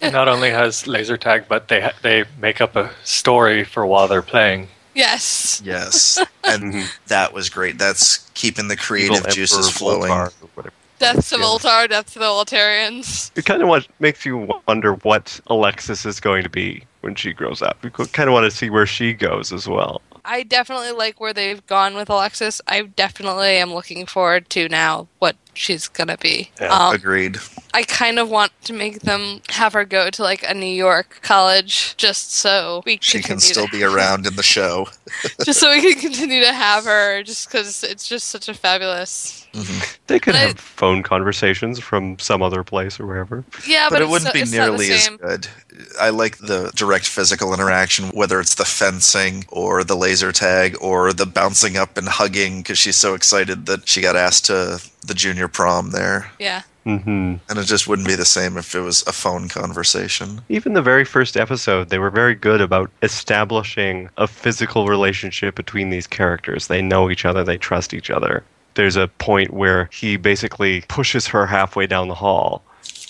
He 0.00 0.10
not 0.10 0.28
only 0.28 0.50
has 0.50 0.86
laser 0.86 1.16
tag, 1.16 1.46
but 1.48 1.68
they 1.68 1.90
they 2.02 2.24
make 2.40 2.60
up 2.60 2.76
a 2.76 2.90
story 3.04 3.64
for 3.64 3.86
while 3.86 4.06
they're 4.06 4.22
playing. 4.22 4.68
Yes. 4.94 5.62
Yes, 5.64 6.22
and 6.44 6.88
that 7.06 7.32
was 7.32 7.48
great. 7.48 7.78
That's 7.78 8.30
keeping 8.34 8.68
the 8.68 8.76
creative 8.76 9.18
Evil 9.18 9.30
juices 9.30 9.66
Emperor 9.66 10.30
flowing. 10.30 10.72
Voltar 11.02 11.10
or 11.10 11.10
whatever. 11.10 11.16
Death 11.20 11.30
to 11.30 11.36
Yeah. 11.38 11.44
Voltar, 11.44 11.88
death 11.88 12.12
to 12.12 12.18
the 12.18 12.24
Voltarians. 12.26 13.30
It 13.36 13.44
kind 13.44 13.62
of 13.62 13.68
what 13.68 13.86
makes 14.00 14.24
you 14.24 14.48
wonder 14.66 14.94
what 14.94 15.40
Alexis 15.48 16.06
is 16.06 16.20
going 16.20 16.42
to 16.42 16.48
be 16.50 16.84
when 17.00 17.14
she 17.14 17.32
grows 17.32 17.62
up. 17.62 17.78
You 17.82 17.90
kind 17.90 18.28
of 18.28 18.32
want 18.32 18.50
to 18.50 18.56
see 18.56 18.70
where 18.70 18.86
she 18.86 19.12
goes 19.12 19.52
as 19.52 19.68
well. 19.68 20.00
I 20.24 20.44
definitely 20.44 20.92
like 20.92 21.20
where 21.20 21.32
they've 21.32 21.66
gone 21.66 21.96
with 21.96 22.08
Alexis. 22.08 22.60
I 22.68 22.82
definitely 22.82 23.56
am 23.56 23.74
looking 23.74 24.06
forward 24.06 24.48
to 24.50 24.68
now 24.68 25.08
what 25.18 25.34
she's 25.54 25.88
gonna 25.88 26.16
be. 26.16 26.48
Yeah, 26.60 26.68
um, 26.68 26.94
Agreed. 26.94 27.38
I 27.74 27.82
kind 27.82 28.20
of 28.20 28.30
want 28.30 28.52
to 28.64 28.72
make 28.72 29.00
them 29.00 29.40
have 29.48 29.72
her 29.72 29.84
go 29.84 30.10
to 30.10 30.22
like 30.22 30.48
a 30.48 30.54
New 30.54 30.66
York 30.66 31.18
college 31.22 31.96
just 31.96 32.34
so 32.34 32.84
we 32.86 33.00
She 33.02 33.20
can 33.20 33.40
still 33.40 33.66
be 33.72 33.82
around 33.92 34.24
in 34.24 34.36
the 34.36 34.44
show. 34.44 34.86
just 35.44 35.58
so 35.58 35.70
we 35.72 35.80
can 35.80 36.00
continue 36.10 36.40
to 36.44 36.52
have 36.52 36.84
her 36.84 37.24
just 37.24 37.48
because 37.50 37.82
it's 37.82 38.06
just 38.08 38.28
such 38.28 38.48
a 38.48 38.54
fabulous. 38.54 39.41
They 40.06 40.18
could 40.18 40.34
And 40.34 40.44
I- 40.44 40.46
have 40.48 40.58
phone 40.58 41.02
conversations 41.02 41.78
from 41.78 42.18
some 42.18 42.42
other 42.42 42.62
place 42.64 42.98
or 42.98 43.06
wherever. 43.06 43.44
Yeah, 43.66 43.88
but, 43.88 43.96
but 43.96 44.02
it 44.02 44.08
wouldn't 44.08 44.28
so- 44.28 44.32
be 44.32 44.40
it's 44.40 44.52
not 44.52 44.64
the 44.66 44.70
nearly 44.70 44.92
as 44.92 45.08
good. 45.08 45.48
I 46.00 46.10
like 46.10 46.38
the 46.38 46.70
direct 46.74 47.06
physical 47.06 47.52
interaction, 47.54 48.08
whether 48.10 48.40
it's 48.40 48.54
the 48.54 48.64
fencing 48.64 49.44
or 49.48 49.84
the 49.84 49.96
laser 49.96 50.32
tag 50.32 50.76
or 50.80 51.12
the 51.12 51.26
bouncing 51.26 51.76
up 51.76 51.96
and 51.96 52.08
hugging 52.08 52.58
because 52.62 52.78
she's 52.78 52.96
so 52.96 53.14
excited 53.14 53.66
that 53.66 53.88
she 53.88 54.00
got 54.00 54.16
asked 54.16 54.46
to 54.46 54.82
the 55.06 55.14
junior 55.14 55.48
prom 55.48 55.90
there. 55.90 56.30
Yeah. 56.38 56.62
hmm 56.84 57.34
And 57.48 57.58
it 57.58 57.64
just 57.64 57.86
wouldn't 57.88 58.08
be 58.08 58.14
the 58.16 58.24
same 58.24 58.56
if 58.56 58.74
it 58.74 58.80
was 58.80 59.02
a 59.06 59.12
phone 59.12 59.48
conversation. 59.48 60.40
Even 60.48 60.72
the 60.74 60.82
very 60.82 61.04
first 61.04 61.36
episode, 61.36 61.88
they 61.90 61.98
were 61.98 62.10
very 62.10 62.34
good 62.34 62.60
about 62.60 62.90
establishing 63.02 64.08
a 64.16 64.26
physical 64.26 64.88
relationship 64.88 65.54
between 65.54 65.90
these 65.90 66.06
characters. 66.06 66.66
They 66.66 66.82
know 66.82 67.10
each 67.10 67.24
other, 67.24 67.44
they 67.44 67.56
trust 67.58 67.94
each 67.94 68.10
other. 68.10 68.42
There's 68.74 68.96
a 68.96 69.08
point 69.08 69.52
where 69.52 69.88
he 69.92 70.16
basically 70.16 70.82
pushes 70.88 71.26
her 71.28 71.46
halfway 71.46 71.86
down 71.86 72.08
the 72.08 72.14
hall 72.14 72.62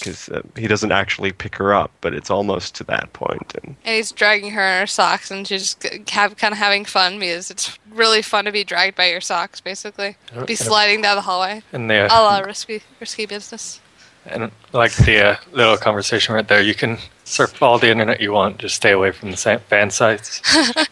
because 0.02 0.28
uh, 0.28 0.43
he 0.56 0.66
doesn't 0.66 0.90
actually 0.93 1.32
pick 1.32 1.56
her 1.56 1.72
up, 1.72 1.90
but 2.01 2.12
it's 2.14 2.30
almost 2.30 2.74
to 2.76 2.84
that 2.84 3.12
point. 3.12 3.55
And 3.62 3.76
And 3.84 3.97
he's 3.97 4.10
dragging 4.12 4.51
her 4.51 4.62
in 4.62 4.80
her 4.80 4.86
socks, 4.86 5.30
and 5.30 5.47
she's 5.47 5.74
just 5.74 6.10
have, 6.10 6.36
kind 6.36 6.52
of 6.52 6.59
having 6.59 6.84
fun 6.84 7.18
because 7.18 7.51
it's 7.51 7.78
really 7.90 8.22
fun 8.22 8.44
to 8.47 8.52
be 8.52 8.64
dragged 8.64 8.97
by 8.97 9.06
your 9.10 9.20
socks, 9.20 9.60
basically. 9.60 10.16
Be 10.47 10.55
sliding 10.56 11.02
down 11.02 11.16
the 11.16 11.22
hallway. 11.22 11.62
And 11.72 11.89
the 11.89 12.06
A 12.06 12.18
la 12.20 12.39
risky, 12.40 12.82
risky 13.01 13.26
business. 13.26 13.80
and 14.26 14.51
like 14.72 14.94
the 14.97 15.24
uh, 15.24 15.36
little 15.52 15.76
conversation 15.76 16.34
right 16.34 16.47
there, 16.47 16.62
you 16.62 16.74
can 16.74 16.98
surf 17.24 17.62
all 17.62 17.78
the 17.78 17.90
internet 17.90 18.20
you 18.20 18.32
want. 18.32 18.59
Just 18.59 18.76
stay 18.76 18.93
away 18.93 19.12
from 19.12 19.30
the 19.30 19.36
fan 19.68 19.90
sites. 19.90 20.40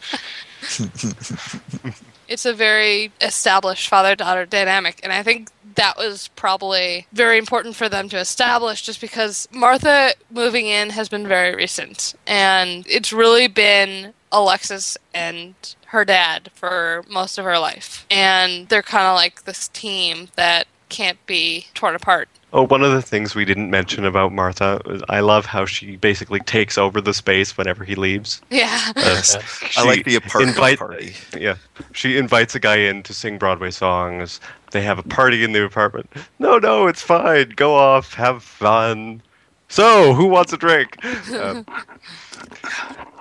It's 2.31 2.47
a 2.47 2.55
very 2.55 3.13
established 3.21 3.89
father 3.89 4.15
daughter 4.15 4.47
dynamic, 4.47 5.01
and 5.03 5.13
I 5.13 5.23
think 5.23 5.51
that 5.75 5.99
was 5.99 6.29
probably 6.29 7.07
very 7.13 7.39
important 7.39 7.75
for 7.75 7.89
them 7.89 8.09
to 8.09 8.19
establish 8.19 8.83
just 8.83 9.01
because 9.01 9.49
Martha 9.53 10.15
moving 10.31 10.67
in 10.67 10.91
has 10.91 11.09
been 11.09 11.27
very 11.27 11.55
recent, 11.55 12.15
and 12.29 12.87
it's 12.89 13.13
really 13.13 13.49
been 13.49 14.15
Alexis 14.31 14.97
and 15.13 15.55
her 15.87 16.05
dad 16.05 16.51
for 16.55 17.05
most 17.11 17.37
of 17.37 17.45
her 17.45 17.59
life. 17.59 18.07
And 18.11 18.69
they're 18.69 18.83
kind 18.83 19.07
of 19.07 19.17
like 19.17 19.45
this 19.45 19.67
team 19.67 20.29
that 20.37 20.69
can't 20.89 21.25
be 21.27 21.67
torn 21.75 21.97
apart. 21.97 22.29
Oh, 22.53 22.67
one 22.67 22.83
of 22.83 22.91
the 22.91 23.01
things 23.03 23.37
we 23.37 23.45
didn't 23.45 23.71
mention 23.71 24.05
about 24.05 24.33
Martha, 24.33 24.81
is 24.87 25.03
I 25.09 25.21
love 25.21 25.47
how 25.47 25.67
she 25.67 25.97
basically 25.97 26.41
takes 26.41 26.77
over 26.77 27.01
the 27.01 27.15
space 27.15 27.57
whenever 27.57 27.85
he 27.85 27.95
leaves. 27.95 28.43
Yeah. 28.51 28.93
Yes. 28.97 29.37
She 29.71 29.81
I 29.81 29.85
like 29.85 30.05
the 30.05 30.17
apartment 30.17 30.57
invite- 30.57 30.79
party. 30.79 31.15
Yeah, 31.39 31.57
she 31.93 32.17
invites 32.19 32.57
a 32.57 32.61
guy 32.61 32.77
in 32.77 33.05
to 33.05 33.15
sing 33.15 33.39
Broadway 33.39 33.71
songs. 33.71 34.41
They 34.73 34.83
have 34.83 34.99
a 34.99 35.05
party 35.05 35.45
in 35.45 35.53
the 35.53 35.65
apartment. 35.65 36.11
No, 36.41 36.59
no, 36.59 36.89
it's 36.89 37.03
fine. 37.03 37.51
Go 37.51 37.75
off, 37.77 38.15
have 38.15 38.43
fun. 38.43 39.23
So, 39.69 40.15
who 40.15 40.27
wants 40.27 40.53
a 40.53 40.57
drink? 40.57 40.97
Um, 41.33 41.65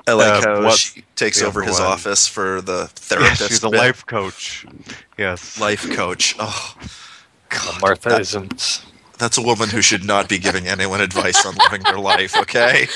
I 0.08 0.14
like 0.14 0.44
Uh, 0.48 0.62
how 0.64 0.70
she 0.72 1.04
takes 1.16 1.44
over 1.44 1.62
his 1.62 1.80
one? 1.80 1.88
office 1.88 2.28
for 2.28 2.62
the 2.62 2.80
yeah, 2.82 2.88
therapist. 2.96 3.48
she's 3.50 3.64
a 3.64 3.70
bit. 3.70 3.78
life 3.78 4.04
coach. 4.08 4.66
Yes. 5.20 5.60
life 5.60 5.88
coach. 5.96 6.36
Oh, 6.40 6.76
Marthaisms. 7.82 8.84
That's 9.20 9.38
a 9.38 9.42
woman 9.42 9.70
who 9.70 9.82
should 9.82 10.04
not 10.04 10.28
be 10.28 10.38
giving 10.40 10.68
anyone 10.68 11.02
advice 11.02 11.46
on 11.46 11.56
living 11.56 11.84
their 11.84 12.00
life. 12.00 12.36
Okay. 12.38 12.88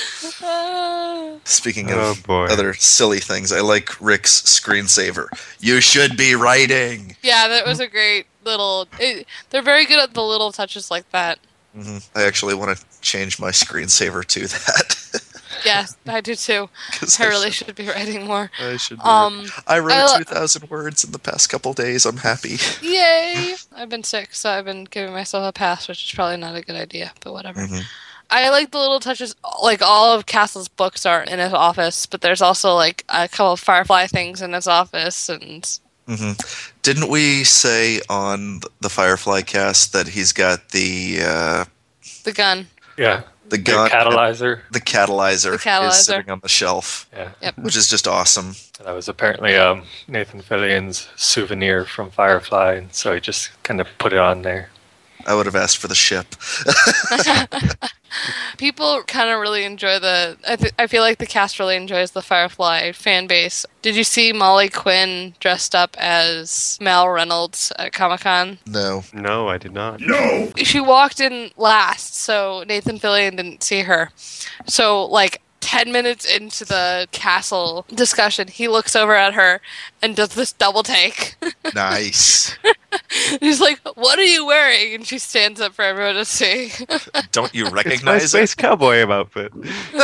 Speaking 1.44 1.90
of 1.90 1.98
Oh, 1.98 2.14
boy. 2.26 2.44
other 2.46 2.74
silly 2.74 3.20
things, 3.20 3.52
I 3.52 3.60
like 3.60 4.00
Rick's 4.00 4.40
screensaver. 4.42 5.26
You 5.60 5.80
should 5.80 6.16
be 6.16 6.34
writing. 6.34 7.16
yeah, 7.22 7.48
that 7.48 7.66
was 7.66 7.80
a 7.80 7.86
great 7.86 8.26
little. 8.44 8.88
It, 8.98 9.26
they're 9.50 9.62
very 9.62 9.84
good 9.86 9.98
at 10.02 10.14
the 10.14 10.22
little 10.22 10.52
touches 10.52 10.90
like 10.90 11.08
that. 11.10 11.38
hmm 11.74 11.98
I 12.14 12.24
actually 12.24 12.54
want 12.54 12.76
to 12.76 12.84
change 13.00 13.38
my 13.38 13.50
screensaver 13.50 14.24
to 14.24 14.40
that. 14.48 15.20
Yeah, 15.64 15.86
I 16.06 16.20
do 16.20 16.34
too. 16.34 16.68
'Cause 16.92 17.20
I 17.20 17.26
really 17.26 17.50
should, 17.50 17.66
should 17.68 17.76
be 17.76 17.88
writing 17.88 18.26
more. 18.26 18.50
I 18.60 18.76
should 18.76 19.00
Um, 19.00 19.46
I 19.66 19.78
wrote 19.78 19.92
I 19.94 20.18
li- 20.18 20.24
2,000 20.24 20.70
words 20.70 21.04
in 21.04 21.12
the 21.12 21.18
past 21.18 21.48
couple 21.48 21.72
days. 21.72 22.04
I'm 22.06 22.18
happy. 22.18 22.58
Yay! 22.82 23.54
I've 23.76 23.88
been 23.88 24.04
sick, 24.04 24.34
so 24.34 24.50
I've 24.50 24.64
been 24.64 24.84
giving 24.84 25.12
myself 25.12 25.48
a 25.48 25.52
pass, 25.52 25.88
which 25.88 26.04
is 26.04 26.12
probably 26.12 26.36
not 26.36 26.54
a 26.56 26.62
good 26.62 26.76
idea, 26.76 27.12
but 27.20 27.32
whatever. 27.32 27.60
Mhm. 27.60 27.84
I 28.30 28.48
like 28.48 28.70
the 28.70 28.78
little 28.78 29.00
touches. 29.00 29.34
Like 29.62 29.82
all 29.82 30.12
of 30.12 30.26
Castle's 30.26 30.68
books 30.68 31.04
are 31.06 31.22
in 31.22 31.38
his 31.38 31.52
office, 31.52 32.06
but 32.06 32.20
there's 32.22 32.40
also 32.42 32.74
like 32.74 33.04
a 33.08 33.28
couple 33.28 33.52
of 33.52 33.60
Firefly 33.60 34.06
things 34.06 34.40
in 34.42 34.52
his 34.54 34.66
office, 34.66 35.28
and 35.28 35.68
hmm 36.06 36.32
Didn't 36.82 37.08
we 37.08 37.44
say 37.44 38.00
on 38.10 38.60
the 38.80 38.88
Firefly 38.90 39.42
cast 39.42 39.92
that 39.92 40.08
he's 40.08 40.32
got 40.32 40.70
the 40.70 41.18
uh, 41.22 41.64
the 42.24 42.32
gun. 42.32 42.68
Yeah. 42.98 43.22
The 43.56 43.62
The 43.62 43.88
catalyzer. 43.90 44.60
the 44.70 44.80
catalyzer, 44.80 45.52
The 45.52 45.58
catalyzer. 45.58 45.88
is 45.88 46.04
sitting 46.04 46.30
on 46.30 46.40
the 46.40 46.48
shelf, 46.48 47.08
Yeah. 47.12 47.28
Yep. 47.42 47.58
which 47.58 47.76
is 47.76 47.88
just 47.88 48.06
awesome. 48.08 48.54
That 48.84 48.92
was 48.92 49.08
apparently 49.08 49.56
um, 49.56 49.82
Nathan 50.08 50.40
Fillion's 50.42 51.08
souvenir 51.16 51.84
from 51.84 52.10
Firefly, 52.10 52.74
and 52.74 52.94
so 52.94 53.14
he 53.14 53.20
just 53.20 53.50
kind 53.62 53.80
of 53.80 53.86
put 53.98 54.12
it 54.12 54.18
on 54.18 54.42
there. 54.42 54.68
I 55.26 55.34
would 55.34 55.46
have 55.46 55.56
asked 55.56 55.78
for 55.78 55.88
the 55.88 55.94
ship. 55.94 56.26
People 58.58 59.02
kind 59.04 59.28
of 59.28 59.40
really 59.40 59.64
enjoy 59.64 59.98
the. 59.98 60.36
I, 60.46 60.56
th- 60.56 60.72
I 60.78 60.86
feel 60.86 61.02
like 61.02 61.18
the 61.18 61.26
cast 61.26 61.58
really 61.58 61.76
enjoys 61.76 62.12
the 62.12 62.22
Firefly 62.22 62.92
fan 62.92 63.26
base. 63.26 63.66
Did 63.82 63.96
you 63.96 64.04
see 64.04 64.32
Molly 64.32 64.68
Quinn 64.68 65.34
dressed 65.40 65.74
up 65.74 65.96
as 65.98 66.78
Mal 66.80 67.08
Reynolds 67.08 67.72
at 67.76 67.92
Comic 67.92 68.20
Con? 68.20 68.58
No. 68.66 69.02
No, 69.12 69.48
I 69.48 69.58
did 69.58 69.72
not. 69.72 70.00
No! 70.00 70.52
She 70.56 70.78
walked 70.80 71.20
in 71.20 71.50
last, 71.56 72.14
so 72.14 72.64
Nathan 72.68 72.98
Fillion 72.98 73.36
didn't 73.36 73.62
see 73.64 73.80
her. 73.80 74.10
So, 74.66 75.06
like, 75.06 75.42
10 75.74 75.90
minutes 75.90 76.24
into 76.24 76.64
the 76.64 77.08
castle 77.10 77.84
discussion, 77.92 78.46
he 78.46 78.68
looks 78.68 78.94
over 78.94 79.12
at 79.16 79.34
her 79.34 79.60
and 80.00 80.14
does 80.14 80.28
this 80.36 80.52
double 80.52 80.84
take. 80.84 81.34
Nice. 81.74 82.56
He's 83.40 83.60
like, 83.60 83.80
What 83.96 84.18
are 84.20 84.22
you 84.24 84.46
wearing? 84.46 84.94
And 84.94 85.04
she 85.06 85.18
stands 85.18 85.60
up 85.60 85.72
for 85.74 85.82
everyone 85.82 86.14
to 86.14 86.24
see. 86.24 86.70
Don't 87.32 87.52
you 87.52 87.64
It's 87.64 87.72
my 87.72 87.76
recognize 87.82 88.24
it? 88.26 88.28
space 88.28 88.54
cowboy 88.54 89.04
outfit. 89.08 89.50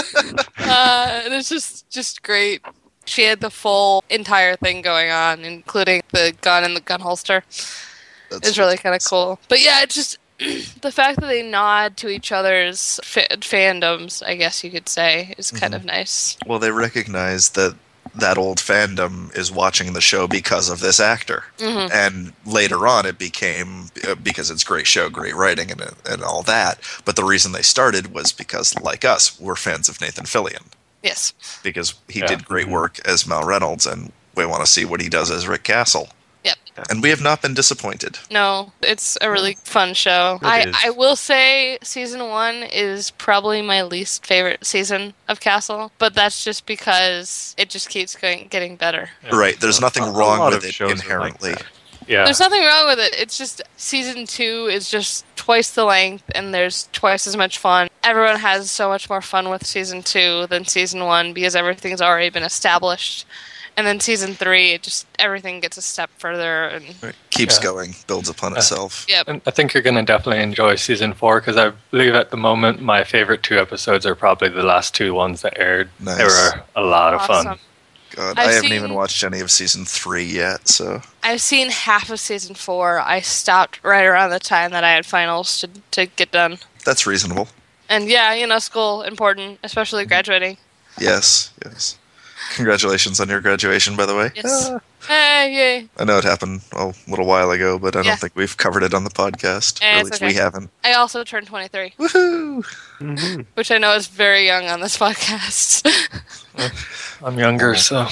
uh, 0.58 1.20
and 1.24 1.32
it's 1.34 1.48
just, 1.48 1.88
just 1.88 2.22
great. 2.24 2.62
She 3.04 3.22
had 3.22 3.40
the 3.40 3.50
full 3.50 4.02
entire 4.10 4.56
thing 4.56 4.82
going 4.82 5.10
on, 5.10 5.44
including 5.44 6.02
the 6.12 6.34
gun 6.40 6.64
and 6.64 6.74
the 6.74 6.80
gun 6.80 7.00
holster. 7.00 7.44
That's 8.30 8.48
It's 8.48 8.58
really 8.58 8.76
kind 8.78 8.96
of 8.96 9.04
cool. 9.04 9.38
But 9.48 9.62
yeah, 9.62 9.82
it's 9.82 9.94
just 9.94 10.18
the 10.80 10.92
fact 10.92 11.20
that 11.20 11.26
they 11.26 11.42
nod 11.42 11.96
to 11.98 12.08
each 12.08 12.32
other's 12.32 12.98
fa- 13.04 13.28
fandoms, 13.40 14.22
I 14.26 14.34
guess 14.36 14.64
you 14.64 14.70
could 14.70 14.88
say, 14.88 15.34
is 15.38 15.50
kind 15.50 15.74
of 15.74 15.84
nice. 15.84 16.36
Well, 16.46 16.58
they 16.58 16.70
recognize 16.70 17.50
that 17.50 17.76
that 18.14 18.36
old 18.38 18.58
fandom 18.58 19.32
is 19.36 19.52
watching 19.52 19.92
the 19.92 20.00
show 20.00 20.26
because 20.26 20.68
of 20.68 20.80
this 20.80 20.98
actor. 20.98 21.44
Mhm. 21.58 21.92
And 21.92 22.32
later 22.44 22.86
on, 22.88 23.06
it 23.06 23.18
became 23.18 23.86
uh, 24.08 24.16
because 24.16 24.50
it's 24.50 24.64
great 24.64 24.86
show, 24.88 25.08
great 25.08 25.34
writing, 25.36 25.70
and, 25.70 25.80
and 26.08 26.22
all 26.24 26.42
that. 26.42 26.80
But 27.04 27.14
the 27.14 27.22
reason 27.24 27.52
they 27.52 27.62
started 27.62 28.12
was 28.12 28.32
because, 28.32 28.74
like 28.80 29.04
us, 29.04 29.38
we're 29.38 29.54
fans 29.54 29.88
of 29.88 30.00
Nathan 30.00 30.24
Fillion 30.24 30.64
Yes. 31.04 31.32
because 31.62 31.94
he 32.08 32.20
Yeah. 32.20 32.26
did 32.26 32.44
great 32.44 32.66
work 32.68 32.98
as 33.06 33.26
Mal 33.28 33.44
Reynolds, 33.44 33.86
and 33.86 34.10
we 34.34 34.44
want 34.44 34.64
to 34.64 34.70
see 34.70 34.84
what 34.84 35.00
he 35.00 35.08
does 35.08 35.30
as 35.30 35.46
Rick 35.46 35.62
Castle. 35.62 36.08
Yep. 36.80 36.90
And 36.90 37.02
we 37.02 37.10
have 37.10 37.20
not 37.20 37.42
been 37.42 37.52
disappointed. 37.52 38.18
No, 38.30 38.72
it's 38.82 39.18
a 39.20 39.30
really 39.30 39.54
fun 39.64 39.92
show. 39.92 40.38
It 40.40 40.46
I, 40.46 40.60
is. 40.60 40.76
I 40.84 40.90
will 40.90 41.16
say 41.16 41.78
season 41.82 42.28
one 42.28 42.62
is 42.62 43.10
probably 43.12 43.60
my 43.60 43.82
least 43.82 44.24
favorite 44.24 44.64
season 44.64 45.12
of 45.28 45.40
Castle, 45.40 45.92
but 45.98 46.14
that's 46.14 46.42
just 46.42 46.64
because 46.64 47.54
it 47.58 47.68
just 47.68 47.90
keeps 47.90 48.16
going, 48.16 48.48
getting 48.48 48.76
better. 48.76 49.10
Yeah. 49.24 49.36
Right. 49.36 49.60
There's 49.60 49.80
nothing 49.80 50.04
a 50.04 50.10
wrong 50.10 50.38
lot 50.38 50.52
with 50.52 50.64
it 50.64 50.72
shows 50.72 50.90
are 50.90 50.94
like 50.94 51.04
inherently. 51.04 51.54
Yeah. 52.08 52.24
There's 52.24 52.40
nothing 52.40 52.62
wrong 52.62 52.86
with 52.86 52.98
it. 52.98 53.14
It's 53.20 53.36
just 53.36 53.62
season 53.76 54.26
two 54.26 54.68
is 54.70 54.90
just 54.90 55.24
twice 55.36 55.70
the 55.70 55.84
length 55.84 56.24
and 56.34 56.52
there's 56.52 56.88
twice 56.92 57.26
as 57.26 57.36
much 57.36 57.58
fun. 57.58 57.88
Everyone 58.02 58.36
has 58.36 58.70
so 58.70 58.88
much 58.88 59.08
more 59.08 59.20
fun 59.20 59.50
with 59.50 59.66
season 59.66 60.02
two 60.02 60.46
than 60.48 60.64
season 60.64 61.04
one 61.04 61.32
because 61.32 61.54
everything's 61.54 62.02
already 62.02 62.30
been 62.30 62.42
established. 62.42 63.26
And 63.80 63.86
then 63.86 63.98
season 63.98 64.34
three, 64.34 64.72
it 64.72 64.82
just 64.82 65.06
everything 65.18 65.58
gets 65.60 65.78
a 65.78 65.80
step 65.82 66.10
further. 66.18 66.64
And 66.66 66.84
Right. 67.02 67.14
Keeps 67.30 67.56
Yeah. 67.56 67.62
going, 67.62 67.96
builds 68.06 68.28
upon 68.28 68.54
itself. 68.54 69.06
yep, 69.08 69.26
And 69.26 69.40
I 69.46 69.50
think 69.52 69.72
you're 69.72 69.82
going 69.82 69.96
to 69.96 70.02
definitely 70.02 70.42
enjoy 70.42 70.76
season 70.76 71.14
four 71.14 71.40
because 71.40 71.56
I 71.56 71.70
believe 71.90 72.14
at 72.14 72.30
the 72.30 72.36
moment 72.36 72.82
my 72.82 73.04
favorite 73.04 73.42
two 73.42 73.58
episodes 73.58 74.04
are 74.04 74.14
probably 74.14 74.50
the 74.50 74.62
last 74.62 74.92
two 74.94 75.14
ones 75.14 75.40
that 75.40 75.58
aired. 75.58 75.88
They 75.98 76.14
Nice. 76.14 76.20
were 76.52 76.62
a 76.76 76.82
lot 76.82 77.14
of 77.14 77.24
fun. 77.26 77.58
God, 78.14 78.38
I've 78.38 78.38
I 78.38 78.42
haven't 78.52 78.68
seen- 78.68 78.72
even 78.74 78.92
watched 78.92 79.24
any 79.24 79.40
of 79.40 79.50
season 79.50 79.86
three 79.86 80.24
yet, 80.24 80.68
so 80.68 81.00
I've 81.22 81.40
seen 81.40 81.70
half 81.70 82.10
of 82.10 82.20
season 82.20 82.54
four. 82.56 83.00
I 83.00 83.22
stopped 83.22 83.80
right 83.82 84.04
around 84.04 84.28
the 84.28 84.40
time 84.40 84.72
that 84.72 84.84
I 84.84 84.90
had 84.92 85.06
finals 85.06 85.58
to 85.60 85.70
to 85.92 86.04
get 86.04 86.30
done. 86.32 86.58
that's 86.84 87.06
reasonable. 87.06 87.48
And 87.88 88.10
yeah, 88.10 88.34
you 88.34 88.46
know, 88.46 88.58
school 88.58 89.00
important, 89.00 89.58
especially 89.64 90.02
mm-hmm. 90.02 90.08
graduating. 90.10 90.58
Yes, 90.98 91.50
yes. 91.64 91.96
Congratulations 92.56 93.20
on 93.20 93.28
your 93.28 93.40
graduation, 93.40 93.96
by 93.96 94.06
the 94.06 94.14
way. 94.16 94.30
Yes. 94.34 94.72
Hey, 95.06 95.52
yay! 95.54 95.88
I 95.98 96.04
know 96.04 96.18
it 96.18 96.24
happened 96.24 96.60
a 96.72 96.92
little 97.08 97.26
while 97.26 97.50
ago, 97.50 97.78
but 97.78 97.96
I 97.96 98.00
Yeah. 98.00 98.10
don't 98.10 98.20
think 98.20 98.36
we've 98.36 98.56
covered 98.56 98.82
it 98.82 98.92
on 98.92 99.04
the 99.04 99.10
podcast. 99.10 99.80
Eh, 99.82 99.86
or 99.96 99.98
at 100.00 100.04
least 100.04 100.16
okay. 100.16 100.26
we 100.26 100.34
haven't. 100.34 100.70
I 100.84 100.92
also 100.92 101.24
turned 101.24 101.46
23, 101.46 101.94
Woohoo! 101.98 102.64
Mhm. 103.00 103.46
which 103.54 103.70
I 103.70 103.78
know 103.78 103.94
is 103.94 104.08
very 104.08 104.44
young 104.46 104.66
on 104.66 104.80
this 104.80 104.96
podcast. 105.04 105.86
I'm 107.24 107.38
younger, 107.38 107.74
so. 107.76 108.06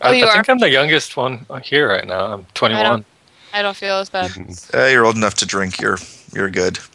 Oh, 0.00 0.10
I, 0.10 0.12
you 0.14 0.26
I 0.26 0.32
think? 0.34 0.48
I'm 0.48 0.58
the 0.58 0.70
youngest 0.70 1.16
one 1.16 1.46
here 1.62 1.88
right 1.88 2.06
now. 2.06 2.32
I'm 2.32 2.46
21. 2.54 3.04
I 3.54 3.60
don't 3.62 3.76
feel 3.76 3.96
as 3.96 4.08
bad. 4.10 4.30
Eh, 4.74 4.90
you're 4.92 5.04
old 5.04 5.16
enough 5.16 5.34
to 5.34 5.46
drink. 5.46 5.80
You're 5.80 5.98
you're 6.32 6.50
good. 6.50 6.78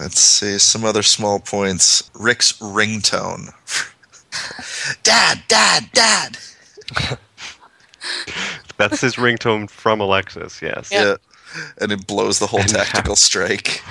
Let's 0.00 0.18
see 0.18 0.58
some 0.58 0.82
other 0.82 1.02
small 1.02 1.40
points. 1.40 2.10
Rick's 2.14 2.52
ringtone. 2.52 3.52
dad, 5.02 5.42
dad, 5.46 5.90
dad. 5.92 6.38
That's 8.78 9.02
his 9.02 9.16
ringtone 9.16 9.68
from 9.68 10.00
Alexis. 10.00 10.62
Yes. 10.62 10.88
Yeah. 10.90 11.04
Yeah. 11.04 11.16
And 11.82 11.92
it 11.92 12.06
blows 12.06 12.38
the 12.38 12.46
whole 12.46 12.60
And 12.60 12.70
tactical 12.70 13.14
strike. 13.16 13.82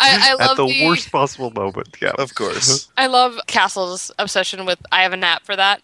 I, 0.00 0.30
I 0.30 0.30
At 0.30 0.38
love 0.38 0.56
the, 0.56 0.66
the, 0.66 0.86
worst 0.86 1.12
possible 1.12 1.50
moment. 1.50 1.94
Yeah. 2.00 2.12
Of 2.18 2.34
course. 2.34 2.88
I 2.96 3.06
love 3.06 3.38
Castle's 3.46 4.10
obsession 4.18 4.64
with 4.64 4.78
"I 4.92 5.02
have 5.02 5.12
a 5.12 5.16
nap 5.18 5.42
for 5.44 5.56
that," 5.56 5.82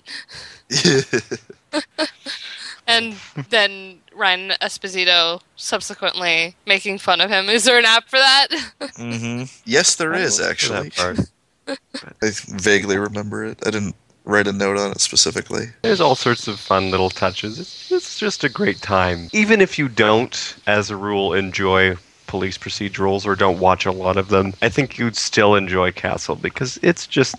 and 2.91 3.15
then 3.51 4.01
Ryan 4.15 4.51
Esposito 4.61 5.41
subsequently 5.57 6.55
making 6.67 6.99
fun 6.99 7.21
of 7.21 7.31
him. 7.31 7.49
Is 7.49 7.65
there 7.65 7.79
an 7.79 7.85
app 7.85 8.09
for 8.09 8.19
that? 8.19 8.49
hmm 8.97 9.45
Yes, 9.65 9.95
there 9.97 10.15
I 10.15 10.19
is 10.21 10.41
actually. 10.41 10.91
remember 10.91 11.15
that 11.15 11.27
part. 11.67 12.11
I 12.23 12.31
vaguely 12.61 12.99
remember 12.99 13.45
it. 13.45 13.59
I 13.67 13.71
didn't 13.71 13.95
write 14.25 14.47
a 14.47 14.53
note 14.53 14.77
on 14.77 14.91
it 14.93 15.01
specifically. 15.01 15.67
There's 15.83 16.01
all 16.01 16.15
sorts 16.15 16.49
of 16.49 16.59
fun 16.61 16.91
little 16.91 17.11
touches. 17.11 17.59
It's, 17.59 17.91
it's 17.93 18.19
just 18.19 18.45
a 18.45 18.49
great 18.49 18.81
time. 18.83 19.29
Even 19.33 19.61
if 19.61 19.79
you 19.79 19.89
don't, 19.89 20.57
as 20.67 20.91
a 20.91 20.97
rule, 20.97 21.33
enjoy 21.35 21.97
police 22.27 22.57
procedurals 22.59 23.27
or 23.27 23.35
don't 23.35 23.59
watch 23.59 23.87
a 23.87 23.93
lot 23.93 24.17
of 24.17 24.29
them, 24.29 24.55
I 24.63 24.69
think 24.69 24.99
you'd 24.99 25.17
still 25.17 25.55
enjoy 25.57 25.91
Castle 25.93 26.37
because 26.37 26.79
it's 26.83 27.07
just 27.07 27.35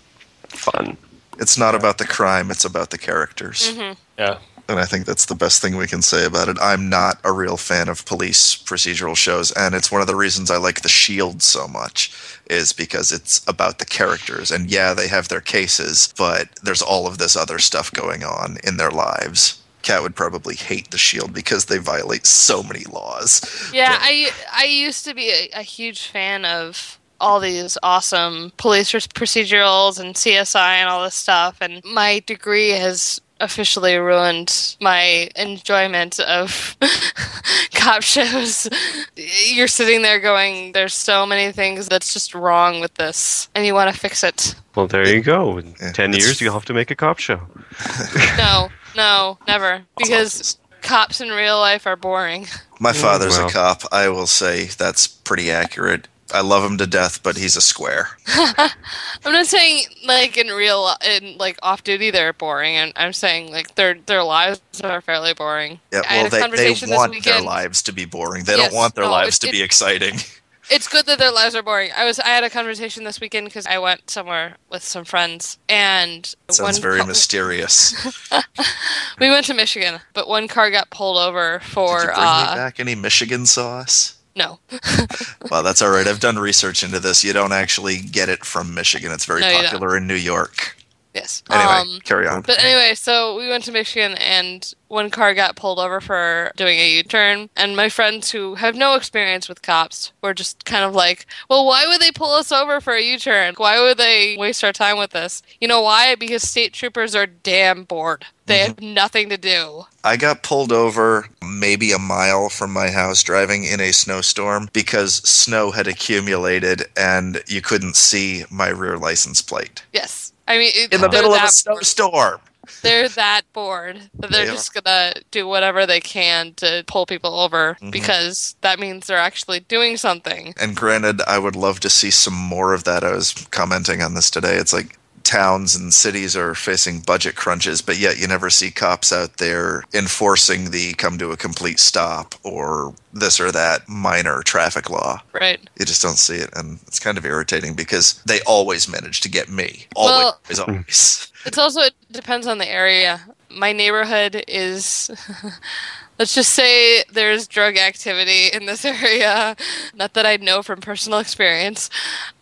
fun. 0.48 0.96
It's 1.38 1.56
not 1.56 1.74
about 1.74 1.96
the 1.98 2.06
crime, 2.06 2.50
it's 2.50 2.64
about 2.66 2.90
the 2.90 2.98
characters. 2.98 3.74
hmm 3.74 3.92
Yeah. 4.18 4.38
And 4.68 4.78
I 4.78 4.84
think 4.86 5.04
that's 5.06 5.26
the 5.26 5.34
best 5.34 5.60
thing 5.60 5.76
we 5.76 5.86
can 5.86 6.02
say 6.02 6.24
about 6.24 6.48
it. 6.48 6.56
I'm 6.60 6.88
not 6.88 7.18
a 7.24 7.32
real 7.32 7.56
fan 7.56 7.88
of 7.88 8.06
police 8.06 8.56
procedural 8.56 9.16
shows, 9.16 9.52
and 9.52 9.74
it's 9.74 9.90
one 9.92 10.00
of 10.00 10.06
the 10.06 10.16
reasons 10.16 10.50
I 10.50 10.56
like 10.56 10.80
The 10.82 10.88
Shield 10.88 11.42
so 11.42 11.66
much, 11.68 12.12
is 12.48 12.72
because 12.72 13.12
it's 13.12 13.44
about 13.48 13.78
the 13.78 13.84
characters. 13.84 14.50
And 14.50 14.70
yeah, 14.70 14.94
they 14.94 15.08
have 15.08 15.28
their 15.28 15.40
cases, 15.40 16.12
but 16.16 16.48
there's 16.62 16.82
all 16.82 17.06
of 17.06 17.18
this 17.18 17.36
other 17.36 17.58
stuff 17.58 17.92
going 17.92 18.22
on 18.24 18.58
in 18.64 18.76
their 18.76 18.90
lives. 18.90 19.60
Cat 19.82 20.02
would 20.02 20.14
probably 20.14 20.54
hate 20.54 20.90
The 20.92 20.98
Shield 20.98 21.32
because 21.34 21.64
they 21.64 21.78
violate 21.78 22.24
so 22.24 22.62
many 22.62 22.84
laws. 22.84 23.42
Yeah, 23.74 23.90
But- 23.92 24.00
I 24.02 24.30
I 24.56 24.64
used 24.64 25.04
to 25.06 25.14
be 25.14 25.30
a, 25.30 25.50
a 25.58 25.62
huge 25.62 26.06
fan 26.06 26.44
of 26.44 26.98
all 27.20 27.40
these 27.40 27.78
awesome 27.84 28.52
police 28.58 28.90
procedurals 28.92 29.98
and 29.98 30.14
CSI 30.14 30.76
and 30.76 30.88
all 30.88 31.04
this 31.04 31.14
stuff, 31.16 31.56
and 31.60 31.82
my 31.84 32.20
degree 32.26 32.70
has 32.70 33.20
officially 33.42 33.96
ruined 33.96 34.76
my 34.80 35.28
enjoyment 35.36 36.18
of 36.20 36.76
cop 37.74 38.02
shows. 38.02 38.68
You're 39.16 39.68
sitting 39.68 40.02
there 40.02 40.20
going, 40.20 40.72
"There's 40.72 40.94
so 40.94 41.26
many 41.26 41.52
things 41.52 41.88
that's 41.88 42.12
just 42.14 42.34
wrong 42.34 42.80
with 42.80 42.94
this," 42.94 43.48
and 43.54 43.66
you 43.66 43.74
want 43.74 43.92
to 43.92 43.98
fix 44.00 44.22
it. 44.24 44.54
Well, 44.74 44.86
there 44.86 45.06
you 45.06 45.20
go. 45.20 45.58
In 45.58 45.74
Yeah, 45.80 45.92
10 45.92 46.10
it's- 46.10 46.24
years, 46.26 46.40
you'll 46.40 46.54
have 46.54 46.64
to 46.66 46.74
make 46.74 46.90
a 46.90 46.94
cop 46.96 47.18
show. 47.18 47.40
No, 48.38 48.68
no, 48.96 49.38
never, 49.46 49.82
because 49.98 50.58
cops 50.82 51.20
in 51.20 51.28
real 51.30 51.58
life 51.58 51.86
are 51.86 51.96
boring. 51.96 52.46
My 52.80 52.92
father's 52.92 53.36
well. 53.38 53.48
a 53.48 53.50
cop. 53.50 53.82
I 53.92 54.08
will 54.08 54.26
say 54.26 54.64
that's 54.66 55.06
pretty 55.06 55.50
accurate. 55.50 56.08
I 56.34 56.40
love 56.40 56.64
him 56.64 56.78
to 56.78 56.86
death, 56.86 57.22
but 57.22 57.36
he's 57.36 57.56
a 57.56 57.60
square. 57.60 58.08
I'm 58.26 59.32
not 59.32 59.46
saying 59.46 59.84
like 60.06 60.36
in 60.36 60.48
real 60.48 60.90
in 61.04 61.36
like 61.38 61.58
off 61.62 61.84
duty 61.84 62.10
they're 62.10 62.32
boring, 62.32 62.76
and 62.76 62.92
I'm 62.96 63.12
saying 63.12 63.52
like 63.52 63.74
their 63.74 63.94
their 63.94 64.22
lives 64.22 64.60
are 64.82 65.00
fairly 65.00 65.34
boring. 65.34 65.80
Yeah, 65.92 66.02
well, 66.10 66.28
they, 66.30 66.40
they 66.40 66.86
want 66.90 67.22
their 67.24 67.40
lives 67.40 67.82
to 67.82 67.92
be 67.92 68.04
boring. 68.04 68.44
They 68.44 68.56
Yes, 68.56 68.70
don't 68.70 68.76
want 68.78 68.94
their 68.94 69.04
no, 69.04 69.10
lives 69.10 69.36
it- 69.38 69.46
to 69.46 69.52
be 69.52 69.60
it- 69.60 69.64
exciting. 69.64 70.16
It's 70.70 70.86
good 70.88 71.06
that 71.06 71.18
their 71.18 71.32
lives 71.32 71.56
are 71.56 71.62
boring. 71.62 71.90
I 71.94 72.04
was 72.04 72.20
I 72.20 72.28
had 72.28 72.44
a 72.44 72.48
conversation 72.48 73.02
this 73.02 73.20
weekend 73.20 73.46
because 73.46 73.66
I 73.66 73.78
went 73.78 74.08
somewhere 74.08 74.56
with 74.70 74.82
some 74.84 75.04
friends, 75.04 75.58
and 75.68 76.24
it 76.48 76.54
Sounds 76.54 76.78
very 76.78 77.04
mysterious. 77.04 77.92
we 79.20 79.28
went 79.28 79.44
to 79.46 79.54
Michigan, 79.54 80.00
but 80.14 80.28
one 80.28 80.46
car 80.48 80.70
got 80.70 80.88
pulled 80.88 81.18
over 81.18 81.58
for 81.60 81.96
Did 81.98 82.02
you 82.02 82.14
bring 82.14 82.18
uh 82.26 82.46
me 82.52 82.56
back 82.56 82.80
any 82.80 82.94
Michigan 82.94 83.44
sauce? 83.44 84.14
No. 84.36 84.58
Well, 85.50 85.62
that's 85.62 85.82
all 85.82 85.90
right. 85.90 86.06
I've 86.06 86.20
done 86.20 86.38
research 86.38 86.82
into 86.82 86.98
this. 86.98 87.22
You 87.22 87.34
don't 87.34 87.52
actually 87.52 87.98
get 87.98 88.30
it 88.30 88.42
from 88.44 88.72
Michigan. 88.72 89.12
It's 89.12 89.26
very 89.26 89.42
No, 89.42 89.52
popular 89.62 89.96
in 89.98 90.06
New 90.06 90.14
York. 90.14 90.76
Yes. 91.14 91.42
Anyway, 91.50 91.72
Um, 91.72 92.00
carry 92.04 92.26
on. 92.26 92.42
But 92.42 92.62
anyway, 92.62 92.94
so 92.94 93.36
we 93.36 93.48
went 93.48 93.64
to 93.64 93.72
Michigan 93.72 94.14
and 94.18 94.72
one 94.88 95.08
car 95.08 95.32
got 95.32 95.56
pulled 95.56 95.78
over 95.78 96.00
for 96.02 96.52
doing 96.56 96.78
a 96.78 96.96
U 96.96 97.02
turn. 97.02 97.48
And 97.56 97.74
my 97.74 97.88
friends 97.88 98.30
who 98.30 98.56
have 98.56 98.74
no 98.74 98.94
experience 98.94 99.48
with 99.48 99.62
cops 99.62 100.12
were 100.20 100.34
just 100.34 100.66
kind 100.66 100.84
of 100.84 100.94
like, 100.94 101.26
well, 101.48 101.64
why 101.66 101.86
would 101.86 102.00
they 102.00 102.10
pull 102.12 102.32
us 102.32 102.52
over 102.52 102.78
for 102.80 102.92
a 102.92 103.00
U 103.02 103.18
turn? 103.18 103.54
Why 103.56 103.80
would 103.80 103.96
they 103.96 104.36
waste 104.38 104.62
our 104.62 104.72
time 104.72 104.98
with 104.98 105.10
this? 105.12 105.42
You 105.60 105.68
know 105.68 105.80
why? 105.80 106.14
Because 106.14 106.42
state 106.42 106.74
troopers 106.74 107.14
are 107.14 107.26
damn 107.26 107.84
bored. 107.84 108.26
They 108.44 108.58
have 108.58 108.80
nothing 108.82 109.30
to 109.30 109.38
do. 109.38 109.84
I 110.04 110.16
got 110.18 110.42
pulled 110.42 110.72
over 110.72 111.28
maybe 111.42 111.92
a 111.92 111.98
mile 111.98 112.48
from 112.50 112.72
my 112.72 112.90
house 112.90 113.22
driving 113.22 113.64
in 113.64 113.80
a 113.80 113.92
snowstorm 113.92 114.68
because 114.72 115.14
snow 115.26 115.70
had 115.70 115.86
accumulated 115.86 116.84
and 116.96 117.40
you 117.46 117.62
couldn't 117.62 117.96
see 117.96 118.44
my 118.50 118.68
rear 118.68 118.98
license 118.98 119.40
plate. 119.40 119.84
Yes. 119.92 120.31
I 120.48 120.58
mean, 120.58 120.72
In 120.90 121.00
the 121.00 121.08
middle 121.08 121.32
of 121.34 121.42
a 121.42 121.48
snowstorm. 121.48 122.40
they're 122.82 123.08
that 123.08 123.42
bored 123.52 124.10
that 124.18 124.30
they're 124.30 124.44
They 124.44 124.50
are. 124.50 124.54
just 124.54 124.74
gonna 124.74 125.14
do 125.30 125.46
whatever 125.46 125.86
they 125.86 126.00
can 126.00 126.54
to 126.54 126.84
pull 126.86 127.06
people 127.06 127.38
over 127.40 127.76
Mhm. 127.80 127.90
because 127.90 128.54
that 128.60 128.78
means 128.78 129.06
they're 129.06 129.18
actually 129.18 129.60
doing 129.60 129.96
something. 129.96 130.54
And 130.60 130.76
granted, 130.76 131.22
I 131.26 131.38
would 131.38 131.56
love 131.56 131.80
to 131.80 131.90
see 131.90 132.10
some 132.10 132.34
more 132.34 132.72
of 132.72 132.84
that. 132.84 133.04
I 133.04 133.12
was 133.12 133.32
commenting 133.50 134.02
on 134.02 134.14
this 134.14 134.30
today. 134.30 134.56
It's 134.56 134.72
like 134.72 134.96
towns 135.24 135.74
and 135.76 135.92
cities 135.94 136.36
are 136.36 136.54
facing 136.54 137.00
budget 137.00 137.34
crunches, 137.36 137.80
but 137.82 137.98
yet 137.98 138.18
you 138.18 138.26
never 138.26 138.50
see 138.50 138.70
cops 138.70 139.12
out 139.12 139.38
there 139.38 139.84
enforcing 139.94 140.70
the 140.70 140.94
come 140.94 141.18
to 141.18 141.30
a 141.30 141.36
complete 141.36 141.78
stop 141.78 142.34
or 142.42 142.94
this 143.12 143.40
or 143.40 143.50
that 143.52 143.88
minor 143.88 144.42
traffic 144.42 144.88
law. 144.90 145.20
Right. 145.32 145.60
You 145.78 145.84
just 145.84 146.02
don't 146.02 146.18
see 146.18 146.36
it. 146.36 146.50
And 146.54 146.78
it's 146.86 146.98
kind 146.98 147.18
of 147.18 147.24
irritating 147.24 147.74
because 147.74 148.22
they 148.24 148.40
always 148.46 148.88
manage 148.88 149.20
to 149.22 149.28
get 149.30 149.48
me. 149.48 149.86
Always, 149.96 150.34
Well- 150.58 150.66
always. 150.68 151.28
It's 151.44 151.58
also 151.58 151.80
it 151.80 151.94
depends 152.12 152.46
on 152.46 152.58
the 152.58 152.68
area. 152.70 153.20
My 153.50 153.72
neighborhood 153.72 154.44
is 154.46 155.10
let's 156.20 156.34
just 156.36 156.52
say 156.54 157.02
there's 157.12 157.48
drug 157.48 157.76
activity 157.76 158.46
in 158.52 158.66
this 158.66 158.84
area. 158.84 159.56
Not 159.92 160.14
that 160.14 160.24
I 160.24 160.36
know 160.36 160.62
from 160.62 160.80
personal 160.80 161.18
experience. 161.18 161.90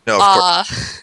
No, 0.06 0.16
of 0.16 0.20
course. 0.20 0.98
Uh, 0.98 1.02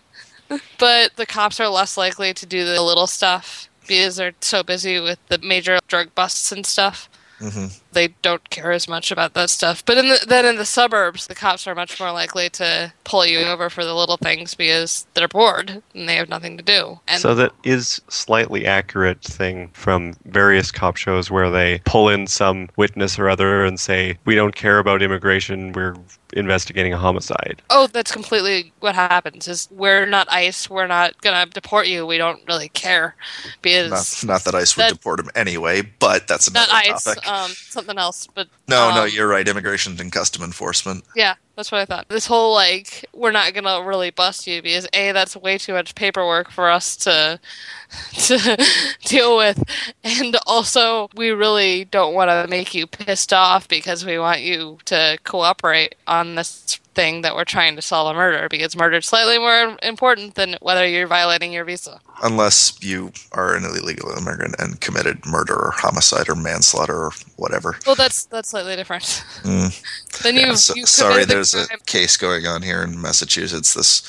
But 0.77 1.15
the 1.15 1.25
cops 1.25 1.59
are 1.59 1.67
less 1.67 1.97
likely 1.97 2.33
to 2.33 2.45
do 2.45 2.65
the 2.65 2.81
little 2.81 3.07
stuff 3.07 3.69
because 3.87 4.15
they're 4.17 4.33
so 4.41 4.63
busy 4.63 4.99
with 4.99 5.19
the 5.27 5.37
major 5.39 5.79
drug 5.87 6.13
busts 6.15 6.51
and 6.51 6.65
stuff. 6.65 7.09
hmm 7.39 7.67
They 7.97 8.09
don't 8.21 8.47
care 8.51 8.71
as 8.71 8.87
much 8.87 9.09
about 9.11 9.33
that 9.33 9.49
stuff. 9.49 9.83
But 9.83 9.97
in 9.97 10.07
the, 10.07 10.23
then 10.27 10.45
in 10.45 10.57
the 10.57 10.65
suburbs, 10.65 11.25
the 11.25 11.33
cops 11.33 11.65
are 11.65 11.73
much 11.73 11.99
more 11.99 12.11
likely 12.11 12.47
to 12.51 12.93
pull 13.05 13.25
you 13.25 13.39
over 13.39 13.71
for 13.71 13.83
the 13.83 13.95
little 13.95 14.17
things 14.17 14.53
because 14.53 15.07
they're 15.15 15.27
bored 15.27 15.81
and 15.95 16.07
they 16.07 16.15
have 16.15 16.29
nothing 16.29 16.57
to 16.57 16.63
do. 16.63 16.99
And 17.07 17.19
so 17.19 17.33
that 17.33 17.53
is 17.63 17.99
slightly 18.07 18.67
accurate 18.67 19.23
thing 19.23 19.69
from 19.73 20.13
various 20.25 20.71
cop 20.71 20.95
shows 20.95 21.31
where 21.31 21.49
they 21.49 21.79
pull 21.85 22.07
in 22.07 22.27
some 22.27 22.69
witness 22.75 23.17
or 23.17 23.29
other 23.29 23.65
and 23.65 23.79
say, 23.79 24.19
"We 24.25 24.35
don't 24.35 24.55
care 24.55 24.77
about 24.77 25.01
immigration. 25.01 25.71
We're 25.71 25.95
investigating 26.33 26.93
a 26.93 26.97
homicide." 26.97 27.63
Oh, 27.71 27.87
that's 27.87 28.11
completely 28.11 28.73
what 28.79 28.93
happens. 28.93 29.47
Is 29.47 29.69
we're 29.71 30.05
not 30.05 30.31
ICE. 30.31 30.69
We're 30.69 30.85
not 30.85 31.19
gonna 31.21 31.47
deport 31.47 31.87
you. 31.87 32.05
We 32.05 32.19
don't 32.19 32.41
really 32.47 32.69
care 32.69 33.15
because 33.63 34.23
Not, 34.23 34.33
not 34.33 34.43
that 34.43 34.53
ICE 34.53 34.77
would 34.77 34.89
deport 34.89 35.19
him 35.19 35.31
anyway, 35.33 35.81
but 35.81 36.27
that's 36.27 36.51
not 36.51 36.69
another 36.69 36.93
ICE. 36.93 37.03
topic. 37.03 37.27
Um, 37.27 37.51
something 37.87 38.01
else. 38.01 38.27
But 38.33 38.47
no, 38.67 38.93
no, 38.93 39.03
um, 39.03 39.09
you're 39.11 39.27
right. 39.27 39.47
Immigration 39.47 39.99
and 39.99 40.11
custom 40.11 40.43
enforcement. 40.43 41.03
yeah, 41.15 41.35
that's 41.55 41.71
what 41.71 41.81
I 41.81 41.85
thought. 41.85 42.07
This 42.09 42.27
whole 42.27 42.53
like 42.53 43.05
we're 43.13 43.31
not 43.31 43.53
gonna 43.53 43.83
really 43.83 44.11
bust 44.11 44.47
you 44.47 44.61
because 44.61 44.87
a 44.93 45.11
that's 45.11 45.35
way 45.35 45.57
too 45.57 45.73
much 45.73 45.95
paperwork 45.95 46.51
for 46.51 46.69
us 46.69 46.95
to 46.97 47.39
to 48.13 48.65
deal 49.05 49.37
with, 49.37 49.63
and 50.03 50.37
also 50.45 51.09
we 51.15 51.31
really 51.31 51.85
don't 51.85 52.13
want 52.13 52.29
to 52.29 52.47
make 52.49 52.73
you 52.73 52.85
pissed 52.87 53.33
off 53.33 53.67
because 53.67 54.05
we 54.05 54.19
want 54.19 54.41
you 54.41 54.77
to 54.85 55.17
cooperate 55.23 55.95
on 56.07 56.35
this 56.35 56.79
thing 56.97 57.21
that 57.21 57.35
we're 57.35 57.45
trying 57.45 57.75
to 57.75 57.81
solve 57.81 58.09
a 58.09 58.17
murder 58.17 58.47
because 58.49 58.75
murder 58.75 58.97
is 58.97 59.05
slightly 59.05 59.37
more 59.37 59.77
important 59.83 60.33
than 60.33 60.57
whether 60.61 60.85
you're 60.87 61.05
violating 61.07 61.53
your 61.53 61.63
visa. 61.63 62.01
Unless 62.23 62.79
you 62.83 63.11
are 63.33 63.55
an 63.55 63.63
illegal 63.63 64.09
immigrant 64.17 64.55
and 64.57 64.81
committed 64.81 65.23
murder 65.25 65.53
or 65.55 65.71
homicide 65.75 66.27
or 66.27 66.35
manslaughter 66.35 66.95
or 67.05 67.11
whatever. 67.35 67.77
Well, 67.85 67.93
that's 67.95 68.25
that's 68.25 68.49
slightly 68.49 68.75
different. 68.75 69.03
Mm. 69.43 69.69
then 70.23 70.35
you, 70.35 70.41
Yeah, 70.47 70.55
so- 70.55 70.73
you 70.75 70.85
sorry, 70.87 71.23
the 71.25 71.35
there's 71.35 71.53
a 71.53 71.67
case 71.85 72.17
going 72.17 72.47
on 72.47 72.63
here 72.63 72.81
in 72.81 72.99
Massachusetts. 72.99 73.75
This, 73.75 74.01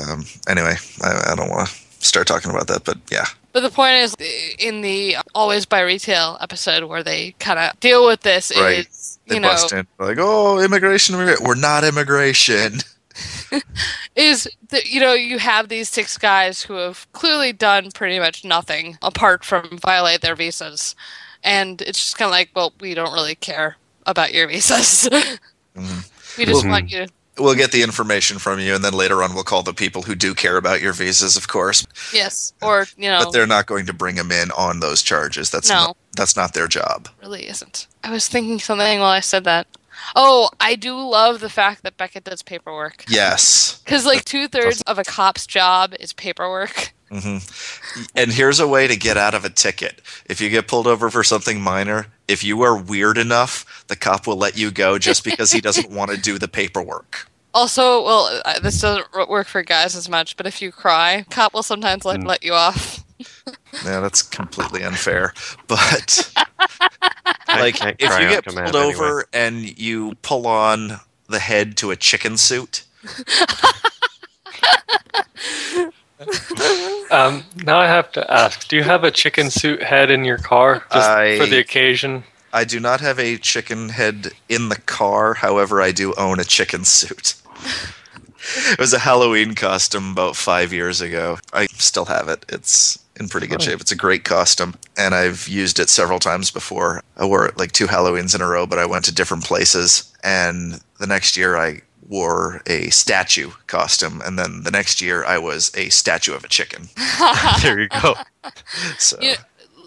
um, 0.00 0.24
anyway, 0.48 0.76
I, 1.02 1.32
I 1.32 1.34
don't 1.36 1.50
want 1.50 1.68
to 1.68 1.74
start 2.06 2.26
talking 2.26 2.50
about 2.50 2.66
that, 2.68 2.84
but 2.84 2.96
yeah, 3.10 3.26
But 3.52 3.60
the 3.60 3.68
point 3.70 3.96
is, 3.96 4.14
in 4.58 4.80
the 4.80 5.16
Always 5.34 5.66
Buy 5.66 5.80
Retail 5.80 6.38
episode 6.40 6.84
where 6.84 7.02
they 7.02 7.32
kind 7.38 7.58
of 7.58 7.78
deal 7.80 8.06
with 8.06 8.20
this, 8.22 8.50
Right. 8.56 8.86
is 8.88 8.99
they 9.30 9.36
you 9.36 9.40
know 9.40 9.48
bust 9.48 9.72
in 9.72 9.86
like, 9.98 10.18
oh, 10.20 10.60
immigration, 10.60 11.14
immigration. 11.14 11.44
We're 11.46 11.54
not 11.56 11.84
immigration. 11.84 12.80
is 14.16 14.48
that 14.70 14.86
you 14.86 15.00
know 15.00 15.14
you 15.14 15.38
have 15.38 15.68
these 15.68 15.88
six 15.88 16.18
guys 16.18 16.62
who 16.62 16.74
have 16.74 17.10
clearly 17.12 17.52
done 17.52 17.90
pretty 17.92 18.18
much 18.18 18.44
nothing 18.44 18.98
apart 19.02 19.44
from 19.44 19.78
violate 19.78 20.20
their 20.20 20.36
visas, 20.36 20.94
and 21.42 21.82
it's 21.82 21.98
just 21.98 22.18
kind 22.18 22.28
of 22.28 22.32
like, 22.32 22.50
well, 22.54 22.72
we 22.80 22.94
don't 22.94 23.12
really 23.12 23.34
care 23.34 23.76
about 24.06 24.34
your 24.34 24.48
visas. 24.48 25.08
Mhm. 25.76 26.10
we 26.36 26.44
just 26.46 26.64
Well, 26.64 26.72
want 26.72 26.90
you 26.90 27.06
to 27.06 27.12
We'll 27.40 27.54
get 27.54 27.72
the 27.72 27.82
information 27.82 28.38
from 28.38 28.60
you, 28.60 28.74
and 28.74 28.84
then 28.84 28.92
later 28.92 29.22
on, 29.22 29.34
we'll 29.34 29.44
call 29.44 29.62
the 29.62 29.72
people 29.74 30.02
who 30.02 30.14
do 30.14 30.34
care 30.34 30.56
about 30.56 30.80
your 30.82 30.92
visas, 30.92 31.36
of 31.36 31.48
course. 31.48 31.86
yes, 32.12 32.52
or 32.62 32.86
you 32.96 33.08
know, 33.08 33.24
But 33.24 33.32
they're 33.32 33.46
not 33.46 33.66
going 33.66 33.86
to 33.86 33.92
bring 33.92 34.16
them 34.16 34.30
in 34.30 34.50
on 34.52 34.80
those 34.80 35.02
charges. 35.02 35.50
That's 35.50 35.68
No. 35.70 35.74
not, 35.86 35.96
that's 36.16 36.36
not 36.36 36.54
their 36.54 36.68
job. 36.68 37.08
really 37.22 37.48
isn't. 37.48 37.86
I 38.04 38.10
was 38.10 38.28
thinking 38.28 38.58
something 38.58 39.00
while 39.00 39.10
I 39.10 39.20
said 39.20 39.44
that. 39.44 39.66
Oh, 40.16 40.50
I 40.60 40.76
do 40.76 40.96
love 40.98 41.40
the 41.40 41.50
fact 41.50 41.82
that 41.82 41.96
Beckett 41.96 42.24
does 42.24 42.42
paperwork. 42.42 43.04
Yes. 43.08 43.80
Because 43.84 44.06
like 44.06 44.24
two 44.24 44.48
thirds 44.48 44.82
of 44.82 44.98
a 44.98 45.04
cop's 45.04 45.46
job 45.46 45.94
is 46.00 46.12
paperwork. 46.12 46.92
hmm 47.10 47.38
And 48.14 48.32
here's 48.32 48.60
a 48.60 48.66
way 48.68 48.86
to 48.88 48.96
get 48.96 49.16
out 49.16 49.34
of 49.34 49.44
a 49.44 49.50
ticket. 49.50 50.00
If 50.26 50.40
you 50.40 50.48
get 50.48 50.68
pulled 50.68 50.86
over 50.86 51.10
for 51.10 51.22
something 51.22 51.60
minor, 51.60 52.06
if 52.28 52.42
you 52.42 52.62
are 52.62 52.76
weird 52.76 53.18
enough, 53.18 53.84
the 53.88 53.96
cop 53.96 54.26
will 54.26 54.36
let 54.36 54.56
you 54.56 54.70
go 54.70 54.98
just 54.98 55.22
because 55.24 55.52
he 55.52 55.60
doesn't 55.60 55.90
want 55.96 56.10
to 56.12 56.16
do 56.16 56.38
the 56.38 56.48
paperwork. 56.48 57.26
Also, 57.52 58.04
well, 58.04 58.40
uh, 58.44 58.60
this 58.60 58.80
doesn't 58.80 59.06
work 59.28 59.46
for 59.48 59.62
guys 59.62 59.96
as 59.96 60.08
much, 60.08 60.36
but 60.36 60.46
if 60.46 60.62
you 60.62 60.70
cry, 60.70 61.24
cop 61.30 61.52
will 61.52 61.62
sometimes 61.64 62.04
let, 62.04 62.20
Mm. 62.20 62.26
let 62.26 62.44
you 62.44 62.52
off. 62.54 63.04
Yeah, 63.84 64.00
that's 64.00 64.22
completely 64.22 64.82
unfair. 64.82 65.32
But 65.68 66.32
like, 67.48 67.76
if 68.00 68.18
you 68.18 68.28
get 68.28 68.44
command 68.44 68.72
pulled 68.72 68.84
anyway. 68.84 68.94
over 69.06 69.24
and 69.32 69.78
you 69.78 70.14
pull 70.22 70.46
on 70.46 70.98
the 71.28 71.38
head 71.38 71.76
to 71.78 71.90
a 71.90 71.96
chicken 71.96 72.36
suit, 72.36 72.84
Um, 77.10 77.44
now 77.56 77.78
I 77.78 77.86
have 77.86 78.12
to 78.12 78.30
ask: 78.30 78.68
Do 78.68 78.76
you 78.76 78.82
have 78.82 79.04
a 79.04 79.10
chicken 79.10 79.50
suit 79.50 79.82
head 79.82 80.10
in 80.10 80.24
your 80.24 80.38
car 80.38 80.84
just 80.92 81.08
I- 81.08 81.38
for 81.38 81.46
the 81.46 81.58
occasion? 81.58 82.24
I 82.52 82.64
do 82.64 82.78
not 82.80 83.00
have 83.00 83.18
a 83.20 83.36
chicken 83.36 83.90
head 83.90 84.32
in 84.48 84.68
the 84.70 84.76
car. 84.80 85.34
However, 85.34 85.80
I 85.80 85.92
do 85.92 86.12
own 86.14 86.40
a 86.40 86.44
chicken 86.44 86.84
suit. 86.84 87.34
it 88.72 88.78
was 88.78 88.92
a 88.92 88.98
Halloween 88.98 89.54
costume 89.54 90.12
about 90.12 90.36
five 90.36 90.72
years 90.72 91.00
ago. 91.00 91.38
I 91.52 91.66
still 91.66 92.06
have 92.06 92.28
it. 92.28 92.44
It's 92.48 92.98
in 93.18 93.28
pretty 93.28 93.46
good 93.46 93.60
Oh. 93.60 93.64
shape. 93.64 93.80
It's 93.80 93.92
a 93.92 93.96
great 93.96 94.24
costume, 94.24 94.74
and 94.96 95.14
I've 95.14 95.46
used 95.48 95.78
it 95.78 95.88
several 95.90 96.18
times 96.18 96.50
before. 96.50 97.02
I 97.16 97.24
wore 97.26 97.46
it 97.46 97.58
like 97.58 97.72
two 97.72 97.86
Halloweens 97.86 98.34
in 98.34 98.40
a 98.40 98.46
row, 98.48 98.66
but 98.66 98.78
I 98.78 98.86
went 98.86 99.04
to 99.06 99.14
different 99.14 99.44
places. 99.44 100.10
And 100.24 100.80
the 100.98 101.06
next 101.06 101.36
year, 101.36 101.56
I 101.56 101.82
wore 102.08 102.60
a 102.66 102.88
statue 102.90 103.50
costume, 103.66 104.20
and 104.24 104.38
then 104.38 104.62
the 104.64 104.70
next 104.70 105.00
year, 105.00 105.24
I 105.24 105.38
was 105.38 105.70
a 105.76 105.90
statue 105.90 106.34
of 106.34 106.42
a 106.44 106.48
chicken. 106.48 106.88
there 107.62 107.80
you 107.80 107.88
go. 107.88 108.14
So 108.98 109.18
You- 109.20 109.34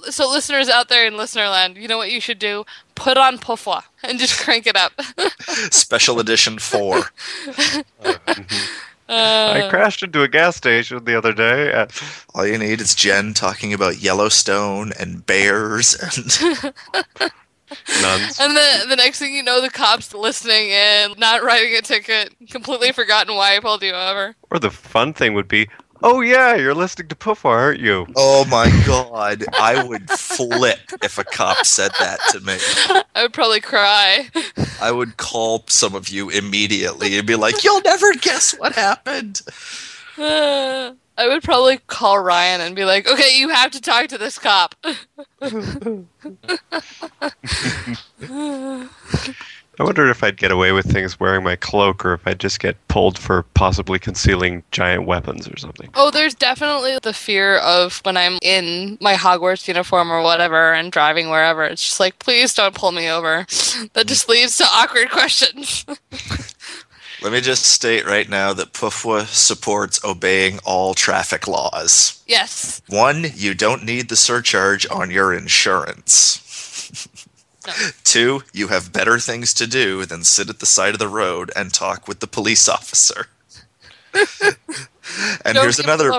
so, 0.10 0.30
listeners 0.30 0.68
out 0.68 0.90
there 0.90 1.08
in 1.08 1.16
listener 1.16 1.48
land, 1.48 1.78
you 1.78 1.88
know 1.88 1.98
what 1.98 2.12
you 2.12 2.20
should 2.20 2.38
do? 2.38 2.66
Put 2.96 3.18
on 3.18 3.38
Poufwa 3.38 3.84
and 4.04 4.20
just 4.20 4.40
crank 4.44 4.68
it 4.68 4.76
up. 4.76 4.94
Special 5.72 6.20
edition 6.20 6.60
four. 6.60 7.04
I 9.10 9.62
Uh, 9.64 9.70
crashed 9.70 10.02
into 10.02 10.24
a 10.24 10.28
gas 10.28 10.56
station 10.56 11.04
the 11.04 11.16
other 11.18 11.34
day. 11.34 11.74
Uh, 11.74 11.88
All 12.36 12.48
you 12.48 12.58
need 12.58 12.80
is 12.82 12.96
Jen 12.96 13.34
talking 13.34 13.74
about 13.74 14.00
Yellowstone 14.02 14.92
and 15.00 15.26
bears 15.26 15.94
and 15.96 16.26
nuns. 18.02 18.40
and 18.40 18.56
the 18.56 18.86
the 18.88 18.96
next 18.96 19.20
thing 19.20 19.36
you 19.36 19.44
know, 19.44 19.60
the 19.62 19.70
cops 19.70 20.14
listening 20.14 20.70
in, 20.70 21.14
not 21.18 21.44
writing 21.44 21.76
a 21.76 21.82
ticket, 21.82 22.34
completely 22.50 22.92
forgotten 22.92 23.36
why 23.36 23.56
I 23.58 23.60
pulled 23.60 23.84
you 23.84 23.92
over. 23.92 24.36
Or 24.50 24.58
the 24.60 24.72
fun 24.72 25.14
thing 25.14 25.34
would 25.34 25.48
be, 25.48 25.68
oh 26.04 26.22
yeah, 26.22 26.56
you're 26.56 26.76
listening 26.76 27.08
to 27.08 27.16
Poufwa, 27.16 27.50
aren't 27.50 27.80
you? 27.80 28.06
Oh 28.16 28.46
my 28.46 28.70
god, 28.86 29.46
I 29.60 29.84
would 29.84 30.10
flip 30.10 30.80
if 31.02 31.18
a 31.18 31.24
cop 31.24 31.66
said 31.66 31.92
that 32.00 32.20
to 32.30 32.40
me. 32.42 32.58
I 33.16 33.24
would 33.24 33.34
probably 33.34 33.62
cry. 33.62 34.30
I 34.80 34.92
would 34.92 35.18
call 35.18 35.64
some 35.68 35.96
of 35.96 36.10
you 36.10 36.30
immediately 36.30 37.18
and 37.18 37.26
be 37.26 37.36
like, 37.36 37.64
"You'll 37.64 37.82
never 37.82 38.14
guess 38.14 38.52
what 38.52 38.74
happened." 38.74 39.42
Uh, 40.18 40.92
I 41.18 41.28
would 41.28 41.44
probably 41.44 41.78
call 41.88 42.20
Ryan 42.20 42.62
and 42.62 42.76
be 42.76 42.86
like, 42.86 43.08
"Okay, 43.08 43.38
you 43.38 43.50
have 43.50 43.72
to 43.72 43.82
talk 43.82 44.08
to 44.08 44.18
this 44.18 44.38
cop." 44.38 44.76
I 49.80 49.84
wonder 49.84 50.08
if 50.10 50.24
I'd 50.24 50.38
get 50.38 50.52
away 50.52 50.72
with 50.72 50.86
things 50.92 51.20
wearing 51.20 51.44
my 51.44 51.56
cloak 51.56 52.06
or 52.06 52.14
if 52.14 52.28
I'd 52.28 52.40
just 52.40 52.60
get 52.60 52.78
pulled 52.90 53.18
for 53.18 53.42
possibly 53.56 53.98
concealing 53.98 54.64
giant 54.72 55.06
weapons 55.08 55.48
or 55.48 55.58
something. 55.58 55.90
Oh, 55.96 56.12
there's 56.12 56.36
definitely 56.36 57.00
the 57.02 57.14
fear 57.14 57.58
of 57.58 58.00
when 58.04 58.16
I'm 58.16 58.38
in 58.44 59.00
my 59.02 59.16
Hogwarts 59.16 59.68
uniform 59.68 60.12
or 60.12 60.22
whatever 60.22 60.74
and 60.74 60.92
driving 60.92 61.30
wherever. 61.30 61.64
It's 61.64 61.84
just 61.84 62.00
like, 62.00 62.20
please 62.20 62.54
don't 62.54 62.76
pull 62.76 62.92
me 62.92 63.10
over. 63.10 63.46
That 63.94 64.08
just 64.08 64.30
leads 64.30 64.58
to 64.58 64.66
awkward 64.72 65.10
questions. 65.10 65.86
Let 67.22 67.32
me 67.34 67.42
just 67.42 67.66
state 67.66 68.06
right 68.06 68.28
now 68.30 68.54
that 68.54 68.74
Poufwa 68.74 69.26
supports 69.28 70.04
obeying 70.04 70.60
all 70.66 70.94
traffic 70.94 71.48
laws. 71.48 72.22
yes. 72.28 72.82
One, 72.90 73.26
you 73.36 73.54
don't 73.54 73.84
need 73.84 74.10
the 74.10 74.16
surcharge 74.16 74.86
on 74.90 75.10
your 75.10 75.34
insurance. 75.34 76.43
Two, 78.04 78.44
you 78.54 78.68
have 78.68 78.94
better 78.94 79.20
things 79.20 79.54
to 79.56 79.68
do 79.68 80.06
than 80.06 80.24
sit 80.24 80.50
at 80.50 80.60
the 80.60 80.66
side 80.66 80.94
of 80.94 81.00
the 81.00 81.08
road 81.08 81.52
and 81.56 81.74
talk 81.74 82.08
with 82.08 82.20
the 82.20 82.28
police 82.28 82.68
officer. 82.68 83.28
and 84.14 85.56
Don't 85.56 85.64
here's 85.64 85.80
another 85.80 86.12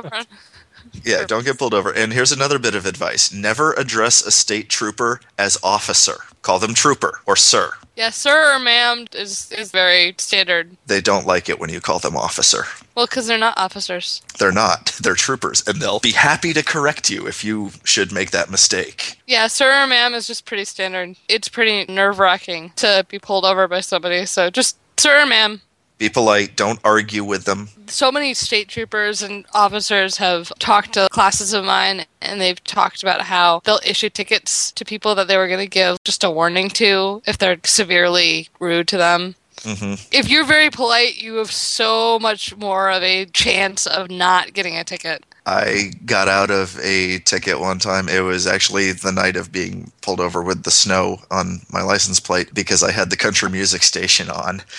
yeah, 1.05 1.25
don't 1.25 1.45
get 1.45 1.59
pulled 1.59 1.75
over. 1.75 1.91
And 1.91 2.13
here's 2.13 2.33
another 2.33 2.59
bit 2.59 2.75
of 2.75 2.87
advice. 2.87 3.33
Never 3.33 3.73
address 3.75 4.23
a 4.23 4.31
state 4.31 4.69
trooper 4.69 5.21
as 5.39 5.59
officer. 5.63 6.17
Call 6.43 6.59
them 6.59 6.75
trooper 6.75 7.21
or 7.27 7.37
sir. 7.37 7.73
Yeah, 7.97 8.11
sir 8.11 8.57
or 8.57 8.59
ma'am 8.59 9.07
is 9.15 9.53
is 9.53 9.71
very 9.71 10.15
standard. 10.19 10.77
They 10.87 11.01
don't 11.01 11.27
like 11.27 11.49
it 11.49 11.61
when 11.61 11.71
you 11.71 11.81
call 11.81 12.01
them 12.01 12.17
officer. 12.17 12.65
Well, 12.95 13.07
because 13.07 13.27
they're 13.27 13.39
not 13.39 13.57
officers. 13.57 14.21
They're 14.39 14.53
not. 14.53 14.99
They're 15.03 15.15
troopers, 15.15 15.67
and 15.67 15.81
they'll 15.81 16.01
be 16.01 16.13
happy 16.13 16.53
to 16.53 16.63
correct 16.65 17.09
you 17.09 17.27
if 17.27 17.45
you 17.45 17.71
should 17.85 18.13
make 18.13 18.31
that 18.33 18.51
mistake. 18.51 19.19
Yeah, 19.27 19.47
sir 19.47 19.83
or 19.83 19.87
ma'am 19.87 20.13
is 20.15 20.27
just 20.27 20.45
pretty 20.45 20.65
standard. 20.65 21.17
It's 21.29 21.49
pretty 21.49 21.91
nerve 21.93 22.19
wracking 22.19 22.73
to 22.77 23.07
be 23.09 23.19
pulled 23.19 23.45
over 23.45 23.69
by 23.69 23.81
somebody. 23.81 24.27
So 24.27 24.51
just 24.51 24.77
sir 24.97 25.23
or 25.23 25.27
ma'am. 25.27 25.61
Be 25.99 26.09
polite. 26.09 26.57
Don't 26.57 26.81
argue 26.85 27.23
with 27.25 27.45
them. 27.45 27.69
So 27.87 28.11
many 28.11 28.35
state 28.35 28.69
troopers 28.69 29.23
and 29.23 29.47
officers 29.55 30.17
have 30.17 30.53
talked 30.59 30.95
to 30.95 31.09
classes 31.11 31.53
of 31.53 31.65
mine, 31.65 32.07
and 32.21 32.41
they've 32.41 32.63
talked 32.65 33.03
about 33.03 33.23
how 33.23 33.61
they'll 33.65 33.81
issue 33.87 34.09
tickets 34.11 34.73
to 34.73 34.85
people 34.85 35.15
that 35.15 35.29
they 35.29 35.37
were 35.37 35.47
going 35.49 35.61
to 35.65 35.71
give 35.71 35.99
just 36.05 36.25
a 36.25 36.31
warning 36.31 36.69
to 36.71 37.23
if 37.27 37.39
they're 37.39 37.59
severely 37.65 38.49
rude 38.59 38.89
to 38.89 38.97
them. 38.97 39.37
hmm 39.63 39.95
If 40.11 40.29
you're 40.29 40.45
very 40.45 40.69
polite, 40.71 41.23
you 41.23 41.37
have 41.37 41.53
so 41.53 42.19
much 42.19 42.57
more 42.57 42.91
of 42.91 43.03
a 43.03 43.27
chance 43.27 43.87
of 43.87 44.11
not 44.11 44.53
getting 44.53 44.77
a 44.77 44.85
ticket. 44.85 45.25
I 45.47 45.93
got 46.07 46.27
out 46.27 46.51
of 46.51 46.79
a 46.81 47.19
ticket 47.19 47.61
one 47.61 47.79
time. 47.79 48.09
It 48.09 48.21
was 48.21 48.47
actually 48.47 48.93
the 48.93 49.13
night 49.13 49.37
of 49.37 49.53
being 49.53 49.93
pulled 50.01 50.21
over 50.21 50.43
with 50.43 50.63
the 50.63 50.71
snow 50.71 51.19
on 51.31 51.61
my 51.71 51.83
license 51.83 52.19
plate 52.19 52.55
because 52.55 52.83
I 52.83 52.93
had 52.93 53.11
the 53.11 53.17
country 53.17 53.51
music 53.51 53.83
station 53.83 54.31
on. 54.31 54.63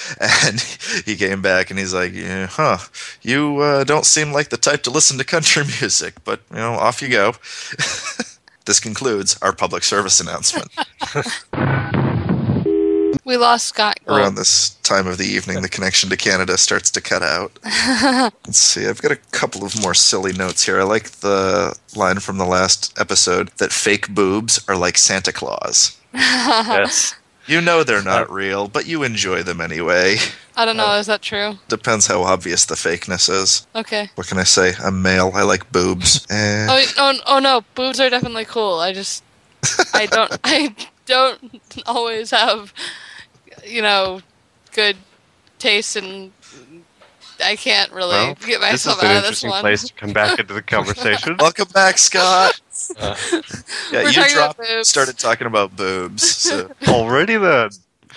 And 0.46 0.60
he 1.06 1.16
came 1.16 1.42
back 1.42 1.70
and 1.70 1.80
he's 1.80 1.94
like, 1.94 2.14
yeah, 2.14 2.48
"Huh, 2.48 2.78
you 3.22 3.60
uh, 3.60 3.84
don't 3.84 4.06
seem 4.06 4.32
like 4.32 4.50
the 4.50 4.58
type 4.58 4.84
to 4.84 4.92
listen 4.92 5.18
to 5.18 5.24
country 5.24 5.64
music, 5.82 6.16
but 6.24 6.42
you 6.52 6.58
know, 6.58 6.74
off 6.74 7.02
you 7.02 7.10
go." 7.10 7.34
this 8.66 8.80
concludes 8.80 9.38
our 9.42 9.54
public 9.54 9.84
service 9.84 10.20
announcement. 10.20 10.72
We 13.26 13.38
lost 13.38 13.66
Scott. 13.66 14.00
Around 14.08 14.36
this 14.36 14.76
time 14.84 15.08
of 15.08 15.18
the 15.18 15.26
evening, 15.26 15.64
the 15.64 15.68
connection 15.70 16.12
to 16.12 16.16
Canada 16.18 16.60
starts 16.60 16.92
to 16.92 17.02
cut 17.02 17.24
out. 17.24 17.58
Let's 18.46 18.60
see. 18.60 18.86
I've 18.86 19.02
got 19.02 19.12
a 19.12 19.16
couple 19.32 19.66
of 19.66 19.82
more 19.82 19.96
silly 19.96 20.32
notes 20.32 20.64
here. 20.64 20.80
I 20.80 20.84
like 20.84 21.10
the 21.10 21.76
line 21.96 22.20
from 22.20 22.38
the 22.38 22.46
last 22.46 22.94
episode 23.00 23.50
that 23.58 23.72
fake 23.72 24.14
boobs 24.14 24.64
are 24.70 24.78
like 24.78 25.00
Santa 25.00 25.34
Claus. 25.34 26.00
yes. 26.14 27.16
You 27.48 27.62
know 27.62 27.84
they're 27.84 28.04
not 28.04 28.32
real, 28.32 28.68
but 28.68 28.88
you 28.88 29.02
enjoy 29.02 29.42
them 29.42 29.60
anyway. 29.60 30.18
I 30.56 30.66
don't 30.66 30.78
know. 30.78 30.94
Is 30.94 31.08
that 31.08 31.22
true? 31.24 31.58
Depends 31.68 32.08
how 32.08 32.22
obvious 32.22 32.66
the 32.66 32.76
fakeness 32.76 33.28
is. 33.30 33.66
Okay. 33.76 34.10
What 34.16 34.28
can 34.28 34.38
I 34.38 34.44
say? 34.44 34.74
I'm 34.84 35.02
male. 35.02 35.32
I 35.34 35.42
like 35.44 35.72
boobs. 35.72 36.26
Eh. 36.32 36.68
Oh, 36.70 36.86
oh, 36.98 37.14
oh 37.26 37.40
no, 37.40 37.64
boobs 37.76 38.00
are 38.00 38.10
definitely 38.10 38.46
cool. 38.46 38.80
I 38.80 38.94
just, 38.94 39.24
I 39.94 40.06
don't, 40.06 40.38
I 40.44 40.76
don't 41.06 41.62
always 41.86 42.32
have, 42.32 42.74
you 43.66 43.82
know, 43.82 44.22
good 44.74 44.98
taste, 45.60 45.96
and 45.96 46.32
I 47.44 47.56
can't 47.56 47.92
really 47.92 48.10
Well, 48.16 48.36
get 48.36 48.62
myself 48.62 49.04
out 49.04 49.18
of 49.18 49.24
this 49.24 49.44
one. 49.44 49.44
This 49.44 49.44
is 49.44 49.44
an 49.44 49.48
interesting 49.48 49.50
one. 49.50 49.62
place 49.62 49.84
to 49.86 49.94
come 49.94 50.14
back 50.14 50.40
into 50.40 50.54
the 50.54 50.62
conversation. 50.76 51.38
Welcome 51.40 51.68
back, 51.74 51.98
Scott. 51.98 52.60
Uh, 53.00 53.16
Yeah, 53.92 54.04
We're 54.04 54.10
you 54.10 54.30
dropped, 54.30 54.62
started 54.86 55.18
talking 55.18 55.48
about 55.48 55.76
boobs. 55.76 56.24
So, 56.24 56.72
Already 56.88 57.38
then. 57.38 57.70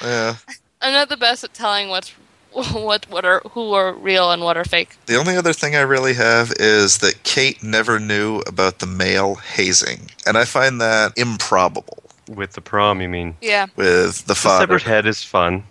yeah. 0.02 0.36
I'm 0.80 0.92
not 0.92 1.08
the 1.08 1.16
best 1.16 1.44
at 1.44 1.54
telling 1.54 1.88
what's 1.88 2.14
what 2.72 3.06
what 3.10 3.24
are 3.24 3.40
who 3.50 3.72
are 3.74 3.92
real 3.92 4.30
and 4.30 4.42
what 4.42 4.56
are 4.56 4.64
fake. 4.64 4.96
The 5.06 5.16
only 5.16 5.36
other 5.36 5.52
thing 5.52 5.76
I 5.76 5.80
really 5.80 6.14
have 6.14 6.52
is 6.58 6.98
that 6.98 7.22
Kate 7.22 7.62
never 7.62 7.98
knew 8.00 8.40
about 8.46 8.78
the 8.78 8.86
male 8.86 9.34
hazing, 9.36 10.10
and 10.26 10.36
I 10.38 10.44
find 10.44 10.80
that 10.80 11.12
improbable 11.16 12.07
With 12.28 12.52
the 12.52 12.60
prom, 12.60 13.00
you 13.00 13.08
mean? 13.08 13.36
Yeah, 13.40 13.66
with 13.76 14.22
the 14.22 14.28
The 14.28 14.34
father. 14.34 14.62
severed 14.62 14.82
head 14.82 15.06
is 15.06 15.22
fun. 15.24 15.64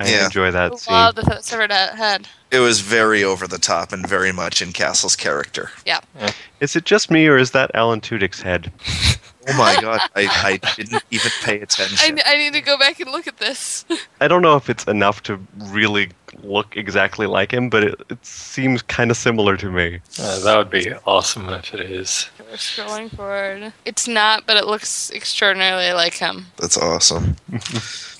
I 0.00 0.08
Yeah. 0.08 0.24
enjoy 0.24 0.50
that 0.50 0.72
I 0.72 0.76
scene. 0.76 0.94
love 0.94 1.14
the 1.14 1.22
th- 1.22 1.42
severed 1.42 1.70
head. 1.72 2.26
It 2.50 2.60
was 2.60 2.80
very 2.80 3.22
over 3.22 3.46
the 3.46 3.58
top 3.58 3.92
and 3.92 4.06
very 4.06 4.32
much 4.32 4.62
in 4.62 4.72
Castle's 4.72 5.14
character. 5.14 5.70
Yeah, 5.84 6.00
Is 6.58 6.74
it 6.74 6.84
just 6.84 7.10
me, 7.10 7.26
or 7.26 7.36
is 7.36 7.50
that 7.52 7.70
Alan 7.74 8.00
Tudyk's 8.00 8.40
head? 8.42 8.72
Oh 9.48 9.56
my 9.56 9.80
god, 9.80 10.00
I, 10.14 10.26
I 10.62 10.74
didn't 10.76 11.02
even 11.10 11.30
pay 11.42 11.52
I, 11.60 11.62
attention. 11.62 12.20
I 12.26 12.36
need 12.36 12.52
to 12.52 12.60
go 12.60 12.76
back 12.76 13.00
and 13.00 13.10
look 13.10 13.26
at 13.26 13.38
this. 13.38 13.84
I 14.20 14.28
don't 14.28 14.42
know 14.42 14.56
if 14.56 14.68
it's 14.68 14.84
enough 14.84 15.22
to 15.24 15.40
really 15.56 16.10
look 16.42 16.76
exactly 16.76 17.26
like 17.26 17.52
him, 17.52 17.70
but 17.70 17.84
it, 17.84 18.00
it 18.10 18.24
seems 18.24 18.82
kind 18.82 19.10
of 19.10 19.16
similar 19.16 19.56
to 19.56 19.70
me. 19.70 20.00
uh, 20.18 20.38
that 20.40 20.56
would 20.58 20.70
be 20.70 20.92
awesome 21.06 21.48
if 21.48 21.72
it 21.74 21.80
is. 21.80 22.28
We're 22.38 22.56
scrolling 22.56 23.14
forward. 23.14 23.72
It's 23.84 24.06
not, 24.06 24.46
but 24.46 24.56
it 24.56 24.66
looks 24.66 25.10
extraordinarily 25.10 25.92
like 25.92 26.14
him. 26.14 26.46
That's 26.58 26.76
awesome. 26.76 27.36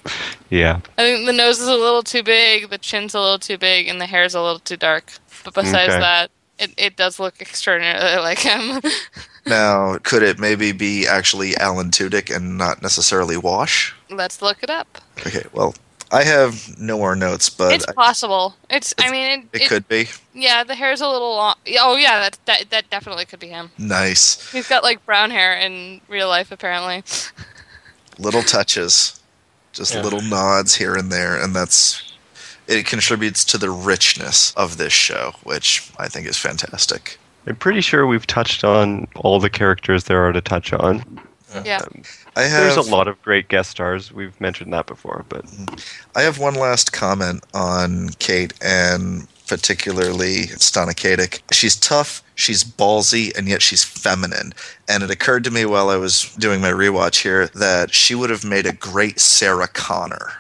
Yeah. 0.48 0.80
I 0.97 1.02
think 1.02 1.26
the 1.26 1.32
nose 1.34 1.60
is 1.60 1.68
a 1.68 1.74
little 1.74 2.02
too 2.02 2.22
big, 2.22 2.70
the 2.70 2.78
chin's 2.78 3.14
a 3.14 3.20
little 3.20 3.38
too 3.38 3.59
big, 3.59 3.86
and 3.86 4.01
the 4.01 4.06
hair's 4.06 4.34
a 4.34 4.40
little 4.40 4.59
too 4.59 4.78
dark. 4.78 5.12
But 5.44 5.52
besides 5.55 5.90
Okay. 5.92 6.01
that, 6.01 6.30
it, 6.59 6.74
it 6.78 6.97
does 6.97 7.20
look 7.20 7.40
extraordinarily 7.40 8.16
like 8.22 8.38
him. 8.38 8.80
Now, 9.46 9.96
could 10.02 10.22
it 10.22 10.38
maybe 10.38 10.72
be 10.72 11.06
actually 11.06 11.56
Alan 11.56 11.90
Tudyk 11.90 12.34
and 12.34 12.58
not 12.58 12.82
necessarily 12.82 13.36
Wash? 13.36 13.94
Let's 14.10 14.42
look 14.42 14.62
it 14.62 14.70
up. 14.70 14.98
Okay, 15.26 15.44
well, 15.52 15.74
I 16.12 16.24
have 16.24 16.78
no 16.78 16.98
more 16.98 17.16
notes, 17.16 17.48
but 17.48 17.72
it's 17.72 17.86
I- 17.88 17.92
possible. 17.92 18.54
It's. 18.68 18.92
I 18.98 19.10
mean, 19.10 19.48
it, 19.52 19.62
it 19.62 19.68
could 19.68 19.88
be. 19.88 20.08
Yeah, 20.34 20.62
the 20.64 20.74
hair's 20.74 21.00
a 21.00 21.08
little 21.08 21.34
long. 21.36 21.54
Oh 21.78 21.96
yeah, 21.96 22.18
that 22.20 22.38
that 22.46 22.70
that 22.70 22.90
definitely 22.90 23.24
could 23.24 23.40
be 23.40 23.48
him. 23.48 23.70
Nice. 23.78 24.50
He's 24.52 24.68
got 24.68 24.82
like 24.82 25.04
brown 25.06 25.30
hair 25.30 25.54
in 25.56 26.00
real 26.08 26.28
life, 26.28 26.50
apparently. 26.52 27.02
Little 28.18 28.42
touches, 28.42 29.18
just 29.72 29.94
Yeah. 29.94 30.02
little 30.02 30.20
nods 30.20 30.74
here 30.74 30.94
and 30.94 31.10
there, 31.10 31.40
and 31.42 31.54
that's. 31.56 32.02
It 32.66 32.86
contributes 32.86 33.44
to 33.46 33.58
the 33.58 33.70
richness 33.70 34.52
of 34.54 34.76
this 34.76 34.92
show, 34.92 35.32
which 35.42 35.90
I 35.98 36.08
think 36.08 36.28
is 36.28 36.36
fantastic. 36.36 37.18
I'm 37.46 37.56
pretty 37.56 37.80
sure 37.80 38.06
we've 38.06 38.26
touched 38.26 38.64
on 38.64 39.08
all 39.16 39.40
the 39.40 39.50
characters 39.50 40.04
there 40.04 40.26
are 40.26 40.32
to 40.32 40.40
touch 40.40 40.72
on. 40.72 41.02
Yeah. 41.64 41.78
Um, 41.78 42.02
I 42.36 42.42
have 42.42 42.74
There's 42.74 42.86
a 42.86 42.90
lot 42.90 43.08
of 43.08 43.20
great 43.22 43.48
guest 43.48 43.70
stars. 43.70 44.12
We've 44.12 44.40
mentioned 44.40 44.72
that 44.72 44.86
before, 44.86 45.24
but 45.28 45.46
mm-hmm. 45.46 45.74
I 46.16 46.22
have 46.22 46.38
one 46.38 46.54
last 46.54 46.92
comment 46.92 47.44
on 47.54 48.10
Kate, 48.20 48.54
and 48.62 49.26
particularly 49.48 50.46
Stana 50.58 50.94
Katic. 50.94 51.40
She's 51.52 51.74
tough, 51.74 52.22
she's 52.36 52.62
ballsy, 52.62 53.36
and 53.36 53.48
yet 53.48 53.62
she's 53.62 53.82
feminine. 53.82 54.52
And 54.88 55.02
it 55.02 55.10
occurred 55.10 55.42
to 55.44 55.50
me 55.50 55.64
while 55.64 55.90
I 55.90 55.96
was 55.96 56.32
doing 56.36 56.60
my 56.60 56.70
rewatch 56.70 57.22
here 57.22 57.48
that 57.48 57.92
she 57.92 58.14
would 58.14 58.30
have 58.30 58.44
made 58.44 58.66
a 58.66 58.72
great 58.72 59.18
Sarah 59.18 59.66
Connor. 59.66 60.30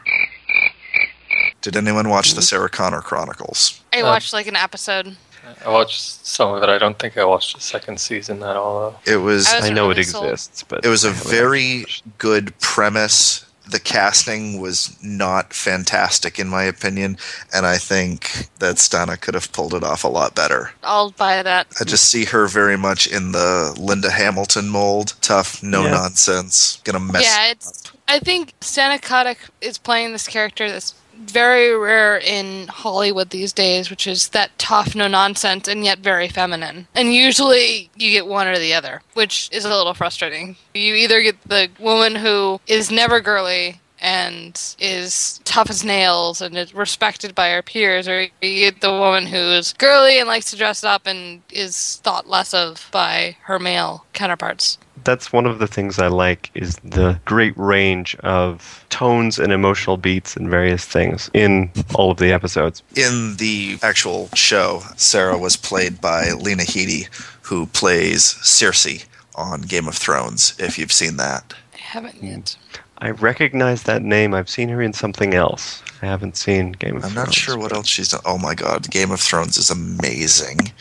Did 1.60 1.76
anyone 1.76 2.08
watch 2.08 2.30
the 2.30 2.40
mm-hmm. 2.40 2.42
Sarah 2.42 2.70
Connor 2.70 3.00
Chronicles? 3.00 3.82
I 3.92 4.02
Uh, 4.02 4.06
watched 4.06 4.32
like 4.32 4.46
an 4.46 4.56
episode. 4.56 5.16
I 5.64 5.68
watched 5.70 6.00
some 6.26 6.54
of 6.54 6.62
it. 6.62 6.68
I 6.68 6.78
don't 6.78 6.98
think 6.98 7.16
I 7.18 7.24
watched 7.24 7.54
the 7.54 7.60
second 7.62 8.00
season 8.00 8.42
at 8.42 8.56
all. 8.56 8.96
Though. 9.04 9.12
It 9.12 9.16
was 9.18 9.48
I 9.48 9.56
I 9.56 9.60
wasn't 9.60 9.76
know 9.76 9.90
it 9.90 10.04
sold. 10.04 10.24
exists, 10.26 10.62
but 10.62 10.84
it 10.84 10.88
was 10.88 11.04
a 11.04 11.10
very 11.10 11.84
good 12.18 12.58
premise. 12.60 13.44
The 13.68 13.78
casting 13.78 14.60
was 14.60 14.96
not 15.00 15.52
fantastic 15.54 16.40
in 16.40 16.48
my 16.48 16.64
opinion, 16.64 17.18
and 17.54 17.66
I 17.66 17.78
think 17.78 18.48
that 18.58 18.76
Stana 18.76 19.20
could 19.20 19.34
have 19.34 19.52
pulled 19.52 19.74
it 19.74 19.84
off 19.84 20.02
a 20.02 20.08
lot 20.08 20.34
better. 20.34 20.72
I'll 20.82 21.12
buy 21.12 21.42
that. 21.44 21.68
I 21.80 21.84
just 21.84 22.10
see 22.10 22.24
her 22.24 22.48
very 22.48 22.76
much 22.76 23.06
in 23.06 23.30
the 23.30 23.72
Linda 23.78 24.10
Hamilton 24.10 24.68
mold. 24.68 25.14
Tough, 25.20 25.62
no 25.62 25.84
Yeah. 25.84 25.90
nonsense. 25.92 26.80
Gonna 26.84 26.98
mess. 27.00 27.22
yeah, 27.22 27.50
it's. 27.52 27.84
I 28.08 28.18
think 28.18 28.54
Stana 28.60 29.00
Katic 29.00 29.36
is 29.60 29.78
playing 29.78 30.12
this 30.12 30.26
character 30.26 30.68
that's 30.68 30.94
very 31.20 31.76
rare 31.76 32.18
in 32.18 32.68
Hollywood 32.68 33.30
these 33.30 33.52
days, 33.52 33.90
which 33.90 34.06
is 34.06 34.28
that 34.30 34.58
tough, 34.58 34.94
no 34.94 35.08
nonsense, 35.08 35.68
and 35.68 35.84
yet 35.84 35.98
very 35.98 36.28
feminine. 36.28 36.86
And 36.94 37.14
usually 37.14 37.90
you 37.96 38.10
get 38.10 38.26
one 38.26 38.48
or 38.48 38.58
the 38.58 38.74
other, 38.74 39.02
which 39.14 39.48
is 39.52 39.64
a 39.64 39.74
little 39.74 39.94
frustrating. 39.94 40.56
You 40.74 40.94
either 40.94 41.22
get 41.22 41.36
the 41.42 41.68
woman 41.78 42.16
who 42.16 42.60
is 42.66 42.90
never 42.90 43.20
girly 43.20 43.79
and 44.00 44.74
is 44.78 45.40
tough 45.44 45.70
as 45.70 45.84
nails 45.84 46.40
and 46.40 46.56
is 46.56 46.74
respected 46.74 47.34
by 47.34 47.50
her 47.50 47.62
peers, 47.62 48.08
or 48.08 48.22
you 48.22 48.30
get 48.40 48.80
the 48.80 48.90
woman 48.90 49.26
who's 49.26 49.72
girly 49.74 50.18
and 50.18 50.28
likes 50.28 50.50
to 50.50 50.56
dress 50.56 50.82
up 50.84 51.06
and 51.06 51.42
is 51.52 51.96
thought 51.96 52.28
less 52.28 52.54
of 52.54 52.88
by 52.92 53.36
her 53.42 53.58
male 53.58 54.04
counterparts. 54.12 54.78
that's 55.04 55.32
one 55.32 55.46
of 55.46 55.58
the 55.58 55.66
things 55.66 55.98
I 55.98 56.08
like 56.08 56.50
is 56.54 56.76
the 56.84 57.18
great 57.24 57.56
range 57.56 58.14
of 58.16 58.84
tones 58.90 59.38
and 59.38 59.50
emotional 59.52 59.96
beats 59.96 60.36
and 60.36 60.50
various 60.50 60.84
things 60.84 61.30
in 61.32 61.70
all 61.94 62.10
of 62.10 62.18
the 62.18 62.32
episodes. 62.32 62.82
In 62.96 63.36
the 63.36 63.78
actual 63.82 64.28
show, 64.34 64.82
Sarah 64.96 65.38
was 65.38 65.56
played 65.56 66.00
by 66.00 66.32
Lena 66.32 66.64
Headey, 66.64 67.08
who 67.42 67.66
plays 67.66 68.34
Cersei 68.42 69.06
on 69.34 69.62
Game 69.62 69.88
of 69.88 69.94
Thrones. 69.94 70.54
If 70.58 70.78
you've 70.78 70.92
seen 70.92 71.16
that. 71.16 71.54
I 71.74 71.78
haven't 71.78 72.22
yet. 72.22 72.56
Mm. 72.72 72.79
I 73.02 73.10
recognize 73.10 73.84
that 73.84 74.02
name. 74.02 74.34
I've 74.34 74.50
seen 74.50 74.68
her 74.68 74.82
in 74.82 74.92
something 74.92 75.34
else. 75.34 75.82
I 76.02 76.06
haven't 76.06 76.36
seen 76.36 76.72
Game 76.72 76.96
of 76.96 77.04
I'm 77.04 77.10
Thrones. 77.12 77.26
not 77.28 77.34
sure 77.34 77.58
what 77.58 77.72
else 77.72 77.86
she's 77.88 78.08
done. 78.10 78.20
Oh 78.24 78.38
my 78.38 78.54
god, 78.54 78.90
Game 78.90 79.10
of 79.10 79.20
Thrones 79.20 79.56
is 79.56 79.70
amazing. 79.70 80.72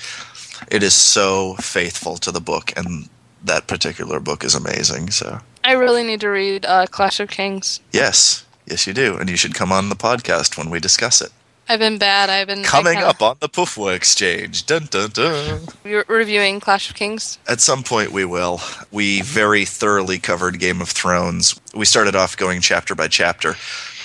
It 0.69 0.83
is 0.83 0.93
so 0.93 1.55
faithful 1.55 2.17
to 2.17 2.31
the 2.31 2.41
book, 2.41 2.73
and 2.75 3.07
that 3.43 3.67
particular 3.67 4.19
book 4.19 4.43
is 4.43 4.53
amazing. 4.53 5.11
So, 5.11 5.39
I 5.63 5.73
really 5.73 6.03
need 6.03 6.19
to 6.21 6.27
read 6.29 6.65
uh, 6.65 6.87
Clash 6.87 7.19
of 7.21 7.29
Kings. 7.29 7.79
yes, 7.93 8.45
yes, 8.65 8.85
you 8.85 8.93
do, 8.93 9.17
and 9.17 9.29
you 9.29 9.37
should 9.37 9.55
come 9.55 9.71
on 9.71 9.87
the 9.89 9.95
podcast 9.95 10.57
when 10.57 10.69
we 10.69 10.79
discuss 10.79 11.21
it. 11.21 11.31
I've 11.69 11.79
been 11.79 11.99
bad. 11.99 12.29
I've 12.31 12.47
been 12.47 12.63
Coming 12.63 12.93
kinda- 12.93 13.07
up 13.09 13.21
on 13.21 13.37
the 13.39 13.47
Poufwa 13.47 13.93
Exchange. 13.95 14.65
Dun 14.65 14.87
dun 14.89 15.11
dun. 15.11 15.67
Re- 15.83 16.03
reviewing 16.07 16.59
Clash 16.59 16.89
of 16.89 16.95
Kings. 16.95 17.37
At 17.47 17.61
some 17.61 17.83
point, 17.83 18.11
we 18.11 18.25
will. 18.25 18.59
We 18.91 19.21
very 19.21 19.65
thoroughly 19.65 20.17
covered 20.17 20.59
Game 20.59 20.81
of 20.81 20.89
Thrones. 20.89 21.53
We 21.75 21.85
started 21.85 22.15
off 22.15 22.35
going 22.35 22.61
chapter 22.61 22.95
by 22.95 23.07
chapter. 23.07 23.55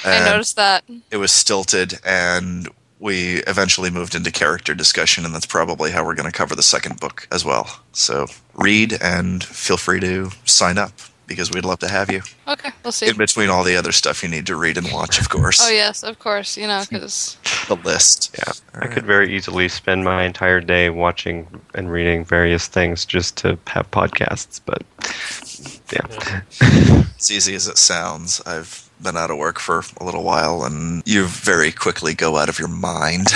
I 0.04 0.20
noticed 0.26 0.56
that. 0.56 0.84
It 1.10 1.16
was 1.16 1.32
stilted, 1.32 1.98
and 2.04 2.68
we 2.98 3.36
eventually 3.46 3.88
moved 3.88 4.14
into 4.14 4.30
character 4.30 4.74
discussion, 4.74 5.24
and 5.24 5.34
that's 5.34 5.46
probably 5.46 5.90
how 5.90 6.04
we're 6.04 6.14
going 6.14 6.30
to 6.30 6.36
cover 6.36 6.54
the 6.54 6.62
second 6.62 7.00
book 7.00 7.26
as 7.32 7.44
well. 7.46 7.80
So 7.92 8.26
read 8.52 8.98
and 9.00 9.42
feel 9.42 9.78
free 9.78 10.00
to 10.00 10.30
sign 10.44 10.76
up 10.76 10.92
because 11.26 11.51
we'd 11.51 11.64
love 11.64 11.78
to 11.80 11.88
have 11.88 12.10
you. 12.10 12.22
Okay, 12.48 12.70
we'll 12.82 12.92
see. 12.92 13.09
In 13.09 13.16
between 13.16 13.48
all 13.51 13.64
the 13.64 13.76
other 13.76 13.92
stuff 13.92 14.22
you 14.22 14.28
need 14.28 14.46
to 14.46 14.56
read 14.56 14.76
and 14.76 14.90
watch, 14.92 15.18
of 15.20 15.28
course. 15.28 15.60
Oh 15.62 15.70
yes, 15.70 16.02
of 16.02 16.18
course. 16.18 16.56
You 16.56 16.66
know, 16.66 16.82
because 16.88 17.36
The 17.68 17.76
list. 17.76 18.34
Yeah, 18.38 18.52
I 18.82 18.86
could 18.88 19.05
very 19.06 19.34
easily 19.34 19.68
spend 19.68 20.05
my 20.05 20.24
entire 20.24 20.60
day 20.60 20.90
watching 20.90 21.46
and 21.74 21.90
reading 21.90 22.24
various 22.24 22.66
things 22.66 23.05
just 23.05 23.36
to 23.38 23.59
have 23.68 23.90
podcasts, 23.90 24.60
but 24.64 24.82
yeah. 25.92 26.42
As 27.18 27.30
easy 27.30 27.55
as 27.55 27.68
it 27.68 27.78
sounds, 27.78 28.40
I've 28.46 28.88
been 29.01 29.16
out 29.16 29.30
of 29.30 29.38
work 29.38 29.59
for 29.59 29.82
a 30.01 30.05
little 30.05 30.22
while, 30.22 30.64
and 30.64 31.02
you 31.06 31.24
very 31.26 31.72
quickly 31.72 32.14
go 32.14 32.36
out 32.36 32.48
of 32.48 32.59
your 32.59 32.68
mind. 32.68 33.28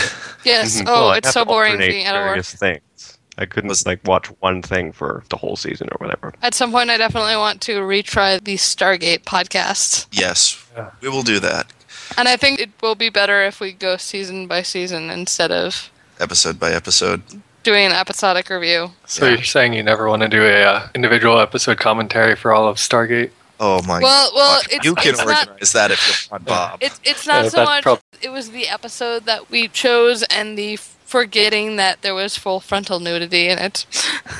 yes. 0.44 0.82
Oh, 0.86 1.06
Well, 1.08 1.12
it's 1.12 1.30
so 1.32 1.44
boring 1.44 1.72
alternate 1.72 1.90
being 1.90 2.06
out 2.06 2.16
of 2.16 2.20
work. 2.22 2.28
various 2.30 2.54
things. 2.54 3.17
I 3.38 3.46
couldn't 3.46 3.70
just 3.70 3.86
like 3.86 4.00
watch 4.06 4.26
one 4.40 4.60
thing 4.62 4.92
for 4.92 5.22
the 5.30 5.36
whole 5.36 5.56
season 5.56 5.88
or 5.92 5.96
whatever. 6.04 6.34
At 6.42 6.54
some 6.54 6.70
point, 6.72 6.90
I 6.90 6.96
definitely 6.98 7.36
want 7.36 7.60
to 7.62 7.80
retry 7.80 8.42
the 8.42 8.56
Stargate 8.56 9.22
podcast, 9.24 10.06
Yes, 10.12 10.62
we 11.00 11.08
will 11.08 11.22
do 11.22 11.38
that 11.40 11.72
and 12.16 12.26
I 12.26 12.36
think 12.36 12.58
it 12.58 12.70
will 12.80 12.94
be 12.94 13.10
better 13.10 13.42
if 13.44 13.60
we 13.60 13.72
go 13.72 13.96
season 13.98 14.46
by 14.46 14.62
season 14.62 15.10
instead 15.10 15.52
of 15.52 15.90
episode 16.18 16.58
by 16.58 16.72
episode. 16.72 17.22
doing 17.64 17.84
an 17.86 17.92
episodic 17.92 18.48
review. 18.48 18.92
So 19.06 19.28
you're 19.28 19.42
saying 19.42 19.74
you 19.74 19.82
never 19.82 20.08
want 20.08 20.22
to 20.22 20.28
do 20.28 20.42
a 20.42 20.62
uh, 20.64 20.88
individual 20.94 21.38
episode 21.38 21.78
commentary 21.78 22.34
for 22.34 22.52
all 22.52 22.66
of 22.66 22.76
Stargate? 22.78 23.30
Oh 23.60 23.82
my 23.82 23.98
Well, 24.00 24.30
well, 24.34 24.62
God. 24.62 24.66
it's- 24.72 24.84
you 24.86 24.94
can 24.94 25.10
it's 25.14 25.18
not- 25.24 25.48
organize 25.48 25.72
that 25.72 25.90
if 25.90 26.08
you 26.08 26.28
want, 26.30 26.44
Bob. 26.46 26.78
It's 26.80 26.98
it's 27.04 27.26
not 27.26 27.44
Yeah, 27.44 27.50
so 27.50 27.64
much. 27.64 27.82
prob- 27.82 28.00
it 28.22 28.30
was 28.30 28.50
the 28.52 28.68
episode 28.68 29.26
that 29.26 29.50
we 29.50 29.68
chose 29.68 30.22
and 30.24 30.56
the 30.56 30.78
forgetting 31.08 31.76
that 31.76 32.02
there 32.02 32.14
was 32.14 32.36
full 32.36 32.60
frontal 32.60 33.00
nudity 33.00 33.48
in 33.48 33.58
it. 33.58 33.86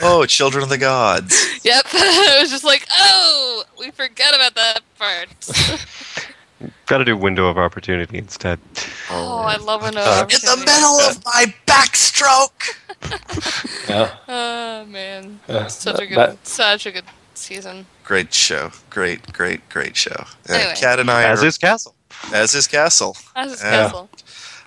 Oh, 0.02 0.26
Children 0.26 0.64
of 0.64 0.68
the 0.68 0.78
Gods. 0.78 1.34
Yep, 1.64 1.84
it 1.92 2.40
was 2.40 2.50
just 2.50 2.62
like, 2.64 2.86
oh, 2.98 3.64
we 3.78 3.90
forgot 3.90 4.34
about 4.34 4.54
that 4.54 4.80
part. 4.98 5.28
Got 6.86 6.98
to 6.98 7.04
do 7.04 7.16
window 7.16 7.46
of 7.48 7.58
opportunity 7.58 8.16
instead. 8.16 8.58
oh, 9.10 9.38
I 9.40 9.56
love 9.56 9.82
when 9.82 9.90
In 9.90 9.94
the 9.96 10.62
middle 10.64 11.00
of 11.00 11.22
my 11.24 11.52
backstroke. 11.66 12.74
Yeah. 13.88 14.14
Oh 14.28 14.86
man, 14.86 15.40
Yeah, 15.48 15.66
such 15.66 16.00
a 16.00 16.06
good, 16.06 16.16
that- 16.16 16.46
such 16.46 16.86
a 16.86 16.92
good 16.92 17.04
season. 17.34 17.86
Great 18.04 18.32
show. 18.32 18.70
Great, 18.88 19.32
great, 19.32 19.68
great 19.68 19.96
show. 19.96 20.24
Uh, 20.48 20.52
Anyway. 20.54 20.74
Kat 20.76 20.98
and 21.00 21.10
I 21.10 21.24
As 21.24 21.42
are, 21.42 21.46
is 21.46 21.58
Castle. 21.58 21.94
as 22.32 22.54
is 22.54 22.66
Castle. 22.66 23.16
As 23.36 23.52
is 23.52 23.62
Yeah. 23.62 23.70
Castle. 23.70 24.10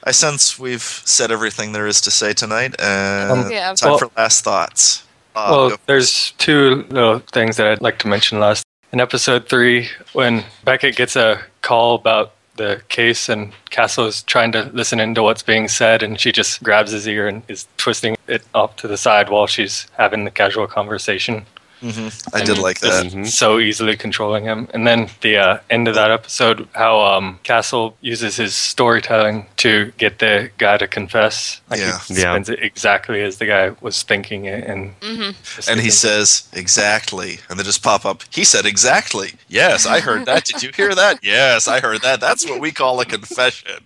I 0.04 0.12
sense 0.12 0.58
we've 0.58 0.82
said 0.82 1.32
everything 1.32 1.74
there 1.74 1.88
is 1.88 2.02
to 2.02 2.12
say 2.12 2.34
tonight. 2.34 2.76
And 2.80 3.32
Um, 3.32 3.52
Yeah. 3.52 3.74
time 3.74 3.92
well- 3.92 4.00
for 4.00 4.10
last 4.18 4.44
thoughts. 4.44 5.04
Bob, 5.34 5.52
well, 5.52 5.78
there's 5.86 6.32
two 6.38 6.86
little 6.90 7.20
things 7.32 7.56
that 7.58 7.68
I'd 7.68 7.82
like 7.82 8.00
to 8.00 8.08
mention 8.08 8.40
last. 8.40 8.64
In 8.92 9.00
episode 9.00 9.48
three, 9.48 9.90
when 10.12 10.44
Beckett 10.66 10.96
gets 10.98 11.16
a 11.16 11.40
call 11.62 11.96
about 11.96 12.34
the 12.58 12.82
case 12.90 13.30
and 13.30 13.54
Castle 13.70 14.06
is 14.08 14.24
trying 14.24 14.52
to 14.52 14.70
listen 14.74 15.00
into 15.00 15.24
what's 15.24 15.42
being 15.42 15.70
said, 15.70 16.04
and 16.04 16.20
she 16.20 16.32
just 16.34 16.62
grabs 16.62 16.92
his 16.92 17.08
ear 17.08 17.28
and 17.28 17.44
is 17.48 17.66
twisting 17.78 18.18
it 18.28 18.44
off 18.54 18.76
to 18.78 18.88
the 18.90 18.98
side 18.98 19.30
while 19.30 19.48
she's 19.48 19.88
having 19.98 20.26
the 20.26 20.32
casual 20.32 20.68
conversation. 20.68 21.46
Mhm. 21.82 22.34
I 22.34 22.44
did 22.44 22.58
like 22.60 22.80
that. 22.82 23.06
Mhm. 23.06 23.28
So 23.28 23.60
easily 23.60 23.96
controlling 23.98 24.44
him. 24.44 24.68
And 24.74 24.86
then 24.86 25.10
the 25.22 25.38
uh, 25.38 25.58
end 25.70 25.88
of 25.88 25.96
that 25.96 26.12
episode, 26.12 26.68
how 26.74 27.02
um, 27.02 27.40
Castle 27.44 27.98
uses 28.02 28.36
his 28.36 28.54
storytelling 28.56 29.48
to 29.58 29.92
get 29.98 30.20
the 30.20 30.52
guy 30.60 30.78
to 30.78 30.88
confess. 30.88 31.60
Like 31.70 31.80
Yeah. 31.80 32.00
he 32.08 32.22
Yeah. 32.22 32.36
it 32.38 32.50
exactly 32.50 33.22
as 33.24 33.38
the 33.38 33.46
guy 33.48 33.72
was 33.82 34.04
thinking 34.04 34.46
it, 34.46 34.64
and 34.68 34.94
Mm-hmm. 35.02 35.72
And 35.72 35.80
he 35.82 35.90
says, 35.90 36.44
exactly. 36.54 37.40
And 37.50 37.60
they 37.60 37.64
just 37.64 37.82
pop 37.84 38.06
up. 38.06 38.24
He 38.30 38.44
said, 38.44 38.66
exactly. 38.66 39.34
Yes, 39.48 39.86
I 39.86 40.00
heard 40.00 40.26
that. 40.26 40.46
Did 40.46 40.62
you 40.64 40.72
hear 40.76 40.94
that? 40.96 41.20
Yes, 41.24 41.68
I 41.68 41.80
heard 41.80 42.02
that. 42.04 42.20
That's 42.22 42.46
what 42.48 42.60
we 42.60 42.72
call 42.72 43.00
a 43.00 43.06
confession. 43.06 43.80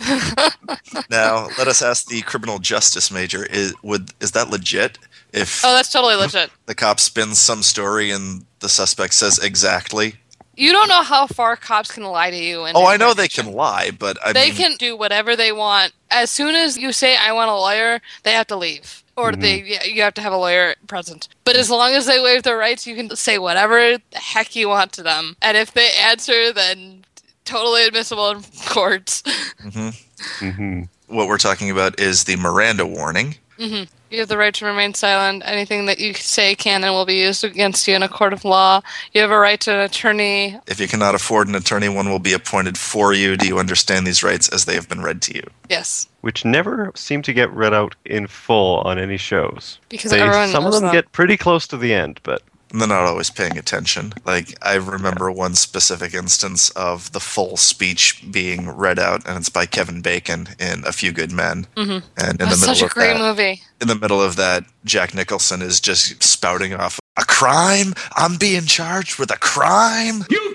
now, 1.10 1.48
let 1.58 1.68
us 1.68 1.82
ask 1.82 2.06
the 2.06 2.22
criminal 2.22 2.58
justice 2.58 3.10
major 3.10 3.44
is, 3.44 3.74
would, 3.82 4.10
is 4.20 4.32
that 4.32 4.50
legit? 4.50 4.98
If 5.32 5.64
Oh, 5.64 5.72
that's 5.74 5.92
totally 5.92 6.14
legit. 6.16 6.50
the 6.66 6.74
cop 6.74 7.00
spins 7.00 7.38
some 7.38 7.62
story 7.62 8.10
and 8.10 8.44
the 8.60 8.68
suspect 8.68 9.14
says 9.14 9.38
exactly. 9.38 10.14
You 10.56 10.72
don't 10.72 10.88
know 10.88 11.02
how 11.04 11.26
far 11.28 11.54
cops 11.54 11.92
can 11.92 12.02
lie 12.04 12.30
to 12.30 12.36
you. 12.36 12.64
And 12.64 12.76
Oh, 12.76 12.86
I 12.86 12.96
know 12.96 13.14
they 13.14 13.28
can 13.28 13.52
lie, 13.52 13.92
but 13.92 14.18
I 14.24 14.32
they 14.32 14.46
mean, 14.48 14.54
can 14.56 14.76
do 14.76 14.96
whatever 14.96 15.36
they 15.36 15.52
want. 15.52 15.92
As 16.10 16.30
soon 16.30 16.54
as 16.56 16.76
you 16.76 16.92
say 16.92 17.16
I 17.16 17.32
want 17.32 17.50
a 17.50 17.54
lawyer, 17.54 18.00
they 18.24 18.32
have 18.32 18.48
to 18.48 18.56
leave. 18.56 19.04
Or 19.16 19.30
Mm-hmm. 19.32 19.40
they 19.40 19.62
yeah, 19.62 19.84
you 19.84 20.02
have 20.02 20.14
to 20.14 20.20
have 20.20 20.32
a 20.32 20.36
lawyer 20.36 20.74
present. 20.88 21.28
But 21.44 21.54
as 21.56 21.70
long 21.70 21.92
as 21.92 22.06
they 22.06 22.20
waive 22.20 22.42
their 22.42 22.56
rights, 22.58 22.86
you 22.86 22.96
can 22.96 23.14
say 23.14 23.38
whatever 23.38 23.98
the 23.98 24.18
heck 24.18 24.56
you 24.56 24.68
want 24.68 24.92
to 24.92 25.02
them. 25.02 25.36
And 25.42 25.56
if 25.56 25.72
they 25.74 25.90
answer, 26.00 26.52
then 26.52 27.04
totally 27.44 27.84
admissible 27.86 28.30
in 28.30 28.42
courts. 28.66 29.22
Mhm. 29.64 29.94
hmm 30.40 30.82
what 31.06 31.26
we're 31.28 31.38
talking 31.38 31.70
about 31.70 31.98
is 32.00 32.24
the 32.24 32.36
Miranda 32.36 32.84
warning, 32.86 33.36
hmm 33.58 33.82
You 34.10 34.20
have 34.20 34.28
the 34.28 34.38
right 34.38 34.54
to 34.54 34.64
remain 34.64 34.94
silent. 34.94 35.42
Anything 35.44 35.86
that 35.86 35.98
you 35.98 36.14
say 36.14 36.54
can 36.54 36.82
and 36.84 36.92
will 36.92 37.04
be 37.04 37.16
used 37.20 37.44
against 37.44 37.86
you 37.88 37.94
in 37.94 38.02
a 38.02 38.08
court 38.08 38.32
of 38.32 38.44
law. 38.44 38.80
You 39.12 39.20
have 39.20 39.30
a 39.30 39.38
right 39.38 39.60
to 39.60 39.72
an 39.74 39.80
attorney. 39.80 40.58
If 40.66 40.80
you 40.80 40.88
cannot 40.88 41.14
afford 41.14 41.48
an 41.48 41.54
attorney, 41.54 41.88
one 41.88 42.08
will 42.08 42.18
be 42.18 42.32
appointed 42.32 42.78
for 42.78 43.12
you. 43.12 43.36
Do 43.36 43.46
you 43.46 43.58
understand 43.58 44.06
these 44.06 44.22
rights 44.22 44.48
as 44.48 44.64
they 44.64 44.74
have 44.74 44.88
been 44.88 45.02
read 45.02 45.20
to 45.22 45.34
you? 45.34 45.42
Yes, 45.68 46.08
which 46.22 46.44
never 46.44 46.92
seem 46.94 47.20
to 47.22 47.32
get 47.32 47.50
read 47.52 47.74
out 47.74 47.94
in 48.04 48.26
full 48.26 48.78
on 48.80 48.98
any 48.98 49.16
shows. 49.16 49.78
because 49.88 50.10
They, 50.10 50.20
everyone 50.20 50.48
some 50.48 50.64
of 50.64 50.72
knows 50.72 50.80
them 50.80 50.92
get 50.92 51.12
pretty 51.12 51.36
close 51.36 51.66
to 51.68 51.76
the 51.76 51.92
end, 51.92 52.20
but 52.22 52.42
And 52.42 52.57
they're 52.70 52.86
not 52.88 53.06
always 53.06 53.30
paying 53.30 53.56
attention. 53.58 54.12
Like 54.24 54.56
I 54.62 54.74
remember 54.74 55.30
one 55.30 55.54
specific 55.54 56.14
instance 56.14 56.70
of 56.70 57.12
the 57.12 57.20
full 57.20 57.56
speech 57.56 58.22
being 58.30 58.68
read 58.68 58.98
out, 58.98 59.26
and 59.26 59.38
it's 59.38 59.48
by 59.48 59.66
Kevin 59.66 60.00
Bacon 60.02 60.48
in 60.58 60.84
A 60.86 60.92
Few 60.92 61.12
Good 61.12 61.32
Men. 61.32 61.66
Mhm. 61.76 62.02
And 62.16 62.40
in 62.40 62.48
the 62.50 62.56
middle 62.56 62.74
such 62.74 62.82
a 62.82 62.86
of 62.86 62.90
great 62.94 63.14
that, 63.14 63.18
movie. 63.20 63.62
in 63.80 63.88
the 63.88 63.94
middle 63.94 64.22
of 64.22 64.36
that, 64.36 64.64
Jack 64.84 65.14
Nicholson 65.14 65.62
is 65.62 65.80
just 65.80 66.22
spouting 66.22 66.74
off 66.74 66.98
a 67.16 67.24
crime. 67.24 67.94
I'm 68.16 68.36
being 68.36 68.66
charged 68.66 69.18
with 69.18 69.30
a 69.30 69.36
crime. 69.38 70.24
You 70.30 70.38
can't 70.38 70.47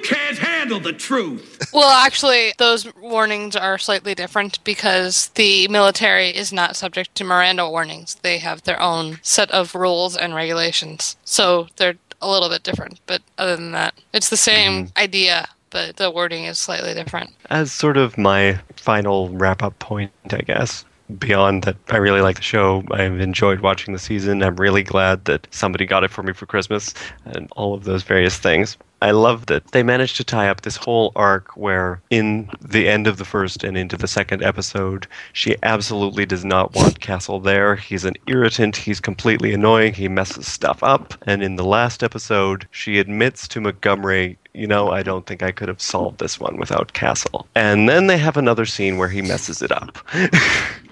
handle 0.63 0.79
the 0.79 0.93
truth. 0.93 1.69
Well, 1.73 1.89
actually, 1.89 2.53
those 2.57 2.93
warnings 2.95 3.55
are 3.55 3.77
slightly 3.77 4.15
different 4.15 4.63
because 4.63 5.27
the 5.29 5.67
military 5.67 6.29
is 6.29 6.53
not 6.53 6.75
subject 6.75 7.15
to 7.15 7.23
Miranda 7.23 7.69
warnings. 7.69 8.15
They 8.21 8.37
have 8.37 8.63
their 8.63 8.81
own 8.81 9.19
set 9.21 9.51
of 9.51 9.75
rules 9.75 10.15
and 10.15 10.33
regulations. 10.35 11.17
So 11.25 11.67
they're 11.75 11.95
a 12.21 12.29
little 12.29 12.49
bit 12.49 12.63
different. 12.63 12.99
But 13.05 13.21
other 13.37 13.55
than 13.55 13.71
that, 13.71 13.95
it's 14.13 14.29
the 14.29 14.37
same 14.37 14.85
mm-hmm. 14.85 14.97
idea, 14.97 15.47
but 15.69 15.97
the 15.97 16.09
wording 16.09 16.45
is 16.45 16.57
slightly 16.59 16.93
different. 16.93 17.31
as 17.49 17.71
sort 17.71 17.97
of 17.97 18.17
my 18.17 18.59
final 18.75 19.29
wrap 19.29 19.61
up 19.61 19.77
point, 19.79 20.11
I 20.31 20.41
guess. 20.41 20.85
Beyond 21.19 21.63
that, 21.63 21.75
I 21.89 21.97
really 21.97 22.21
like 22.21 22.37
the 22.37 22.41
show. 22.41 22.83
I've 22.91 23.19
enjoyed 23.19 23.59
watching 23.59 23.93
the 23.93 23.99
season. 23.99 24.41
I'm 24.41 24.55
really 24.55 24.83
glad 24.83 25.25
that 25.25 25.47
somebody 25.51 25.85
got 25.85 26.05
it 26.05 26.11
for 26.11 26.23
me 26.23 26.31
for 26.31 26.45
Christmas 26.45 26.93
and 27.25 27.49
all 27.57 27.73
of 27.73 27.83
those 27.83 28.03
various 28.03 28.37
things. 28.37 28.77
I 29.03 29.11
love 29.11 29.47
that 29.47 29.73
they 29.73 29.83
managed 29.83 30.15
to 30.15 30.23
tie 30.23 30.47
up 30.47 30.61
this 30.61 30.77
whole 30.77 31.11
arc 31.17 31.57
where, 31.57 32.01
in 32.09 32.49
the 32.61 32.87
end 32.87 33.05
of 33.05 33.17
the 33.17 33.25
first 33.25 33.61
and 33.61 33.75
into 33.75 33.97
the 33.97 34.07
second 34.07 34.41
episode, 34.43 35.07
she 35.33 35.57
absolutely 35.61 36.25
does 36.25 36.45
not 36.45 36.73
want 36.73 37.01
Castle 37.01 37.41
there. 37.41 37.75
He's 37.75 38.05
an 38.05 38.13
irritant. 38.27 38.77
He's 38.77 39.01
completely 39.01 39.53
annoying. 39.53 39.93
He 39.93 40.07
messes 40.07 40.47
stuff 40.47 40.81
up. 40.83 41.15
And 41.27 41.43
in 41.43 41.57
the 41.57 41.65
last 41.65 42.01
episode, 42.01 42.65
she 42.71 42.97
admits 42.97 43.45
to 43.49 43.59
Montgomery, 43.59 44.37
you 44.53 44.67
know, 44.67 44.89
I 44.91 45.01
don't 45.03 45.25
think 45.25 45.41
I 45.43 45.51
could 45.51 45.67
have 45.67 45.81
solved 45.81 46.19
this 46.19 46.39
one 46.39 46.57
without 46.57 46.93
Castle. 46.93 47.47
And 47.55 47.89
then 47.89 48.07
they 48.07 48.17
have 48.17 48.37
another 48.37 48.65
scene 48.65 48.97
where 48.97 49.09
he 49.09 49.21
messes 49.21 49.61
it 49.61 49.71
up. 49.71 49.97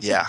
Yeah. 0.04 0.26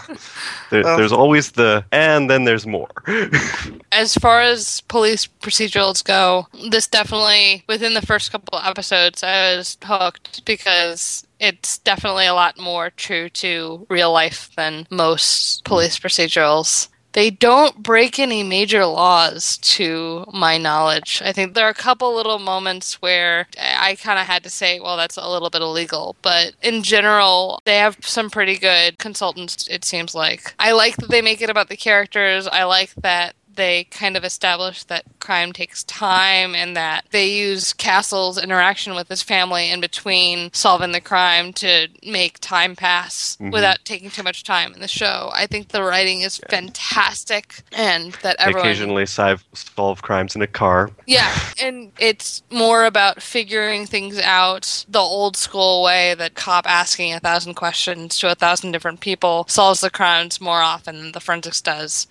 There, 0.69 0.83
Well- 0.83 0.99
there's 0.99 1.13
always 1.13 1.53
the, 1.53 1.83
and 1.93 2.29
then 2.29 2.45
there's 2.45 2.67
more. 2.67 2.91
As 3.93 4.15
far 4.17 4.43
as 4.43 4.83
police 4.83 5.27
procedurals 5.27 6.05
go, 6.05 6.47
this 6.71 6.87
definitely, 6.87 7.65
within 7.69 7.95
the 7.95 8.03
first 8.05 8.31
couple 8.33 8.59
episodes, 8.59 9.23
I 9.23 9.57
was 9.57 9.79
hooked 9.83 10.45
because 10.45 11.27
it's 11.41 11.79
definitely 11.79 12.27
a 12.27 12.35
lot 12.35 12.59
more 12.59 12.91
true 12.91 13.31
to 13.31 13.87
real 13.89 14.13
life 14.13 14.51
than 14.57 14.87
most 14.91 15.65
police 15.65 15.99
procedurals. 15.99 16.89
They 17.13 17.31
don't 17.31 17.83
break 17.83 18.19
any 18.19 18.43
major 18.43 18.87
laws, 18.87 19.59
to 19.59 20.25
my 20.33 20.59
knowledge. 20.59 21.21
I 21.25 21.33
think 21.33 21.55
there 21.55 21.67
are 21.67 21.71
a 21.71 21.75
couple 21.75 22.15
little 22.15 22.39
moments 22.39 23.03
where 23.03 23.47
I 23.59 23.97
kind 23.97 24.19
of 24.19 24.27
had 24.27 24.43
to 24.45 24.51
say, 24.51 24.81
well, 24.81 24.97
that's 24.97 25.17
a 25.17 25.29
little 25.29 25.51
bit 25.51 25.63
illegal. 25.63 26.17
But 26.23 26.55
in 26.63 26.83
general, 26.83 27.61
they 27.65 27.77
have 27.77 27.99
some 28.01 28.31
pretty 28.31 28.59
good 28.59 28.99
consultants, 28.99 29.69
it 29.69 29.85
seems 29.85 30.15
like. 30.15 30.55
I 30.59 30.73
like 30.73 30.97
that 30.97 31.11
they 31.11 31.23
make 31.23 31.43
it 31.43 31.51
about 31.51 31.69
the 31.69 31.77
characters. 31.77 32.47
I 32.47 32.65
like 32.65 32.95
that 32.97 33.35
they 33.55 33.85
kind 33.85 34.17
of 34.17 34.25
establish 34.25 34.85
that 34.85 35.05
crime 35.21 35.53
takes 35.53 35.85
time 35.85 36.55
and 36.55 36.77
that 36.77 37.05
they 37.11 37.31
use 37.31 37.73
Castle's 37.73 38.43
interaction 38.43 38.95
with 38.95 39.09
his 39.09 39.23
family 39.23 39.71
in 39.71 39.81
between 39.81 40.51
solving 40.53 40.93
the 40.93 41.01
crime 41.01 41.53
to 41.55 41.89
make 42.05 42.39
time 42.41 42.75
pass 42.77 43.37
Mhm. 43.41 43.53
without 43.53 43.85
taking 43.85 44.11
too 44.11 44.23
much 44.23 44.43
time 44.43 44.73
in 44.75 44.81
the 44.81 44.89
show. 44.89 45.31
I 45.35 45.47
think 45.47 45.69
the 45.69 45.83
writing 45.83 46.23
is 46.23 46.41
fantastic 46.49 47.63
and 47.73 48.13
that 48.23 48.37
everyone 48.39 48.61
occasionally 48.69 49.07
solve 49.07 50.03
crimes 50.03 50.35
in 50.35 50.43
a 50.43 50.47
car. 50.47 50.91
yeah, 51.07 51.33
and 51.61 51.93
it's 51.99 52.43
more 52.51 52.85
about 52.85 53.23
figuring 53.23 53.87
things 53.87 54.19
out 54.19 54.85
the 54.89 54.99
old 54.99 55.37
school 55.37 55.83
way 55.83 56.15
that 56.15 56.35
cop 56.35 56.67
asking 56.69 57.13
a 57.13 57.21
thousand 57.21 57.55
questions 57.55 58.19
to 58.19 58.31
a 58.31 58.35
thousand 58.35 58.73
different 58.73 59.01
people 59.01 59.45
solves 59.49 59.81
the 59.81 59.91
crimes 59.91 60.41
more 60.41 60.61
often 60.63 60.99
than 60.99 61.13
the 61.13 61.21
forensics 61.21 61.61
does. 61.61 62.07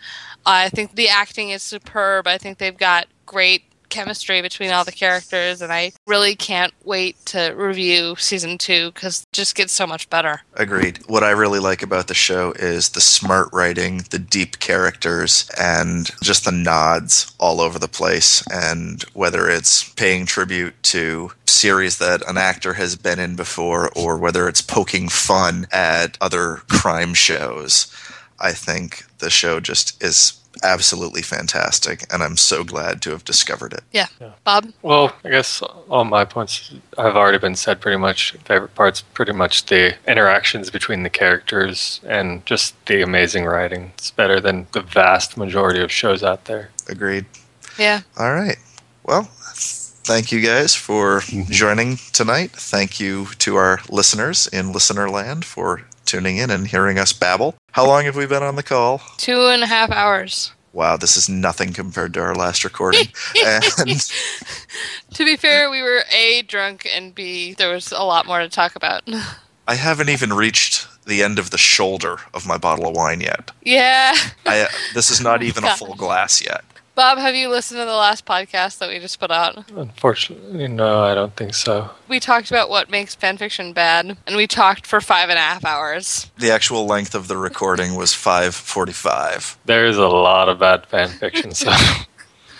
I 0.45 0.69
think 0.69 0.95
the 0.95 1.09
acting 1.09 1.49
is 1.49 1.61
superb. 1.61 2.27
I 2.27 2.37
think 2.37 2.57
they've 2.57 2.77
got 2.77 3.07
great 3.25 3.63
chemistry 3.91 4.41
between 4.41 4.71
all 4.71 4.83
the 4.83 4.91
characters, 4.91 5.61
and 5.61 5.71
I 5.71 5.91
really 6.07 6.35
can't 6.35 6.73
wait 6.83 7.23
to 7.27 7.51
review 7.51 8.15
season 8.17 8.57
two 8.57 8.91
because 8.91 9.27
just 9.31 9.53
gets 9.53 9.73
so 9.73 9.85
much 9.85 10.09
better. 10.09 10.41
Agreed. 10.55 10.99
What 11.07 11.23
I 11.23 11.31
really 11.31 11.59
like 11.59 11.83
about 11.83 12.07
the 12.07 12.15
show 12.15 12.53
is 12.53 12.89
the 12.89 13.01
smart 13.01 13.49
writing, 13.53 14.05
the 14.09 14.17
deep 14.17 14.59
characters, 14.59 15.47
and 15.59 16.09
just 16.23 16.45
the 16.45 16.51
nods 16.51 17.35
all 17.39 17.61
over 17.61 17.77
the 17.77 17.87
place. 17.87 18.43
And 18.51 19.03
whether 19.13 19.47
it's 19.47 19.93
paying 19.93 20.25
tribute 20.25 20.81
to 20.83 21.33
series 21.45 21.99
that 21.99 22.27
an 22.27 22.37
actor 22.37 22.73
has 22.73 22.95
been 22.95 23.19
in 23.19 23.35
before, 23.35 23.91
or 23.95 24.17
whether 24.17 24.47
it's 24.47 24.61
poking 24.61 25.09
fun 25.09 25.67
at 25.71 26.17
other 26.21 26.61
crime 26.69 27.13
shows, 27.13 27.93
I 28.39 28.53
think 28.53 29.05
the 29.21 29.29
show 29.29 29.59
just 29.59 30.03
is 30.03 30.41
absolutely 30.63 31.21
fantastic. 31.21 32.05
And 32.13 32.21
I'm 32.21 32.37
so 32.37 32.63
glad 32.63 33.01
to 33.03 33.11
have 33.11 33.25
discovered 33.25 33.73
it. 33.73 33.83
Yeah. 33.91 34.07
Bob? 34.43 34.71
Well, 34.81 35.15
I 35.23 35.29
guess 35.29 35.61
all 35.89 36.03
my 36.03 36.25
points 36.25 36.73
have 36.97 37.15
already 37.15 37.37
been 37.37 37.55
said 37.55 37.81
pretty 37.81 37.97
much. 37.97 38.33
Favorite 38.45 38.75
parts, 38.75 39.01
pretty 39.01 39.31
much 39.31 39.65
the 39.67 39.95
interactions 40.07 40.69
between 40.69 41.03
the 41.03 41.09
characters 41.09 42.01
and 42.05 42.45
just 42.45 42.73
the 42.85 43.01
amazing 43.01 43.45
writing. 43.45 43.91
It's 43.95 44.11
better 44.11 44.39
than 44.39 44.67
the 44.73 44.81
vast 44.81 45.37
majority 45.37 45.81
of 45.81 45.91
shows 45.91 46.23
out 46.23 46.45
there. 46.45 46.69
Agreed. 46.87 47.25
Yeah. 47.79 48.01
All 48.17 48.33
right. 48.33 48.57
Well, 49.03 49.23
thank 50.03 50.31
you 50.31 50.41
guys 50.41 50.75
for 50.75 51.21
mm-hmm. 51.21 51.51
joining 51.51 51.97
tonight. 52.13 52.51
Thank 52.51 52.99
you 52.99 53.27
to 53.39 53.55
our 53.55 53.79
listeners 53.89 54.47
in 54.47 54.73
listener 54.73 55.09
land 55.09 55.45
for 55.45 55.83
tuning 56.11 56.35
in 56.37 56.49
and 56.51 56.67
hearing 56.67 56.99
us 56.99 57.13
babble. 57.13 57.55
How 57.71 57.87
long 57.87 58.03
have 58.03 58.17
we 58.17 58.25
been 58.25 58.43
on 58.43 58.57
the 58.57 58.63
call? 58.63 58.99
Two 59.17 59.47
and 59.47 59.63
a 59.63 59.65
half 59.65 59.91
hours. 59.91 60.51
Wow, 60.73 60.97
this 60.97 61.15
is 61.15 61.29
nothing 61.29 61.71
compared 61.71 62.13
to 62.15 62.19
our 62.21 62.35
last 62.35 62.65
recording. 62.65 63.07
and 63.45 63.63
To 65.13 65.25
be 65.25 65.37
fair, 65.37 65.69
we 65.69 65.81
were 65.81 66.03
A, 66.13 66.41
drunk, 66.41 66.85
and 66.93 67.15
B, 67.15 67.53
there 67.53 67.73
was 67.73 67.93
a 67.93 68.03
lot 68.03 68.25
more 68.25 68.39
to 68.39 68.49
talk 68.49 68.75
about. 68.75 69.03
I 69.67 69.75
haven't 69.75 70.09
even 70.09 70.33
reached 70.33 70.85
the 71.05 71.23
end 71.23 71.39
of 71.39 71.49
the 71.51 71.57
shoulder 71.57 72.17
of 72.33 72.45
my 72.45 72.57
bottle 72.57 72.87
of 72.87 72.95
wine 72.95 73.21
yet. 73.21 73.51
yeah. 73.63 74.13
I, 74.45 74.67
this 74.93 75.09
is 75.09 75.21
not 75.21 75.43
even 75.43 75.63
a 75.63 75.75
full 75.75 75.95
glass 75.95 76.43
yet. 76.43 76.63
Bob, 76.93 77.17
have 77.17 77.35
you 77.35 77.49
listened 77.49 77.79
to 77.79 77.85
the 77.85 77.91
last 77.91 78.25
podcast 78.25 78.79
that 78.79 78.89
we 78.89 78.99
just 78.99 79.19
put 79.19 79.31
out? 79.31 79.69
Unfortunately, 79.71 80.67
no, 80.67 81.03
I 81.03 81.15
don't 81.15 81.35
think 81.35 81.53
so. 81.53 81.89
We 82.07 82.19
talked 82.19 82.51
about 82.51 82.69
what 82.69 82.89
makes 82.89 83.15
fanfiction 83.15 83.73
bad, 83.73 84.17
and 84.27 84.35
we 84.35 84.45
talked 84.45 84.85
for 84.85 84.99
five 84.99 85.29
and 85.29 85.37
a 85.37 85.41
half 85.41 85.63
hours. 85.63 86.29
The 86.37 86.51
actual 86.51 86.85
length 86.85 87.15
of 87.15 87.27
the 87.27 87.37
recording 87.37 87.95
was 87.95 88.13
545. 88.13 89.57
There's 89.65 89.97
a 89.97 90.07
lot 90.07 90.49
of 90.49 90.59
bad 90.59 90.85
fan 90.85 91.09
fiction, 91.09 91.53
so 91.53 91.71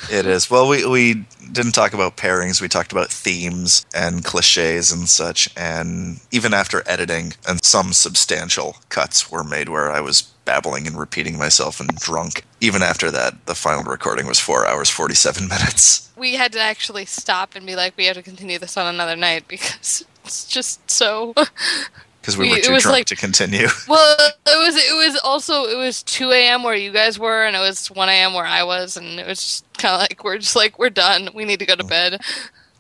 It 0.10 0.26
is. 0.26 0.50
Well, 0.50 0.68
we, 0.68 0.86
we 0.86 1.26
didn't 1.52 1.74
talk 1.74 1.94
about 1.94 2.18
pairings. 2.18 2.62
We 2.62 2.68
talked 2.68 2.92
about 2.92 3.12
themes 3.12 3.86
and 3.94 4.24
cliches 4.24 4.92
and 4.92 5.08
such. 5.08 5.50
And 5.56 6.20
even 6.32 6.54
after 6.54 6.84
editing, 6.88 7.34
and 7.48 7.64
some 7.64 7.94
substantial 7.94 8.78
cuts 8.90 9.30
were 9.30 9.44
made 9.44 9.70
where 9.70 9.92
I 9.92 10.02
was 10.02 10.31
babbling 10.46 10.88
and 10.88 10.98
repeating 10.98 11.38
myself 11.38 11.80
and 11.80 11.90
drunk. 11.98 12.46
Even 12.60 12.82
after 12.82 13.12
that, 13.12 13.46
the 13.46 13.56
final 13.56 13.84
recording 13.84 14.28
was 14.28 14.40
four 14.40 14.66
hours, 14.66 14.90
47 14.90 15.48
minutes. 15.48 16.12
We 16.16 16.36
had 16.36 16.52
to 16.54 16.60
actually 16.60 17.06
stop 17.06 17.56
and 17.56 17.66
be 17.66 17.76
like, 17.76 17.96
we 17.98 18.06
have 18.06 18.16
to 18.16 18.24
continue 18.24 18.60
this 18.60 18.78
on 18.78 18.94
another 18.94 19.16
night 19.16 19.48
because 19.48 20.06
it's 20.26 20.46
just 20.46 20.90
so. 20.90 21.34
Because 22.22 22.38
we 22.38 22.46
We- 22.46 22.52
were 22.52 22.58
it 22.58 22.64
too 22.66 22.74
was 22.74 22.84
drunk 22.84 22.98
like- 22.98 23.06
to 23.08 23.16
continue. 23.16 23.68
well, 23.88 24.16
it 24.20 24.60
was 24.64 24.76
it 24.76 24.96
was 24.96 25.20
also 25.24 25.64
it 25.66 25.76
was 25.76 26.04
two 26.04 26.30
a.m. 26.30 26.62
where 26.62 26.76
you 26.76 26.92
guys 26.92 27.18
were, 27.18 27.46
and 27.46 27.56
it 27.56 27.60
was 27.60 27.90
one 27.90 28.10
a.m. 28.10 28.36
where 28.36 28.46
I 28.46 28.62
was, 28.62 28.96
and 28.96 29.20
it 29.20 29.26
was 29.26 29.40
just 29.40 29.78
kind 29.80 29.96
of 29.96 30.02
like 30.02 30.24
we're 30.24 30.38
just 30.38 30.56
like 30.56 30.78
we're 30.78 30.92
done. 30.92 31.30
We 31.34 31.46
need 31.46 31.58
to 31.58 31.66
go 31.66 31.76
to 31.76 31.84
mm. 31.84 31.90
bed. 31.90 32.22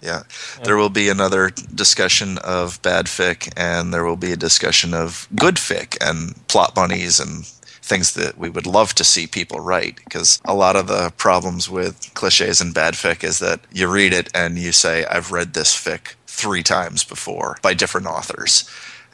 Yeah. 0.01 0.23
There 0.63 0.77
will 0.77 0.89
be 0.89 1.09
another 1.09 1.51
discussion 1.51 2.37
of 2.39 2.81
bad 2.81 3.05
fic, 3.05 3.51
and 3.55 3.93
there 3.93 4.03
will 4.03 4.17
be 4.17 4.31
a 4.31 4.37
discussion 4.37 4.93
of 4.93 5.27
good 5.35 5.55
fic 5.55 5.97
and 6.01 6.35
plot 6.47 6.73
bunnies 6.75 7.19
and 7.19 7.45
things 7.83 8.13
that 8.13 8.37
we 8.37 8.49
would 8.49 8.65
love 8.67 8.93
to 8.95 9.03
see 9.03 9.27
people 9.27 9.59
write. 9.59 9.97
Because 10.03 10.41
a 10.45 10.55
lot 10.55 10.75
of 10.75 10.87
the 10.87 11.11
problems 11.17 11.69
with 11.69 12.11
cliches 12.15 12.61
and 12.61 12.73
bad 12.73 12.95
fic 12.95 13.23
is 13.23 13.39
that 13.39 13.61
you 13.71 13.87
read 13.87 14.13
it 14.13 14.29
and 14.33 14.57
you 14.57 14.71
say, 14.71 15.05
I've 15.05 15.31
read 15.31 15.53
this 15.53 15.75
fic 15.75 16.15
three 16.27 16.63
times 16.63 17.03
before 17.03 17.57
by 17.61 17.73
different 17.73 18.07
authors. 18.07 18.69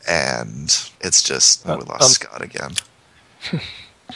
And 0.08 0.66
it's 1.02 1.22
just, 1.24 1.68
oh, 1.68 1.78
we 1.78 1.84
lost 1.84 2.04
um, 2.04 2.10
Scott 2.10 2.42
again. 2.42 2.74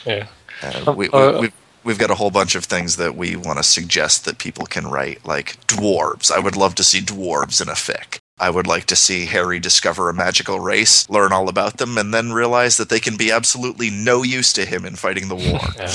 yeah. 0.06 0.28
Uh, 0.62 0.92
we, 0.96 1.10
we, 1.10 1.12
Uh, 1.12 1.42
we've, 1.84 1.98
got 1.98 2.10
a 2.10 2.14
whole 2.16 2.30
bunch 2.30 2.54
of 2.54 2.64
things 2.64 2.96
that 2.96 3.16
we 3.16 3.36
want 3.36 3.58
to 3.58 3.62
suggest 3.62 4.24
that 4.24 4.38
people 4.38 4.66
can 4.66 4.86
write, 4.86 5.24
like 5.24 5.58
dwarves. 5.66 6.30
I 6.30 6.38
would 6.38 6.56
love 6.56 6.74
to 6.76 6.84
see 6.84 7.00
dwarves 7.00 7.60
in 7.60 7.68
a 7.68 7.72
fic. 7.72 8.18
I 8.38 8.50
would 8.50 8.66
like 8.66 8.86
to 8.86 8.96
see 8.96 9.26
Harry 9.26 9.60
discover 9.60 10.08
a 10.08 10.14
magical 10.14 10.58
race, 10.58 11.08
learn 11.08 11.32
all 11.32 11.48
about 11.48 11.76
them, 11.76 11.96
and 11.96 12.12
then 12.12 12.32
realize 12.32 12.76
that 12.76 12.88
they 12.88 12.98
can 12.98 13.16
be 13.16 13.30
absolutely 13.30 13.88
no 13.90 14.22
use 14.22 14.52
to 14.54 14.64
him 14.64 14.84
in 14.84 14.96
fighting 14.96 15.28
the 15.28 15.36
war, 15.36 15.60
Yeah. 15.78 15.94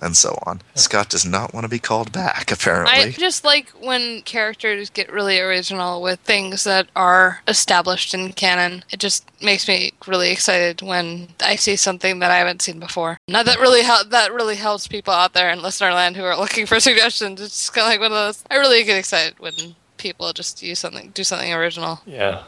And 0.00 0.16
so 0.16 0.38
on. 0.44 0.60
Scott 0.74 1.08
does 1.08 1.24
not 1.24 1.54
want 1.54 1.64
to 1.64 1.68
be 1.68 1.78
called 1.78 2.12
back, 2.12 2.50
apparently. 2.52 2.92
I 2.92 2.96
apparently. 2.96 3.20
just 3.20 3.44
like 3.44 3.70
when 3.80 4.22
characters 4.22 4.90
get 4.90 5.12
really 5.12 5.40
original 5.40 6.02
with 6.02 6.20
things 6.20 6.64
that 6.64 6.88
are 6.94 7.40
established 7.48 8.14
in 8.14 8.32
canon. 8.32 8.84
It 8.90 9.00
just 9.00 9.26
makes 9.42 9.68
me 9.68 9.92
really 10.06 10.30
excited 10.30 10.82
when 10.82 11.28
I 11.40 11.56
see 11.56 11.76
something 11.76 12.18
that 12.20 12.30
I 12.30 12.38
haven't 12.38 12.62
seen 12.62 12.80
before. 12.80 13.18
Now 13.28 13.42
that 13.42 13.60
really 13.60 13.82
hel- 13.82 14.04
that 14.08 14.32
really 14.32 14.56
helps 14.56 14.88
people 14.88 15.12
out 15.12 15.32
there 15.32 15.50
in 15.50 15.62
listener 15.62 15.92
land 15.92 16.16
who 16.16 16.24
are 16.24 16.36
looking 16.38 16.66
for 16.66 16.80
suggestions. 16.80 17.40
It's 17.40 17.58
just 17.58 17.72
kind 17.72 17.86
of 17.86 17.90
like 17.92 18.00
one 18.00 18.12
of 18.12 18.26
those. 18.26 18.44
I 18.50 18.56
really 18.56 18.84
get 18.84 18.98
excited 18.98 19.38
when 19.38 19.76
people 19.96 20.32
just 20.32 20.62
use 20.62 20.78
something, 20.78 21.10
do 21.14 21.24
something 21.24 21.52
original. 21.52 22.00
Yeah. 22.06 22.42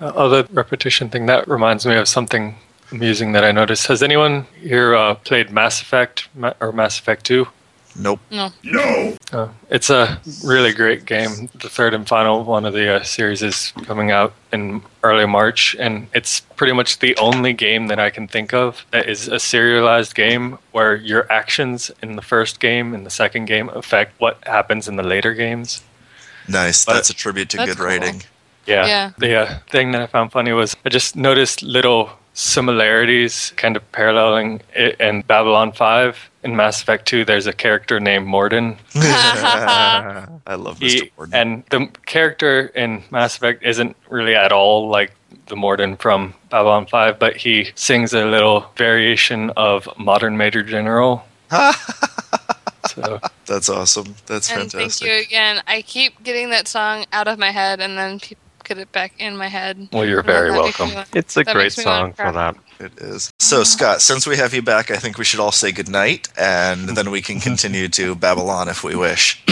Uh, 0.00 0.12
oh, 0.14 0.28
the 0.28 0.46
repetition 0.52 1.08
thing 1.08 1.26
that 1.26 1.48
reminds 1.48 1.84
me 1.84 1.96
of 1.96 2.08
something 2.08 2.56
amusing 2.92 3.32
that 3.32 3.44
I 3.44 3.52
noticed. 3.52 3.86
Has 3.86 4.02
anyone 4.02 4.46
here 4.60 4.94
uh, 4.94 5.14
played 5.14 5.50
Mass 5.50 5.80
Effect 5.80 6.28
or 6.60 6.72
Mass 6.72 6.98
Effect 6.98 7.24
Two? 7.24 7.48
nope. 7.98 8.20
No, 8.30 8.50
No! 8.62 9.16
Uh, 9.32 9.48
it's 9.70 9.88
a 9.88 10.20
really 10.44 10.72
great 10.72 11.06
game. 11.06 11.48
The 11.54 11.68
third 11.70 11.94
and 11.94 12.06
final 12.06 12.44
one 12.44 12.66
of 12.66 12.74
the 12.74 12.96
uh, 12.96 13.02
series 13.02 13.42
is 13.42 13.72
coming 13.84 14.10
out 14.10 14.34
in 14.52 14.82
early 15.02 15.26
March, 15.26 15.74
and 15.80 16.06
it's 16.14 16.40
pretty 16.40 16.74
much 16.74 16.98
the 16.98 17.16
only 17.16 17.54
game 17.54 17.86
that 17.88 17.98
I 17.98 18.10
can 18.10 18.28
think 18.28 18.52
of 18.52 18.84
that 18.90 19.08
is 19.08 19.28
a 19.28 19.38
serialized 19.38 20.14
game 20.14 20.58
where 20.72 20.94
your 20.94 21.30
actions 21.32 21.90
in 22.02 22.16
the 22.16 22.22
first 22.22 22.60
game 22.60 22.94
and 22.94 23.06
the 23.06 23.10
second 23.10 23.46
game 23.46 23.70
affect 23.70 24.20
what 24.20 24.38
happens 24.46 24.88
in 24.88 24.96
the 24.96 25.02
later 25.02 25.32
games. 25.32 25.82
Nice. 26.48 26.84
But- 26.84 26.94
That's 26.94 27.10
a 27.10 27.14
tribute 27.14 27.48
to 27.50 27.56
good 27.64 27.78
cool. 27.78 27.86
writing. 27.86 28.22
Yeah. 28.66 28.86
Yeah. 28.86 29.10
The 29.18 29.34
uh, 29.36 29.58
thing 29.70 29.92
that 29.92 30.02
I 30.02 30.06
found 30.06 30.32
funny 30.32 30.52
was 30.52 30.76
I 30.84 30.88
just 30.90 31.16
noticed 31.16 31.62
little 31.62 32.10
similarities 32.36 33.52
kind 33.56 33.76
of 33.76 33.92
paralleling 33.92 34.60
it 34.74 35.00
in 35.00 35.22
Babylon 35.22 35.72
5. 35.72 36.30
In 36.44 36.54
Mass 36.54 36.82
Effect 36.82 37.06
2, 37.08 37.24
there's 37.24 37.46
a 37.46 37.52
character 37.52 37.98
named 37.98 38.28
Mordin. 38.28 38.76
I 38.94 40.54
love 40.54 40.78
Mr. 40.78 40.82
He- 41.02 41.10
Gordon. 41.16 41.34
and 41.34 41.64
the 41.70 41.88
character 42.06 42.66
in 42.74 43.02
Mass 43.10 43.36
Effect 43.36 43.64
isn't 43.64 43.96
really 44.10 44.34
at 44.34 44.52
all 44.52 44.88
like 44.88 45.12
the 45.46 45.56
Morden 45.56 45.96
from 45.96 46.34
Babylon 46.50 46.86
5, 46.86 47.18
but 47.18 47.36
he 47.36 47.70
sings 47.74 48.12
a 48.12 48.26
little 48.26 48.66
variation 48.76 49.50
of 49.56 49.88
Modern 49.98 50.36
Major 50.36 50.62
General. 50.62 51.24
so 52.88 53.20
That's 53.46 53.68
awesome. 53.68 54.14
That's 54.26 54.50
and 54.50 54.70
fantastic. 54.70 55.08
thank 55.08 55.16
you 55.20 55.26
again. 55.26 55.62
I 55.66 55.82
keep 55.82 56.22
getting 56.22 56.50
that 56.50 56.68
song 56.68 57.06
out 57.12 57.28
of 57.28 57.38
my 57.38 57.50
head, 57.50 57.80
and 57.80 57.96
then 57.96 58.20
people 58.20 58.42
get 58.66 58.78
it 58.78 58.90
back 58.92 59.12
in 59.18 59.36
my 59.36 59.48
head. 59.48 59.88
Well, 59.92 60.04
you're 60.04 60.22
very 60.22 60.50
that 60.50 60.56
makes 60.62 60.78
me 60.78 60.84
welcome. 60.86 60.94
want- 60.96 61.08
It's 61.16 61.36
a 61.36 61.44
That 61.44 61.52
great 61.54 61.64
makes 61.64 61.78
me 61.78 61.84
wanna 61.84 62.06
song 62.06 62.12
for 62.14 62.32
that. 62.32 62.56
It 62.78 62.92
is. 62.98 63.32
So, 63.38 63.64
Scott, 63.64 64.02
since 64.02 64.26
we 64.26 64.36
have 64.36 64.52
you 64.52 64.60
back, 64.62 64.90
I 64.90 64.96
think 64.96 65.16
we 65.18 65.24
should 65.24 65.40
all 65.40 65.52
say 65.52 65.72
goodnight, 65.72 66.28
and 66.36 66.90
then 66.90 67.10
we 67.10 67.22
can 67.22 67.40
continue 67.40 67.88
to 67.88 68.14
Babylon 68.14 68.68
if 68.68 68.84
we 68.84 68.94
wish. 68.94 69.42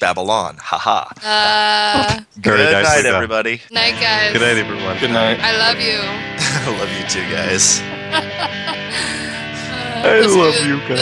Babylon, 0.00 0.56
haha. 0.60 1.04
Uh, 1.24 2.20
Good 2.40 2.58
night, 2.82 3.02
done. 3.02 3.14
everybody. 3.14 3.60
night, 3.70 3.94
guys. 4.00 4.32
Good 4.32 4.40
night, 4.42 4.56
everyone. 4.56 4.98
good 4.98 5.10
night. 5.10 5.38
I 5.40 5.56
love 5.58 5.80
you. 5.80 5.98
I 6.38 6.78
love 6.78 6.90
you 6.98 7.06
too, 7.08 7.28
guys. 7.30 7.80
Uh, 8.12 10.08
I 10.08 10.20
love 10.26 10.54
is- 10.54 10.66
you 10.66 10.78
guys. 10.88 10.98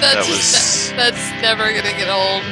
That's 0.00 0.14
That 0.14 0.24
just- 0.26 0.28
was- 0.28 0.92
that's 0.96 1.42
never 1.42 1.68
gonna 1.72 1.96
get 1.96 2.08
old. 2.08 2.42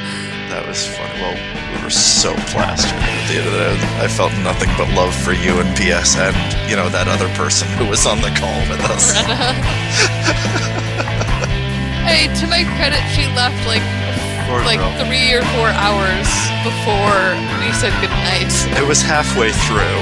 That 0.49 0.65
was 0.67 0.85
fun. 0.87 1.09
Well, 1.21 1.35
we 1.75 1.83
were 1.83 1.89
so 1.89 2.33
plastered. 2.51 2.97
At 2.99 3.27
the 3.29 3.37
end 3.39 3.47
of 3.47 3.53
the 3.53 3.59
day, 3.59 3.77
I 4.03 4.07
felt 4.07 4.31
nothing 4.43 4.69
but 4.77 4.87
love 4.95 5.13
for 5.13 5.33
you 5.33 5.59
and 5.59 5.69
PS 5.75 6.15
and, 6.17 6.35
you 6.69 6.75
know, 6.75 6.89
that 6.89 7.07
other 7.07 7.29
person 7.35 7.67
who 7.77 7.85
was 7.87 8.05
on 8.05 8.21
the 8.21 8.31
call 8.35 8.59
with 8.71 8.81
us. 8.87 9.13
hey, 12.07 12.27
to 12.39 12.45
my 12.47 12.63
credit, 12.79 13.03
she 13.11 13.27
left 13.35 13.59
like 13.67 13.83
Poor 14.47 14.63
like 14.63 14.79
girl. 14.79 14.95
three 15.03 15.35
or 15.35 15.43
four 15.59 15.67
hours 15.75 16.27
before 16.63 17.35
we 17.59 17.67
said 17.75 17.91
goodnight. 17.99 18.47
It 18.79 18.87
was 18.87 19.01
halfway 19.03 19.51
through. 19.51 19.99